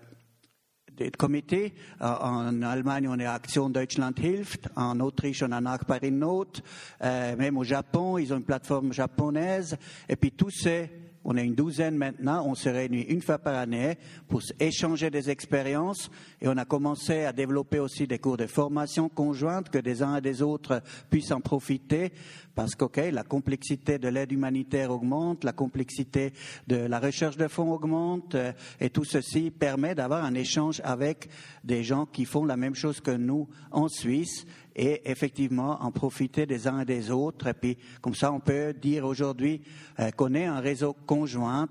des 0.95 1.12
comités. 1.12 1.74
Euh, 2.01 2.05
en 2.05 2.62
Allemagne, 2.62 3.08
on 3.08 3.20
est 3.20 3.26
Action 3.26 3.70
Deutschland 3.70 4.14
hilft. 4.18 4.70
En 4.76 4.99
Autriche, 4.99 5.43
on 5.43 5.51
a 5.51 5.60
Nachbarin 5.60 6.12
Not. 6.12 6.62
Euh, 7.03 7.36
même 7.36 7.58
au 7.58 7.64
Japon, 7.64 8.18
ils 8.18 8.34
ont 8.34 8.38
une 8.38 8.43
plateforme 8.43 8.93
japonaise. 8.93 9.78
Et 10.08 10.16
puis 10.16 10.32
tous 10.32 10.51
ces 10.51 10.89
on 11.30 11.36
est 11.36 11.43
une 11.43 11.55
douzaine 11.55 11.97
maintenant, 11.97 12.45
on 12.47 12.55
se 12.55 12.70
réunit 12.70 13.01
une 13.01 13.22
fois 13.22 13.38
par 13.38 13.55
année 13.55 13.97
pour 14.30 14.41
échanger 14.62 15.10
des 15.10 15.30
expériences 15.30 16.10
et 16.39 16.47
on 16.47 16.55
a 16.55 16.64
commencé 16.64 17.26
à 17.26 17.34
développer 17.34 17.80
aussi 17.80 18.08
des 18.08 18.18
cours 18.18 18.38
de 18.38 18.47
formation 18.47 19.10
conjointe 19.10 19.70
que 19.70 19.78
des 19.78 20.01
uns 20.01 20.16
et 20.16 20.22
des 20.22 20.41
autres 20.41 20.82
puissent 21.10 21.34
en 21.34 21.41
profiter 21.41 22.14
parce 22.58 22.74
que 22.74 23.12
la 23.12 23.22
complexité 23.22 23.99
de 23.99 24.08
l'aide 24.08 24.32
humanitaire 24.32 24.89
augmente, 24.89 25.43
la 25.43 25.53
complexité 25.53 26.34
de 26.66 26.76
la 26.76 26.99
recherche 26.99 27.38
de 27.38 27.47
fonds 27.47 27.72
augmente 27.72 28.34
euh, 28.34 28.51
et 28.82 28.89
tout 28.89 29.03
ceci 29.03 29.51
permet 29.51 29.93
d'avoir 29.93 30.26
un 30.26 30.34
échange 30.34 30.82
avec 30.84 31.30
des 31.64 31.84
gens 31.84 32.08
qui 32.08 32.26
font 32.26 32.45
la 32.45 32.58
même 32.58 32.74
chose 32.74 32.99
que 32.99 33.12
nous 33.12 33.47
en 33.70 33.88
Suisse 33.88 34.47
et 34.76 35.10
effectivement 35.10 35.84
en 35.84 35.91
profiter 35.91 36.47
des 36.47 36.68
uns 36.68 36.80
et 36.80 36.86
des 36.86 37.12
autres. 37.12 37.45
Et 37.45 37.53
puis, 37.53 37.78
comme 38.01 38.16
ça, 38.16 38.32
on 38.32 38.39
peut 38.39 38.74
dire 38.74 39.05
aujourd'hui 39.05 39.62
euh, 39.99 40.10
qu'on 40.10 40.34
est 40.34 40.45
un 40.45 40.60
réseau 40.60 40.93
conjoint. 40.93 41.68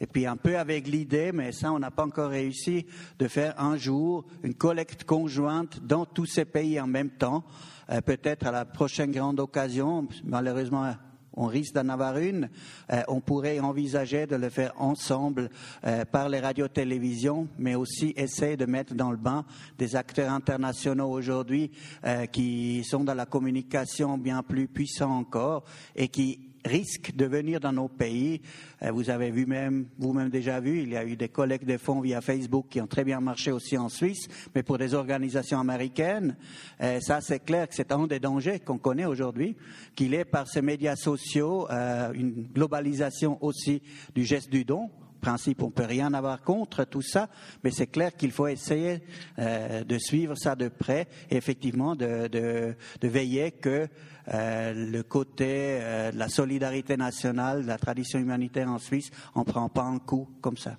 Et 0.00 0.06
puis, 0.06 0.26
un 0.26 0.36
peu 0.36 0.58
avec 0.58 0.86
l'idée, 0.86 1.32
mais 1.32 1.52
ça, 1.52 1.70
on 1.70 1.78
n'a 1.78 1.90
pas 1.90 2.04
encore 2.04 2.30
réussi, 2.30 2.86
de 3.18 3.28
faire 3.28 3.60
un 3.60 3.76
jour 3.76 4.24
une 4.42 4.54
collecte 4.54 5.04
conjointe 5.04 5.80
dans 5.84 6.06
tous 6.06 6.26
ces 6.26 6.46
pays 6.46 6.80
en 6.80 6.86
même 6.86 7.10
temps. 7.10 7.44
Euh, 7.90 8.00
peut-être 8.00 8.46
à 8.46 8.52
la 8.52 8.64
prochaine 8.64 9.10
grande 9.10 9.40
occasion, 9.40 10.06
malheureusement, 10.24 10.92
on 11.34 11.46
risque 11.46 11.74
d'en 11.74 11.88
avoir 11.88 12.18
une, 12.18 12.48
euh, 12.92 13.02
on 13.08 13.20
pourrait 13.20 13.60
envisager 13.60 14.26
de 14.26 14.36
le 14.36 14.48
faire 14.48 14.72
ensemble 14.76 15.48
euh, 15.84 16.04
par 16.04 16.28
les 16.28 16.40
radios-télévisions, 16.40 17.48
mais 17.58 17.74
aussi 17.74 18.12
essayer 18.16 18.56
de 18.56 18.66
mettre 18.66 18.94
dans 18.94 19.10
le 19.10 19.16
bain 19.16 19.44
des 19.78 19.96
acteurs 19.96 20.32
internationaux 20.32 21.10
aujourd'hui 21.10 21.70
qui 22.32 22.84
sont 22.84 23.04
dans 23.04 23.14
la 23.14 23.26
communication 23.26 24.18
bien 24.18 24.42
plus 24.42 24.66
puissants 24.68 25.18
encore 25.18 25.64
et 25.94 26.08
qui 26.08 26.49
risque 26.64 27.14
de 27.14 27.26
venir 27.26 27.60
dans 27.60 27.72
nos 27.72 27.88
pays. 27.88 28.40
Euh, 28.82 28.90
vous 28.92 29.10
avez 29.10 29.30
vu 29.30 29.46
même, 29.46 29.86
vous-même 29.98 30.28
déjà 30.28 30.60
vu, 30.60 30.82
il 30.82 30.90
y 30.90 30.96
a 30.96 31.04
eu 31.04 31.16
des 31.16 31.28
collectes 31.28 31.66
de 31.66 31.76
fonds 31.76 32.00
via 32.00 32.20
Facebook 32.20 32.66
qui 32.70 32.80
ont 32.80 32.86
très 32.86 33.04
bien 33.04 33.20
marché 33.20 33.52
aussi 33.52 33.76
en 33.76 33.88
Suisse, 33.88 34.28
mais 34.54 34.62
pour 34.62 34.78
des 34.78 34.94
organisations 34.94 35.60
américaines, 35.60 36.36
euh, 36.80 37.00
ça 37.00 37.20
c'est 37.20 37.40
clair 37.40 37.68
que 37.68 37.74
c'est 37.74 37.92
un 37.92 38.06
des 38.06 38.20
dangers 38.20 38.60
qu'on 38.60 38.78
connaît 38.78 39.06
aujourd'hui, 39.06 39.56
qu'il 39.94 40.14
est 40.14 40.24
par 40.24 40.48
ces 40.48 40.62
médias 40.62 40.96
sociaux 40.96 41.68
euh, 41.70 42.12
une 42.12 42.46
globalisation 42.52 43.38
aussi 43.44 43.82
du 44.14 44.24
geste 44.24 44.50
du 44.50 44.64
don 44.64 44.90
principe, 45.20 45.62
on 45.62 45.70
peut 45.70 45.84
rien 45.84 46.12
avoir 46.14 46.42
contre 46.42 46.84
tout 46.84 47.02
ça, 47.02 47.28
mais 47.62 47.70
c'est 47.70 47.86
clair 47.86 48.16
qu'il 48.16 48.32
faut 48.32 48.48
essayer 48.48 49.02
euh, 49.38 49.84
de 49.84 49.98
suivre 49.98 50.34
ça 50.36 50.56
de 50.56 50.68
près 50.68 51.06
et 51.30 51.36
effectivement 51.36 51.94
de, 51.94 52.74
veiller 53.02 53.52
que 53.52 53.88
euh, 54.32 54.72
le 54.72 55.02
côté 55.02 55.78
euh, 55.80 56.12
de 56.12 56.18
la 56.18 56.28
solidarité 56.28 56.96
nationale, 56.96 57.62
de 57.62 57.68
la 57.68 57.78
tradition 57.78 58.18
humanitaire 58.18 58.68
en 58.68 58.78
Suisse, 58.78 59.10
on 59.34 59.44
prend 59.44 59.68
pas 59.68 59.84
un 59.84 59.98
coup 59.98 60.28
comme 60.40 60.56
ça. 60.56 60.78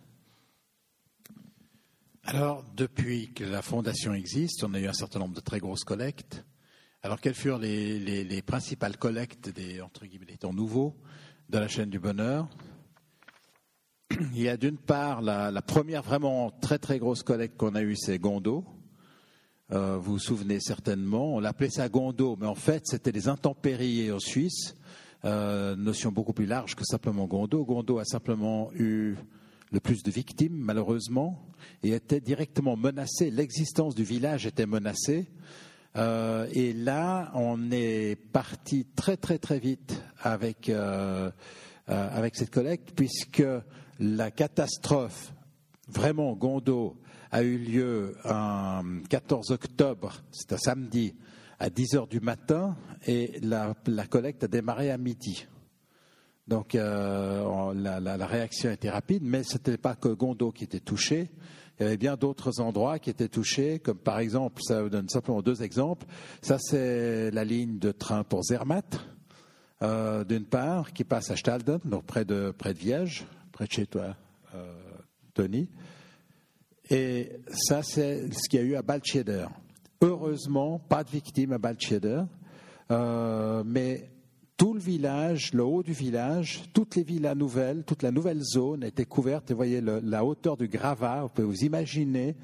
Alors, 2.23 2.63
depuis 2.75 3.33
que 3.33 3.43
la 3.43 3.61
fondation 3.61 4.13
existe, 4.13 4.63
on 4.63 4.73
a 4.73 4.79
eu 4.79 4.87
un 4.87 4.93
certain 4.93 5.19
nombre 5.19 5.35
de 5.35 5.41
très 5.41 5.59
grosses 5.59 5.83
collectes. 5.83 6.45
Alors, 7.01 7.19
quelles 7.19 7.33
furent 7.33 7.57
les 7.57 8.43
principales 8.45 8.97
collectes 8.97 9.49
des 9.49 9.81
entre 9.81 10.05
guillemets 10.05 10.27
des 10.27 10.37
temps 10.37 10.53
nouveaux 10.53 10.95
de 11.49 11.57
la 11.57 11.67
chaîne 11.67 11.89
du 11.89 11.99
bonheur? 11.99 12.47
il 14.33 14.41
y 14.41 14.49
a 14.49 14.57
d'une 14.57 14.77
part 14.77 15.21
la, 15.21 15.61
première 15.61 16.03
vraiment 16.03 16.51
très 16.61 16.79
très 16.79 16.99
grosse 16.99 17.23
collecte 17.23 17.57
qu'on 17.57 17.75
a 17.75 17.81
eue, 17.81 17.95
c'est 17.95 18.19
Gondo. 18.19 18.65
Euh, 19.71 19.97
vous 19.97 20.13
vous 20.13 20.19
souvenez 20.19 20.59
certainement, 20.59 21.35
on 21.35 21.39
l'appelait 21.39 21.69
ça 21.69 21.87
Gondo, 21.87 22.37
mais 22.39 22.47
en 22.47 22.55
fait 22.55 22.83
c'était 22.85 23.11
des 23.11 23.27
intempéries 23.29 24.11
en 24.11 24.19
Suisse, 24.19 24.75
euh, 25.23 25.75
notion 25.75 26.11
beaucoup 26.11 26.33
plus 26.33 26.45
large 26.45 26.75
que 26.75 26.83
simplement 26.83 27.25
Gondo. 27.25 27.63
Gondo 27.63 27.99
a 27.99 28.05
simplement 28.05 28.69
eu 28.73 29.15
le 29.71 29.79
plus 29.79 30.03
de 30.03 30.11
victimes, 30.11 30.57
malheureusement, 30.57 31.47
et 31.83 31.91
était 31.91 32.19
directement 32.19 32.75
menacé. 32.75 33.31
L'existence 33.31 33.95
du 33.95 34.03
village 34.03 34.45
était 34.45 34.65
menacée. 34.65 35.27
Euh, 35.95 36.47
et 36.53 36.73
là, 36.73 37.31
on 37.33 37.71
est 37.71 38.17
parti 38.33 38.85
très 38.95 39.15
très 39.15 39.37
très 39.37 39.59
vite 39.59 40.01
avec 40.21 40.71
avec 41.87 42.37
cette 42.37 42.51
collecte, 42.51 42.93
puisque 42.95 43.43
la 44.01 44.31
catastrophe, 44.31 45.33
vraiment 45.87 46.33
Gondo, 46.33 46.97
a 47.29 47.43
eu 47.43 47.57
lieu 47.57 48.15
un 48.25 48.83
14 49.09 49.51
octobre, 49.51 50.21
c'est 50.31 50.51
un 50.51 50.57
samedi, 50.57 51.15
à 51.59 51.69
10 51.69 51.95
heures 51.95 52.07
du 52.07 52.19
matin, 52.19 52.75
et 53.07 53.39
la, 53.41 53.75
collecte 54.09 54.43
a 54.43 54.47
démarré 54.47 54.91
à 54.91 54.97
midi. 54.97 55.47
Donc 56.47 56.73
euh, 56.73 57.73
la, 57.75 57.99
la, 57.99 58.17
la, 58.17 58.25
réaction 58.25 58.71
était 58.71 58.89
rapide, 58.89 59.21
mais 59.23 59.43
ce 59.43 59.53
n'était 59.53 59.77
pas 59.77 59.95
que 59.95 60.09
Gondo 60.09 60.51
qui 60.51 60.63
était 60.63 60.79
touché. 60.79 61.29
Il 61.79 61.83
y 61.83 61.85
avait 61.85 61.97
bien 61.97 62.17
d'autres 62.17 62.59
endroits 62.59 62.99
qui 62.99 63.11
étaient 63.11 63.29
touchés, 63.29 63.79
comme 63.79 63.97
par 63.97 64.19
exemple, 64.19 64.61
ça 64.63 64.81
vous 64.81 64.89
donne 64.89 65.07
simplement 65.07 65.41
deux 65.41 65.61
exemples. 65.61 66.07
Ça, 66.41 66.57
c'est 66.59 67.31
la 67.31 67.43
ligne 67.43 67.77
de 67.77 67.91
train 67.91 68.23
pour 68.23 68.43
Zermatt, 68.43 68.99
euh, 69.83 70.23
d'une 70.23 70.45
part, 70.45 70.91
qui 70.91 71.03
passe 71.03 71.29
à 71.29 71.35
Stalden, 71.35 71.79
donc 71.85 72.05
près 72.05 72.25
de, 72.25 72.51
près 72.57 72.73
de 72.73 72.79
Viège, 72.79 73.25
près 73.51 73.65
de 73.65 73.71
chez 73.71 73.85
toi, 73.85 74.15
euh, 74.55 74.73
Tony. 75.33 75.67
Et 76.89 77.31
ça, 77.53 77.83
c'est 77.83 78.33
ce 78.33 78.49
qu'il 78.49 78.59
y 78.59 78.63
a 78.63 78.65
eu 78.65 78.75
à 78.75 78.81
Baltscheder. 78.81 79.45
Heureusement, 80.01 80.79
pas 80.79 81.03
de 81.03 81.09
victimes 81.09 81.53
à 81.53 81.57
Baltscheder, 81.57 82.23
euh, 82.89 83.63
mais 83.65 84.09
tout 84.57 84.73
le 84.73 84.79
village, 84.79 85.53
le 85.53 85.63
haut 85.63 85.83
du 85.83 85.93
village, 85.93 86.63
toutes 86.73 86.95
les 86.95 87.03
villas 87.03 87.35
nouvelles, 87.35 87.83
toute 87.83 88.03
la 88.03 88.11
nouvelle 88.11 88.41
zone 88.41 88.83
était 88.83 89.05
couverte. 89.05 89.51
Vous 89.51 89.57
voyez 89.57 89.81
la 89.81 90.25
hauteur 90.25 90.57
du 90.57 90.67
gravat, 90.67 91.23
vous 91.23 91.29
pouvez 91.29 91.47
vous 91.47 91.63
imaginer 91.63 92.35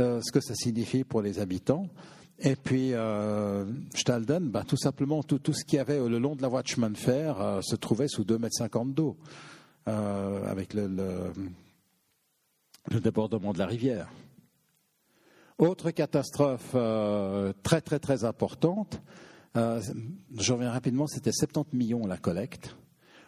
euh, 0.00 0.20
ce 0.22 0.32
que 0.32 0.40
ça 0.40 0.54
signifie 0.54 1.04
pour 1.04 1.22
les 1.22 1.38
habitants. 1.38 1.86
Et 2.38 2.56
puis, 2.56 2.92
Stalden, 3.94 4.50
ben, 4.50 4.62
tout 4.64 4.76
simplement, 4.76 5.22
tout, 5.22 5.40
ce 5.54 5.64
qu'il 5.64 5.78
y 5.78 5.80
avait 5.80 5.98
le 6.06 6.18
long 6.18 6.36
de 6.36 6.42
la 6.42 6.48
voie 6.48 6.60
de 6.60 6.68
chemin 6.68 6.90
de 6.90 6.98
fer 6.98 7.60
se 7.62 7.76
trouvait 7.76 8.08
sous 8.08 8.24
2,50 8.24 8.38
mètres 8.38 8.84
d'eau, 8.92 9.16
euh, 9.88 10.50
avec 10.50 10.74
le, 10.74 11.32
débordement 12.90 13.52
de 13.52 13.58
la 13.58 13.66
rivière. 13.66 14.08
Autre 15.58 15.90
catastrophe 15.90 16.72
euh, 16.74 17.52
très, 17.62 17.80
très, 17.80 17.98
très 17.98 18.24
importante, 18.24 19.00
euh, 19.56 19.80
je 20.36 20.52
reviens 20.52 20.70
rapidement, 20.70 21.06
c'était 21.06 21.32
70 21.32 21.74
millions 21.74 22.06
la 22.06 22.18
collecte. 22.18 22.76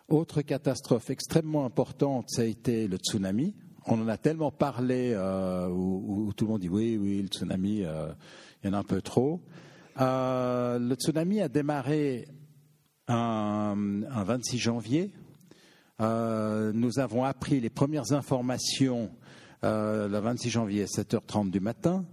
Autre 0.08 0.42
catastrophe 0.42 1.08
extrêmement 1.10 1.64
importante, 1.64 2.28
ça 2.28 2.42
a 2.42 2.44
été 2.44 2.86
le 2.86 2.98
tsunami. 2.98 3.54
On 3.86 4.02
en 4.02 4.08
a 4.08 4.18
tellement 4.18 4.50
parlé 4.50 5.12
euh, 5.14 5.68
où, 5.68 6.30
tout 6.36 6.44
le 6.44 6.50
monde 6.50 6.60
dit 6.60 6.68
oui, 6.68 6.98
oui, 7.00 7.22
le 7.22 7.28
tsunami, 7.28 7.78
il 7.78 8.64
y 8.64 8.68
en 8.68 8.72
a 8.74 8.78
un 8.78 8.82
peu 8.82 9.00
trop. 9.00 9.40
Le 9.98 10.94
tsunami 10.96 11.40
a 11.40 11.48
démarré 11.48 12.28
un, 13.06 14.02
un 14.10 14.24
26 14.24 14.58
janvier. 14.58 15.12
Euh, 16.00 16.72
nous 16.72 16.98
avons 16.98 17.24
appris 17.24 17.60
les 17.60 17.70
premières 17.70 18.12
informations 18.12 19.10
euh, 19.64 20.08
le 20.08 20.18
26 20.18 20.50
janvier 20.50 20.82
à 20.82 20.86
7h30 20.86 21.50
du 21.50 21.60
matin. 21.60 22.04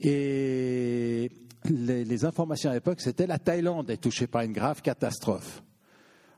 Et 0.00 1.30
les, 1.64 2.24
informations 2.24 2.70
à 2.70 2.74
l'époque, 2.74 3.00
c'était 3.00 3.26
la 3.26 3.38
Thaïlande 3.38 3.90
est 3.90 3.98
touchée 3.98 4.26
par 4.26 4.42
une 4.42 4.52
grave 4.52 4.82
catastrophe. 4.82 5.62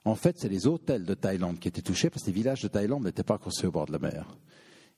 En 0.05 0.15
fait, 0.15 0.37
c'est 0.39 0.49
les 0.49 0.67
hôtels 0.67 1.05
de 1.05 1.15
Thaïlande 1.15 1.59
qui 1.59 1.69
étaient 1.69 1.83
touchés 1.83 2.11
parce 2.11 2.23
que 2.23 2.29
les 2.29 2.35
villages 2.35 2.63
de 2.63 2.69
Thaïlande 2.69 3.05
n'étaient 3.05 3.25
pas 3.25 3.39
construits 3.39 3.69
au 3.69 3.73
bord 3.73 3.87
de 3.87 3.93
la 3.93 3.99
mer. 3.99 4.37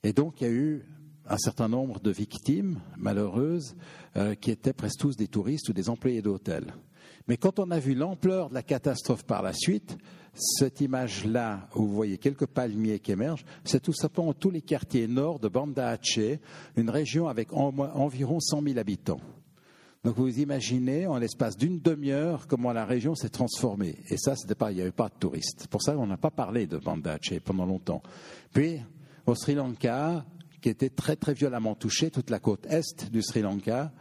Et 0.03 0.13
donc, 0.13 0.41
il 0.41 0.45
y 0.45 0.51
a 0.51 0.53
eu 0.53 0.85
un 1.27 1.39
certain 1.39 1.69
nombre 1.69 2.01
de 2.01 2.11
victimes 2.11 2.81
malheureuses 2.97 3.77
euh, 4.17 4.35
qui 4.35 4.51
étaient 4.51 4.73
presque 4.73 5.01
tous 5.01 5.17
des 5.17 5.29
touristes 5.29 5.69
ou 5.69 5.73
des 5.73 5.91
employés 5.91 6.23
d'hôtels. 6.23 6.73
Mais 7.29 7.37
quand 7.37 7.59
on 7.59 7.71
a 7.71 7.79
vu 7.79 7.95
l'ampleur 7.95 8.49
de 8.49 8.55
la 8.55 8.63
catastrophe 8.63 9.23
par 9.25 9.43
la 9.43 9.53
suite, 9.53 9.99
cette 10.35 10.81
image-là, 10.81 11.69
où 11.75 11.87
vous 11.87 11.95
voyez 11.95 12.17
quelques 12.17 12.47
palmiers 12.47 13.01
qui 13.01 13.13
émergent, 13.13 13.45
c'est 13.65 13.83
tout 13.83 13.93
simplement 13.93 14.33
tous 14.33 14.51
les 14.51 14.63
quartiers 14.63 15.07
nord 15.07 15.39
de 15.39 15.49
Banda 15.49 15.89
Aceh, 15.89 16.41
une 16.77 16.91
région 16.91 17.29
avec 17.29 17.53
en, 17.53 17.77
environ 17.79 18.41
100 18.41 18.63
000 18.63 18.79
habitants. 18.79 19.21
Donc 20.05 20.17
vous 20.17 20.39
imaginez 20.39 21.07
en 21.07 21.19
l'espace 21.19 21.57
d'une 21.57 21.81
demi-heure 21.81 22.47
comment 22.47 22.73
la 22.73 22.85
région 22.85 23.15
s'est 23.15 23.29
transformée. 23.29 23.97
Et 24.09 24.17
ça, 24.17 24.35
pas, 24.57 24.71
il 24.71 24.77
n'y 24.77 24.81
avait 24.81 24.93
pas 24.93 25.09
de 25.09 25.15
touristes. 25.19 25.67
Pour 25.67 25.83
ça, 25.83 25.99
on 25.99 26.07
n'a 26.07 26.17
pas 26.17 26.31
parlé 26.31 26.67
de 26.67 26.79
Banda 26.79 27.15
Aceh 27.15 27.41
pendant 27.41 27.67
longtemps. 27.67 28.03
Puis, 28.53 28.81
au 29.27 29.35
Sri 29.35 29.55
Lanka, 29.55 30.25
qui 30.63 30.69
était 30.69 30.89
très 30.89 31.17
très 31.17 31.35
violemment 31.35 31.75
touché, 31.75 32.11
toute 32.11 32.31
la 32.31 32.39
côte 32.39 32.65
est 32.67 33.11
du 33.11 33.23
Sri 33.23 33.43
Lanka, 33.43 33.93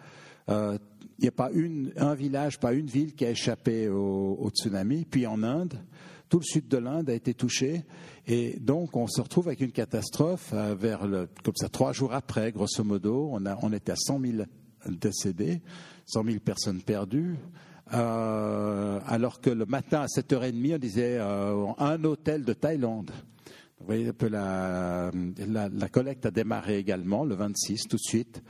euh, 0.50 0.78
il 1.20 1.24
n'y 1.24 1.28
a 1.28 1.32
pas 1.32 1.50
un 1.98 2.14
village, 2.14 2.60
pas 2.60 2.74
une 2.74 2.88
ville 2.88 3.14
qui 3.14 3.26
a 3.26 3.32
échappé 3.32 3.90
au, 3.90 4.50
tsunami. 4.54 5.06
Puis 5.06 5.26
en 5.26 5.42
Inde, 5.42 5.80
tout 6.30 6.40
le 6.40 6.44
sud 6.44 6.68
de 6.68 6.78
l'Inde 6.78 7.10
a 7.10 7.14
été 7.14 7.34
touché. 7.34 7.84
Et 8.28 8.58
donc, 8.60 8.96
on 8.96 9.08
se 9.08 9.22
retrouve 9.22 9.48
avec 9.48 9.62
une 9.62 9.72
catastrophe 9.72 10.52
euh, 10.54 10.76
vers 10.76 11.00
comme 11.44 11.56
ça, 11.56 11.70
trois 11.70 11.94
jours 11.94 12.14
après, 12.14 12.52
grosso 12.52 12.84
modo. 12.84 13.30
On, 13.32 13.46
a, 13.46 13.58
on 13.62 13.74
était 13.74 13.94
à 13.94 13.96
100 13.96 14.20
000 14.20 14.34
décédés, 14.90 15.62
100 16.06 16.24
000 16.24 16.40
personnes 16.40 16.82
perdues. 16.82 17.38
Euh, 17.94 19.00
alors 19.08 19.40
que 19.40 19.50
le 19.50 19.66
matin 19.66 20.02
à 20.02 20.06
7h30, 20.08 20.76
on 20.76 20.78
disait 20.78 21.18
euh, 21.20 21.68
un 21.78 22.04
hôtel 22.04 22.44
de 22.44 22.54
Thaïlande. 22.54 23.12
Vous 23.80 23.86
voyez 23.86 24.08
un 24.08 24.14
peu 24.14 24.28
la, 24.28 25.12
la, 25.48 25.90
collecte 25.90 26.26
a 26.26 26.32
démarré 26.32 26.80
également 26.80 27.24
le 27.24 27.36
26 27.36 27.84
tout 27.88 27.98
de 27.98 28.02
suite 28.02 28.42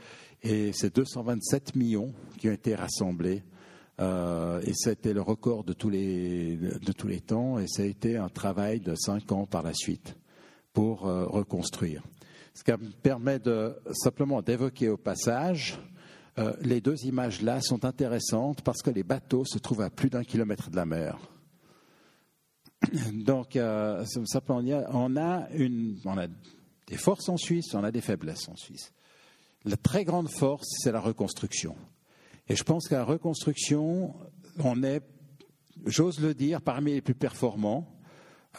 et 0.42 0.72
c'est 0.72 0.94
227 0.94 1.76
millions 1.76 2.12
qui 2.38 2.48
ont 2.48 2.52
été 2.52 2.74
rassemblés 2.74 3.42
euh, 4.00 4.60
et 4.62 4.72
c'était 4.74 5.12
le 5.12 5.22
record 5.22 5.64
de 5.64 5.72
tous, 5.72 5.90
les, 5.90 6.56
de 6.56 6.92
tous 6.92 7.08
les 7.08 7.20
temps 7.20 7.58
et 7.58 7.66
ça 7.66 7.82
a 7.82 7.86
été 7.86 8.16
un 8.16 8.28
travail 8.28 8.80
de 8.80 8.94
cinq 8.94 9.32
ans 9.32 9.46
par 9.46 9.62
la 9.62 9.74
suite 9.74 10.16
pour 10.72 11.06
euh, 11.06 11.26
reconstruire. 11.26 12.02
Ce 12.54 12.62
qui 12.62 12.70
me 12.72 12.90
permet 13.02 13.38
de 13.38 13.76
simplement 13.92 14.42
d'évoquer 14.42 14.88
au 14.88 14.96
passage 14.96 15.78
euh, 16.38 16.52
les 16.60 16.80
deux 16.80 17.04
images 17.04 17.42
là 17.42 17.60
sont 17.60 17.84
intéressantes 17.84 18.62
parce 18.62 18.80
que 18.80 18.90
les 18.90 19.02
bateaux 19.02 19.44
se 19.44 19.58
trouvent 19.58 19.80
à 19.80 19.90
plus 19.90 20.08
d'un 20.08 20.22
kilomètre 20.22 20.70
de 20.70 20.76
la 20.76 20.86
mer. 20.86 21.18
Donc, 23.12 23.56
euh, 23.56 24.04
simplement, 24.04 24.62
on 24.92 25.16
a, 25.16 25.48
une, 25.50 25.98
on 26.04 26.16
a 26.16 26.28
des 26.86 26.96
forces 26.96 27.28
en 27.28 27.36
Suisse, 27.36 27.74
on 27.74 27.82
a 27.82 27.90
des 27.90 28.00
faiblesses 28.00 28.48
en 28.48 28.54
Suisse. 28.54 28.92
La 29.64 29.76
très 29.76 30.04
grande 30.04 30.30
force, 30.30 30.68
c'est 30.78 30.92
la 30.92 31.00
reconstruction. 31.00 31.74
Et 32.48 32.56
je 32.56 32.64
pense 32.64 32.88
qu'à 32.88 32.98
la 32.98 33.04
reconstruction, 33.04 34.14
on 34.62 34.82
est, 34.82 35.02
j'ose 35.86 36.20
le 36.20 36.34
dire, 36.34 36.62
parmi 36.62 36.92
les 36.92 37.02
plus 37.02 37.14
performants, 37.14 37.86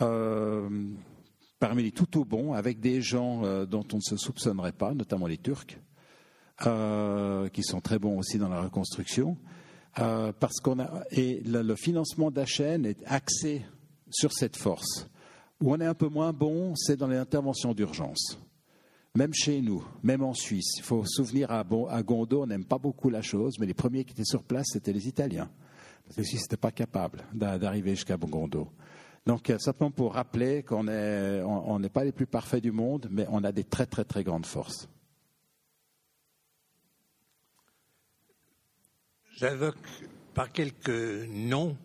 euh, 0.01 0.69
parmi 1.59 1.83
les 1.83 1.91
tout 1.91 2.19
au 2.19 2.25
bon, 2.25 2.53
avec 2.53 2.79
des 2.79 3.01
gens 3.01 3.43
euh, 3.43 3.65
dont 3.65 3.85
on 3.93 3.97
ne 3.97 4.01
se 4.01 4.17
soupçonnerait 4.17 4.73
pas, 4.73 4.93
notamment 4.93 5.27
les 5.27 5.37
Turcs, 5.37 5.79
euh, 6.65 7.47
qui 7.49 7.63
sont 7.63 7.81
très 7.81 7.97
bons 7.97 8.19
aussi 8.19 8.37
dans 8.37 8.49
la 8.49 8.61
reconstruction. 8.61 9.37
Parce 9.95 10.61
qu'on 10.63 10.79
a 10.79 11.03
et 11.11 11.41
le, 11.41 11.61
le 11.61 11.75
financement 11.75 12.31
d'Achen 12.31 12.85
est 12.85 13.03
axé 13.05 13.65
sur 14.09 14.31
cette 14.31 14.55
force. 14.55 15.09
Où 15.59 15.73
on 15.73 15.79
est 15.81 15.85
un 15.85 15.93
peu 15.93 16.07
moins 16.07 16.31
bon, 16.31 16.73
c'est 16.75 16.95
dans 16.95 17.07
les 17.07 17.17
interventions 17.17 17.73
d'urgence. 17.73 18.39
Même 19.15 19.33
chez 19.33 19.61
nous, 19.61 19.83
même 20.03 20.23
en 20.23 20.33
Suisse, 20.33 20.77
il 20.77 20.83
faut 20.83 21.03
se 21.03 21.23
souvenir 21.23 21.51
à, 21.51 21.63
Gondo, 21.63 22.43
on 22.43 22.47
n'aime 22.47 22.65
pas 22.65 22.77
beaucoup 22.77 23.09
la 23.09 23.21
chose, 23.21 23.57
mais 23.59 23.65
les 23.65 23.73
premiers 23.73 24.03
qui 24.05 24.11
étaient 24.11 24.23
sur 24.23 24.43
place, 24.43 24.67
c'était 24.71 24.93
les 24.93 25.07
Italiens. 25.07 25.49
Parce 26.05 26.15
que 26.15 26.23
Suisses 26.23 26.43
n'étaient 26.43 26.57
pas 26.57 26.71
capables 26.71 27.23
d'arriver 27.33 27.91
jusqu'à 27.91 28.17
Gondo. 28.17 28.71
Donc, 29.25 29.51
simplement 29.59 29.91
pour 29.91 30.13
rappeler 30.13 30.63
qu'on 30.63 30.83
n'est 30.83 31.89
pas 31.89 32.03
les 32.03 32.11
plus 32.11 32.27
parfaits 32.27 32.61
du 32.61 32.71
monde, 32.71 33.07
mais 33.11 33.25
on 33.29 33.43
a 33.43 33.51
des 33.51 33.63
très, 33.63 33.85
très, 33.85 34.05
très 34.05 34.23
grandes 34.23 34.45
forces. 34.45 34.87
J'invoque 39.37 39.87
par 40.33 40.51
quelques 40.51 41.27
noms 41.29 41.77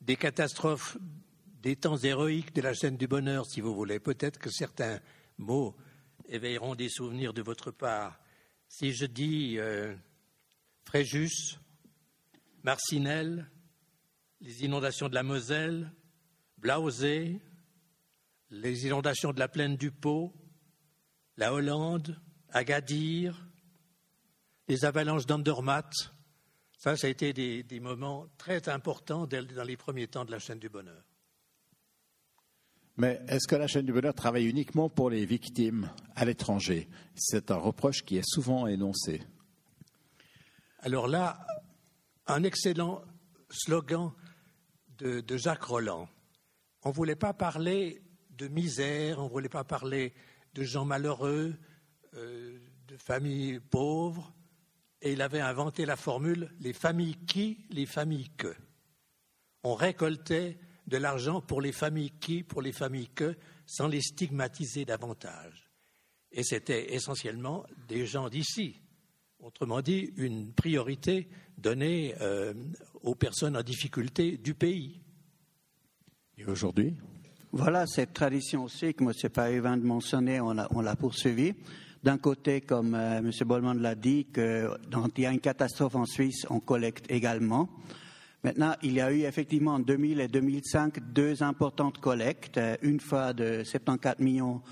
des 0.00 0.16
catastrophes 0.16 0.96
des 1.62 1.76
temps 1.76 1.96
héroïques 1.96 2.54
de 2.54 2.62
la 2.62 2.74
chaîne 2.74 2.96
du 2.96 3.06
bonheur, 3.06 3.46
si 3.46 3.60
vous 3.60 3.74
voulez. 3.74 4.00
Peut-être 4.00 4.38
que 4.38 4.50
certains 4.50 4.98
mots 5.38 5.74
éveilleront 6.26 6.74
des 6.74 6.88
souvenirs 6.88 7.32
de 7.32 7.42
votre 7.42 7.70
part. 7.70 8.18
Si 8.68 8.92
je 8.92 9.06
dis 9.06 9.58
euh, 9.58 9.94
Fréjus, 10.84 11.58
Marcinelle, 12.62 13.50
les 14.40 14.64
inondations 14.64 15.08
de 15.08 15.14
la 15.14 15.22
Moselle, 15.22 15.92
Blausé, 16.58 17.40
les 18.50 18.86
inondations 18.86 19.32
de 19.32 19.38
la 19.38 19.48
plaine 19.48 19.76
du 19.76 19.90
Pau, 19.90 20.32
la 21.36 21.52
Hollande, 21.52 22.20
Agadir, 22.50 23.48
les 24.68 24.84
avalanches 24.84 25.26
d'Andermatt, 25.26 25.92
ça, 26.78 26.96
ça 26.96 27.06
a 27.06 27.10
été 27.10 27.32
des 27.32 27.80
moments 27.80 28.26
très 28.38 28.68
importants 28.68 29.26
dans 29.26 29.64
les 29.64 29.76
premiers 29.76 30.08
temps 30.08 30.24
de 30.24 30.30
la 30.30 30.38
chaîne 30.38 30.58
du 30.58 30.68
bonheur. 30.68 31.02
Mais 32.96 33.22
est-ce 33.28 33.48
que 33.48 33.56
la 33.56 33.66
chaîne 33.66 33.86
du 33.86 33.92
bonheur 33.92 34.14
travaille 34.14 34.46
uniquement 34.46 34.90
pour 34.90 35.08
les 35.08 35.24
victimes 35.24 35.90
à 36.14 36.24
l'étranger? 36.24 36.88
C'est 37.14 37.50
un 37.50 37.56
reproche 37.56 38.04
qui 38.04 38.18
est 38.18 38.28
souvent 38.28 38.66
énoncé. 38.66 39.22
Alors 40.80 41.08
là, 41.08 41.46
un 42.26 42.42
excellent 42.42 43.02
slogan 43.50 44.12
de, 44.98 45.36
Jacques 45.36 45.64
Roland. 45.64 46.08
On 46.84 46.90
ne 46.90 46.94
voulait 46.94 47.16
pas 47.16 47.32
parler 47.32 48.02
de 48.30 48.48
misère, 48.48 49.18
on 49.18 49.24
ne 49.24 49.30
voulait 49.30 49.48
pas 49.48 49.64
parler 49.64 50.14
de 50.54 50.62
gens 50.62 50.84
malheureux, 50.84 51.56
euh, 52.14 52.58
de 52.86 52.96
familles 52.96 53.58
pauvres, 53.58 54.32
et 55.00 55.12
il 55.12 55.22
avait 55.22 55.40
inventé 55.40 55.86
la 55.86 55.96
formule 55.96 56.52
les 56.60 56.72
familles 56.72 57.16
qui, 57.26 57.66
les 57.70 57.86
familles 57.86 58.30
que. 58.36 58.54
On 59.64 59.74
récoltait 59.74 60.58
de 60.92 60.98
l'argent 60.98 61.40
pour 61.40 61.62
les 61.62 61.72
familles 61.72 62.12
qui, 62.20 62.42
pour 62.42 62.60
les 62.60 62.72
familles 62.72 63.08
que, 63.08 63.34
sans 63.64 63.88
les 63.88 64.02
stigmatiser 64.02 64.84
davantage. 64.84 65.70
Et 66.30 66.42
c'était 66.42 66.92
essentiellement 66.94 67.64
des 67.88 68.04
gens 68.04 68.28
d'ici. 68.28 68.76
Autrement 69.40 69.80
dit, 69.80 70.12
une 70.16 70.52
priorité 70.52 71.28
donnée 71.56 72.14
euh, 72.20 72.52
aux 73.02 73.14
personnes 73.14 73.56
en 73.56 73.62
difficulté 73.62 74.36
du 74.36 74.54
pays. 74.54 75.00
Et 76.36 76.44
aujourd'hui? 76.44 76.94
Voilà 77.52 77.86
cette 77.86 78.12
tradition 78.12 78.64
aussi 78.64 78.92
que 78.92 79.02
M. 79.02 79.30
Paris 79.30 79.60
vient 79.60 79.78
de 79.78 79.86
mentionner, 79.86 80.40
on 80.40 80.52
l'a 80.52 80.96
poursuivie. 80.96 81.54
D'un 82.02 82.18
côté, 82.18 82.60
comme 82.60 82.94
euh, 82.94 83.18
M. 83.18 83.30
Bollman 83.46 83.74
l'a 83.74 83.94
dit, 83.94 84.26
que, 84.26 84.68
quand 84.92 85.16
il 85.16 85.22
y 85.22 85.26
a 85.26 85.32
une 85.32 85.40
catastrophe 85.40 85.94
en 85.94 86.04
Suisse, 86.04 86.46
on 86.50 86.60
collecte 86.60 87.10
également. 87.10 87.70
Maintenant, 88.44 88.74
il 88.82 88.94
y 88.94 89.00
a 89.00 89.12
eu 89.12 89.20
effectivement 89.20 89.74
en 89.74 89.78
2000 89.78 90.18
et 90.18 90.26
2005 90.26 90.98
deux 91.12 91.44
importantes 91.44 91.98
collectes, 91.98 92.58
euh, 92.58 92.76
une 92.82 92.98
fois 92.98 93.32
de 93.32 93.62
74 93.62 94.18
millions 94.18 94.62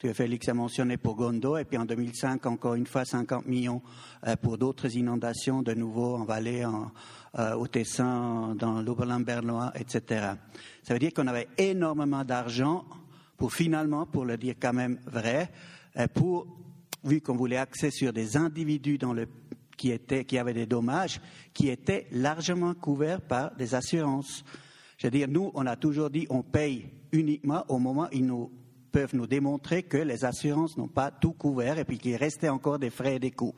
que 0.00 0.12
Félix 0.12 0.48
a 0.48 0.54
mentionné 0.54 0.96
pour 0.96 1.14
Gondo, 1.14 1.56
et 1.56 1.64
puis 1.64 1.78
en 1.78 1.84
2005 1.84 2.44
encore 2.46 2.74
une 2.74 2.88
fois 2.88 3.04
50 3.04 3.46
millions 3.46 3.82
euh, 4.26 4.34
pour 4.34 4.58
d'autres 4.58 4.96
inondations, 4.96 5.62
de 5.62 5.74
nouveau 5.74 6.16
en 6.16 6.24
Valais, 6.24 6.64
en, 6.64 6.90
euh, 7.38 7.54
au 7.54 7.68
Tessin, 7.68 8.56
dans 8.58 8.82
l'Oberland 8.82 9.24
bernois, 9.24 9.72
etc. 9.76 10.32
Ça 10.82 10.92
veut 10.92 10.98
dire 10.98 11.14
qu'on 11.14 11.28
avait 11.28 11.46
énormément 11.56 12.24
d'argent 12.24 12.84
pour 13.36 13.52
finalement, 13.52 14.06
pour 14.06 14.24
le 14.24 14.36
dire 14.36 14.56
quand 14.60 14.72
même 14.72 14.98
vrai, 15.06 15.52
pour, 16.14 16.48
vu 17.04 17.20
qu'on 17.20 17.36
voulait 17.36 17.58
axer 17.58 17.92
sur 17.92 18.12
des 18.12 18.36
individus 18.36 18.98
dans 18.98 19.12
le 19.12 19.28
qui, 19.78 20.38
avaient 20.38 20.52
des 20.52 20.66
dommages 20.66 21.20
qui 21.54 21.68
étaient 21.68 22.06
largement 22.12 22.74
couverts 22.74 23.22
par 23.22 23.54
des 23.56 23.74
assurances. 23.74 24.44
Je 24.98 25.06
veux 25.06 25.10
dire, 25.10 25.28
nous, 25.28 25.50
on 25.54 25.66
a 25.66 25.76
toujours 25.76 26.10
dit 26.10 26.26
on 26.28 26.42
paye 26.42 26.90
uniquement 27.12 27.64
au 27.68 27.78
moment 27.78 28.08
où 28.12 28.16
ils 28.16 28.26
nous 28.26 28.52
peuvent 28.92 29.14
nous 29.14 29.26
démontrer 29.26 29.84
que 29.84 29.96
les 29.96 30.24
assurances 30.24 30.76
n'ont 30.76 30.88
pas 30.88 31.10
tout 31.10 31.32
couvert 31.32 31.78
et 31.78 31.84
puis 31.84 31.98
qu'il 31.98 32.16
restait 32.16 32.48
encore 32.48 32.78
des 32.78 32.90
frais 32.90 33.16
et 33.16 33.18
des 33.18 33.30
coûts. 33.30 33.54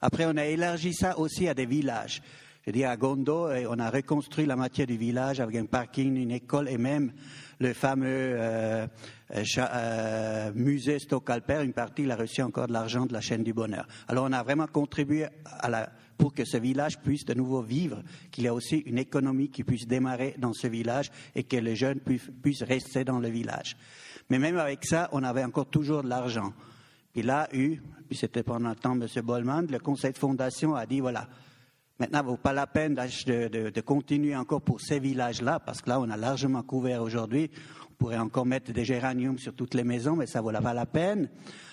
Après, 0.00 0.26
on 0.26 0.36
a 0.36 0.46
élargi 0.46 0.94
ça 0.94 1.18
aussi 1.18 1.48
à 1.48 1.54
des 1.54 1.66
villages. 1.66 2.22
Je 2.68 2.72
dire, 2.74 2.90
à 2.90 2.98
Gondo, 2.98 3.48
on 3.70 3.78
a 3.78 3.88
reconstruit 3.88 4.44
la 4.44 4.54
moitié 4.54 4.84
du 4.84 4.98
village 4.98 5.40
avec 5.40 5.56
un 5.56 5.64
parking, 5.64 6.14
une 6.18 6.32
école 6.32 6.68
et 6.68 6.76
même 6.76 7.12
le 7.60 7.72
fameux 7.72 8.04
euh, 8.06 8.86
euh, 9.34 9.44
euh, 9.56 10.52
musée 10.54 10.98
Stockalper, 10.98 11.62
une 11.64 11.72
partie, 11.72 12.02
il 12.02 12.10
a 12.10 12.16
reçu 12.16 12.42
encore 12.42 12.66
de 12.66 12.74
l'argent 12.74 13.06
de 13.06 13.14
la 13.14 13.22
chaîne 13.22 13.42
du 13.42 13.54
bonheur. 13.54 13.88
Alors 14.06 14.26
on 14.28 14.32
a 14.32 14.42
vraiment 14.42 14.66
contribué 14.66 15.28
pour 16.18 16.34
que 16.34 16.44
ce 16.44 16.58
village 16.58 16.98
puisse 16.98 17.24
de 17.24 17.32
nouveau 17.32 17.62
vivre, 17.62 18.02
qu'il 18.30 18.44
y 18.44 18.48
ait 18.48 18.50
aussi 18.50 18.80
une 18.80 18.98
économie 18.98 19.48
qui 19.48 19.64
puisse 19.64 19.86
démarrer 19.86 20.34
dans 20.36 20.52
ce 20.52 20.66
village 20.66 21.10
et 21.34 21.44
que 21.44 21.56
les 21.56 21.74
jeunes 21.74 22.00
puissent, 22.00 22.64
rester 22.64 23.02
dans 23.02 23.18
le 23.18 23.30
village. 23.30 23.78
Mais 24.28 24.38
même 24.38 24.58
avec 24.58 24.84
ça, 24.84 25.08
on 25.12 25.22
avait 25.22 25.42
encore 25.42 25.70
toujours 25.70 26.02
de 26.02 26.10
l'argent. 26.10 26.52
Puis 27.14 27.22
là, 27.22 27.48
eu, 27.54 27.78
puis 28.10 28.18
c'était 28.18 28.42
pendant 28.42 28.68
le 28.68 28.76
temps 28.76 28.92
M. 28.92 29.06
Bolman, 29.24 29.62
le 29.70 29.78
conseil 29.78 30.12
de 30.12 30.18
fondation 30.18 30.74
a 30.74 30.84
dit, 30.84 31.00
voilà, 31.00 31.28
Maintenant, 31.98 32.20
il 32.20 32.26
ne 32.26 32.30
vaut 32.30 32.36
pas 32.36 32.52
la 32.52 32.66
peine 32.66 32.94
de, 32.94 33.80
continuer 33.80 34.36
encore 34.36 34.62
pour 34.62 34.80
ces 34.80 35.00
villages-là, 35.00 35.58
parce 35.58 35.82
que 35.82 35.90
là, 35.90 36.00
on 36.00 36.08
a 36.10 36.16
largement 36.16 36.62
couvert 36.62 37.02
aujourd'hui. 37.02 37.50
On 37.90 37.94
pourrait 37.94 38.18
encore 38.18 38.46
mettre 38.46 38.72
des 38.72 38.84
géraniums 38.84 39.38
sur 39.38 39.54
toutes 39.54 39.74
les 39.74 39.82
maisons, 39.82 40.14
mais 40.14 40.26
ça 40.26 40.38
ne 40.38 40.44
vaut 40.44 40.52
pas 40.52 40.74
la 40.74 40.86
peine. 40.86 41.28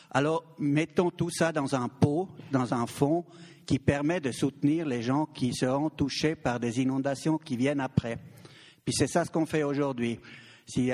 Alors, 0.09 0.43
mettons 0.57 1.11
tout 1.11 1.29
ça 1.29 1.51
dans 1.51 1.75
un 1.75 1.89
pot, 1.89 2.29
dans 2.51 2.73
un 2.73 2.87
fond, 2.87 3.25
qui 3.65 3.79
permet 3.79 4.19
de 4.19 4.31
soutenir 4.31 4.85
les 4.85 5.01
gens 5.01 5.25
qui 5.25 5.53
seront 5.53 5.89
touchés 5.89 6.35
par 6.35 6.59
des 6.59 6.79
inondations 6.81 7.37
qui 7.37 7.57
viennent 7.57 7.79
après. 7.79 8.17
Puis 8.83 8.93
c'est 8.93 9.07
ça 9.07 9.25
ce 9.25 9.31
qu'on 9.31 9.45
fait 9.45 9.63
aujourd'hui. 9.63 10.19
Si 10.67 10.91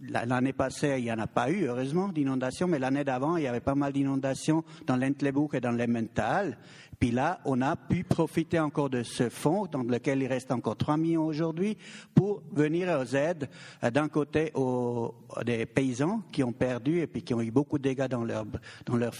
l'année 0.00 0.52
passée, 0.54 0.94
il 0.98 1.04
n'y 1.04 1.12
en 1.12 1.18
a 1.18 1.26
pas 1.26 1.50
eu, 1.50 1.64
heureusement, 1.66 2.08
d'inondations, 2.08 2.66
mais 2.66 2.78
l'année 2.78 3.04
d'avant, 3.04 3.36
il 3.36 3.44
y 3.44 3.46
avait 3.46 3.60
pas 3.60 3.74
mal 3.74 3.92
d'inondations 3.92 4.64
dans 4.86 4.96
l'Entlebuch 4.96 5.54
et 5.54 5.60
dans 5.60 5.72
l'Emmental. 5.72 6.56
Puis 7.04 7.10
là, 7.10 7.38
on 7.44 7.60
a 7.60 7.76
pu 7.76 8.02
profiter 8.02 8.58
encore 8.58 8.88
de 8.88 9.02
ce 9.02 9.28
fonds, 9.28 9.66
dans 9.66 9.82
lequel 9.82 10.22
il 10.22 10.26
reste 10.26 10.50
encore 10.50 10.74
3 10.74 10.96
millions 10.96 11.26
aujourd'hui, 11.26 11.76
pour 12.14 12.42
venir 12.50 12.98
aux 12.98 13.14
aides 13.14 13.50
euh, 13.82 13.90
d'un 13.90 14.08
côté 14.08 14.54
des 15.44 15.66
paysans 15.66 16.22
qui 16.32 16.42
ont 16.42 16.54
perdu 16.54 17.02
et 17.02 17.08
qui 17.08 17.34
ont 17.34 17.42
eu 17.42 17.50
beaucoup 17.50 17.76
de 17.76 17.82
dégâts 17.82 18.08
dans 18.08 18.24
leur, 18.24 18.46
dans 18.86 18.96
leur 18.96 19.12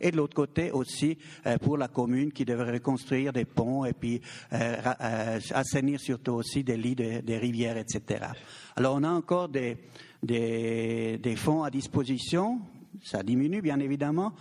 et 0.00 0.10
de 0.10 0.16
l'autre 0.16 0.34
côté 0.34 0.72
aussi 0.72 1.16
euh, 1.46 1.58
pour 1.58 1.76
la 1.76 1.86
commune 1.86 2.32
qui 2.32 2.44
devrait 2.44 2.72
reconstruire 2.72 3.32
des 3.32 3.44
ponts 3.44 3.84
et 3.84 3.92
puis 3.92 4.20
euh, 4.52 5.38
assainir 5.54 6.00
surtout 6.00 6.32
aussi 6.32 6.64
des 6.64 6.76
lits 6.76 6.96
des 6.96 7.38
rivières, 7.38 7.76
etc. 7.76 8.32
Alors 8.74 8.96
on 8.96 9.04
a 9.04 9.10
encore 9.10 9.48
des, 9.48 9.76
des, 10.24 11.18
des 11.18 11.36
fonds 11.36 11.62
à 11.62 11.70
disposition, 11.70 12.58
ça 13.04 13.22
diminue 13.22 13.62
bien 13.62 13.78
évidemment, 13.78 14.32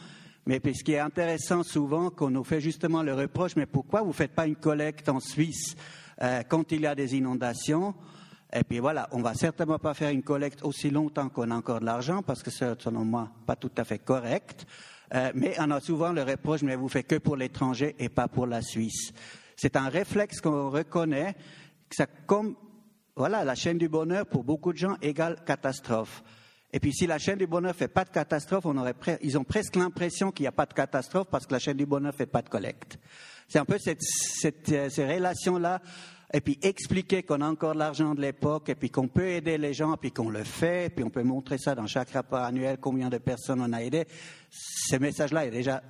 mais 0.47 0.61
ce 0.73 0.81
qui 0.81 0.93
est 0.93 0.99
intéressant 0.99 1.61
souvent, 1.61 2.09
qu'on 2.09 2.29
nous 2.29 2.45
fait 2.45 2.61
justement 2.61 3.03
le 3.03 3.13
reproche, 3.13 3.57
mais 3.57 3.65
pourquoi 3.65 4.01
vous 4.01 4.07
ne 4.07 4.13
faites 4.13 4.33
pas 4.33 4.47
une 4.47 4.55
collecte 4.55 5.09
en 5.09 5.19
Suisse 5.19 5.75
euh, 6.21 6.41
quand 6.47 6.71
il 6.71 6.81
y 6.81 6.87
a 6.87 6.95
des 6.95 7.15
inondations? 7.15 7.93
Et 8.53 8.63
puis 8.63 8.79
voilà, 8.79 9.09
on 9.11 9.21
va 9.21 9.33
certainement 9.33 9.77
pas 9.77 9.93
faire 9.93 10.09
une 10.09 10.23
collecte 10.23 10.63
aussi 10.63 10.89
longtemps 10.89 11.27
qu'on 11.27 11.51
a 11.51 11.55
encore 11.55 11.81
de 11.81 11.85
l'argent, 11.85 12.23
parce 12.23 12.41
que 12.41 12.49
c'est, 12.49 12.81
selon 12.81 13.03
moi, 13.03 13.29
pas 13.45 13.57
tout 13.57 13.71
à 13.75 13.83
fait 13.83 13.99
correct. 13.99 14.65
Euh, 15.13 15.31
mais 15.35 15.53
on 15.59 15.69
a 15.69 15.81
souvent 15.81 16.13
le 16.13 16.23
reproche, 16.23 16.61
mais 16.61 16.77
vous 16.77 16.87
faites 16.87 17.07
que 17.07 17.17
pour 17.17 17.35
l'étranger 17.35 17.95
et 17.99 18.07
pas 18.07 18.29
pour 18.29 18.47
la 18.47 18.61
Suisse. 18.61 19.11
C'est 19.57 19.75
un 19.75 19.89
réflexe 19.89 20.39
qu'on 20.39 20.69
reconnaît, 20.69 21.33
que 21.89 21.95
ça, 21.95 22.05
comme 22.25 22.55
voilà, 23.17 23.43
la 23.43 23.55
chaîne 23.55 23.77
du 23.77 23.89
bonheur 23.89 24.25
pour 24.25 24.45
beaucoup 24.45 24.71
de 24.71 24.77
gens 24.77 24.95
égale 25.01 25.43
catastrophe. 25.45 26.23
Et 26.73 26.79
puis 26.79 26.93
si 26.93 27.07
la 27.07 27.17
chaîne 27.17 27.37
du 27.37 27.47
bonheur 27.47 27.75
fait 27.75 27.87
pas 27.87 28.03
de 28.03 28.09
catastrophe, 28.09 28.65
on 28.65 28.77
aurait 28.77 28.95
ils 29.21 29.37
ont 29.37 29.43
presque 29.43 29.75
l'impression 29.75 30.31
qu'il 30.31 30.43
n'y 30.43 30.47
a 30.47 30.51
pas 30.51 30.65
de 30.65 30.73
catastrophe 30.73 31.27
parce 31.31 31.45
que 31.45 31.53
la 31.53 31.59
chaîne 31.59 31.77
du 31.77 31.85
bonheur 31.85 32.13
fait 32.13 32.25
pas 32.25 32.41
de 32.41 32.49
collecte. 32.49 32.99
C'est 33.47 33.59
un 33.59 33.65
peu 33.65 33.77
euh, 33.77 34.89
ces 34.89 35.05
relations-là, 35.05 35.81
et 36.33 36.41
puis 36.41 36.59
expliquer 36.61 37.23
qu'on 37.23 37.39
a 37.39 37.47
encore 37.47 37.73
l'argent 37.73 38.13
de 38.13 38.21
l'époque, 38.21 38.67
et 38.69 38.75
puis 38.75 38.89
qu'on 38.89 39.07
peut 39.07 39.27
aider 39.27 39.57
les 39.57 39.73
gens, 39.73 39.93
et 39.93 39.97
puis 39.97 40.11
qu'on 40.11 40.29
le 40.29 40.43
fait, 40.43 40.87
et 40.87 40.89
puis 40.89 41.05
on 41.05 41.09
peut 41.09 41.23
montrer 41.23 41.57
ça 41.57 41.73
dans 41.73 41.87
chaque 41.87 42.09
rapport 42.09 42.39
annuel, 42.39 42.77
combien 42.81 43.09
de 43.09 43.17
personnes 43.17 43.61
on 43.61 43.71
a 43.71 43.81
aidé. 43.81 44.05
Ce 44.49 44.97
message-là 44.97 45.45
est 45.45 45.51
déjà 45.51 45.81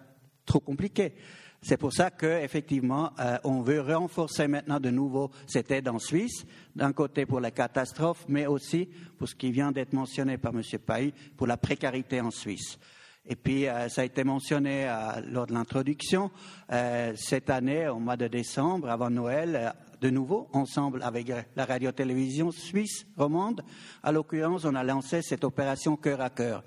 trop 0.46 0.60
compliqué. 0.60 1.16
C'est 1.62 1.78
pour 1.78 1.92
ça 1.92 2.12
qu'effectivement, 2.12 3.12
euh, 3.20 3.38
on 3.44 3.62
veut 3.62 3.82
renforcer 3.82 4.48
maintenant 4.48 4.80
de 4.80 4.90
nouveau 4.90 5.32
cette 5.48 5.72
aide 5.72 5.90
en 5.90 6.00
Suisse, 6.00 6.46
d'un 6.76 6.94
côté 6.94 7.26
pour 7.26 7.40
les 7.40 7.52
catastrophes, 7.52 8.26
mais 8.28 8.46
aussi 8.46 8.88
pour 9.18 9.28
ce 9.28 9.36
qui 9.36 9.52
vient 9.52 9.72
d'être 9.72 9.94
mentionné 9.94 10.38
par 10.38 10.54
M. 10.54 10.62
Paille, 10.86 11.14
pour 11.36 11.48
la 11.48 11.58
précarité 11.58 12.22
en 12.22 12.32
Suisse. 12.32 12.78
Et 13.30 13.36
puis, 13.36 13.68
euh, 13.68 13.90
ça 13.90 14.02
a 14.02 14.06
été 14.06 14.24
mentionné 14.24 14.88
euh, 14.88 15.22
lors 15.30 15.48
de 15.48 15.54
l'introduction, 15.54 16.32
cette 17.16 17.50
année, 17.50 17.88
au 17.88 18.00
mois 18.00 18.18
de 18.18 18.28
décembre, 18.28 18.90
avant 18.90 19.10
Noël, 19.10 19.74
de 20.00 20.10
nouveau, 20.10 20.48
ensemble 20.54 21.02
avec 21.02 21.32
la 21.56 21.66
radio-télévision 21.66 22.52
suisse 22.52 23.06
romande, 23.18 23.62
à 24.04 24.12
l'occurrence, 24.12 24.64
on 24.66 24.76
a 24.76 24.84
lancé 24.84 25.22
cette 25.22 25.44
opération 25.44 25.98
cœur 25.98 26.22
à 26.22 26.30
cœur, 26.30 26.64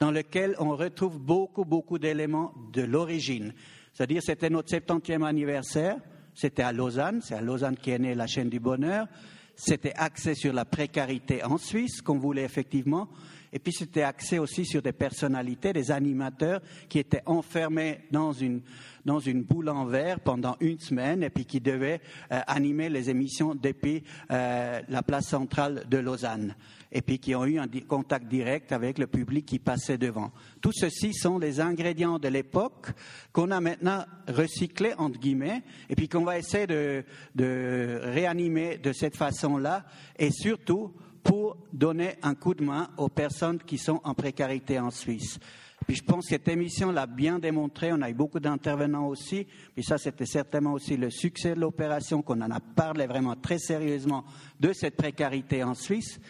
dans 0.00 0.10
laquelle 0.10 0.56
on 0.58 0.74
retrouve 0.74 1.18
beaucoup, 1.18 1.64
beaucoup 1.64 1.98
d'éléments 1.98 2.54
de 2.72 2.82
l'origine 2.82 3.52
c'est-à-dire, 3.92 4.22
c'était 4.22 4.50
notre 4.50 4.74
70e 4.74 5.24
anniversaire. 5.24 5.96
C'était 6.34 6.62
à 6.62 6.72
Lausanne. 6.72 7.20
C'est 7.22 7.34
à 7.34 7.42
Lausanne 7.42 7.76
qu'est 7.76 7.98
née 7.98 8.14
la 8.14 8.26
chaîne 8.26 8.48
du 8.48 8.58
bonheur. 8.58 9.06
C'était 9.54 9.92
axé 9.96 10.34
sur 10.34 10.52
la 10.54 10.64
précarité 10.64 11.44
en 11.44 11.58
Suisse, 11.58 12.00
qu'on 12.00 12.18
voulait 12.18 12.44
effectivement. 12.44 13.08
Et 13.52 13.58
puis 13.58 13.74
c'était 13.74 14.02
axé 14.02 14.38
aussi 14.38 14.64
sur 14.64 14.80
des 14.80 14.94
personnalités, 14.94 15.74
des 15.74 15.90
animateurs 15.90 16.62
qui 16.88 16.98
étaient 16.98 17.22
enfermés 17.26 18.00
dans 18.10 18.32
une, 18.32 18.62
dans 19.04 19.18
une 19.18 19.42
boule 19.42 19.68
en 19.68 19.84
verre 19.84 20.20
pendant 20.20 20.56
une 20.60 20.78
semaine 20.78 21.22
et 21.22 21.28
puis 21.28 21.44
qui 21.44 21.60
devaient 21.60 22.00
euh, 22.32 22.40
animer 22.46 22.88
les 22.88 23.10
émissions 23.10 23.54
depuis 23.54 24.04
euh, 24.30 24.80
la 24.88 25.02
place 25.02 25.26
centrale 25.26 25.84
de 25.86 25.98
Lausanne 25.98 26.54
et 26.92 27.02
puis 27.02 27.18
qui 27.18 27.34
ont 27.34 27.44
eu 27.44 27.58
un 27.58 27.66
contact 27.88 28.26
direct 28.28 28.70
avec 28.72 28.98
le 28.98 29.06
public 29.06 29.46
qui 29.46 29.58
passait 29.58 29.98
devant. 29.98 30.30
Tout 30.60 30.72
ceci 30.72 31.14
sont 31.14 31.38
les 31.38 31.60
ingrédients 31.60 32.18
de 32.18 32.28
l'époque 32.28 32.88
qu'on 33.32 33.50
a 33.50 33.60
maintenant 33.60 34.04
recyclés, 34.28 34.94
entre 34.98 35.18
guillemets, 35.18 35.62
et 35.88 35.96
puis 35.96 36.08
qu'on 36.08 36.24
va 36.24 36.38
essayer 36.38 36.66
de, 36.66 37.04
de 37.34 38.00
réanimer 38.02 38.78
de 38.78 38.92
cette 38.92 39.16
façon-là, 39.16 39.84
et 40.18 40.30
surtout 40.30 40.92
pour 41.22 41.56
donner 41.72 42.16
un 42.22 42.34
coup 42.34 42.54
de 42.54 42.64
main 42.64 42.88
aux 42.96 43.08
personnes 43.08 43.58
qui 43.58 43.78
sont 43.78 44.00
en 44.04 44.14
précarité 44.14 44.78
en 44.78 44.90
Suisse. 44.90 45.38
Puis 45.86 45.96
je 45.96 46.04
pense 46.04 46.24
que 46.24 46.30
cette 46.30 46.48
émission 46.48 46.92
l'a 46.92 47.06
bien 47.06 47.38
démontré. 47.38 47.92
On 47.92 48.02
a 48.02 48.10
eu 48.10 48.14
beaucoup 48.14 48.40
d'intervenants 48.40 49.08
aussi. 49.08 49.46
Puis 49.74 49.82
ça, 49.82 49.98
c'était 49.98 50.26
certainement 50.26 50.74
aussi 50.74 50.96
le 50.96 51.10
succès 51.10 51.54
de 51.54 51.60
l'opération, 51.60 52.22
qu'on 52.22 52.40
en 52.40 52.50
a 52.50 52.60
parlé 52.60 53.06
vraiment 53.06 53.34
très 53.34 53.58
sérieusement 53.58 54.24
de 54.60 54.72
cette 54.72 54.96
précarité 54.96 55.64
en 55.64 55.74
Suisse. 55.74 56.20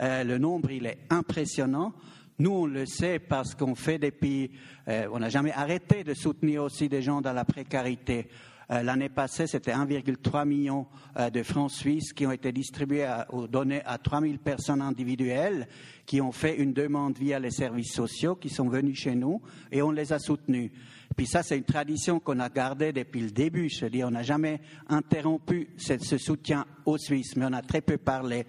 Euh, 0.00 0.24
le 0.24 0.38
nombre, 0.38 0.70
il 0.70 0.86
est 0.86 0.98
impressionnant. 1.10 1.92
Nous, 2.38 2.50
on 2.50 2.66
le 2.66 2.86
sait 2.86 3.18
parce 3.18 3.54
qu'on 3.54 3.74
fait 3.74 3.98
depuis, 3.98 4.50
euh, 4.88 5.06
on 5.12 5.18
n'a 5.18 5.28
jamais 5.28 5.52
arrêté 5.52 6.04
de 6.04 6.14
soutenir 6.14 6.62
aussi 6.62 6.88
des 6.88 7.02
gens 7.02 7.20
dans 7.20 7.34
la 7.34 7.44
précarité. 7.44 8.28
Euh, 8.70 8.82
l'année 8.82 9.10
passée, 9.10 9.46
c'était 9.46 9.72
1,3 9.72 10.46
million 10.46 10.86
de 11.32 11.42
francs 11.42 11.72
suisses 11.72 12.12
qui 12.14 12.26
ont 12.26 12.32
été 12.32 12.52
distribués 12.52 13.06
ou 13.32 13.46
donnés 13.46 13.82
à 13.84 13.98
3000 13.98 14.38
personnes 14.38 14.80
individuelles 14.80 15.66
qui 16.06 16.20
ont 16.20 16.32
fait 16.32 16.56
une 16.56 16.72
demande 16.72 17.18
via 17.18 17.38
les 17.38 17.50
services 17.50 17.92
sociaux, 17.92 18.36
qui 18.36 18.48
sont 18.48 18.68
venus 18.68 18.98
chez 18.98 19.14
nous 19.14 19.42
et 19.70 19.82
on 19.82 19.90
les 19.90 20.12
a 20.12 20.18
soutenus. 20.18 20.70
Puis 21.16 21.26
ça, 21.26 21.42
c'est 21.42 21.58
une 21.58 21.64
tradition 21.64 22.20
qu'on 22.20 22.38
a 22.38 22.48
gardée 22.48 22.92
depuis 22.92 23.20
le 23.20 23.30
début. 23.30 23.68
Je 23.68 23.84
veux 23.84 23.90
dire, 23.90 24.06
on 24.06 24.12
n'a 24.12 24.22
jamais 24.22 24.60
interrompu 24.88 25.68
ce 25.76 26.16
soutien 26.16 26.64
aux 26.86 26.96
Suisses, 26.96 27.36
mais 27.36 27.44
on 27.46 27.52
a 27.52 27.62
très 27.62 27.80
peu 27.80 27.98
parlé. 27.98 28.46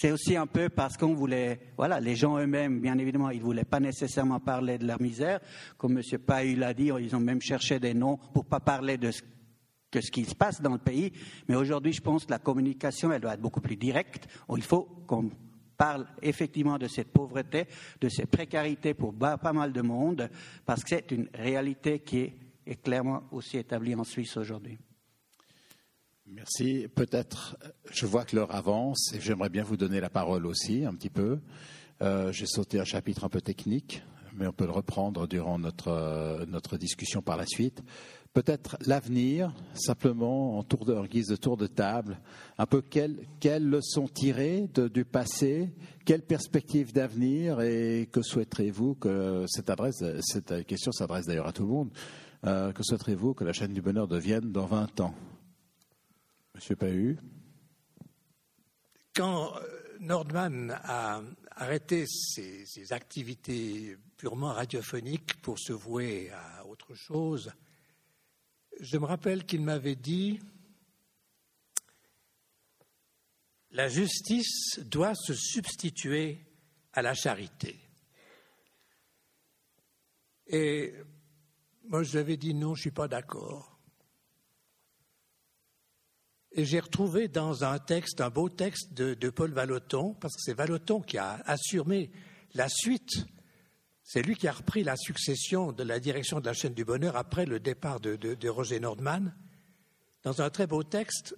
C'est 0.00 0.12
aussi 0.12 0.36
un 0.36 0.46
peu 0.46 0.68
parce 0.68 0.96
qu'on 0.96 1.12
voulait, 1.12 1.58
voilà, 1.76 1.98
les 1.98 2.14
gens 2.14 2.38
eux-mêmes, 2.38 2.78
bien 2.78 2.96
évidemment, 2.98 3.30
ils 3.30 3.40
ne 3.40 3.42
voulaient 3.42 3.64
pas 3.64 3.80
nécessairement 3.80 4.38
parler 4.38 4.78
de 4.78 4.86
leur 4.86 5.02
misère. 5.02 5.40
Comme 5.76 5.98
M. 5.98 6.18
Pahu 6.24 6.54
l'a 6.54 6.72
dit, 6.72 6.92
ils 7.00 7.16
ont 7.16 7.20
même 7.20 7.40
cherché 7.40 7.80
des 7.80 7.94
noms 7.94 8.16
pour 8.32 8.44
ne 8.44 8.48
pas 8.48 8.60
parler 8.60 8.96
de 8.96 9.10
ce 9.10 10.10
qui 10.12 10.24
se 10.24 10.36
passe 10.36 10.62
dans 10.62 10.74
le 10.74 10.78
pays. 10.78 11.12
Mais 11.48 11.56
aujourd'hui, 11.56 11.92
je 11.92 12.00
pense 12.00 12.26
que 12.26 12.30
la 12.30 12.38
communication, 12.38 13.10
elle 13.10 13.20
doit 13.20 13.34
être 13.34 13.40
beaucoup 13.40 13.60
plus 13.60 13.74
directe. 13.74 14.28
Il 14.54 14.62
faut 14.62 14.82
qu'on 15.08 15.32
parle 15.76 16.06
effectivement 16.22 16.78
de 16.78 16.86
cette 16.86 17.12
pauvreté, 17.12 17.66
de 18.00 18.08
cette 18.08 18.30
précarité 18.30 18.94
pour 18.94 19.12
pas 19.12 19.52
mal 19.52 19.72
de 19.72 19.80
monde, 19.80 20.30
parce 20.64 20.84
que 20.84 20.90
c'est 20.90 21.10
une 21.10 21.28
réalité 21.34 21.98
qui 21.98 22.18
est, 22.64 22.82
clairement 22.84 23.24
aussi 23.32 23.58
établie 23.58 23.96
en 23.96 24.04
Suisse 24.04 24.36
aujourd'hui. 24.36 24.78
Merci. 26.30 26.88
Peut-être, 26.94 27.56
je 27.90 28.04
vois 28.04 28.24
que 28.24 28.36
l'heure 28.36 28.54
avance 28.54 29.12
et 29.14 29.20
j'aimerais 29.20 29.48
bien 29.48 29.62
vous 29.62 29.76
donner 29.76 29.98
la 29.98 30.10
parole 30.10 30.46
aussi 30.46 30.84
un 30.84 30.94
petit 30.94 31.10
peu. 31.10 31.38
Euh, 32.02 32.32
j'ai 32.32 32.46
sauté 32.46 32.78
un 32.78 32.84
chapitre 32.84 33.24
un 33.24 33.28
peu 33.28 33.40
technique, 33.40 34.02
mais 34.34 34.46
on 34.46 34.52
peut 34.52 34.66
le 34.66 34.72
reprendre 34.72 35.26
durant 35.26 35.58
notre, 35.58 35.88
euh, 35.88 36.44
notre 36.46 36.76
discussion 36.76 37.22
par 37.22 37.38
la 37.38 37.46
suite. 37.46 37.82
Peut-être 38.34 38.76
l'avenir, 38.86 39.54
simplement 39.74 40.58
en, 40.58 40.62
tour 40.62 40.84
de, 40.84 40.94
guise 41.06 41.28
de 41.28 41.36
tour 41.36 41.56
de 41.56 41.66
table, 41.66 42.20
un 42.58 42.66
peu 42.66 42.82
quelles, 42.82 43.16
leçons 43.64 44.06
tirer 44.06 44.68
du 44.92 45.06
passé, 45.06 45.72
quelles 46.04 46.22
perspectives 46.22 46.92
d'avenir 46.92 47.62
et 47.62 48.06
que 48.12 48.20
souhaiterez-vous 48.20 48.96
que 48.96 49.46
cette, 49.48 49.70
adresse, 49.70 50.04
cette 50.20 50.66
question 50.66 50.92
s'adresse 50.92 51.24
d'ailleurs 51.24 51.48
à 51.48 51.52
tout 51.52 51.62
le 51.62 51.70
monde, 51.70 51.90
euh, 52.46 52.70
que 52.72 52.82
souhaiterez-vous 52.82 53.32
que 53.32 53.44
la 53.44 53.54
chaîne 53.54 53.72
du 53.72 53.80
bonheur 53.80 54.06
devienne 54.06 54.52
dans 54.52 54.66
20 54.66 55.00
ans? 55.00 55.14
Quand 59.14 59.56
euh, 59.56 59.96
Nordman 60.00 60.70
a 60.82 61.22
arrêté 61.52 62.06
ses, 62.06 62.64
ses, 62.66 62.92
activités 62.92 63.96
purement 64.16 64.52
radiophoniques 64.52 65.40
pour 65.42 65.58
se 65.58 65.72
vouer 65.72 66.30
à 66.30 66.66
autre 66.66 66.94
chose, 66.94 67.52
je 68.80 68.96
me 68.98 69.06
rappelle 69.06 69.44
qu'il 69.44 69.62
m'avait 69.62 69.96
dit 69.96 70.40
La 73.72 73.88
justice 73.88 74.80
doit 74.80 75.14
se 75.14 75.34
substituer 75.34 76.38
à 76.92 77.02
la 77.02 77.14
charité. 77.14 77.78
Et 80.46 80.94
moi, 81.84 82.02
je 82.02 82.12
lui 82.12 82.18
avais 82.18 82.36
dit 82.36 82.54
non, 82.54 82.74
je 82.74 82.80
ne 82.80 82.82
suis 82.82 82.90
pas 82.90 83.08
d'accord. 83.08 83.77
Et 86.58 86.66
j'ai 86.66 86.80
retrouvé 86.80 87.28
dans 87.28 87.64
un 87.64 87.78
texte, 87.78 88.20
un 88.20 88.28
beau 88.28 88.50
texte 88.50 88.92
de, 88.92 89.14
de 89.14 89.30
Paul 89.30 89.52
Valoton, 89.52 90.12
parce 90.20 90.34
que 90.34 90.42
c'est 90.42 90.54
Valoton 90.54 91.00
qui 91.00 91.16
a 91.16 91.40
assuré 91.46 92.10
la 92.52 92.68
suite 92.68 93.24
c'est 94.10 94.22
lui 94.22 94.36
qui 94.36 94.48
a 94.48 94.52
repris 94.52 94.84
la 94.84 94.96
succession 94.96 95.70
de 95.70 95.82
la 95.82 96.00
direction 96.00 96.40
de 96.40 96.46
la 96.46 96.54
chaîne 96.54 96.72
du 96.72 96.82
bonheur 96.82 97.14
après 97.14 97.44
le 97.44 97.60
départ 97.60 98.00
de, 98.00 98.48
Roger 98.48 98.80
Nordman. 98.80 99.36
Dans 100.22 100.40
un 100.40 100.48
très 100.48 100.66
beau 100.66 100.82
texte, 100.82 101.36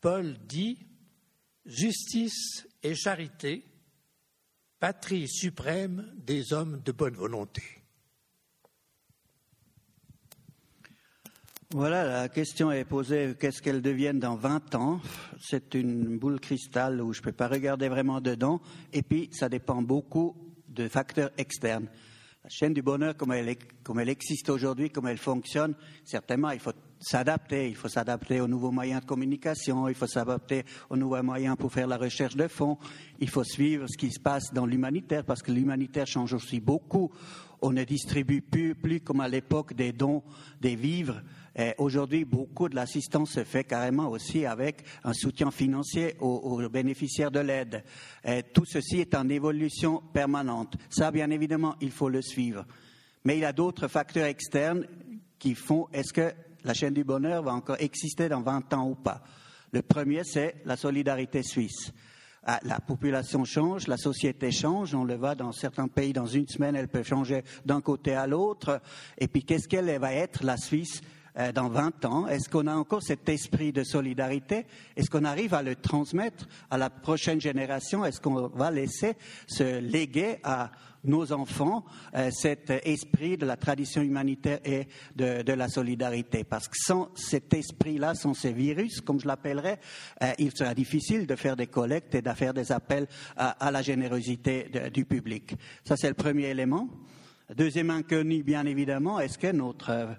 Paul 0.00 0.38
dit 0.46 0.86
Justice 1.66 2.68
et 2.84 2.94
charité, 2.94 3.66
patrie 4.78 5.26
suprême 5.26 6.14
des 6.16 6.52
hommes 6.52 6.82
de 6.82 6.92
bonne 6.92 7.16
volonté. 7.16 7.83
Voilà, 11.76 12.04
la 12.04 12.28
question 12.28 12.70
est 12.70 12.84
posée, 12.84 13.34
qu'est-ce 13.36 13.60
qu'elles 13.60 13.82
deviennent 13.82 14.20
dans 14.20 14.36
20 14.36 14.76
ans? 14.76 15.00
C'est 15.40 15.74
une 15.74 16.18
boule 16.18 16.38
cristal 16.38 17.02
où 17.02 17.12
je 17.12 17.18
ne 17.18 17.24
peux 17.24 17.32
pas 17.32 17.48
regarder 17.48 17.88
vraiment 17.88 18.20
dedans. 18.20 18.60
Et 18.92 19.02
puis, 19.02 19.28
ça 19.32 19.48
dépend 19.48 19.82
beaucoup 19.82 20.36
de 20.68 20.86
facteurs 20.86 21.32
externes. 21.36 21.88
La 22.44 22.48
chaîne 22.48 22.74
du 22.74 22.82
bonheur, 22.82 23.16
comme 23.16 23.32
elle, 23.32 23.56
comme 23.82 23.98
elle 23.98 24.08
existe 24.08 24.50
aujourd'hui, 24.50 24.90
comme 24.90 25.08
elle 25.08 25.18
fonctionne, 25.18 25.74
certainement, 26.04 26.52
il 26.52 26.60
faut 26.60 26.74
s'adapter. 27.00 27.68
Il 27.70 27.74
faut 27.74 27.88
s'adapter 27.88 28.40
aux 28.40 28.46
nouveaux 28.46 28.70
moyens 28.70 29.00
de 29.00 29.06
communication, 29.06 29.88
il 29.88 29.96
faut 29.96 30.06
s'adapter 30.06 30.64
aux 30.90 30.96
nouveaux 30.96 31.24
moyens 31.24 31.56
pour 31.56 31.72
faire 31.72 31.88
la 31.88 31.96
recherche 31.96 32.36
de 32.36 32.46
fonds, 32.46 32.78
il 33.18 33.28
faut 33.28 33.42
suivre 33.42 33.86
ce 33.88 33.98
qui 33.98 34.12
se 34.12 34.20
passe 34.20 34.52
dans 34.52 34.64
l'humanitaire, 34.64 35.24
parce 35.24 35.42
que 35.42 35.50
l'humanitaire 35.50 36.06
change 36.06 36.34
aussi 36.34 36.60
beaucoup. 36.60 37.10
On 37.62 37.72
ne 37.72 37.82
distribue 37.82 38.42
plus, 38.42 38.76
plus 38.76 39.00
comme 39.00 39.20
à 39.20 39.28
l'époque 39.28 39.74
des 39.74 39.92
dons, 39.92 40.22
des 40.60 40.76
vivres 40.76 41.20
Aujourd'hui, 41.78 42.24
beaucoup 42.24 42.68
de 42.68 42.74
l'assistance 42.74 43.30
se 43.30 43.44
fait 43.44 43.64
carrément 43.64 44.08
aussi 44.08 44.44
avec 44.44 44.84
un 45.04 45.12
soutien 45.12 45.50
financier 45.50 46.16
aux, 46.20 46.68
bénéficiaires 46.68 47.30
de 47.30 47.40
l'aide. 47.40 47.84
Tout 48.52 48.64
ceci 48.64 49.00
est 49.00 49.14
en 49.14 49.28
évolution 49.28 50.02
permanente. 50.12 50.76
Ça, 50.90 51.10
bien 51.12 51.30
évidemment, 51.30 51.76
il 51.80 51.92
faut 51.92 52.08
le 52.08 52.22
suivre. 52.22 52.64
Mais 53.24 53.36
il 53.36 53.40
y 53.40 53.44
a 53.44 53.52
d'autres 53.52 53.88
facteurs 53.88 54.26
externes 54.26 54.86
qui 55.38 55.54
font 55.54 55.88
est-ce 55.92 56.12
que 56.12 56.32
la 56.64 56.74
chaîne 56.74 56.94
du 56.94 57.04
bonheur 57.04 57.42
va 57.42 57.52
encore 57.52 57.76
exister 57.78 58.28
dans 58.28 58.42
20 58.42 58.72
ans 58.74 58.88
ou 58.88 58.94
pas? 58.94 59.22
Le 59.72 59.82
premier, 59.82 60.22
c'est 60.24 60.56
la 60.64 60.76
solidarité 60.76 61.42
suisse. 61.42 61.92
Ah, 62.46 62.60
la 62.62 62.78
population 62.78 63.44
change, 63.44 63.86
la 63.86 63.96
société 63.96 64.52
change, 64.52 64.94
on 64.94 65.04
le 65.04 65.16
voit 65.16 65.34
dans 65.34 65.52
certains 65.52 65.88
pays, 65.88 66.12
dans 66.12 66.26
une 66.26 66.46
semaine, 66.46 66.76
elle 66.76 66.88
peut 66.88 67.02
changer 67.02 67.42
d'un 67.64 67.80
côté 67.80 68.14
à 68.14 68.26
l'autre. 68.26 68.82
Et 69.16 69.28
puis, 69.28 69.44
qu'est-ce 69.44 69.66
qu'elle 69.66 69.98
va 69.98 70.12
être, 70.12 70.44
la 70.44 70.58
Suisse 70.58 71.00
euh, 71.36 71.50
dans 71.50 71.68
20 71.68 72.04
ans? 72.04 72.28
Est-ce 72.28 72.48
qu'on 72.48 72.68
a 72.68 72.74
encore 72.74 73.02
cet 73.02 73.28
esprit 73.28 73.72
de 73.72 73.82
solidarité? 73.82 74.66
Est-ce 74.96 75.10
qu'on 75.10 75.24
arrive 75.24 75.52
à 75.52 75.62
le 75.62 75.74
transmettre 75.74 76.46
à 76.70 76.78
la 76.78 76.90
prochaine 76.90 77.40
génération? 77.40 78.04
Est-ce 78.04 78.20
qu'on 78.20 78.46
va 78.48 78.70
laisser 78.70 79.14
se 79.48 79.80
léguer 79.80 80.36
à 80.44 80.70
nos 81.02 81.32
enfants 81.32 81.84
euh, 82.14 82.30
cet 82.30 82.70
esprit 82.70 83.36
de 83.36 83.46
la 83.46 83.56
tradition 83.56 84.00
humanitaire 84.02 84.60
et 84.64 84.86
de, 85.16 85.52
la 85.52 85.68
solidarité? 85.68 86.44
Parce 86.44 86.68
que 86.68 86.76
sans 86.78 87.10
cet 87.16 87.52
esprit-là, 87.52 88.14
sans 88.14 88.34
ces 88.34 88.52
virus, 88.52 89.00
comme 89.00 89.18
je 89.18 89.26
l'appellerais, 89.26 89.80
euh, 90.22 90.32
il 90.38 90.56
sera 90.56 90.72
difficile 90.72 91.26
de 91.26 91.34
faire 91.34 91.56
des 91.56 91.66
collectes 91.66 92.14
et 92.14 92.22
de 92.22 92.30
faire 92.30 92.54
des 92.54 92.70
appels 92.70 93.08
à, 93.36 93.72
la 93.72 93.82
générosité 93.82 94.70
du 94.92 95.04
public. 95.04 95.56
Ça, 95.84 95.96
c'est 95.96 96.08
le 96.08 96.14
premier 96.14 96.44
élément. 96.44 96.88
Deuxième 97.56 97.90
inconnu, 97.90 98.44
bien 98.44 98.64
évidemment, 98.66 99.18
est-ce 99.18 99.36
que 99.36 99.50
notre 99.50 100.16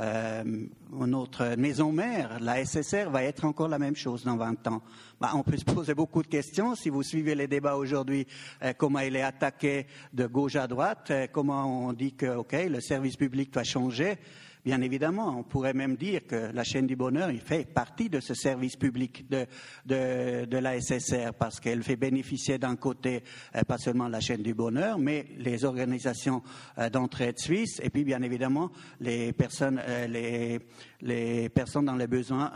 euh, 0.00 0.44
notre 0.92 1.56
maison 1.56 1.92
mère, 1.92 2.38
la 2.40 2.64
SSR, 2.64 3.10
va 3.10 3.22
être 3.22 3.44
encore 3.44 3.68
la 3.68 3.78
même 3.78 3.96
chose 3.96 4.24
dans 4.24 4.36
20 4.36 4.66
ans. 4.68 4.82
Bah, 5.20 5.30
on 5.34 5.42
peut 5.42 5.56
se 5.56 5.64
poser 5.64 5.94
beaucoup 5.94 6.22
de 6.22 6.28
questions. 6.28 6.74
Si 6.74 6.90
vous 6.90 7.02
suivez 7.02 7.34
les 7.34 7.46
débats 7.46 7.76
aujourd'hui, 7.76 8.26
euh, 8.62 8.72
comment 8.76 8.98
il 8.98 9.16
est 9.16 9.22
attaqué 9.22 9.86
de 10.12 10.26
gauche 10.26 10.56
à 10.56 10.66
droite, 10.66 11.10
euh, 11.10 11.26
comment 11.32 11.86
on 11.86 11.92
dit 11.92 12.12
que 12.12 12.36
ok, 12.36 12.52
le 12.68 12.80
service 12.80 13.16
public 13.16 13.54
va 13.54 13.64
changer. 13.64 14.18
Bien 14.66 14.80
évidemment, 14.80 15.38
on 15.38 15.44
pourrait 15.44 15.74
même 15.74 15.94
dire 15.94 16.26
que 16.26 16.50
la 16.52 16.64
chaîne 16.64 16.88
du 16.88 16.96
bonheur 16.96 17.30
fait 17.44 17.72
partie 17.72 18.08
de 18.08 18.18
ce 18.18 18.34
service 18.34 18.74
public 18.74 19.24
de, 19.30 19.46
de, 19.86 20.58
la 20.58 20.80
SSR 20.80 21.34
parce 21.38 21.60
qu'elle 21.60 21.84
fait 21.84 21.94
bénéficier 21.94 22.58
d'un 22.58 22.74
côté 22.74 23.22
euh, 23.54 23.62
pas 23.62 23.78
seulement 23.78 24.08
la 24.08 24.18
chaîne 24.18 24.42
du 24.42 24.54
bonheur, 24.54 24.98
mais 24.98 25.26
les 25.38 25.64
organisations 25.64 26.42
euh, 26.78 26.90
d'entraide 26.90 27.38
suisse 27.38 27.78
et 27.80 27.90
puis 27.90 28.02
bien 28.02 28.22
évidemment 28.22 28.72
les 28.98 29.32
personnes, 29.32 29.80
euh, 29.86 30.08
les, 30.08 30.58
les 31.00 31.48
personnes 31.48 31.84
dans 31.84 31.94
les 31.94 32.08
besoins 32.08 32.50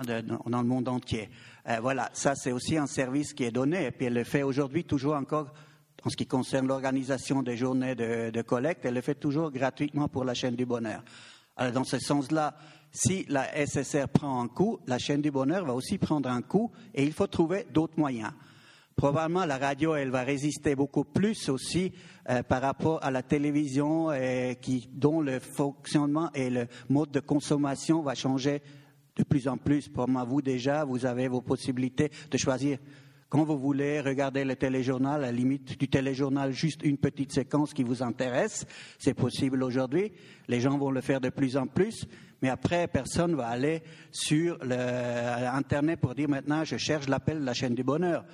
dans 0.46 0.62
le 0.62 0.66
monde 0.66 0.88
entier. 0.88 1.28
voilà, 1.80 2.10
ça 2.12 2.34
c'est 2.34 2.50
aussi 2.50 2.76
un 2.76 2.88
service 2.88 3.34
qui 3.34 3.44
est 3.44 3.52
donné 3.52 3.86
et 3.86 3.90
puis 3.92 4.06
elle 4.06 4.14
le 4.14 4.24
fait 4.24 4.42
aujourd'hui 4.42 4.82
toujours 4.82 5.14
encore 5.14 5.52
en 6.04 6.08
ce 6.10 6.16
qui 6.16 6.26
concerne 6.26 6.66
l'organisation 6.66 7.42
des 7.42 7.56
journées 7.56 7.94
de, 7.94 8.42
collecte, 8.42 8.84
elle 8.84 8.94
le 8.94 9.00
fait 9.00 9.14
toujours 9.14 9.50
gratuitement 9.50 10.08
pour 10.08 10.24
la 10.24 10.34
chaîne 10.34 10.56
du 10.56 10.66
bonheur. 10.66 11.02
Alors, 11.60 11.74
dans 11.74 11.84
ce 11.84 11.98
sens-là, 11.98 12.54
si 12.90 13.26
la 13.28 13.66
SSR 13.66 14.08
prend 14.08 14.40
un 14.42 14.48
coup, 14.48 14.78
la 14.86 14.98
chaîne 14.98 15.20
du 15.20 15.30
bonheur 15.30 15.66
va 15.66 15.74
aussi 15.74 15.98
prendre 15.98 16.30
un 16.30 16.40
coup 16.40 16.70
et 16.94 17.04
il 17.04 17.12
faut 17.12 17.26
trouver 17.26 17.66
d'autres 17.70 17.98
moyens. 17.98 18.32
Probablement, 18.96 19.44
la 19.44 19.58
radio, 19.58 19.94
elle 19.94 20.08
va 20.08 20.22
résister 20.22 20.74
beaucoup 20.74 21.04
plus 21.04 21.50
aussi 21.50 21.92
euh, 22.30 22.42
par 22.42 22.62
rapport 22.62 23.04
à 23.04 23.10
la 23.10 23.22
télévision 23.22 24.10
euh, 24.10 24.54
dont 24.90 25.20
le 25.20 25.38
fonctionnement 25.38 26.30
et 26.32 26.48
le 26.48 26.66
mode 26.88 27.10
de 27.10 27.20
consommation 27.20 28.00
va 28.00 28.14
changer 28.14 28.62
de 29.16 29.22
plus 29.22 29.46
en 29.46 29.58
plus. 29.58 29.86
Pour 29.86 30.08
moi, 30.08 30.24
vous 30.24 30.40
déjà, 30.40 30.86
vous 30.86 31.04
avez 31.04 31.28
vos 31.28 31.42
possibilités 31.42 32.10
de 32.30 32.38
choisir 32.38 32.78
quand 33.30 33.44
vous 33.44 33.58
voulez 33.58 34.00
regarder 34.00 34.44
le 34.44 34.56
téléjournal, 34.56 35.22
à 35.22 35.26
la 35.26 35.32
limite 35.32 35.78
du 35.78 35.88
téléjournal, 35.88 36.52
juste 36.52 36.82
une 36.82 36.98
petite 36.98 37.32
séquence 37.32 37.72
qui 37.72 37.84
vous 37.84 38.02
intéresse, 38.02 38.66
c'est 38.98 39.14
possible 39.14 39.62
aujourd'hui. 39.62 40.12
Les 40.48 40.60
gens 40.60 40.76
vont 40.76 40.90
le 40.90 41.00
faire 41.00 41.20
de 41.20 41.30
plus 41.30 41.56
en 41.56 41.68
plus. 41.68 42.06
Mais 42.42 42.48
après, 42.48 42.88
personne 42.88 43.36
va 43.36 43.46
aller 43.46 43.82
sur 44.10 44.58
Internet 44.62 46.00
pour 46.00 46.16
dire 46.16 46.28
maintenant, 46.28 46.64
je 46.64 46.76
cherche 46.76 47.08
l'appel 47.08 47.38
de 47.40 47.44
la 47.44 47.54
chaîne 47.54 47.76
du 47.76 47.84
bonheur. 47.84 48.24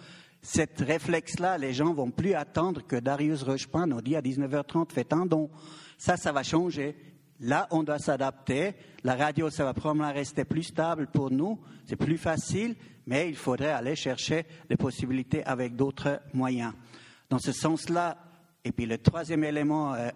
Cet 0.40 0.80
réflexe-là, 0.80 1.58
les 1.58 1.74
gens 1.74 1.92
vont 1.92 2.10
plus 2.10 2.32
attendre 2.32 2.80
que 2.86 2.96
Darius 2.96 3.42
Rochepin 3.42 3.86
nous 3.86 4.00
dit 4.00 4.16
à 4.16 4.22
19h30, 4.22 4.92
faites 4.92 5.12
un 5.12 5.26
don. 5.26 5.50
Ça, 5.98 6.16
ça 6.16 6.32
va 6.32 6.42
changer. 6.42 6.96
Là, 7.40 7.66
on 7.70 7.82
doit 7.82 7.98
s'adapter. 7.98 8.72
La 9.04 9.14
radio, 9.14 9.50
ça 9.50 9.64
va 9.64 9.74
probablement 9.74 10.10
rester 10.10 10.46
plus 10.46 10.62
stable 10.62 11.08
pour 11.08 11.30
nous. 11.30 11.60
C'est 11.84 11.96
plus 11.96 12.16
facile, 12.16 12.76
mais 13.06 13.28
il 13.28 13.36
faudrait 13.36 13.72
aller 13.72 13.96
chercher 13.96 14.44
des 14.68 14.76
possibilités 14.76 15.44
avec 15.44 15.76
d'autres 15.76 16.20
moyens. 16.32 16.72
Dans 17.28 17.38
ce 17.38 17.52
sens-là, 17.52 18.18
et 18.64 18.72
puis 18.72 18.86
le 18.86 18.98
troisième 18.98 19.44
élément, 19.44 19.94
euh, 19.94 20.08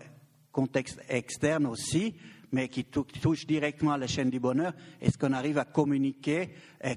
contexte 0.52 1.00
externe 1.08 1.66
aussi, 1.66 2.14
mais 2.52 2.68
qui 2.68 2.84
touchent 2.84 3.46
directement 3.46 3.92
à 3.92 3.98
la 3.98 4.06
chaîne 4.06 4.30
du 4.30 4.40
bonheur. 4.40 4.72
Est-ce 5.00 5.16
qu'on 5.16 5.32
arrive 5.32 5.58
à 5.58 5.64
communiquer 5.64 6.50
et, 6.82 6.96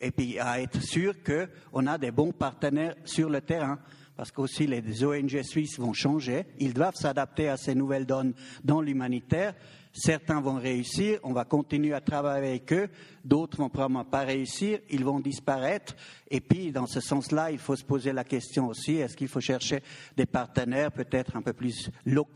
et 0.00 0.10
puis 0.10 0.38
à 0.38 0.60
être 0.60 0.80
sûr 0.82 1.14
qu'on 1.22 1.86
a 1.86 1.98
des 1.98 2.10
bons 2.10 2.32
partenaires 2.32 2.94
sur 3.04 3.28
le 3.28 3.40
terrain? 3.40 3.78
Parce 4.16 4.30
qu'aussi 4.30 4.66
les 4.66 5.04
ONG 5.04 5.42
suisses 5.42 5.78
vont 5.78 5.92
changer, 5.92 6.46
ils 6.58 6.72
doivent 6.72 6.94
s'adapter 6.94 7.48
à 7.48 7.56
ces 7.56 7.74
nouvelles 7.74 8.06
donnes 8.06 8.32
dans 8.62 8.80
l'humanitaire. 8.80 9.54
Certains 9.96 10.40
vont 10.40 10.56
réussir, 10.56 11.20
on 11.22 11.32
va 11.32 11.44
continuer 11.44 11.94
à 11.94 12.00
travailler 12.00 12.48
avec 12.48 12.72
eux, 12.72 12.88
d'autres 13.24 13.58
vont 13.58 13.68
probablement 13.68 14.04
pas 14.04 14.24
réussir, 14.24 14.80
ils 14.90 15.04
vont 15.04 15.20
disparaître. 15.20 15.94
Et 16.28 16.40
puis, 16.40 16.72
dans 16.72 16.88
ce 16.88 16.98
sens-là, 16.98 17.52
il 17.52 17.58
faut 17.58 17.76
se 17.76 17.84
poser 17.84 18.12
la 18.12 18.24
question 18.24 18.66
aussi, 18.66 18.96
est-ce 18.96 19.16
qu'il 19.16 19.28
faut 19.28 19.40
chercher 19.40 19.84
des 20.16 20.26
partenaires 20.26 20.90
peut-être 20.90 21.36
un 21.36 21.42
peu 21.42 21.52
plus 21.52 21.90
locaux 22.06 22.34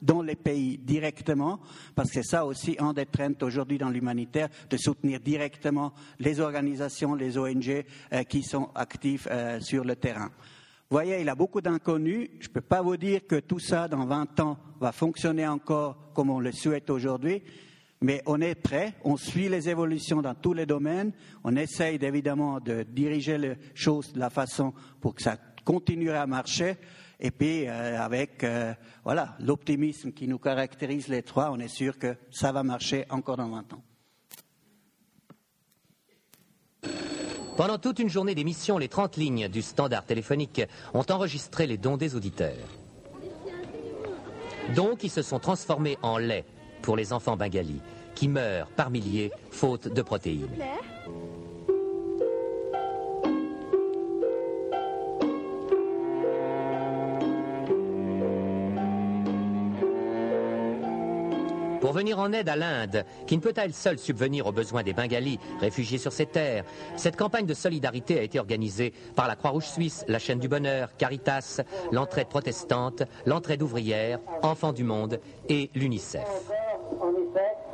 dans 0.00 0.22
les 0.22 0.36
pays 0.36 0.78
directement, 0.78 1.58
parce 1.96 2.12
que 2.12 2.22
ça 2.22 2.46
aussi 2.46 2.76
un 2.78 2.92
des 2.92 3.06
aujourd'hui 3.42 3.78
dans 3.78 3.90
l'humanitaire, 3.90 4.48
de 4.70 4.76
soutenir 4.76 5.18
directement 5.18 5.92
les 6.20 6.38
organisations, 6.38 7.16
les 7.16 7.36
ONG 7.36 7.84
euh, 8.12 8.22
qui 8.22 8.44
sont 8.44 8.70
actifs 8.74 9.26
euh, 9.30 9.58
sur 9.60 9.84
le 9.84 9.96
terrain. 9.96 10.30
Voyez, 10.92 11.20
il 11.20 11.28
a 11.28 11.36
beaucoup 11.36 11.60
d'inconnus. 11.60 12.30
Je 12.40 12.48
ne 12.48 12.52
peux 12.52 12.60
pas 12.60 12.82
vous 12.82 12.96
dire 12.96 13.24
que 13.24 13.36
tout 13.36 13.60
ça, 13.60 13.86
dans 13.86 14.06
20 14.06 14.40
ans, 14.40 14.58
va 14.80 14.90
fonctionner 14.90 15.46
encore 15.46 16.10
comme 16.14 16.30
on 16.30 16.40
le 16.40 16.50
souhaite 16.50 16.90
aujourd'hui, 16.90 17.44
mais 18.00 18.22
on 18.26 18.40
est 18.40 18.56
prêt, 18.56 18.94
on 19.04 19.16
suit 19.16 19.48
les 19.48 19.68
évolutions 19.68 20.20
dans 20.20 20.34
tous 20.34 20.52
les 20.52 20.66
domaines, 20.66 21.12
on 21.44 21.54
essaye 21.54 21.96
évidemment 22.04 22.58
de 22.58 22.82
diriger 22.82 23.38
les 23.38 23.54
choses 23.72 24.12
de 24.12 24.18
la 24.18 24.30
façon 24.30 24.72
pour 25.00 25.14
que 25.14 25.22
ça 25.22 25.36
continue 25.64 26.10
à 26.10 26.26
marcher, 26.26 26.76
et 27.20 27.30
puis 27.30 27.68
euh, 27.68 28.00
avec 28.00 28.42
euh, 28.42 28.74
voilà 29.04 29.36
l'optimisme 29.38 30.10
qui 30.10 30.26
nous 30.26 30.38
caractérise 30.38 31.06
les 31.06 31.22
trois, 31.22 31.52
on 31.52 31.60
est 31.60 31.68
sûr 31.68 31.98
que 31.98 32.16
ça 32.32 32.50
va 32.50 32.64
marcher 32.64 33.04
encore 33.10 33.36
dans 33.36 33.48
20 33.48 33.74
ans. 33.74 33.82
Pendant 37.60 37.76
toute 37.76 37.98
une 37.98 38.08
journée 38.08 38.34
d'émission, 38.34 38.78
les 38.78 38.88
30 38.88 39.18
lignes 39.18 39.48
du 39.48 39.60
standard 39.60 40.06
téléphonique 40.06 40.62
ont 40.94 41.04
enregistré 41.10 41.66
les 41.66 41.76
dons 41.76 41.98
des 41.98 42.16
auditeurs. 42.16 42.56
Dons 44.74 44.96
qui 44.96 45.10
se 45.10 45.20
sont 45.20 45.38
transformés 45.38 45.98
en 46.00 46.16
lait 46.16 46.46
pour 46.80 46.96
les 46.96 47.12
enfants 47.12 47.36
bengalis, 47.36 47.82
qui 48.14 48.28
meurent 48.28 48.68
par 48.68 48.88
milliers 48.88 49.30
faute 49.50 49.88
de 49.88 50.00
protéines. 50.00 50.48
Pour 61.80 61.92
venir 61.92 62.18
en 62.18 62.32
aide 62.32 62.48
à 62.48 62.56
l'Inde, 62.56 63.04
qui 63.26 63.36
ne 63.36 63.42
peut 63.42 63.54
à 63.56 63.64
elle 63.64 63.72
seule 63.72 63.98
subvenir 63.98 64.46
aux 64.46 64.52
besoins 64.52 64.82
des 64.82 64.92
Bengalis 64.92 65.38
réfugiés 65.60 65.98
sur 65.98 66.12
ses 66.12 66.26
terres, 66.26 66.64
cette 66.96 67.16
campagne 67.16 67.46
de 67.46 67.54
solidarité 67.54 68.18
a 68.18 68.22
été 68.22 68.38
organisée 68.38 68.92
par 69.16 69.26
la 69.26 69.36
Croix-Rouge 69.36 69.66
suisse, 69.66 70.04
la 70.06 70.18
Chaîne 70.18 70.38
du 70.38 70.48
Bonheur, 70.48 70.96
Caritas, 70.98 71.62
l'Entraide 71.90 72.28
protestante, 72.28 73.02
l'Entraide 73.24 73.62
ouvrière, 73.62 74.20
Enfants 74.42 74.72
du 74.72 74.84
Monde 74.84 75.20
et 75.48 75.70
l'UNICEF 75.74 76.28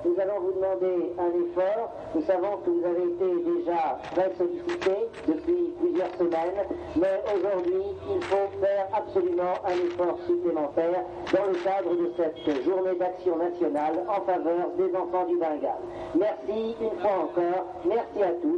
nous 0.05 0.21
allons 0.21 0.41
vous 0.41 0.53
demander 0.53 1.13
un 1.19 1.31
effort. 1.45 1.93
Nous 2.15 2.23
savons 2.23 2.59
que 2.65 2.71
vous 2.71 2.85
avez 2.85 3.05
été 3.05 3.27
déjà 3.45 3.99
très 4.15 4.33
sollicité 4.37 5.09
depuis 5.27 5.75
plusieurs 5.81 6.13
semaines, 6.17 6.63
mais 6.97 7.23
aujourd'hui, 7.35 7.83
il 8.11 8.21
faut 8.23 8.61
faire 8.61 8.89
absolument 8.93 9.55
un 9.67 9.75
effort 9.75 10.19
supplémentaire 10.27 11.05
dans 11.33 11.47
le 11.47 11.55
cadre 11.65 11.91
de 11.97 12.13
cette 12.17 12.65
journée 12.65 12.95
d'action 12.99 13.37
nationale 13.37 14.05
en 14.09 14.21
faveur 14.25 14.71
des 14.79 14.95
enfants 14.95 15.27
du 15.27 15.37
Bengale. 15.37 15.83
Merci 16.15 16.77
une 16.81 16.99
fois 17.01 17.25
encore. 17.25 17.67
Merci 17.85 18.23
à 18.23 18.33
tous. 18.41 18.56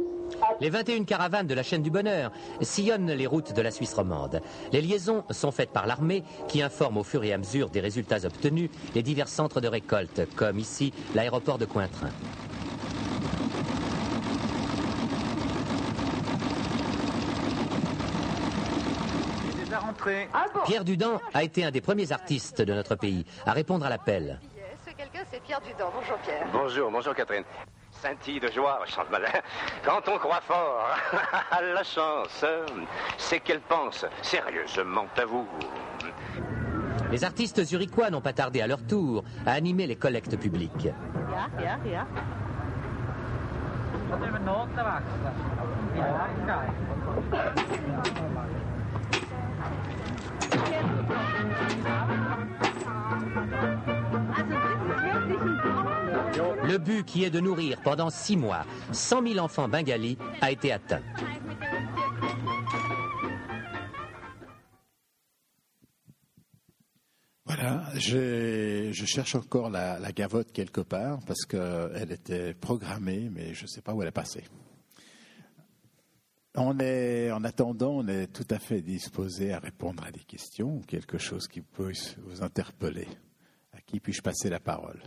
Les 0.61 0.69
21 0.69 1.03
caravanes 1.03 1.47
de 1.47 1.53
la 1.53 1.63
chaîne 1.63 1.81
du 1.81 1.89
bonheur 1.89 2.31
sillonnent 2.61 3.11
les 3.11 3.27
routes 3.27 3.53
de 3.53 3.61
la 3.61 3.71
Suisse 3.71 3.93
romande. 3.93 4.41
Les 4.71 4.81
liaisons 4.81 5.23
sont 5.29 5.51
faites 5.51 5.71
par 5.71 5.87
l'armée 5.87 6.23
qui 6.47 6.61
informe 6.61 6.97
au 6.97 7.03
fur 7.03 7.23
et 7.23 7.33
à 7.33 7.37
mesure 7.37 7.69
des 7.69 7.79
résultats 7.79 8.25
obtenus 8.25 8.69
les 8.95 9.03
divers 9.03 9.27
centres 9.27 9.61
de 9.61 9.67
récolte, 9.67 10.21
comme 10.35 10.59
ici 10.59 10.93
l'aéroport 11.15 11.57
de 11.57 11.65
Cointrin. 11.65 12.09
Pierre 20.65 20.83
Dudan 20.83 21.19
a 21.33 21.43
été 21.43 21.63
un 21.63 21.71
des 21.71 21.81
premiers 21.81 22.11
artistes 22.11 22.61
de 22.61 22.73
notre 22.73 22.95
pays 22.95 23.25
à 23.45 23.51
répondre 23.51 23.85
à 23.85 23.89
l'appel. 23.89 24.39
quelqu'un, 24.97 25.23
c'est 25.31 25.41
Pierre 25.43 25.61
Dudan. 25.61 25.91
Bonjour 25.93 26.17
Pierre. 26.17 26.47
Bonjour, 26.51 26.91
bonjour 26.91 27.15
Catherine 27.15 27.43
scintille 28.01 28.39
de 28.39 28.49
joie, 28.49 28.79
chante 28.85 29.09
malin. 29.11 29.27
Quand 29.83 30.01
on 30.07 30.17
croit 30.17 30.41
fort 30.41 30.87
à 31.51 31.61
la 31.61 31.83
chance, 31.83 32.45
c'est 33.17 33.39
qu'elle 33.41 33.61
pense 33.61 34.05
sérieusement 34.21 35.05
à 35.17 35.25
vous. 35.25 35.47
Les 37.11 37.23
artistes 37.23 37.63
zurichois 37.63 38.09
n'ont 38.09 38.21
pas 38.21 38.33
tardé 38.33 38.61
à 38.61 38.67
leur 38.67 38.85
tour 38.85 39.23
à 39.45 39.51
animer 39.51 39.87
les 39.87 39.95
collectes 39.95 40.37
publiques. 40.37 40.89
Le 56.69 56.77
but 56.77 57.03
qui 57.03 57.23
est 57.23 57.31
de 57.31 57.39
nourrir 57.39 57.81
pendant 57.81 58.11
six 58.11 58.37
mois 58.37 58.63
100 58.91 59.27
000 59.27 59.39
enfants 59.39 59.67
bengalis 59.67 60.19
a 60.39 60.51
été 60.51 60.71
atteint. 60.71 61.01
Voilà, 67.45 67.89
je, 67.95 68.91
cherche 68.93 69.33
encore 69.33 69.71
la, 69.71 70.11
gavotte 70.11 70.51
quelque 70.51 70.81
part 70.81 71.17
parce 71.25 71.47
qu'elle 71.47 72.11
était 72.11 72.53
programmée, 72.53 73.31
mais 73.31 73.55
je 73.55 73.63
ne 73.63 73.67
sais 73.67 73.81
pas 73.81 73.95
où 73.95 74.03
elle 74.03 74.09
est 74.09 74.11
passée. 74.11 74.43
On 76.53 76.77
est, 76.77 77.31
en 77.31 77.43
attendant, 77.45 77.93
on 77.93 78.07
est 78.07 78.27
tout 78.27 78.47
à 78.51 78.59
fait 78.59 78.83
disposé 78.83 79.53
à 79.53 79.59
répondre 79.59 80.03
à 80.03 80.11
des 80.11 80.19
questions 80.19 80.75
ou 80.75 80.81
quelque 80.81 81.17
chose 81.17 81.47
qui 81.47 81.61
peut 81.61 81.93
vous 82.27 82.43
interpeller. 82.43 83.07
À 83.73 83.81
qui 83.81 83.99
puis-je 83.99 84.21
passer 84.21 84.51
la 84.51 84.59
parole? 84.59 85.01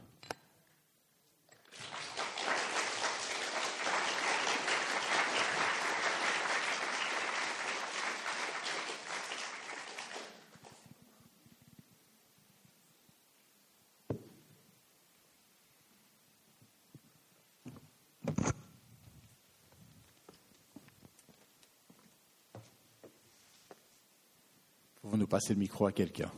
Passer 25.33 25.55
le 25.55 25.61
micro 25.61 25.87
à 25.87 25.93
quelqu'un. 25.93 26.31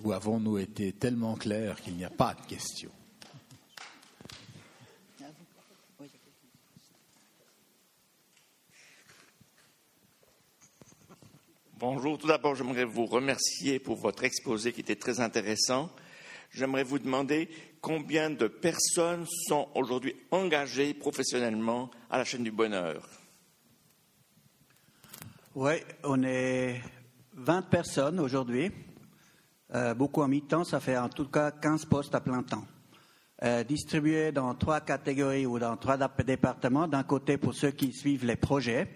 Ou 0.00 0.10
avons-nous 0.10 0.58
été 0.58 0.92
tellement 0.94 1.36
clairs 1.36 1.80
qu'il 1.80 1.94
n'y 1.94 2.04
a 2.04 2.10
pas 2.10 2.34
de 2.34 2.44
questions? 2.44 2.90
Bonjour, 11.76 12.18
tout 12.18 12.26
d'abord, 12.26 12.56
j'aimerais 12.56 12.84
vous 12.84 13.06
remercier 13.06 13.78
pour 13.78 13.94
votre 13.94 14.24
exposé 14.24 14.72
qui 14.72 14.80
était 14.80 14.96
très 14.96 15.20
intéressant. 15.20 15.88
J'aimerais 16.50 16.82
vous 16.82 16.98
demander 16.98 17.48
combien 17.80 18.30
de 18.30 18.48
personnes 18.48 19.26
sont 19.46 19.68
aujourd'hui 19.74 20.14
engagées 20.30 20.94
professionnellement 20.94 21.90
à 22.10 22.18
la 22.18 22.24
chaîne 22.24 22.44
du 22.44 22.50
bonheur? 22.50 23.08
Oui, 25.54 25.72
on 26.04 26.22
est 26.22 26.80
20 27.34 27.62
personnes 27.62 28.20
aujourd'hui. 28.20 28.70
Euh, 29.74 29.94
beaucoup 29.94 30.22
en 30.22 30.28
mi-temps, 30.28 30.64
ça 30.64 30.80
fait 30.80 30.96
en 30.96 31.08
tout 31.08 31.26
cas 31.26 31.50
15 31.50 31.84
postes 31.86 32.14
à 32.14 32.20
plein 32.20 32.42
temps. 32.42 32.64
Euh, 33.44 33.62
distribués 33.62 34.32
dans 34.32 34.54
trois 34.54 34.80
catégories 34.80 35.46
ou 35.46 35.58
dans 35.58 35.76
trois 35.76 35.96
départements. 36.24 36.88
D'un 36.88 37.04
côté, 37.04 37.36
pour 37.38 37.54
ceux 37.54 37.70
qui 37.70 37.92
suivent 37.92 38.24
les 38.24 38.36
projets, 38.36 38.88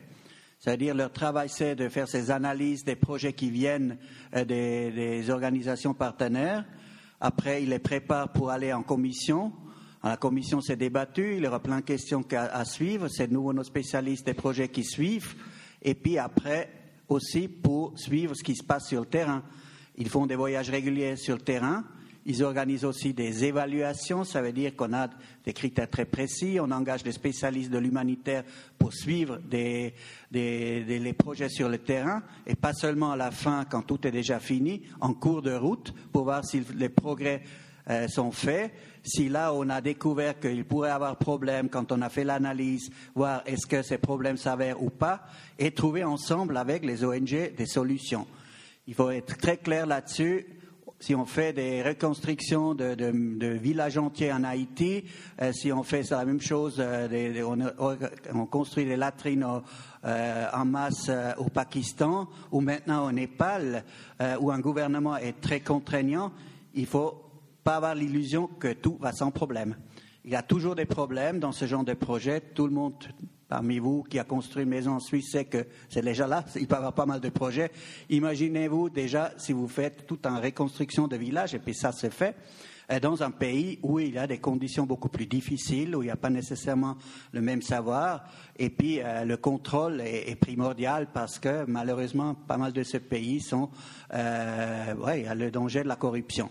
c'est-à-dire 0.58 0.94
leur 0.94 1.12
travail, 1.12 1.48
c'est 1.48 1.74
de 1.74 1.88
faire 1.88 2.08
ces 2.08 2.30
analyses 2.30 2.84
des 2.84 2.96
projets 2.96 3.32
qui 3.32 3.50
viennent 3.50 3.98
euh, 4.34 4.44
des 4.44 5.30
organisations 5.30 5.94
partenaires 5.94 6.64
après, 7.24 7.62
il 7.62 7.68
les 7.68 7.78
prépare 7.78 8.32
pour 8.32 8.50
aller 8.50 8.72
en 8.72 8.82
commission. 8.82 9.52
La 10.02 10.16
commission 10.16 10.60
s'est 10.60 10.74
débattue, 10.74 11.36
il 11.36 11.44
y 11.44 11.46
aura 11.46 11.60
plein 11.60 11.76
de 11.76 11.84
questions 11.84 12.24
à, 12.32 12.64
suivre. 12.64 13.06
C'est 13.06 13.30
nous, 13.30 13.52
nos 13.52 13.62
spécialistes 13.62 14.26
des 14.26 14.34
projets 14.34 14.68
qui 14.68 14.82
suivent. 14.82 15.36
Et 15.80 15.94
puis 15.94 16.18
après, 16.18 16.68
aussi 17.08 17.46
pour 17.46 17.96
suivre 17.96 18.34
ce 18.34 18.42
qui 18.42 18.56
se 18.56 18.64
passe 18.64 18.88
sur 18.88 19.02
le 19.02 19.06
terrain. 19.06 19.44
Ils 19.96 20.08
font 20.08 20.26
des 20.26 20.34
voyages 20.34 20.68
réguliers 20.68 21.14
sur 21.14 21.36
le 21.36 21.42
terrain. 21.42 21.84
Ils 22.24 22.44
organisent 22.44 22.84
aussi 22.84 23.12
des 23.14 23.44
évaluations, 23.44 24.24
ça 24.24 24.42
veut 24.42 24.52
dire 24.52 24.76
qu'on 24.76 24.92
a 24.92 25.08
des 25.44 25.52
critères 25.52 25.90
très 25.90 26.04
précis, 26.04 26.58
on 26.60 26.70
engage 26.70 27.02
des 27.02 27.12
spécialistes 27.12 27.70
de 27.70 27.78
l'humanitaire 27.78 28.44
pour 28.78 28.92
suivre 28.92 29.40
les 29.50 29.92
projets 31.18 31.48
sur 31.48 31.68
le 31.68 31.78
terrain, 31.78 32.22
et 32.46 32.54
pas 32.54 32.72
seulement 32.72 33.12
à 33.12 33.16
la 33.16 33.32
fin 33.32 33.64
quand 33.64 33.82
tout 33.82 34.06
est 34.06 34.12
déjà 34.12 34.38
fini, 34.38 34.82
en 35.00 35.14
cours 35.14 35.42
de 35.42 35.54
route, 35.54 35.92
pour 36.12 36.24
voir 36.24 36.44
si 36.44 36.62
les 36.76 36.88
progrès 36.88 37.42
euh, 37.90 38.06
sont 38.06 38.30
faits. 38.30 38.72
Si 39.02 39.28
là 39.28 39.52
on 39.52 39.68
a 39.68 39.80
découvert 39.80 40.38
qu'il 40.38 40.64
pourrait 40.64 40.90
avoir 40.90 41.16
problème 41.16 41.68
quand 41.68 41.90
on 41.90 42.00
a 42.02 42.08
fait 42.08 42.22
l'analyse, 42.22 42.90
voir 43.16 43.42
est-ce 43.44 43.66
que 43.66 43.82
ces 43.82 43.98
problèmes 43.98 44.36
s'avèrent 44.36 44.80
ou 44.80 44.90
pas, 44.90 45.22
et 45.58 45.72
trouver 45.72 46.04
ensemble 46.04 46.56
avec 46.56 46.84
les 46.84 47.02
ONG 47.04 47.52
des 47.56 47.66
solutions. 47.66 48.28
Il 48.86 48.94
faut 48.94 49.10
être 49.10 49.36
très 49.36 49.56
clair 49.56 49.86
là-dessus 49.86 50.46
si 51.02 51.16
on 51.16 51.24
fait 51.24 51.52
des 51.52 51.82
reconstructions 51.82 52.76
de, 52.76 53.48
villages 53.60 53.98
entiers 53.98 54.32
en 54.32 54.44
Haïti, 54.44 55.02
euh, 55.40 55.50
si 55.52 55.72
on 55.72 55.82
fait 55.82 56.08
la 56.10 56.24
même 56.24 56.40
chose, 56.40 56.76
euh, 56.78 57.42
on, 58.32 58.46
construit 58.46 58.84
des 58.84 58.94
latrines 58.94 59.44
euh, 60.04 60.46
en 60.54 60.64
masse 60.64 61.10
au 61.38 61.46
Pakistan 61.46 62.28
ou 62.52 62.60
maintenant 62.60 63.04
au 63.06 63.10
Népal, 63.10 63.84
où 64.40 64.52
un 64.52 64.60
gouvernement 64.60 65.16
est 65.16 65.40
très 65.40 65.58
contraignant, 65.58 66.30
il 66.74 66.82
ne 66.82 66.86
faut 66.86 67.20
pas 67.64 67.76
avoir 67.76 67.96
l'illusion 67.96 68.46
que 68.46 68.72
tout 68.72 68.96
va 69.00 69.12
sans 69.12 69.32
problème. 69.32 69.74
Il 70.24 70.30
y 70.30 70.36
a 70.36 70.42
toujours 70.42 70.76
des 70.76 70.86
problèmes 70.86 71.40
dans 71.40 71.50
ce 71.50 71.66
genre 71.66 71.82
de 71.82 71.94
projet. 71.94 72.40
Tout 72.40 72.68
le 72.68 72.72
monde 72.74 72.94
parmi 73.52 73.78
vous 73.78 74.02
qui 74.02 74.18
a 74.18 74.24
construit 74.24 74.62
une 74.62 74.70
maison 74.70 74.92
en 74.92 74.98
Suisse 74.98 75.30
sait 75.30 75.44
que 75.44 75.66
c'est 75.90 76.00
déjà 76.00 76.26
là, 76.26 76.42
il 76.56 76.66
peut 76.66 76.74
y 76.74 76.78
avoir 76.78 76.94
pas 76.94 77.04
mal 77.04 77.20
de 77.20 77.28
projets. 77.28 77.70
Imaginez-vous 78.08 78.88
déjà 78.88 79.34
si 79.36 79.52
vous 79.52 79.68
faites 79.68 80.06
tout 80.06 80.26
en 80.26 80.40
reconstruction 80.40 81.06
de 81.06 81.16
village, 81.16 81.54
et 81.54 81.58
puis 81.58 81.74
ça 81.74 81.92
se 81.92 82.08
fait, 82.08 82.34
euh, 82.90 82.98
dans 82.98 83.22
un 83.22 83.30
pays 83.30 83.78
où 83.82 83.98
il 83.98 84.14
y 84.14 84.18
a 84.18 84.26
des 84.26 84.38
conditions 84.38 84.86
beaucoup 84.86 85.10
plus 85.10 85.26
difficiles, 85.26 85.94
où 85.94 86.02
il 86.02 86.06
n'y 86.06 86.10
a 86.10 86.16
pas 86.16 86.30
nécessairement 86.30 86.96
le 87.32 87.42
même 87.42 87.60
savoir, 87.60 88.24
et 88.56 88.70
puis 88.70 89.02
euh, 89.02 89.26
le 89.26 89.36
contrôle 89.36 90.00
est, 90.00 90.34
primordial 90.40 91.08
parce 91.12 91.38
que 91.38 91.66
malheureusement, 91.66 92.34
pas 92.34 92.56
mal 92.56 92.72
de 92.72 92.82
ces 92.82 93.00
pays 93.00 93.42
sont, 93.42 93.68
euh, 94.14 94.94
ouais, 94.94 95.20
il 95.20 95.24
y 95.26 95.28
a 95.28 95.34
le 95.34 95.50
danger 95.50 95.82
de 95.82 95.88
la 95.88 95.96
corruption. 95.96 96.48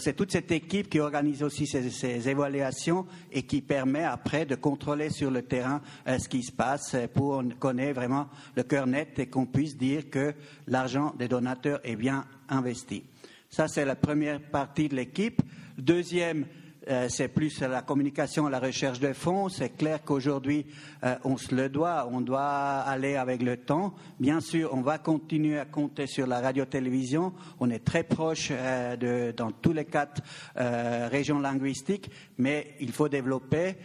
C'est 0.00 0.14
toute 0.14 0.30
cette 0.30 0.52
équipe 0.52 0.88
qui 0.88 1.00
organise 1.00 1.42
aussi 1.42 1.66
ces, 1.66 2.28
évaluations 2.28 3.04
et 3.32 3.42
qui 3.42 3.60
permet 3.60 4.04
après 4.04 4.46
de 4.46 4.54
contrôler 4.54 5.10
sur 5.10 5.30
le 5.30 5.42
terrain 5.42 5.80
euh, 6.06 6.18
ce 6.18 6.28
qui 6.28 6.42
se 6.44 6.52
passe 6.52 6.96
pour 7.12 7.38
qu'on 7.38 7.48
connaisse 7.50 7.94
vraiment 7.94 8.28
le 8.56 8.62
cœur 8.62 8.86
net 8.86 9.18
et 9.18 9.26
qu'on 9.26 9.46
puisse 9.46 9.76
dire 9.76 10.08
que 10.08 10.34
l'argent 10.68 11.12
des 11.18 11.26
donateurs 11.26 11.80
est 11.82 11.96
bien 11.96 12.24
investi. 12.48 13.02
Ça, 13.50 13.66
c'est 13.66 13.84
la 13.84 13.96
première 13.96 14.40
partie 14.40 14.88
de 14.88 14.94
l'équipe. 14.94 15.42
Deuxième, 15.76 16.46
euh, 16.88 17.08
c'est 17.08 17.28
plus 17.28 17.60
la 17.60 17.82
communication, 17.82 18.48
la 18.48 18.58
recherche 18.58 19.00
de 19.00 19.12
fonds. 19.12 19.48
C'est 19.48 19.70
clair 19.70 20.02
qu'aujourd'hui, 20.04 20.66
euh, 21.04 21.14
on 21.24 21.36
se 21.36 21.54
le 21.54 21.68
doit, 21.68 22.08
on 22.10 22.20
doit 22.20 22.40
aller 22.40 23.16
avec 23.16 23.42
le 23.42 23.56
temps. 23.56 23.94
Bien 24.18 24.40
sûr, 24.40 24.70
on 24.72 24.80
va 24.80 24.98
continuer 24.98 25.58
à 25.58 25.64
compter 25.64 26.06
sur 26.06 26.26
la 26.26 26.40
radio-télévision. 26.40 27.32
On 27.60 27.70
est 27.70 27.84
très 27.84 28.02
proche 28.02 28.48
euh, 28.50 28.96
de, 28.96 29.32
dans 29.36 29.50
tous 29.50 29.72
les 29.72 29.84
quatre 29.84 30.22
régions 30.54 31.40
linguistiques, 31.40 32.10
mais 32.38 32.74
il 32.80 32.92
faut 32.92 33.08
développer 33.08 33.76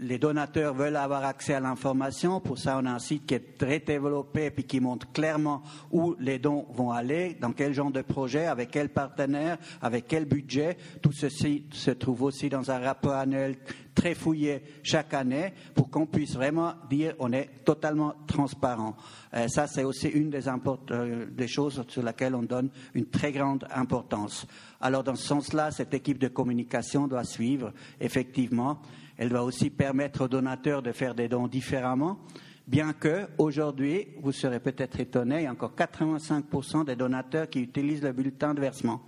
les 0.00 0.18
donateurs 0.18 0.74
veulent 0.74 0.96
avoir 0.96 1.24
accès 1.24 1.54
à 1.54 1.60
l'information. 1.60 2.40
Pour 2.40 2.58
ça, 2.58 2.78
on 2.82 2.86
a 2.86 2.90
un 2.90 2.98
site 2.98 3.26
qui 3.26 3.34
est 3.34 3.58
très 3.58 3.80
développé 3.80 4.52
et 4.56 4.62
qui 4.62 4.80
montre 4.80 5.12
clairement 5.12 5.62
où 5.90 6.16
les 6.18 6.38
dons 6.38 6.66
vont 6.70 6.90
aller, 6.90 7.36
dans 7.40 7.52
quel 7.52 7.74
genre 7.74 7.90
de 7.90 8.02
projet, 8.02 8.46
avec 8.46 8.70
quel 8.70 8.88
partenaire, 8.88 9.58
avec 9.82 10.06
quel 10.08 10.24
budget. 10.24 10.76
Tout 11.02 11.12
ceci 11.12 11.66
se 11.72 11.90
trouve 11.90 12.22
aussi 12.22 12.48
dans 12.48 12.70
un 12.70 12.78
rapport 12.78 13.12
annuel 13.12 13.56
très 13.94 14.14
fouillé 14.14 14.62
chaque 14.82 15.12
année 15.12 15.52
pour 15.74 15.90
qu'on 15.90 16.06
puisse 16.06 16.34
vraiment 16.34 16.74
dire 16.88 17.14
on 17.18 17.32
est 17.32 17.50
totalement 17.64 18.14
transparent. 18.26 18.96
Euh, 19.34 19.48
ça, 19.48 19.66
c'est 19.66 19.84
aussi 19.84 20.08
une 20.08 20.30
des, 20.30 20.48
euh, 20.48 21.26
des 21.30 21.48
choses 21.48 21.84
sur 21.88 22.02
lesquelles 22.02 22.34
on 22.34 22.42
donne 22.42 22.70
une 22.94 23.06
très 23.06 23.32
grande 23.32 23.66
importance. 23.74 24.46
Alors, 24.80 25.04
dans 25.04 25.16
ce 25.16 25.26
sens-là, 25.26 25.70
cette 25.70 25.92
équipe 25.92 26.18
de 26.18 26.28
communication 26.28 27.06
doit 27.06 27.24
suivre, 27.24 27.72
effectivement, 28.00 28.80
elle 29.20 29.28
va 29.28 29.44
aussi 29.44 29.68
permettre 29.68 30.24
aux 30.24 30.28
donateurs 30.28 30.80
de 30.80 30.92
faire 30.92 31.14
des 31.14 31.28
dons 31.28 31.46
différemment, 31.46 32.20
bien 32.66 32.94
que 32.94 33.26
aujourd'hui, 33.36 34.08
vous 34.22 34.32
serez 34.32 34.60
peut-être 34.60 34.98
étonné, 34.98 35.40
il 35.40 35.42
y 35.42 35.46
a 35.46 35.52
encore 35.52 35.74
85% 35.76 36.86
des 36.86 36.96
donateurs 36.96 37.50
qui 37.50 37.60
utilisent 37.60 38.02
le 38.02 38.12
bulletin 38.12 38.54
de 38.54 38.62
versement 38.62 39.02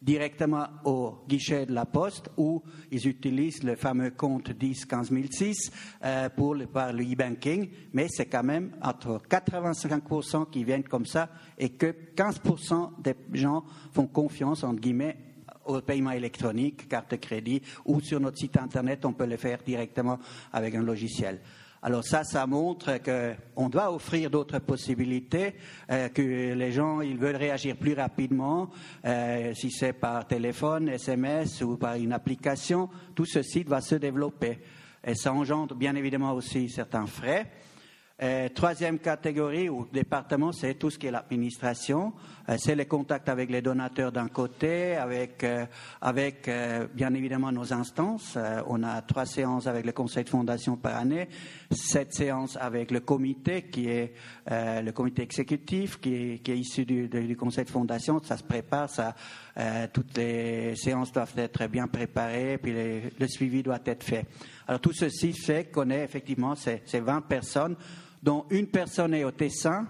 directement 0.00 0.66
au 0.84 1.24
guichet 1.28 1.66
de 1.66 1.74
la 1.74 1.84
poste 1.84 2.30
où 2.36 2.62
ils 2.90 3.06
utilisent 3.06 3.62
le 3.62 3.74
fameux 3.74 4.10
compte 4.10 4.50
10 4.50 4.86
15 4.86 5.12
006 5.30 5.72
pour 6.36 6.54
le, 6.54 6.66
par 6.66 6.92
le 6.94 7.04
e-banking, 7.04 7.68
mais 7.92 8.06
c'est 8.08 8.26
quand 8.26 8.42
même 8.42 8.72
entre 8.82 9.20
85% 9.30 10.50
qui 10.50 10.64
viennent 10.64 10.84
comme 10.84 11.06
ça 11.06 11.28
et 11.58 11.70
que 11.70 11.94
15% 12.16 13.02
des 13.02 13.14
gens 13.34 13.62
font 13.92 14.06
confiance, 14.06 14.64
entre 14.64 14.80
guillemets, 14.80 15.16
au 15.66 15.80
paiement 15.80 16.12
électronique, 16.12 16.88
carte 16.88 17.12
de 17.12 17.16
crédit, 17.16 17.62
ou 17.84 18.00
sur 18.00 18.20
notre 18.20 18.38
site 18.38 18.56
Internet, 18.56 19.04
on 19.04 19.12
peut 19.12 19.26
le 19.26 19.36
faire 19.36 19.58
directement 19.64 20.18
avec 20.52 20.74
un 20.74 20.82
logiciel. 20.82 21.40
Alors 21.86 22.02
ça, 22.02 22.24
ça 22.24 22.46
montre 22.46 22.98
qu'on 23.02 23.68
doit 23.68 23.92
offrir 23.92 24.30
d'autres 24.30 24.58
possibilités, 24.58 25.54
euh, 25.90 26.08
que 26.08 26.22
les 26.54 26.72
gens, 26.72 27.02
ils 27.02 27.18
veulent 27.18 27.36
réagir 27.36 27.76
plus 27.76 27.92
rapidement, 27.92 28.70
euh, 29.04 29.52
si 29.52 29.70
c'est 29.70 29.92
par 29.92 30.26
téléphone, 30.26 30.88
SMS 30.88 31.60
ou 31.60 31.76
par 31.76 31.96
une 31.96 32.14
application, 32.14 32.88
tout 33.14 33.26
ceci 33.26 33.64
va 33.64 33.82
se 33.82 33.96
développer. 33.96 34.60
Et 35.06 35.14
ça 35.14 35.34
engendre 35.34 35.74
bien 35.74 35.94
évidemment 35.94 36.32
aussi 36.32 36.70
certains 36.70 37.04
frais. 37.04 37.50
Euh, 38.22 38.48
troisième 38.48 39.00
catégorie 39.00 39.68
ou 39.68 39.88
département, 39.92 40.52
c'est 40.52 40.74
tout 40.74 40.88
ce 40.88 41.00
qui 41.00 41.08
est 41.08 41.10
l'administration. 41.10 42.12
Euh, 42.48 42.54
c'est 42.58 42.76
les 42.76 42.86
contacts 42.86 43.28
avec 43.28 43.50
les 43.50 43.60
donateurs 43.60 44.12
d'un 44.12 44.28
côté, 44.28 44.94
avec, 44.94 45.42
euh, 45.42 46.86
bien 46.94 47.12
évidemment 47.12 47.50
nos 47.50 47.72
instances. 47.72 48.38
on 48.68 48.84
a 48.84 49.02
trois 49.02 49.26
séances 49.26 49.66
avec 49.66 49.84
le 49.84 49.90
conseil 49.90 50.22
de 50.22 50.28
fondation 50.28 50.76
par 50.76 50.96
année, 50.96 51.28
sept 51.72 52.14
séances 52.14 52.56
avec 52.56 52.92
le 52.92 53.00
comité 53.00 53.62
qui 53.62 53.88
est 53.88 54.14
le 54.48 54.90
comité 54.92 55.22
exécutif 55.22 55.98
qui 55.98 56.40
est, 56.44 56.48
issu 56.48 56.84
du, 56.84 57.36
conseil 57.36 57.64
de 57.64 57.70
fondation. 57.70 58.22
Ça 58.22 58.36
se 58.36 58.44
prépare, 58.44 58.88
toutes 59.92 60.16
les 60.16 60.76
séances 60.76 61.10
doivent 61.12 61.34
être 61.36 61.66
bien 61.66 61.88
préparées, 61.88 62.58
puis 62.58 62.72
le 63.18 63.26
suivi 63.26 63.62
doit 63.62 63.80
être 63.84 64.04
fait. 64.04 64.26
Alors 64.68 64.80
tout 64.80 64.92
ceci 64.92 65.32
fait 65.32 65.70
qu'on 65.72 65.90
est 65.90 66.04
effectivement 66.04 66.54
ces, 66.54 66.82
ces 66.86 67.00
20 67.00 67.22
personnes 67.22 67.76
dont 68.24 68.46
une 68.48 68.68
personne 68.68 69.12
est 69.12 69.22
au 69.22 69.32
Tessin, 69.32 69.86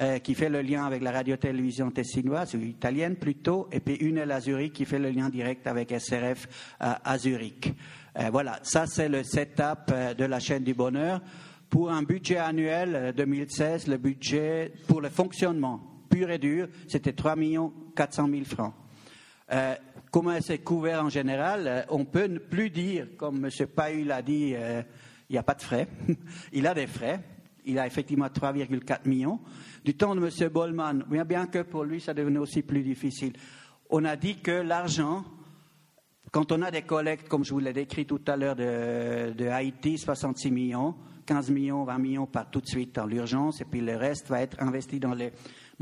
euh, 0.00 0.18
qui 0.18 0.34
fait 0.34 0.48
le 0.48 0.60
lien 0.60 0.84
avec 0.84 1.02
la 1.02 1.12
radio-télévision 1.12 1.90
tessinoise, 1.92 2.56
ou 2.56 2.62
italienne 2.62 3.14
plutôt, 3.14 3.68
et 3.70 3.78
puis 3.78 3.94
une 3.94 4.18
est 4.18 4.28
à 4.28 4.40
Zurich, 4.40 4.72
qui 4.72 4.84
fait 4.84 4.98
le 4.98 5.10
lien 5.10 5.28
direct 5.28 5.68
avec 5.68 5.94
SRF 5.96 6.48
euh, 6.82 6.92
à 7.04 7.16
Zurich. 7.16 7.72
Euh, 8.18 8.28
voilà, 8.32 8.58
ça 8.64 8.86
c'est 8.86 9.08
le 9.08 9.22
setup 9.22 9.92
de 10.18 10.24
la 10.24 10.40
chaîne 10.40 10.64
du 10.64 10.74
bonheur. 10.74 11.20
Pour 11.68 11.92
un 11.92 12.02
budget 12.02 12.38
annuel 12.38 13.14
2016, 13.16 13.86
le 13.86 13.98
budget 13.98 14.72
pour 14.88 15.00
le 15.00 15.08
fonctionnement 15.08 15.80
pur 16.10 16.28
et 16.28 16.38
dur, 16.38 16.66
c'était 16.88 17.12
3 17.12 17.36
400 17.94 18.28
000 18.28 18.44
francs. 18.44 18.74
comment 20.10 20.36
c'est 20.40 20.58
couvert 20.58 21.04
en 21.04 21.08
général 21.08 21.86
On 21.90 22.04
peut 22.04 22.40
plus 22.40 22.70
dire, 22.70 23.06
comme 23.16 23.44
M. 23.44 23.66
Pahu 23.68 24.02
l'a 24.02 24.22
dit, 24.22 24.56
il 24.56 25.32
n'y 25.32 25.38
a 25.38 25.44
pas 25.44 25.54
de 25.54 25.62
frais. 25.62 25.86
il 26.52 26.66
a 26.66 26.74
des 26.74 26.88
frais, 26.88 27.20
il 27.66 27.78
a 27.78 27.86
effectivement 27.86 28.26
3,4 28.26 29.08
millions. 29.08 29.40
Du 29.84 29.94
temps 29.94 30.14
de 30.14 30.20
M. 30.20 30.48
Bollman, 30.48 31.04
bien 31.26 31.46
que 31.46 31.62
pour 31.62 31.84
lui, 31.84 32.00
ça 32.00 32.14
devenait 32.14 32.38
aussi 32.38 32.62
plus 32.62 32.82
difficile. 32.82 33.32
On 33.88 34.04
a 34.04 34.16
dit 34.16 34.36
que 34.36 34.50
l'argent, 34.50 35.24
quand 36.30 36.52
on 36.52 36.62
a 36.62 36.70
des 36.70 36.82
collectes, 36.82 37.28
comme 37.28 37.44
je 37.44 37.52
vous 37.52 37.58
l'ai 37.58 37.72
décrit 37.72 38.06
tout 38.06 38.20
à 38.26 38.36
l'heure, 38.36 38.56
de, 38.56 39.48
Haïti, 39.48 39.98
66 39.98 40.50
millions, 40.50 40.94
15 41.26 41.50
millions, 41.50 41.84
20 41.84 41.98
millions 41.98 42.26
par 42.26 42.50
tout 42.50 42.60
de 42.60 42.66
suite 42.66 42.94
dans 42.94 43.06
l'urgence, 43.06 43.60
et 43.60 43.64
puis 43.64 43.80
le 43.80 43.96
reste 43.96 44.28
va 44.28 44.42
être 44.42 44.60
investi 44.62 45.00
dans, 45.00 45.14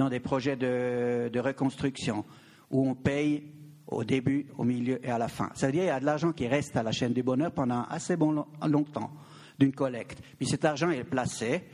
des 0.09 0.21
projets 0.21 0.57
de, 0.57 1.29
de 1.29 1.41
reconstruction, 1.41 2.25
où 2.71 2.89
on 2.89 2.95
paye 2.95 3.45
au 3.87 4.05
début, 4.05 4.47
au 4.57 4.65
milieu 4.65 5.05
et 5.05 5.11
à 5.11 5.19
la 5.19 5.29
fin. 5.29 5.51
C'est-à-dire 5.55 5.83
qu'il 5.83 5.89
y 5.89 5.93
a 5.93 6.01
de 6.01 6.05
l'argent 6.05 6.33
qui 6.33 6.47
reste 6.47 6.77
à 6.77 6.83
la 6.83 6.93
chaîne 6.93 7.13
du 7.13 7.23
bonheur 7.23 7.53
pendant 7.53 7.85
assez 7.85 8.17
bon, 8.17 8.45
longtemps 8.67 9.11
d'une 9.59 9.73
collecte. 9.73 10.19
Puis 10.37 10.47
cet 10.47 10.65
argent 10.65 10.91
est 10.91 11.05
placé. 11.05 11.65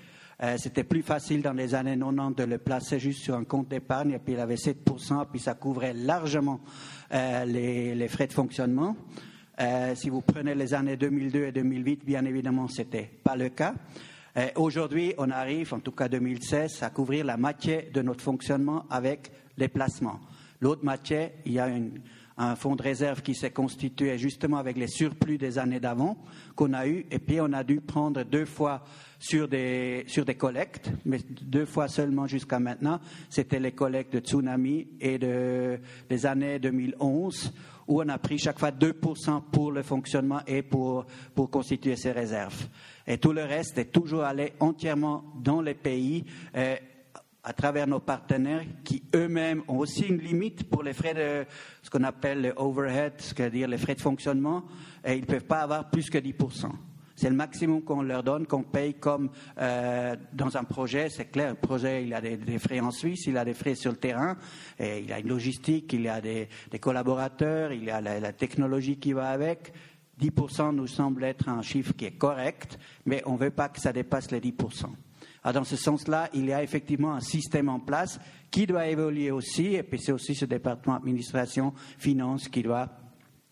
Euh, 0.42 0.56
c'était 0.58 0.84
plus 0.84 1.02
facile 1.02 1.42
dans 1.42 1.52
les 1.52 1.74
années 1.74 1.96
90 1.96 2.34
de 2.36 2.44
le 2.44 2.58
placer 2.58 2.98
juste 2.98 3.22
sur 3.22 3.36
un 3.36 3.44
compte 3.44 3.68
d'épargne, 3.68 4.12
et 4.12 4.18
puis 4.18 4.34
il 4.34 4.40
avait 4.40 4.56
7%, 4.56 5.26
puis 5.30 5.40
ça 5.40 5.54
couvrait 5.54 5.94
largement 5.94 6.60
euh, 7.12 7.44
les, 7.44 8.08
frais 8.08 8.26
de 8.26 8.32
fonctionnement. 8.32 8.96
Euh, 9.60 9.94
si 9.94 10.10
vous 10.10 10.22
prenez 10.22 10.54
les 10.54 10.74
années 10.74 10.96
2002 10.96 11.44
et 11.44 11.52
2008, 11.52 12.04
bien 12.04 12.24
évidemment, 12.24 12.66
ce 12.66 12.82
n'était 12.82 13.10
pas 13.22 13.36
le 13.36 13.48
cas. 13.50 13.74
Aujourd'hui, 14.56 15.14
on 15.16 15.30
arrive, 15.30 15.72
en 15.74 15.78
tout 15.78 15.92
cas 15.92 16.08
2016, 16.08 16.82
à 16.82 16.90
couvrir 16.90 17.24
la 17.24 17.36
moitié 17.36 17.88
de 17.94 18.02
notre 18.02 18.24
fonctionnement 18.24 18.84
avec 18.90 19.30
les 19.56 19.68
placements. 19.68 20.18
L'autre 20.60 20.84
moitié, 20.84 21.34
il 21.46 21.52
y 21.52 21.60
a 21.60 21.68
un 22.36 22.56
fonds 22.56 22.76
de 22.76 22.82
réserve 22.82 23.22
qui 23.22 23.34
s'est 23.34 23.50
constitué 23.50 24.18
justement 24.18 24.58
avec 24.58 24.76
les 24.76 24.88
surplus 24.88 25.38
des 25.38 25.58
années 25.58 25.80
d'avant 25.80 26.16
qu'on 26.56 26.72
a 26.72 26.86
eu, 26.86 27.06
et 27.10 27.18
puis 27.18 27.40
on 27.40 27.52
a 27.52 27.62
dû 27.62 27.80
prendre 27.80 28.24
deux 28.24 28.44
fois 28.44 28.84
sur 29.18 29.48
des, 29.48 30.04
sur 30.06 30.24
des 30.24 30.34
collectes, 30.34 30.90
mais 31.04 31.18
deux 31.42 31.66
fois 31.66 31.88
seulement 31.88 32.26
jusqu'à 32.26 32.58
maintenant. 32.58 33.00
C'était 33.30 33.60
les 33.60 33.72
collectes 33.72 34.12
de 34.12 34.20
tsunami 34.20 34.88
et 35.00 35.18
de, 35.18 35.78
des 36.08 36.26
années 36.26 36.58
2011 36.58 37.52
où 37.86 38.00
on 38.00 38.08
a 38.08 38.18
pris 38.18 38.38
chaque 38.38 38.58
fois 38.58 38.70
2% 38.70 39.42
pour 39.52 39.72
le 39.72 39.82
fonctionnement 39.82 40.40
et 40.46 40.62
pour, 40.62 41.06
pour 41.34 41.50
constituer 41.50 41.96
ces 41.96 42.12
réserves. 42.12 42.68
Et 43.06 43.18
tout 43.18 43.32
le 43.32 43.44
reste 43.44 43.78
est 43.78 43.92
toujours 43.92 44.24
allé 44.24 44.54
entièrement 44.60 45.24
dans 45.36 45.60
les 45.60 45.74
pays. 45.74 46.24
Euh, 46.56 46.76
à 47.44 47.52
travers 47.52 47.86
nos 47.86 48.00
partenaires 48.00 48.64
qui 48.84 49.02
eux-mêmes 49.14 49.62
ont 49.68 49.78
aussi 49.78 50.06
une 50.06 50.18
limite 50.18 50.68
pour 50.68 50.82
les 50.82 50.94
frais 50.94 51.14
de 51.14 51.46
ce 51.82 51.90
qu'on 51.90 52.02
appelle 52.02 52.40
le 52.40 52.52
overhead, 52.56 53.12
c'est-à-dire 53.18 53.68
les 53.68 53.76
frais 53.76 53.94
de 53.94 54.00
fonctionnement, 54.00 54.64
et 55.04 55.14
ils 55.14 55.20
ne 55.20 55.26
peuvent 55.26 55.44
pas 55.44 55.60
avoir 55.60 55.90
plus 55.90 56.08
que 56.08 56.18
10%. 56.18 56.70
C'est 57.16 57.28
le 57.28 57.36
maximum 57.36 57.82
qu'on 57.82 58.02
leur 58.02 58.24
donne, 58.24 58.46
qu'on 58.46 58.64
paye 58.64 58.94
comme 58.94 59.30
euh, 59.58 60.16
dans 60.32 60.56
un 60.56 60.64
projet. 60.64 61.08
C'est 61.10 61.26
clair, 61.26 61.50
le 61.50 61.54
projet, 61.54 62.04
il 62.04 62.12
a 62.12 62.20
des, 62.20 62.58
frais 62.58 62.80
en 62.80 62.90
Suisse, 62.90 63.26
il 63.26 63.38
a 63.38 63.44
des 63.44 63.54
frais 63.54 63.76
sur 63.76 63.92
le 63.92 63.98
terrain, 63.98 64.36
il 64.80 65.12
a 65.12 65.20
une 65.20 65.28
logistique, 65.28 65.92
il 65.92 66.08
a 66.08 66.20
des, 66.20 66.48
collaborateurs, 66.80 67.72
il 67.72 67.88
a 67.90 68.00
la, 68.00 68.18
la, 68.18 68.32
technologie 68.32 68.96
qui 68.96 69.12
va 69.12 69.28
avec. 69.28 69.72
10% 70.20 70.74
nous 70.74 70.86
semble 70.86 71.24
être 71.24 71.48
un 71.48 71.62
chiffre 71.62 71.92
qui 71.92 72.06
est 72.06 72.18
correct, 72.18 72.78
mais 73.04 73.22
on 73.26 73.34
ne 73.34 73.38
veut 73.38 73.50
pas 73.50 73.68
que 73.68 73.80
ça 73.80 73.92
dépasse 73.92 74.30
les 74.30 74.40
10%. 74.40 74.86
Alors 75.44 75.62
dans 75.62 75.68
ce 75.68 75.76
sens-là, 75.76 76.30
il 76.32 76.46
y 76.46 76.52
a 76.52 76.62
effectivement 76.62 77.12
un 77.12 77.20
système 77.20 77.68
en 77.68 77.78
place 77.78 78.18
qui 78.50 78.66
doit 78.66 78.86
évoluer 78.86 79.30
aussi, 79.30 79.74
et 79.74 79.82
puis 79.82 80.00
c'est 80.00 80.12
aussi 80.12 80.34
ce 80.34 80.46
département 80.46 80.96
administration, 80.96 81.74
finance 81.98 82.48
qui 82.48 82.62
doit 82.62 82.88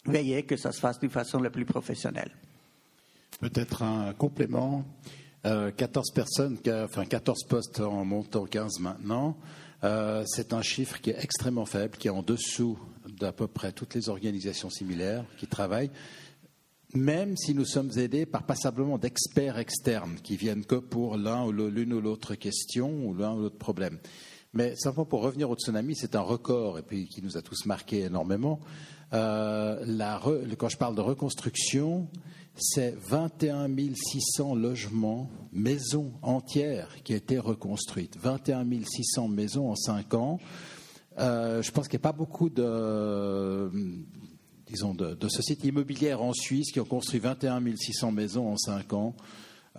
veiller 0.07 0.43
que 0.45 0.57
ça 0.57 0.73
se 0.73 0.81
fasse 0.81 0.99
de 0.99 1.09
façon 1.09 1.41
la 1.41 1.51
plus 1.51 1.67
professionnelle. 1.67 2.31
Peut-être 3.41 3.83
un 3.83 4.13
complément. 4.15 4.85
14 5.43 6.11
euh, 6.11 6.15
personnes, 6.15 6.59
enfin 6.85 7.05
14 7.05 7.45
postes 7.49 7.81
en 7.81 8.05
montant 8.05 8.45
15 8.45 8.79
maintenant. 8.79 9.37
Euh, 9.83 10.23
c'est 10.27 10.53
un 10.53 10.63
chiffre 10.63 11.01
qui 11.01 11.11
est 11.11 11.19
extrêmement 11.19 11.67
faible, 11.67 11.97
qui 11.97 12.07
est 12.07 12.13
en 12.13 12.23
dessous 12.23 12.79
d'à 13.19 13.33
peu 13.33 13.49
près 13.49 13.73
toutes 13.73 13.95
les 13.95 14.09
organisations 14.09 14.71
similaires 14.71 15.25
qui 15.39 15.49
travaillent, 15.49 15.91
même 16.95 17.37
si 17.37 17.55
nous 17.55 17.65
sommes 17.65 17.91
aidés 17.97 18.27
par 18.27 18.45
passablement 18.45 18.99
d'experts 18.99 19.59
externes 19.59 20.17
qui 20.23 20.37
viennent 20.37 20.65
que 20.65 20.77
pour 20.77 21.17
l'un 21.17 21.45
ou 21.45 21.53
l'une 21.53 21.93
ou 21.95 22.01
l'autre 22.01 22.35
question 22.35 23.07
ou 23.07 23.15
l'un 23.15 23.35
ou 23.35 23.43
l'autre 23.43 23.59
problème. 23.59 23.99
Mais 24.55 24.77
simplement 24.77 25.07
pour 25.07 25.23
revenir 25.23 25.49
au 25.49 25.55
tsunami, 25.55 25.95
c'est 25.97 26.15
un 26.15 26.21
record 26.21 26.79
et 26.79 26.83
puis 26.83 27.09
qui 27.09 27.23
nous 27.23 27.39
a 27.39 27.43
tous 27.43 27.65
marqué 27.65 28.01
énormément. 28.03 28.61
Euh, 29.15 29.85
quand 30.59 30.69
je 30.69 30.77
parle 30.77 30.95
de 30.95 31.01
reconstruction, 31.01 32.09
c'est 32.55 32.95
21 32.99 33.69
600 33.95 34.55
logements, 34.55 35.31
maisons 35.53 36.13
entières 36.21 37.03
qui 37.03 37.15
été 37.15 37.39
reconstruites. 37.39 38.19
21 38.21 38.67
600 38.85 39.29
maisons 39.29 39.71
en 39.71 39.77
cinq 39.77 40.13
ans. 40.13 40.39
Euh, 41.19 41.63
je 41.63 41.71
pense 41.71 41.89
qu'il 41.89 41.99
n'y 41.99 42.03
a 42.03 42.09
pas 42.09 42.17
beaucoup 42.17 42.51
de, 42.51 43.71
disons, 44.73 44.95
de, 44.95 45.29
sociétés 45.29 45.69
immobilières 45.69 46.23
en 46.23 46.33
Suisse 46.33 46.73
qui 46.73 46.81
ont 46.81 46.85
construit 46.85 47.21
21 47.21 47.63
600 47.77 48.13
maisons 48.13 48.49
en 48.49 48.57
cinq 48.57 48.93
ans. 48.93 49.15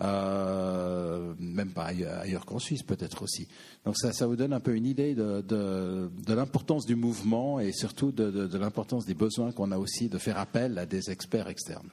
Euh, 0.00 1.34
même 1.38 1.70
pas 1.70 1.84
ailleurs, 1.84 2.44
qu'en 2.46 2.58
Suisse 2.58 2.82
peut-être 2.82 3.22
aussi. 3.22 3.46
Donc 3.84 3.96
ça, 3.96 4.12
ça, 4.12 4.26
vous 4.26 4.34
donne 4.34 4.52
un 4.52 4.58
peu 4.58 4.74
une 4.74 4.86
idée 4.86 5.14
de, 5.14 6.10
l'importance 6.26 6.84
du 6.84 6.96
mouvement 6.96 7.60
et 7.60 7.72
surtout 7.72 8.10
de 8.10 8.58
l'importance 8.58 9.06
des 9.06 9.14
besoins 9.14 9.52
qu'on 9.52 9.70
a 9.70 9.78
aussi 9.78 10.08
de 10.08 10.18
faire 10.18 10.38
appel 10.38 10.78
à 10.78 10.86
des 10.86 11.10
experts 11.10 11.48
externes. 11.48 11.90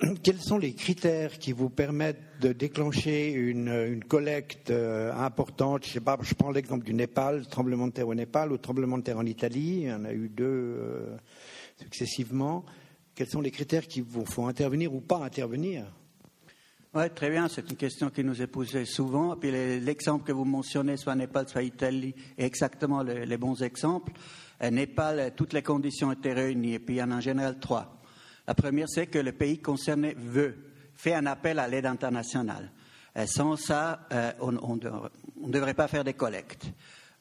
quels 0.22 0.40
sont 0.40 0.58
les 0.58 0.72
critères 0.72 1.38
qui 1.38 1.52
vous 1.52 1.68
permettent 1.68 2.22
de 2.40 2.52
déclencher 2.52 3.32
une, 3.32 4.02
collecte 4.04 4.70
euh, 4.70 5.12
importante? 5.12 5.84
Je 5.86 6.34
prends 6.34 6.50
l'exemple 6.50 6.84
du 6.84 6.94
Népal, 6.94 7.46
tremblement 7.46 7.86
de 7.86 7.92
terre 7.92 8.08
au 8.08 8.14
Népal 8.14 8.52
ou 8.52 8.58
tremblement 8.58 8.98
de 8.98 9.02
terre 9.02 9.18
en 9.18 9.26
Italie. 9.26 9.80
Il 9.82 9.88
y 9.88 9.92
en 9.92 10.04
a 10.04 10.12
eu 10.12 10.28
deux 10.28 10.44
euh, 10.44 11.16
successivement. 11.76 12.64
Quels 13.14 13.28
sont 13.28 13.40
les 13.40 13.50
critères 13.50 13.86
qui 13.86 14.00
vous 14.00 14.24
font 14.24 14.48
intervenir 14.48 14.94
ou 14.94 15.00
pas 15.00 15.18
intervenir? 15.18 15.84
Oui, 16.94 17.04
très 17.14 17.30
bien. 17.30 17.48
C'est 17.48 17.68
une 17.70 17.76
question 17.76 18.08
qui 18.10 18.24
nous 18.24 18.40
est 18.40 18.46
posée 18.46 18.86
souvent. 18.86 19.36
Puis 19.36 19.50
l'exemple 19.50 20.24
que 20.24 20.32
vous 20.32 20.44
mentionnez, 20.44 20.96
soit 20.96 21.14
Népal, 21.14 21.46
soit 21.48 21.62
Italie, 21.62 22.14
est 22.36 22.46
exactement 22.46 23.02
les 23.02 23.36
bons 23.36 23.62
exemples. 23.62 24.12
Népal, 24.72 25.32
toutes 25.36 25.52
les 25.52 25.62
conditions 25.62 26.10
étaient 26.10 26.32
réunies. 26.32 26.74
Et 26.74 26.78
puis 26.80 26.96
il 26.96 26.98
y 26.98 27.02
en 27.02 27.12
a 27.12 27.16
en 27.16 27.20
général 27.20 27.60
trois. 27.60 27.99
La 28.50 28.54
première, 28.54 28.88
c'est 28.88 29.06
que 29.06 29.20
le 29.20 29.30
pays 29.30 29.60
concerné 29.60 30.12
veut, 30.18 30.56
fait 30.92 31.14
un 31.14 31.26
appel 31.26 31.60
à 31.60 31.68
l'aide 31.68 31.86
internationale. 31.86 32.72
Euh, 33.16 33.24
sans 33.24 33.54
ça, 33.54 34.08
euh, 34.10 34.32
on 34.40 34.74
ne 34.74 35.52
devrait 35.52 35.74
pas 35.74 35.86
faire 35.86 36.02
des 36.02 36.14
collectes. 36.14 36.66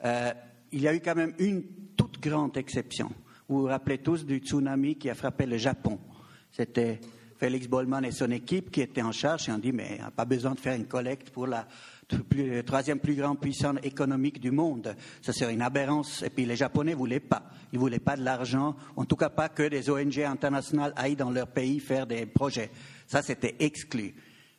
Euh, 0.06 0.32
il 0.72 0.82
y 0.82 0.88
a 0.88 0.96
eu 0.96 1.00
quand 1.02 1.14
même 1.14 1.36
une 1.38 1.62
toute 1.96 2.20
grande 2.20 2.58
exception. 2.58 3.12
Vous 3.48 3.60
vous 3.60 3.68
rappelez 3.68 4.00
tous 4.00 4.26
du 4.26 4.40
tsunami 4.40 4.96
qui 4.96 5.08
a 5.08 5.14
frappé 5.14 5.46
le 5.46 5.58
Japon. 5.58 6.00
C'était 6.52 7.00
Félix 7.38 7.68
Bollman 7.68 8.02
et 8.06 8.12
son 8.12 8.32
équipe 8.32 8.72
qui 8.72 8.82
étaient 8.82 9.04
en 9.04 9.12
charge 9.12 9.50
et 9.50 9.52
ont 9.52 9.60
dit 9.60 9.72
mais 9.72 10.00
pas 10.16 10.26
besoin 10.26 10.56
de 10.56 10.60
faire 10.60 10.74
une 10.74 10.88
collecte 10.88 11.30
pour 11.30 11.46
la 11.46 11.68
le 12.12 12.62
troisième 12.64 13.00
plus 13.00 13.16
grand 13.16 13.36
puissance 13.36 13.78
économique 13.84 14.40
du 14.40 14.52
monde. 14.52 14.96
Ça 15.22 15.34
serait 15.34 15.54
une 15.54 15.62
aberrance. 15.62 16.24
Et 16.24 16.30
puis 16.30 16.46
les 16.46 16.56
Japonais 16.56 16.94
voulaient 16.94 17.20
pas. 17.20 17.44
Ils 17.72 17.80
voulaient 17.80 18.00
pas 18.00 18.16
de 18.16 18.24
l'argent, 18.24 18.76
en 18.96 19.06
tout 19.06 19.16
cas 19.16 19.30
pas 19.30 19.50
que 19.50 19.64
des 19.64 19.90
ONG 19.90 20.20
internationales 20.20 20.94
aillent 20.96 21.16
dans 21.16 21.32
leur 21.32 21.48
pays 21.48 21.80
faire 21.80 22.08
des 22.08 22.26
projets. 22.26 22.72
Ça, 23.08 23.22
c'était 23.22 23.56
exclu. 23.60 24.16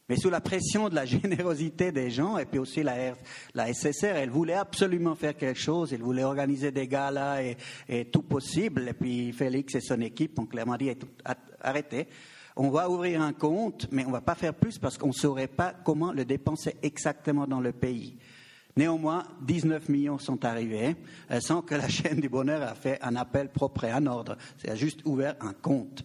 Mais 0.08 0.16
sous 0.16 0.30
la 0.30 0.40
pression 0.40 0.88
de 0.88 0.94
la 0.94 1.04
générosité 1.06 1.92
des 1.92 2.10
gens, 2.10 2.36
et 2.36 2.44
puis 2.44 2.58
aussi 2.58 2.82
la, 2.82 3.14
la 3.54 3.72
SSR, 3.72 4.16
elle 4.16 4.30
voulait 4.30 4.54
absolument 4.54 5.14
faire 5.14 5.36
quelque 5.36 5.60
chose, 5.60 5.92
elle 5.92 6.02
voulait 6.02 6.24
organiser 6.24 6.72
des 6.72 6.88
galas 6.88 7.42
et, 7.42 7.56
et 7.88 8.06
tout 8.06 8.22
possible. 8.22 8.88
Et 8.88 8.92
puis 8.92 9.32
Félix 9.32 9.74
et 9.76 9.80
son 9.80 10.00
équipe 10.00 10.38
ont 10.38 10.46
clairement 10.46 10.76
dit 10.76 10.90
arrêtez 11.60 12.08
on 12.56 12.70
va 12.70 12.90
ouvrir 12.90 13.22
un 13.22 13.32
compte, 13.32 13.88
mais 13.90 14.04
on 14.04 14.08
ne 14.08 14.12
va 14.12 14.20
pas 14.20 14.34
faire 14.34 14.54
plus 14.54 14.78
parce 14.78 14.98
qu'on 14.98 15.08
ne 15.08 15.12
saurait 15.12 15.46
pas 15.46 15.72
comment 15.84 16.12
le 16.12 16.24
dépenser 16.24 16.76
exactement 16.82 17.46
dans 17.46 17.60
le 17.60 17.72
pays. 17.72 18.16
Néanmoins, 18.76 19.24
19 19.42 19.88
millions 19.88 20.18
sont 20.18 20.44
arrivés 20.44 20.96
euh, 21.30 21.40
sans 21.40 21.62
que 21.62 21.74
la 21.74 21.88
chaîne 21.88 22.20
du 22.20 22.28
bonheur 22.28 22.62
a 22.62 22.74
fait 22.74 22.98
un 23.02 23.16
appel 23.16 23.48
propre 23.48 23.84
et 23.84 23.92
en 23.92 24.06
ordre. 24.06 24.36
C'est 24.58 24.76
juste 24.76 25.00
ouvert 25.04 25.36
un 25.40 25.52
compte. 25.52 26.04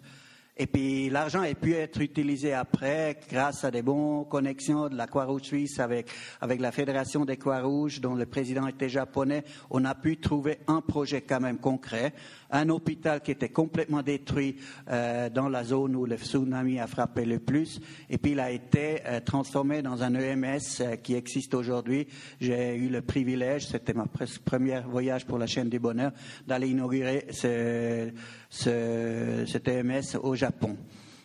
Et 0.58 0.68
puis 0.68 1.10
l'argent 1.10 1.42
a 1.42 1.54
pu 1.54 1.74
être 1.74 2.00
utilisé 2.00 2.54
après 2.54 3.20
grâce 3.30 3.66
à 3.66 3.72
des 3.72 3.82
bonnes 3.82 4.26
connexions 4.30 4.88
de 4.88 4.96
la 4.96 5.06
Croix-Rouge 5.06 5.42
suisse 5.42 5.80
avec, 5.80 6.10
avec 6.40 6.62
la 6.62 6.72
Fédération 6.72 7.26
des 7.26 7.36
Croix-Rouges 7.36 8.00
dont 8.00 8.16
le 8.16 8.26
président 8.26 8.66
était 8.68 8.88
japonais. 8.88 9.44
On 9.70 9.84
a 9.84 9.96
pu 9.96 10.18
trouver 10.18 10.60
un 10.68 10.80
projet 10.80 11.22
quand 11.22 11.42
même 11.42 11.58
concret 11.58 12.14
un 12.56 12.70
hôpital 12.70 13.22
qui 13.22 13.32
était 13.32 13.50
complètement 13.50 14.02
détruit 14.02 14.56
euh, 14.90 15.30
dans 15.30 15.50
la 15.50 15.64
zone 15.64 15.96
où 15.96 16.06
le 16.06 16.18
tsunami 16.18 16.80
a 16.80 16.88
frappé 16.88 17.26
le 17.26 17.40
plus, 17.40 17.80
et 18.10 18.18
puis 18.18 18.32
il 18.32 18.40
a 18.40 18.52
été 18.52 19.02
euh, 19.06 19.20
transformé 19.20 19.82
dans 19.82 20.04
un 20.04 20.16
EMS 20.16 20.60
euh, 20.82 20.96
qui 20.96 21.16
existe 21.16 21.54
aujourd'hui. 21.54 22.08
J'ai 22.40 22.76
eu 22.76 22.90
le 22.90 23.02
privilège, 23.02 23.68
c'était 23.68 23.94
ma 23.94 24.06
premier 24.46 24.82
voyage 24.82 25.26
pour 25.26 25.38
la 25.38 25.48
chaîne 25.48 25.70
du 25.70 25.80
bonheur, 25.80 26.12
d'aller 26.48 26.70
inaugurer 26.70 27.26
ce, 27.32 28.12
ce, 28.50 29.44
cet 29.48 29.68
EMS 29.68 30.18
au 30.22 30.36
Japon. 30.36 30.45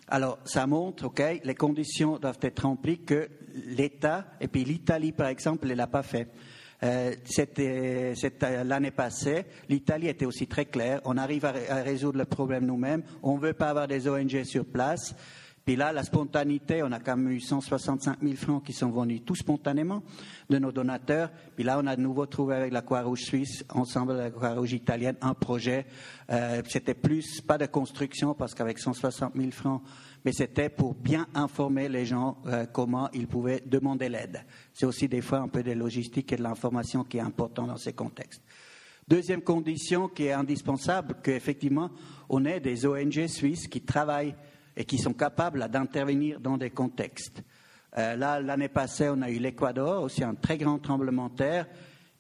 Alors, 0.09 0.39
ça 0.45 0.67
montre, 0.67 1.07
OK, 1.07 1.23
les 1.45 1.55
conditions 1.55 2.19
doivent 2.19 2.39
être 2.43 2.65
remplies 2.65 2.99
que 2.99 3.29
l'État, 3.67 4.27
et 4.41 4.49
puis 4.49 4.65
l'Italie, 4.65 5.13
par 5.13 5.29
exemple, 5.29 5.69
ne 5.69 5.75
l'a 5.75 5.87
pas 5.87 6.03
fait. 6.03 6.29
Euh, 6.83 7.15
c'était 7.25 8.65
l'année 8.65 8.91
passée. 8.91 9.45
L'Italie 9.69 10.09
était 10.09 10.25
aussi 10.25 10.47
très 10.47 10.65
claire. 10.65 11.01
On 11.05 11.17
arrive 11.17 11.45
à, 11.45 11.53
résoudre 11.83 12.19
le 12.19 12.25
problème 12.25 12.65
nous-mêmes. 12.65 13.03
On 13.23 13.37
ne 13.37 13.41
veut 13.41 13.53
pas 13.53 13.69
avoir 13.69 13.87
des 13.87 14.09
ONG 14.09 14.45
sur 14.45 14.65
place. 14.65 15.15
Puis 15.65 15.77
là, 15.77 15.93
la 15.93 16.03
spontanéité, 16.03 16.83
on 16.83 16.91
a 16.91 16.99
quand 17.01 17.17
même 17.17 17.33
eu 17.33 17.41
165 17.41 18.19
000 18.23 18.35
francs 18.35 18.65
qui 18.65 18.73
sont 18.73 18.91
venus 18.91 19.23
tout 19.25 19.35
spontanément 19.35 20.03
de 20.49 20.59
nos 20.59 20.73
donateurs. 20.73 21.31
Puis 21.55 21.65
là, 21.65 21.79
on 21.83 21.87
a 21.87 21.97
de 21.97 22.01
nouveau 22.01 22.27
trouvé 22.27 22.57
avec 22.57 22.73
la 22.73 22.83
Croix-Rouge 22.83 23.21
suisse, 23.21 23.65
ensemble 23.69 24.13
avec 24.13 24.25
la 24.25 24.31
Croix-Rouge 24.31 24.73
italienne, 24.73 25.17
un 25.21 25.35
projet. 25.35 25.87
Euh, 26.31 26.63
c'était 26.67 26.95
plus, 26.95 27.41
pas 27.43 27.59
de 27.59 27.67
construction, 27.67 28.35
parce 28.35 28.55
qu'avec 28.55 28.79
160 28.79 29.35
000 29.37 29.51
francs, 29.51 29.83
mais 30.25 30.33
c'était 30.33 30.71
pour 30.71 30.95
bien 30.95 31.27
informer 31.35 31.89
les 31.89 32.07
gens 32.07 32.39
euh, 32.47 32.67
comment 32.67 33.11
ils 33.13 33.27
pouvaient 33.27 33.63
demander 33.67 34.09
l'aide. 34.09 34.45
C'est 34.73 34.87
aussi 34.87 35.09
des 35.09 35.21
fois 35.21 35.39
un 35.39 35.49
peu 35.49 35.63
de 35.63 35.73
logistique 35.73 36.33
et 36.33 36.37
de 36.37 36.43
l'information 36.43 37.05
qui 37.05 37.19
est 37.19 37.23
important 37.23 37.67
dans 37.67 37.77
ces 37.77 37.93
contextes. 37.93 38.43
Deuxième 39.07 39.43
condition 39.43 40.09
qui 40.09 40.27
est 40.27 40.33
indispensable, 40.33 41.17
qu'effectivement, 41.23 41.91
on 42.29 42.45
ait 42.45 42.61
des 42.61 42.87
ONG 42.87 43.27
suisses 43.27 43.67
qui 43.67 43.81
travaillent 43.81 44.37
et 44.81 44.85
qui 44.87 44.97
sont 44.97 45.13
capables 45.13 45.69
d'intervenir 45.69 46.41
dans 46.41 46.57
des 46.57 46.71
contextes. 46.71 47.43
Euh, 47.99 48.17
là, 48.17 48.41
l'année 48.41 48.71
passée, 48.71 49.11
on 49.11 49.21
a 49.21 49.29
eu 49.29 49.39
l'Équateur, 49.39 50.03
aussi 50.03 50.25
un 50.25 50.35
très 50.35 50.57
grand 50.57 50.79
tremblement 50.79 51.29
de 51.29 51.35
terre, 51.35 51.67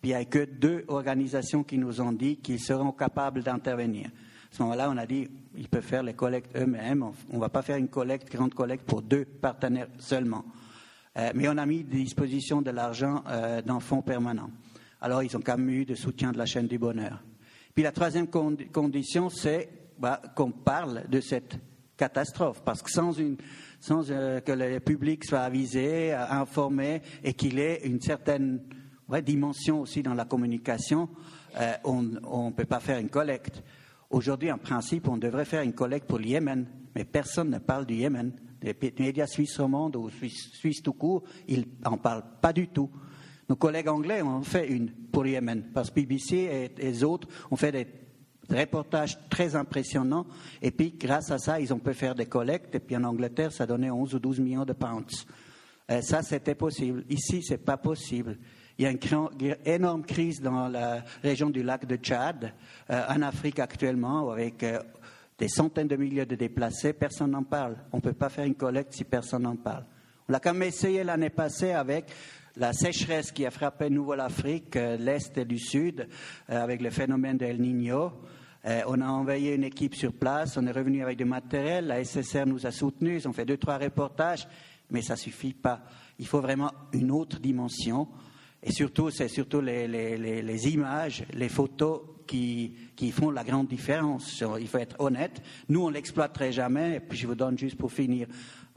puis 0.03 0.11
il 0.11 0.15
n'y 0.15 0.15
a 0.15 0.27
que 0.27 0.45
deux 0.45 0.85
organisations 0.89 1.65
qui 1.65 1.78
nous 1.78 2.03
ont 2.03 2.12
dit 2.12 2.37
qu'ils 2.37 2.61
seront 2.61 2.93
capables 2.93 3.43
d'intervenir. 3.43 4.09
À 4.09 4.55
ce 4.55 4.62
moment-là, 4.62 4.91
on 4.91 4.99
a 4.99 5.07
dit 5.07 5.27
ils 5.57 5.70
peuvent 5.70 5.82
faire 5.82 6.03
les 6.03 6.12
collectes 6.12 6.55
eux-mêmes. 6.55 7.03
On 7.31 7.37
ne 7.37 7.41
va 7.41 7.49
pas 7.49 7.62
faire 7.62 7.78
une 7.78 7.89
collecte, 7.89 8.31
grande 8.31 8.53
collecte 8.53 8.85
pour 8.85 9.01
deux 9.01 9.24
partenaires 9.24 9.89
seulement. 9.99 10.45
Euh, 11.16 11.31
mais 11.35 11.49
on 11.49 11.57
a 11.57 11.65
mis 11.65 11.81
à 11.81 11.95
disposition 11.95 12.61
de 12.61 12.73
l'argent 12.73 13.24
euh, 13.27 13.62
dans 13.62 13.81
fonds 13.81 14.03
permanents. 14.03 14.51
Alors, 15.01 15.23
ils 15.23 15.35
ont 15.35 15.41
quand 15.41 15.57
même 15.57 15.70
eu 15.70 15.87
de 15.87 15.95
soutien 15.95 16.31
de 16.31 16.37
la 16.37 16.45
chaîne 16.45 16.66
du 16.66 16.78
bonheur. 16.78 17.23
Puis 17.74 17.85
la 17.85 17.93
troisième 17.93 18.27
condition, 18.27 19.31
c'est 19.31 19.70
bah, 19.99 20.20
qu'on 20.37 20.51
parle 20.51 21.09
de 21.09 21.20
cette 21.23 21.59
catastrophe, 22.01 22.62
parce 22.64 22.81
que 22.82 22.90
sans, 22.90 23.12
euh, 23.20 24.40
que 24.40 24.52
le 24.52 24.81
public 24.81 25.22
soit 25.24 25.40
avisé, 25.40 26.14
informé, 26.14 27.02
et 27.22 27.35
qu'il 27.35 27.59
ait 27.59 27.82
une 27.85 28.01
certaine 28.01 28.60
dimension 29.22 29.82
aussi 29.82 30.02
dans 30.02 30.14
la 30.14 30.24
communication, 30.24 31.10
on 31.85 32.02
ne 32.02 32.51
peut 32.52 32.64
pas 32.64 32.81
faire 32.81 32.98
une 32.98 33.10
collecte. 33.10 33.62
Aujourd'hui, 34.09 34.51
en 34.51 34.59
principe, 34.59 35.09
on 35.09 35.18
devrait 35.18 35.44
faire 35.44 35.62
une 35.62 35.74
collecte 35.74 36.09
pour 36.09 36.18
le 36.18 36.27
Yémen, 36.27 36.66
mais 36.94 37.05
personne 37.05 37.51
ne 37.51 37.59
parle 37.59 37.85
du 37.85 37.94
Yémen. 37.94 38.32
Les 38.62 38.74
médias 38.98 39.27
suisses 39.27 39.60
au 39.60 39.68
monde 39.68 39.97
ou 39.97 40.09
suisses, 40.10 40.82
tout 40.82 40.94
court, 40.94 41.22
ils 41.48 41.66
n'en 41.85 41.98
parlent 41.98 42.24
pas 42.40 42.52
du 42.52 42.68
tout. 42.68 42.90
Nos 43.48 43.56
collègues 43.56 43.89
anglais 43.89 44.22
ont 44.22 44.43
fait 44.43 44.68
une 44.68 44.90
pour 44.90 45.24
le 45.24 45.31
Yémen, 45.31 45.70
parce 45.74 45.90
que 45.90 45.97
BBC 45.97 46.36
et, 46.36 46.82
les 46.82 47.05
autres 47.05 47.28
ont 47.51 47.56
fait 47.56 47.72
des 47.72 47.86
reportages 48.51 49.18
très 49.28 49.55
impressionnants, 49.56 50.27
et 50.60 50.70
puis 50.70 50.94
grâce 50.98 51.31
à 51.31 51.39
ça, 51.39 51.60
ils 51.60 51.72
ont 51.72 51.78
pu 51.78 51.94
faire 51.94 52.14
des 52.14 52.27
collectes, 52.27 52.74
et 52.74 52.81
puis 52.81 52.97
en 52.97 53.05
Angleterre, 53.05 53.52
ça 53.52 53.66
donnait 53.66 53.90
11 53.90 54.14
ou 54.14 54.18
12 54.18 54.40
millions 54.40 54.64
de 54.64 54.72
pounds. 54.72 55.27
Euh, 55.90 56.01
ça, 56.02 56.22
c'était 56.22 56.55
possible. 56.55 57.05
Ici, 57.09 57.43
ce 57.43 57.52
n'est 57.52 57.59
pas 57.59 57.77
possible. 57.77 58.39
Il 58.78 58.85
y 58.85 58.86
a 58.86 58.90
une 58.90 59.56
énorme 59.64 60.05
crise 60.05 60.40
dans 60.40 60.68
la 60.68 61.02
région 61.22 61.51
du 61.51 61.62
lac 61.62 61.85
de 61.85 61.97
Tchad, 61.97 62.52
euh, 62.89 63.02
en 63.09 63.22
Afrique 63.22 63.59
actuellement, 63.59 64.31
avec 64.31 64.62
euh, 64.62 64.81
des 65.36 65.48
centaines 65.48 65.89
de 65.89 65.97
milliers 65.97 66.27
de 66.27 66.36
déplacés. 66.36 66.93
Personne 66.93 67.32
n'en 67.32 67.43
parle. 67.43 67.77
On 67.93 67.97
ne 67.97 68.02
peut 68.02 68.12
pas 68.12 68.28
faire 68.28 68.44
une 68.44 68.55
collecte 68.55 68.94
si 68.94 69.05
personne 69.05 69.43
n'en 69.43 69.56
parle. 69.56 69.85
On 70.28 70.32
l'a 70.32 70.40
quand 70.40 70.55
même 70.55 70.68
essayé 70.68 71.02
l'année 71.02 71.31
passée 71.31 71.72
avec 71.72 72.06
la 72.56 72.72
sécheresse 72.72 73.32
qui 73.32 73.44
a 73.44 73.51
frappé 73.51 73.90
Nouvelle-Afrique, 73.90 74.74
l'Est 74.74 75.36
et 75.39 75.44
du 75.44 75.59
Sud, 75.59 76.09
avec 76.48 76.81
le 76.82 76.90
phénomène 76.90 77.36
de 77.36 77.47
El 77.47 77.60
Niño. 77.60 78.12
On 78.65 79.01
a 79.01 79.07
envoyé 79.07 79.55
une 79.55 79.65
équipe 79.65 79.95
sur 79.95 80.12
place, 80.12 80.57
on 80.57 80.66
est 80.66 80.73
revenu 80.73 81.03
avec 81.03 81.16
du 81.16 81.24
matériel, 81.24 81.87
la 81.87 82.05
SSR 82.05 82.47
nous 82.47 82.66
a 82.66 82.70
soutenus, 82.70 83.23
ils 83.23 83.28
ont 83.28 83.32
fait 83.32 83.47
deux, 83.47 83.57
trois 83.57 83.78
reportages, 83.78 84.47
mais 84.91 85.03
ça 85.03 85.15
ne 85.15 85.19
suffit 85.19 85.55
pas. 85.55 85.82
Il 86.19 86.27
faut 86.27 86.41
vraiment 86.41 86.73
une 86.93 87.11
autre 87.11 87.39
dimension. 87.41 88.09
Et 88.62 88.73
surtout, 88.73 89.11
c'est 89.11 89.28
surtout 89.28 89.61
les, 89.61 90.69
images, 90.69 91.24
les 91.32 91.49
photos 91.49 92.03
qui, 92.27 92.77
font 93.12 93.31
la 93.31 93.43
grande 93.43 93.69
différence. 93.69 94.45
Il 94.61 94.69
faut 94.69 94.78
être 94.78 94.97
honnête. 95.01 95.43
Nous, 95.69 95.82
on 95.82 95.89
l'exploiterait 95.89 96.53
jamais. 96.53 96.97
Et 96.97 97.01
puis, 97.01 97.19
je 97.19 97.27
vous 97.27 97.35
donne 97.35 97.59
juste 97.59 97.77
pour 97.77 97.91
finir 97.91 98.27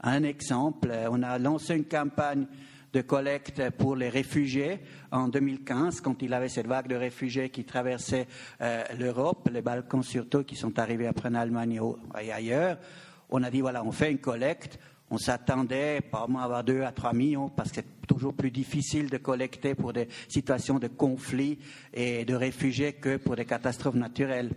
un 0.00 0.22
exemple. 0.22 0.90
On 1.10 1.22
a 1.22 1.38
lancé 1.38 1.74
une 1.74 1.84
campagne 1.84 2.46
de 2.94 3.02
collecte 3.02 3.70
pour 3.70 3.96
les 3.96 4.08
réfugiés 4.08 4.80
en 5.10 5.28
2015, 5.28 6.00
quand 6.00 6.22
il 6.22 6.32
avait 6.32 6.48
cette 6.48 6.66
vague 6.66 6.88
de 6.88 6.96
réfugiés 6.96 7.50
qui 7.50 7.64
traversait 7.64 8.26
euh, 8.62 8.82
l'Europe, 8.98 9.50
les 9.52 9.62
Balkans 9.62 10.02
surtout, 10.02 10.44
qui 10.44 10.56
sont 10.56 10.78
arrivés 10.78 11.06
après 11.06 11.28
en 11.28 11.34
Allemagne 11.34 11.80
et 12.22 12.32
ailleurs. 12.32 12.78
On 13.30 13.42
a 13.42 13.50
dit, 13.50 13.60
voilà, 13.60 13.84
on 13.84 13.92
fait 13.92 14.10
une 14.10 14.18
collecte 14.18 14.78
on 15.10 15.18
s'attendait 15.18 16.00
probablement 16.00 16.40
à 16.40 16.44
avoir 16.44 16.64
2 16.64 16.82
à 16.82 16.90
3 16.90 17.12
millions 17.12 17.48
parce 17.48 17.70
que 17.70 17.76
c'est 17.76 18.06
toujours 18.06 18.34
plus 18.34 18.50
difficile 18.50 19.10
de 19.10 19.18
collecter 19.18 19.74
pour 19.74 19.92
des 19.92 20.08
situations 20.28 20.78
de 20.78 20.88
conflit 20.88 21.58
et 21.92 22.24
de 22.24 22.34
réfugiés 22.34 22.94
que 22.94 23.18
pour 23.18 23.36
des 23.36 23.44
catastrophes 23.44 23.94
naturelles. 23.94 24.50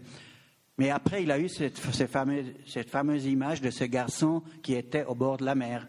Mais 0.77 0.89
après, 0.89 1.23
il 1.23 1.31
a 1.31 1.39
eu 1.39 1.49
cette, 1.49 1.77
fameuse, 1.77 3.25
image 3.25 3.61
de 3.61 3.71
ce 3.71 3.83
garçon 3.83 4.43
qui 4.61 4.73
était 4.73 5.05
au 5.05 5.15
bord 5.15 5.37
de 5.37 5.45
la 5.45 5.55
mer. 5.55 5.87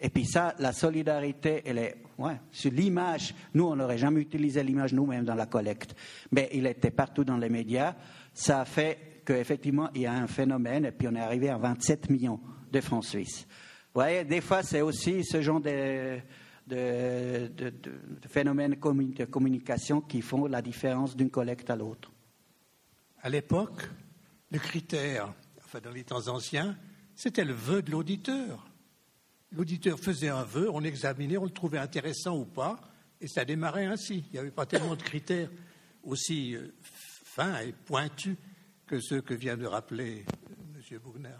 Et 0.00 0.10
puis 0.10 0.26
ça, 0.26 0.54
la 0.58 0.72
solidarité, 0.72 1.62
elle 1.64 1.78
est, 1.78 1.96
ouais, 2.18 2.38
sur 2.50 2.70
l'image. 2.70 3.34
Nous, 3.54 3.64
on 3.64 3.76
n'aurait 3.76 3.98
jamais 3.98 4.20
utilisé 4.20 4.62
l'image 4.62 4.92
nous-mêmes 4.92 5.24
dans 5.24 5.34
la 5.34 5.46
collecte. 5.46 5.94
Mais 6.32 6.50
il 6.52 6.66
était 6.66 6.90
partout 6.90 7.24
dans 7.24 7.38
les 7.38 7.48
médias. 7.48 7.94
Ça 8.34 8.60
a 8.60 8.64
fait 8.64 9.22
qu'effectivement, 9.24 9.88
il 9.94 10.02
y 10.02 10.06
a 10.06 10.12
un 10.12 10.26
phénomène, 10.26 10.84
et 10.84 10.92
puis 10.92 11.08
on 11.08 11.14
est 11.14 11.20
arrivé 11.20 11.48
à 11.48 11.56
27 11.56 12.10
millions 12.10 12.40
de 12.70 12.80
francs 12.80 13.04
suisses 13.04 13.46
voyez, 13.96 14.24
des 14.24 14.40
fois, 14.40 14.62
c'est 14.62 14.82
aussi 14.82 15.24
ce 15.24 15.40
genre 15.40 15.60
de, 15.60 16.20
phénomènes 18.28 18.72
de 18.72 19.24
communication 19.24 20.00
qui 20.02 20.20
font 20.20 20.46
la 20.46 20.62
différence 20.62 21.16
d'une 21.16 21.30
collecte 21.30 21.70
à 21.70 21.76
l'autre. 21.76 22.12
À 23.22 23.30
l'époque, 23.30 23.88
le 24.50 24.58
critère, 24.58 25.32
enfin 25.64 25.80
dans 25.80 25.90
les 25.90 26.04
temps 26.04 26.28
anciens, 26.28 26.76
c'était 27.14 27.44
le 27.44 27.54
vœu 27.54 27.82
de 27.82 27.90
l'auditeur. 27.90 28.65
L'auditeur 29.52 29.98
faisait 29.98 30.28
un 30.28 30.42
vœu, 30.42 30.68
on 30.72 30.82
examinait, 30.82 31.36
on 31.36 31.44
le 31.44 31.50
trouvait 31.50 31.78
intéressant 31.78 32.36
ou 32.36 32.44
pas, 32.44 32.80
et 33.20 33.28
ça 33.28 33.44
démarrait 33.44 33.86
ainsi. 33.86 34.24
Il 34.28 34.32
n'y 34.32 34.38
avait 34.38 34.50
pas 34.50 34.66
tellement 34.66 34.96
de 34.96 35.02
critères 35.02 35.50
aussi 36.02 36.54
euh, 36.54 36.74
fins 36.80 37.60
et 37.60 37.72
pointus 37.72 38.36
que 38.86 39.00
ceux 39.00 39.20
que 39.20 39.34
vient 39.34 39.56
de 39.56 39.66
rappeler 39.66 40.24
euh, 40.50 40.80
M. 40.90 40.98
Bugner. 40.98 41.36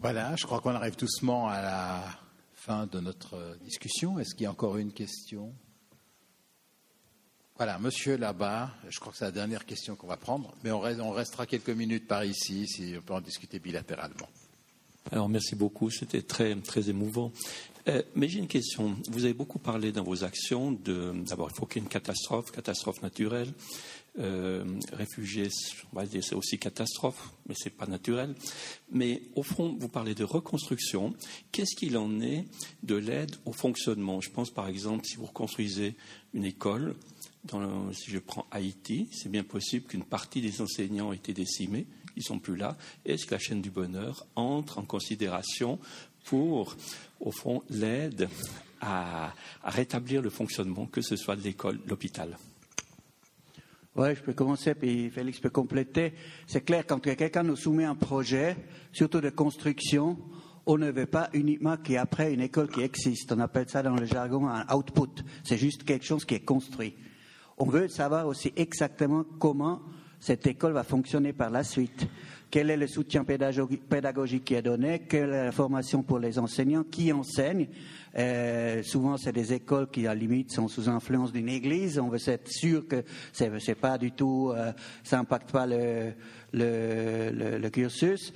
Voilà, 0.00 0.36
je 0.36 0.46
crois 0.46 0.60
qu'on 0.60 0.74
arrive 0.74 0.96
doucement 0.96 1.48
à 1.48 1.60
la 1.60 2.18
fin 2.52 2.86
de 2.86 3.00
notre 3.00 3.58
discussion. 3.62 4.18
Est-ce 4.18 4.34
qu'il 4.34 4.44
y 4.44 4.46
a 4.46 4.50
encore 4.50 4.76
une 4.76 4.92
question? 4.92 5.54
Voilà, 7.56 7.80
monsieur 7.80 8.16
là-bas, 8.16 8.70
je 8.88 9.00
crois 9.00 9.10
que 9.10 9.18
c'est 9.18 9.24
la 9.24 9.32
dernière 9.32 9.66
question 9.66 9.96
qu'on 9.96 10.06
va 10.06 10.16
prendre, 10.16 10.54
mais 10.62 10.70
on 10.70 11.10
restera 11.10 11.44
quelques 11.44 11.70
minutes 11.70 12.06
par 12.06 12.24
ici 12.24 12.68
si 12.68 12.94
on 12.96 13.02
peut 13.02 13.14
en 13.14 13.20
discuter 13.20 13.58
bilatéralement. 13.58 14.28
Alors 15.10 15.28
merci 15.28 15.54
beaucoup, 15.54 15.90
c'était 15.90 16.22
très, 16.22 16.54
très 16.56 16.90
émouvant. 16.90 17.32
Euh, 17.88 18.02
mais 18.14 18.28
j'ai 18.28 18.40
une 18.40 18.48
question. 18.48 18.94
Vous 19.10 19.24
avez 19.24 19.32
beaucoup 19.32 19.58
parlé 19.58 19.90
dans 19.90 20.02
vos 20.02 20.22
actions 20.22 20.72
de, 20.72 21.14
d'abord, 21.26 21.48
il 21.50 21.56
faut 21.56 21.64
qu'il 21.64 21.80
y 21.80 21.82
ait 21.82 21.86
une 21.86 21.90
catastrophe, 21.90 22.50
catastrophe 22.50 23.00
naturelle. 23.00 23.52
Euh, 24.18 24.64
réfugiés, 24.92 25.48
on 25.92 25.96
va 25.96 26.04
dire, 26.04 26.22
c'est 26.22 26.34
aussi 26.34 26.58
catastrophe, 26.58 27.32
mais 27.48 27.54
c'est 27.56 27.70
pas 27.70 27.86
naturel. 27.86 28.34
Mais 28.90 29.22
au 29.34 29.42
fond, 29.42 29.76
vous 29.78 29.88
parlez 29.88 30.14
de 30.14 30.24
reconstruction. 30.24 31.14
Qu'est-ce 31.52 31.74
qu'il 31.76 31.96
en 31.96 32.20
est 32.20 32.44
de 32.82 32.96
l'aide 32.96 33.36
au 33.46 33.52
fonctionnement? 33.52 34.20
Je 34.20 34.30
pense 34.30 34.50
par 34.50 34.68
exemple, 34.68 35.06
si 35.06 35.16
vous 35.16 35.26
reconstruisez 35.26 35.94
une 36.34 36.44
école, 36.44 36.96
dans 37.44 37.92
si 37.92 38.10
je 38.10 38.18
prends 38.18 38.46
Haïti, 38.50 39.08
c'est 39.12 39.30
bien 39.30 39.44
possible 39.44 39.86
qu'une 39.86 40.04
partie 40.04 40.42
des 40.42 40.60
enseignants 40.60 41.12
ait 41.12 41.16
été 41.16 41.32
décimés, 41.32 41.86
ils 42.18 42.22
sont 42.24 42.38
plus 42.38 42.56
là. 42.56 42.76
Est-ce 43.04 43.26
que 43.26 43.34
la 43.34 43.38
chaîne 43.38 43.62
du 43.62 43.70
bonheur 43.70 44.26
entre 44.36 44.78
en 44.78 44.82
considération 44.82 45.78
pour, 46.24 46.76
au 47.20 47.30
fond, 47.30 47.62
l'aide 47.70 48.28
à, 48.80 49.32
rétablir 49.64 50.20
le 50.20 50.30
fonctionnement, 50.30 50.86
que 50.86 51.00
ce 51.00 51.16
soit 51.16 51.36
de 51.36 51.42
l'école, 51.42 51.78
l'hôpital? 51.86 52.36
Oui, 53.96 54.14
je 54.14 54.20
peux 54.20 54.32
commencer, 54.32 54.74
puis 54.74 55.10
Félix 55.10 55.40
peut 55.40 55.50
compléter. 55.50 56.12
C'est 56.46 56.60
clair, 56.60 56.84
quand 56.86 57.00
quelqu'un 57.00 57.42
nous 57.42 57.56
soumet 57.56 57.84
un 57.84 57.96
projet, 57.96 58.56
surtout 58.92 59.20
de 59.20 59.30
construction, 59.30 60.18
on 60.66 60.76
ne 60.76 60.90
veut 60.90 61.06
pas 61.06 61.30
uniquement 61.32 61.76
qu'il 61.76 61.92
y 61.92 61.94
ait 61.94 61.98
après 61.98 62.32
une 62.32 62.42
école 62.42 62.68
qui 62.68 62.82
existe. 62.82 63.32
On 63.32 63.40
appelle 63.40 63.68
ça 63.68 63.82
dans 63.82 63.96
le 63.96 64.06
jargon 64.06 64.48
un 64.48 64.66
output. 64.72 65.22
C'est 65.42 65.56
juste 65.56 65.84
quelque 65.84 66.04
chose 66.04 66.24
qui 66.24 66.34
est 66.34 66.44
construit. 66.44 66.94
On 67.56 67.64
veut 67.64 67.88
savoir 67.88 68.26
aussi 68.26 68.52
exactement 68.54 69.24
comment 69.40 69.80
cette 70.20 70.46
école 70.46 70.72
va 70.72 70.84
fonctionner 70.84 71.32
par 71.32 71.50
la 71.50 71.64
suite. 71.64 72.06
Quel 72.50 72.70
est 72.70 72.78
le 72.78 72.86
soutien 72.86 73.24
pédagogique 73.24 74.44
qui 74.44 74.54
est 74.54 74.62
donné? 74.62 75.00
Quelle 75.00 75.30
est 75.30 75.44
la 75.44 75.52
formation 75.52 76.02
pour 76.02 76.18
les 76.18 76.38
enseignants 76.38 76.82
Qui 76.82 77.12
enseigne 77.12 77.68
euh, 78.16 78.82
Souvent, 78.82 79.18
c'est 79.18 79.32
des 79.32 79.52
écoles 79.52 79.90
qui, 79.90 80.06
à 80.06 80.14
la 80.14 80.20
limite, 80.20 80.50
sont 80.50 80.66
sous 80.66 80.88
influence 80.88 81.30
d'une 81.30 81.50
église. 81.50 81.98
On 81.98 82.08
veut 82.08 82.26
être 82.26 82.48
sûr 82.48 82.88
que 82.88 83.04
c'est 83.32 83.74
pas 83.74 83.98
du 83.98 84.12
tout, 84.12 84.50
euh, 84.56 84.72
ça 85.04 85.18
n'impacte 85.18 85.50
pas 85.50 85.66
le, 85.66 87.68
cursus. 87.68 88.32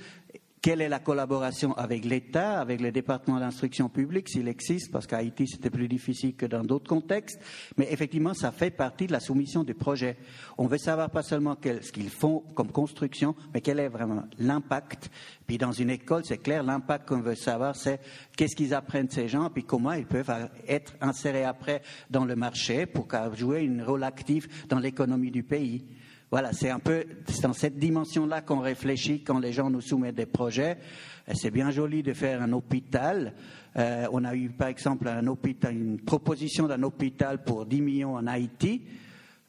Quelle 0.63 0.79
est 0.79 0.87
la 0.87 0.99
collaboration 0.99 1.73
avec 1.73 2.05
l'État, 2.05 2.61
avec 2.61 2.79
le 2.79 2.93
département 2.93 3.37
d'instruction 3.37 3.89
publique, 3.89 4.29
s'il 4.29 4.47
existe, 4.47 4.93
parce 4.93 5.05
qu'à 5.05 5.17
Haïti, 5.17 5.45
c'était 5.45 5.69
plus 5.69 5.89
difficile 5.89 6.35
que 6.37 6.45
dans 6.45 6.63
d'autres 6.63 6.87
contextes. 6.87 7.37
Mais 7.75 7.91
effectivement, 7.91 8.33
ça 8.33 8.53
fait 8.53 8.71
partie 8.71 9.05
de 9.05 9.11
la 9.11 9.19
soumission 9.19 9.65
du 9.65 9.73
projet. 9.73 10.15
On 10.57 10.67
veut 10.67 10.77
savoir 10.77 11.09
pas 11.09 11.21
seulement 11.21 11.57
ce 11.61 11.91
qu'ils 11.91 12.09
font 12.09 12.45
comme 12.55 12.71
construction, 12.71 13.35
mais 13.53 13.59
quel 13.59 13.77
est 13.77 13.89
vraiment 13.89 14.23
l'impact. 14.39 15.11
Puis 15.45 15.57
dans 15.57 15.73
une 15.73 15.89
école, 15.89 16.23
c'est 16.23 16.37
clair, 16.37 16.63
l'impact 16.63 17.09
qu'on 17.09 17.19
veut 17.19 17.35
savoir, 17.35 17.75
c'est 17.75 17.99
qu'est-ce 18.37 18.55
qu'ils 18.55 18.73
apprennent 18.73 19.09
ces 19.09 19.27
gens, 19.27 19.49
puis 19.49 19.65
comment 19.65 19.91
ils 19.91 20.05
peuvent 20.05 20.31
être 20.65 20.93
insérés 21.01 21.43
après 21.43 21.81
dans 22.09 22.23
le 22.23 22.37
marché 22.37 22.85
pour 22.85 23.09
jouer 23.35 23.69
un 23.69 23.83
rôle 23.83 24.05
actif 24.05 24.65
dans 24.69 24.79
l'économie 24.79 25.29
du 25.29 25.43
pays. 25.43 25.83
Voilà, 26.33 26.51
c'est 26.51 26.71
un 26.71 26.79
peu 26.79 27.05
dans 27.43 27.53
cette 27.53 27.77
dimension-là 27.77 28.41
qu'on 28.41 28.59
réfléchit 28.59 29.21
quand 29.21 29.37
les 29.37 29.53
gens 29.53 29.69
nous 29.69 29.81
soumettent 29.81 30.15
des 30.15 30.25
projets. 30.25 30.79
C'est 31.31 31.51
bien 31.51 31.69
joli 31.69 32.01
de 32.01 32.11
faire 32.13 32.41
un 32.41 32.51
hôpital. 32.53 33.35
Euh, 33.77 34.07
on 34.11 34.23
a 34.25 34.33
eu, 34.35 34.49
par 34.49 34.69
exemple, 34.69 35.07
une 35.07 35.99
proposition 35.99 36.65
d'un 36.65 36.81
hôpital 36.81 37.43
pour 37.43 37.67
10 37.67 37.81
millions 37.83 38.15
en 38.15 38.25
Haïti. 38.25 38.81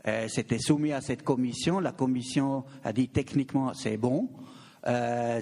Euh, 0.06 0.28
C'était 0.28 0.58
soumis 0.58 0.92
à 0.92 1.00
cette 1.00 1.22
commission. 1.22 1.80
La 1.80 1.92
commission 1.92 2.64
a 2.84 2.92
dit 2.92 3.08
techniquement 3.08 3.72
c'est 3.72 3.96
bon. 3.96 4.28
Euh, 4.86 5.40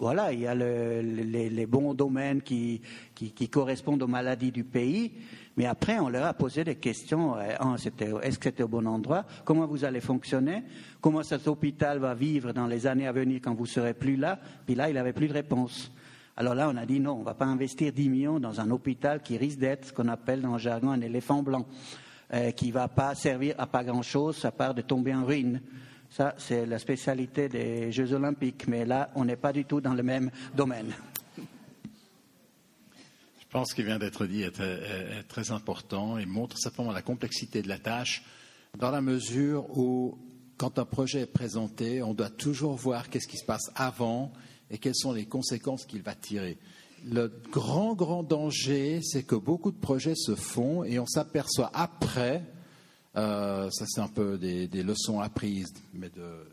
voilà, 0.00 0.32
il 0.32 0.40
y 0.40 0.48
a 0.48 0.54
le, 0.56 1.00
les, 1.00 1.66
bons 1.66 1.94
domaines 1.94 2.42
qui, 2.42 2.80
qui, 3.14 3.48
correspondent 3.48 4.02
aux 4.02 4.08
maladies 4.08 4.50
du 4.50 4.64
pays. 4.64 5.12
Mais 5.58 5.66
après, 5.66 5.98
on 5.98 6.08
leur 6.08 6.24
a 6.24 6.34
posé 6.34 6.62
des 6.62 6.76
questions. 6.76 7.36
Euh, 7.36 8.20
est-ce 8.22 8.38
que 8.38 8.44
c'était 8.44 8.62
au 8.62 8.68
bon 8.68 8.86
endroit? 8.86 9.24
Comment 9.44 9.66
vous 9.66 9.84
allez 9.84 10.00
fonctionner? 10.00 10.62
Comment 11.00 11.24
cet 11.24 11.48
hôpital 11.48 11.98
va 11.98 12.14
vivre 12.14 12.52
dans 12.52 12.68
les 12.68 12.86
années 12.86 13.08
à 13.08 13.12
venir 13.12 13.40
quand 13.42 13.56
vous 13.56 13.66
serez 13.66 13.92
plus 13.92 14.14
là? 14.14 14.38
Puis 14.64 14.76
là, 14.76 14.88
il 14.88 14.94
n'avait 14.94 15.12
plus 15.12 15.26
de 15.26 15.32
réponse. 15.32 15.90
Alors 16.36 16.54
là, 16.54 16.70
on 16.72 16.76
a 16.76 16.86
dit 16.86 17.00
non, 17.00 17.14
on 17.14 17.20
ne 17.20 17.24
va 17.24 17.34
pas 17.34 17.46
investir 17.46 17.92
10 17.92 18.08
millions 18.08 18.38
dans 18.38 18.60
un 18.60 18.70
hôpital 18.70 19.20
qui 19.20 19.36
risque 19.36 19.58
d'être 19.58 19.86
ce 19.86 19.92
qu'on 19.92 20.06
appelle 20.06 20.42
dans 20.42 20.52
le 20.52 20.58
jargon 20.58 20.92
un 20.92 21.00
éléphant 21.00 21.42
blanc, 21.42 21.66
euh, 22.34 22.52
qui 22.52 22.68
ne 22.68 22.74
va 22.74 22.86
pas 22.86 23.16
servir 23.16 23.56
à 23.58 23.66
pas 23.66 23.82
grand-chose 23.82 24.44
à 24.44 24.52
part 24.52 24.74
de 24.74 24.82
tomber 24.82 25.12
en 25.12 25.24
ruine. 25.24 25.60
Ça, 26.08 26.34
c'est 26.38 26.66
la 26.66 26.78
spécialité 26.78 27.48
des 27.48 27.90
Jeux 27.90 28.12
olympiques. 28.12 28.68
Mais 28.68 28.84
là, 28.84 29.10
on 29.16 29.24
n'est 29.24 29.34
pas 29.34 29.52
du 29.52 29.64
tout 29.64 29.80
dans 29.80 29.94
le 29.94 30.04
même 30.04 30.30
domaine. 30.54 30.94
Je 33.48 33.52
pense 33.54 33.72
qu'il 33.72 33.86
vient 33.86 33.98
d'être 33.98 34.26
dit 34.26 34.42
est, 34.42 34.60
très 35.28 35.52
important 35.52 36.18
et 36.18 36.26
montre 36.26 36.58
simplement 36.58 36.92
la 36.92 37.00
complexité 37.00 37.62
de 37.62 37.68
la 37.68 37.78
tâche 37.78 38.22
dans 38.78 38.90
la 38.90 39.00
mesure 39.00 39.64
où, 39.78 40.18
quand 40.58 40.78
un 40.78 40.84
projet 40.84 41.20
est 41.20 41.26
présenté, 41.26 42.02
on 42.02 42.12
doit 42.12 42.28
toujours 42.28 42.74
voir 42.74 43.08
qu'est-ce 43.08 43.26
qui 43.26 43.38
se 43.38 43.46
passe 43.46 43.70
avant 43.74 44.32
et 44.70 44.76
quelles 44.76 44.94
sont 44.94 45.12
les 45.12 45.24
conséquences 45.24 45.86
qu'il 45.86 46.02
va 46.02 46.14
tirer. 46.14 46.58
Le 47.06 47.32
grand, 47.50 47.94
grand 47.94 48.22
danger, 48.22 49.00
c'est 49.02 49.22
que 49.22 49.36
beaucoup 49.36 49.70
de 49.70 49.78
projets 49.78 50.16
se 50.16 50.34
font 50.34 50.84
et 50.84 50.98
on 50.98 51.06
s'aperçoit 51.06 51.70
après, 51.72 52.44
euh, 53.16 53.70
ça 53.70 53.86
c'est 53.88 54.02
un 54.02 54.08
peu 54.08 54.36
des, 54.36 54.68
des 54.68 54.82
leçons 54.82 55.20
apprises, 55.20 55.72
mais 55.94 56.10
de, 56.10 56.44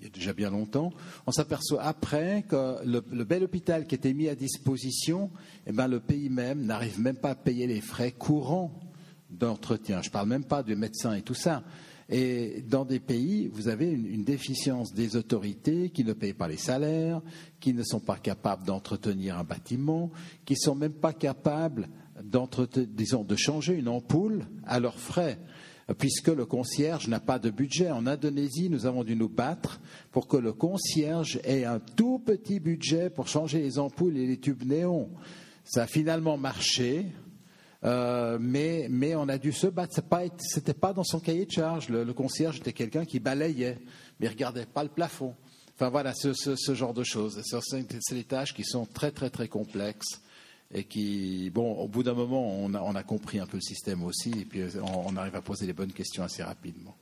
il 0.00 0.04
y 0.04 0.06
a 0.06 0.10
déjà 0.10 0.32
bien 0.32 0.50
longtemps, 0.50 0.92
on 1.26 1.32
s'aperçoit 1.32 1.82
après 1.82 2.44
que 2.48 2.76
le, 2.86 3.24
bel 3.24 3.44
hôpital 3.44 3.86
qui 3.86 3.94
était 3.94 4.14
mis 4.14 4.28
à 4.28 4.34
disposition, 4.34 5.30
eh 5.66 5.72
ben, 5.72 5.88
le 5.88 6.00
pays 6.00 6.30
même 6.30 6.64
n'arrive 6.64 6.98
même 7.00 7.16
pas 7.16 7.30
à 7.30 7.34
payer 7.34 7.66
les 7.66 7.82
frais 7.82 8.12
courants 8.12 8.72
d'entretien. 9.28 10.00
Je 10.02 10.08
ne 10.08 10.12
parle 10.12 10.28
même 10.28 10.44
pas 10.44 10.62
de 10.62 10.74
médecins 10.74 11.14
et 11.14 11.22
tout 11.22 11.34
ça. 11.34 11.62
Et 12.08 12.64
dans 12.66 12.84
des 12.84 12.98
pays, 12.98 13.48
vous 13.52 13.68
avez 13.68 13.88
une, 13.88 14.06
une, 14.06 14.24
déficience 14.24 14.92
des 14.92 15.14
autorités 15.14 15.90
qui 15.90 16.02
ne 16.02 16.12
payent 16.12 16.32
pas 16.32 16.48
les 16.48 16.56
salaires, 16.56 17.20
qui 17.60 17.72
ne 17.72 17.84
sont 17.84 18.00
pas 18.00 18.16
capables 18.16 18.66
d'entretenir 18.66 19.38
un 19.38 19.44
bâtiment, 19.44 20.10
qui 20.44 20.54
ne 20.54 20.58
sont 20.58 20.74
même 20.74 20.94
pas 20.94 21.12
capables 21.12 21.88
disons, 22.22 23.24
de 23.24 23.36
changer 23.36 23.74
une 23.74 23.88
ampoule 23.88 24.44
à 24.66 24.80
leurs 24.80 24.98
frais 24.98 25.38
puisque 25.98 26.28
le 26.28 26.46
concierge 26.46 27.08
n'a 27.08 27.20
pas 27.20 27.38
de 27.38 27.50
budget. 27.50 27.90
En 27.90 28.06
Indonésie, 28.06 28.70
nous 28.70 28.86
avons 28.86 29.04
dû 29.04 29.16
nous 29.16 29.28
battre 29.28 29.80
pour 30.12 30.28
que 30.28 30.36
le 30.36 30.52
concierge 30.52 31.40
ait 31.44 31.64
un 31.64 31.80
tout 31.80 32.18
petit 32.18 32.60
budget 32.60 33.10
pour 33.10 33.28
changer 33.28 33.60
les 33.60 33.78
ampoules 33.78 34.16
et 34.16 34.26
les 34.26 34.38
tubes 34.38 34.64
néons. 34.64 35.10
Ça 35.64 35.82
a 35.82 35.86
finalement 35.86 36.36
marché, 36.36 37.06
euh, 37.84 38.38
mais, 38.40 39.14
on 39.14 39.28
a 39.28 39.38
dû 39.38 39.52
se 39.52 39.66
battre. 39.66 39.94
Ce 39.94 40.56
n'était 40.56 40.74
pas, 40.74 40.92
dans 40.92 41.04
son 41.04 41.20
cahier 41.20 41.46
de 41.46 41.50
charge. 41.50 41.88
Le, 41.88 42.12
concierge 42.12 42.58
était 42.58 42.72
quelqu'un 42.72 43.04
qui 43.04 43.20
balayait, 43.20 43.78
mais 44.18 44.26
ne 44.26 44.32
regardait 44.32 44.66
pas 44.66 44.82
le 44.82 44.90
plafond. 44.90 45.34
Enfin 45.74 45.88
voilà, 45.88 46.12
ce, 46.14 46.34
ce 46.34 46.74
genre 46.74 46.92
de 46.92 47.04
choses. 47.04 47.40
C'est 47.42 48.14
des 48.14 48.24
tâches 48.24 48.52
qui 48.52 48.64
sont 48.64 48.84
très 48.84 49.12
très 49.12 49.30
très 49.30 49.48
complexes 49.48 50.20
et 50.72 50.84
qui, 50.84 51.50
bon, 51.50 51.72
au 51.72 51.88
bout 51.88 52.02
d'un 52.02 52.14
moment, 52.14 52.46
on 52.48 52.74
a, 52.74 53.02
compris 53.02 53.40
un 53.40 53.46
peu 53.46 53.56
le 53.56 53.62
système 53.62 54.04
aussi, 54.04 54.30
et 54.30 54.44
puis 54.44 54.62
on, 54.82 55.16
arrive 55.16 55.34
à 55.34 55.42
poser 55.42 55.66
les 55.66 55.72
bonnes 55.72 55.92
questions 55.92 56.22
assez 56.22 56.42
rapidement. 56.42 56.96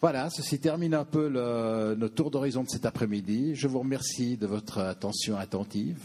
Voilà, 0.00 0.30
ceci 0.30 0.58
termine 0.58 0.94
un 0.94 1.04
peu 1.04 1.28
le, 1.28 1.94
notre 1.94 2.14
tour 2.14 2.30
d'horizon 2.30 2.62
de 2.62 2.68
cet 2.68 2.86
après-midi. 2.86 3.54
Je 3.54 3.68
vous 3.68 3.80
remercie 3.80 4.36
de 4.36 4.46
votre 4.46 4.78
attention 4.78 5.36
attentive 5.36 6.00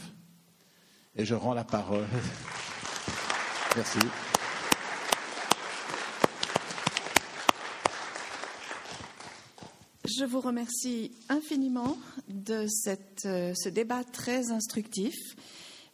et 1.16 1.26
je 1.26 1.36
rends 1.36 1.54
la 1.54 1.64
parole. 1.64 2.04
Merci. 3.76 4.00
Je 10.06 10.24
vous 10.24 10.40
remercie 10.40 11.12
infiniment 11.30 11.98
de 12.30 12.68
euh, 13.26 13.54
ce 13.56 13.70
débat 13.70 14.04
très 14.04 14.52
instructif. 14.52 15.16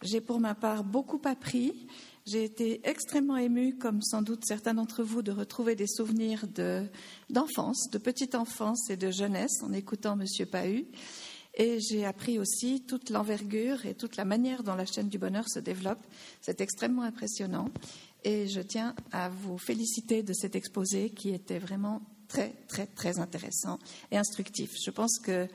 J'ai 0.03 0.19
pour 0.19 0.39
ma 0.39 0.55
part 0.55 0.83
beaucoup 0.83 1.21
appris. 1.25 1.87
J'ai 2.25 2.43
été 2.43 2.81
extrêmement 2.87 3.37
émue, 3.37 3.77
comme 3.77 4.01
sans 4.01 4.21
doute 4.21 4.45
certains 4.45 4.73
d'entre 4.73 5.03
vous, 5.03 5.21
de 5.21 5.31
retrouver 5.31 5.75
des 5.75 5.87
souvenirs 5.87 6.45
d'enfance, 7.29 7.89
de, 7.91 7.97
petite 7.97 8.33
enfance 8.33 8.89
et 8.89 8.97
de 8.97 9.11
jeunesse 9.11 9.61
en 9.61 9.73
écoutant 9.73 10.19
M. 10.19 10.25
Pahu. 10.47 10.85
Et 11.55 11.79
j'ai 11.79 12.05
appris 12.05 12.39
aussi 12.39 12.81
toute 12.87 13.09
l'envergure 13.09 13.85
et 13.85 13.93
toute 13.93 14.15
la 14.15 14.25
manière 14.25 14.63
dont 14.63 14.75
la 14.75 14.85
chaîne 14.85 15.09
du 15.09 15.19
bonheur 15.19 15.47
se 15.49 15.59
développe. 15.59 15.99
C'est 16.41 16.61
extrêmement 16.61 17.03
impressionnant. 17.03 17.69
Et 18.23 18.47
je 18.47 18.61
tiens 18.61 18.95
à 19.11 19.29
vous 19.29 19.57
féliciter 19.57 20.23
de 20.23 20.33
cet 20.33 20.55
exposé 20.55 21.09
qui 21.09 21.29
était 21.29 21.59
vraiment 21.59 22.01
très, 22.27 22.53
très, 22.67 22.87
très 22.87 23.19
intéressant 23.19 23.77
et 24.11 24.17
instructif. 24.17 24.71
Je 24.83 24.91
pense 24.91 25.19
que 25.19 25.47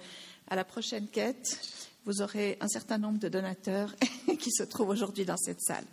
à 0.48 0.54
la 0.54 0.64
prochaine 0.64 1.08
quête, 1.08 1.58
vous 2.06 2.22
aurez 2.22 2.56
un 2.60 2.68
certain 2.68 2.98
nombre 2.98 3.18
de 3.18 3.28
donateurs 3.28 3.94
qui 4.38 4.50
se 4.50 4.62
trouvent 4.62 4.88
aujourd'hui 4.88 5.24
dans 5.24 5.36
cette 5.36 5.60
salle. 5.60 5.84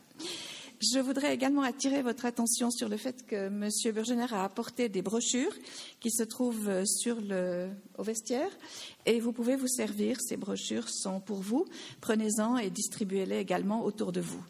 Je 0.80 1.00
voudrais 1.00 1.34
également 1.34 1.62
attirer 1.62 2.02
votre 2.02 2.26
attention 2.26 2.70
sur 2.70 2.90
le 2.90 2.98
fait 2.98 3.26
que 3.26 3.48
M. 3.48 3.70
Burgener 3.94 4.26
a 4.32 4.44
apporté 4.44 4.90
des 4.90 5.02
brochures 5.02 5.54
qui 6.02 6.12
se 6.12 6.24
trouvent 6.24 6.70
au 7.98 8.04
vestiaire 8.04 8.50
et 9.06 9.20
vous 9.20 9.32
pouvez 9.32 9.56
vous 9.56 9.68
servir. 9.68 10.18
Ces 10.20 10.36
brochures 10.36 10.90
sont 10.90 11.22
pour 11.22 11.40
vous. 11.40 11.66
Prenez-en 12.02 12.58
et 12.58 12.70
distribuez-les 12.70 13.38
également 13.38 13.86
autour 13.86 14.12
de 14.12 14.20
vous. 14.20 14.44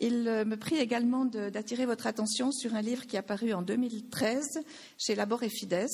Il 0.00 0.22
me 0.46 0.56
prie 0.56 0.76
également 0.76 1.24
d'attirer 1.24 1.84
votre 1.84 2.06
attention 2.06 2.52
sur 2.52 2.74
un 2.74 2.82
livre 2.82 3.06
qui 3.06 3.16
est 3.16 3.18
apparu 3.18 3.52
en 3.52 3.62
2013 3.62 4.60
chez 4.96 5.14
Labor 5.16 5.42
et 5.42 5.48
Fides 5.48 5.88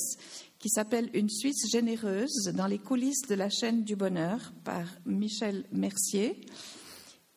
qui 0.58 0.68
s'appelle 0.68 1.10
Une 1.14 1.28
Suisse 1.28 1.70
généreuse 1.70 2.52
dans 2.54 2.66
les 2.66 2.78
coulisses 2.78 3.26
de 3.28 3.34
la 3.34 3.50
chaîne 3.50 3.84
du 3.84 3.96
bonheur 3.96 4.52
par 4.64 4.86
Michel 5.04 5.64
Mercier 5.72 6.40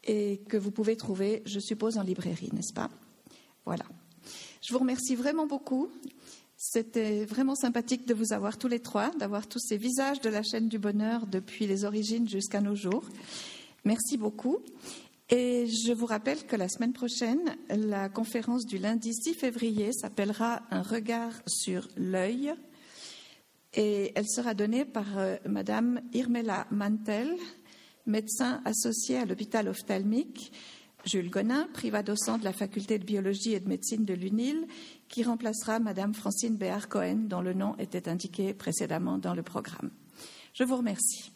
et 0.03 0.41
que 0.47 0.55
vous 0.55 0.71
pouvez 0.71 0.95
trouver, 0.95 1.43
je 1.45 1.59
suppose, 1.59 1.97
en 1.97 2.03
librairie, 2.03 2.49
n'est-ce 2.53 2.73
pas? 2.73 2.89
Voilà. 3.65 3.85
Je 4.61 4.71
vous 4.73 4.79
remercie 4.79 5.15
vraiment 5.15 5.45
beaucoup. 5.45 5.89
C'était 6.55 7.25
vraiment 7.25 7.55
sympathique 7.55 8.07
de 8.07 8.13
vous 8.13 8.33
avoir 8.33 8.57
tous 8.57 8.67
les 8.67 8.79
trois, 8.79 9.11
d'avoir 9.11 9.47
tous 9.47 9.59
ces 9.59 9.77
visages 9.77 10.21
de 10.21 10.29
la 10.29 10.43
chaîne 10.43 10.69
du 10.69 10.79
bonheur 10.79 11.27
depuis 11.27 11.67
les 11.67 11.83
origines 11.83 12.27
jusqu'à 12.27 12.61
nos 12.61 12.75
jours. 12.75 13.03
Merci 13.83 14.17
beaucoup. 14.17 14.59
Et 15.29 15.67
je 15.67 15.91
vous 15.91 16.05
rappelle 16.05 16.45
que 16.45 16.55
la 16.55 16.69
semaine 16.69 16.93
prochaine, 16.93 17.57
la 17.69 18.07
conférence 18.07 18.65
du 18.65 18.77
lundi 18.77 19.13
6 19.13 19.33
février 19.33 19.91
s'appellera 19.91 20.61
Un 20.71 20.81
regard 20.81 21.33
sur 21.45 21.89
l'œil 21.97 22.53
et 23.73 24.13
elle 24.15 24.27
sera 24.27 24.53
donnée 24.53 24.85
par 24.85 25.17
euh, 25.17 25.35
Madame 25.45 26.01
Irmela 26.13 26.65
Mantel, 26.71 27.35
médecin 28.05 28.61
associé 28.63 29.17
à 29.17 29.25
l'hôpital 29.25 29.67
ophtalmique 29.67 30.53
Jules 31.05 31.29
Gonin, 31.29 31.67
privat-docent 31.73 32.37
de 32.37 32.43
la 32.43 32.53
faculté 32.53 32.97
de 32.97 33.05
biologie 33.05 33.53
et 33.53 33.59
de 33.59 33.67
médecine 33.67 34.05
de 34.05 34.13
l'UNIL, 34.13 34.65
qui 35.09 35.23
remplacera 35.23 35.79
Madame 35.79 36.13
Francine 36.13 36.55
Béard-Cohen, 36.55 37.27
dont 37.27 37.41
le 37.41 37.53
nom 37.53 37.75
était 37.77 38.09
indiqué 38.09 38.53
précédemment 38.53 39.17
dans 39.17 39.33
le 39.33 39.43
programme. 39.43 39.91
Je 40.53 40.63
vous 40.63 40.77
remercie. 40.77 41.31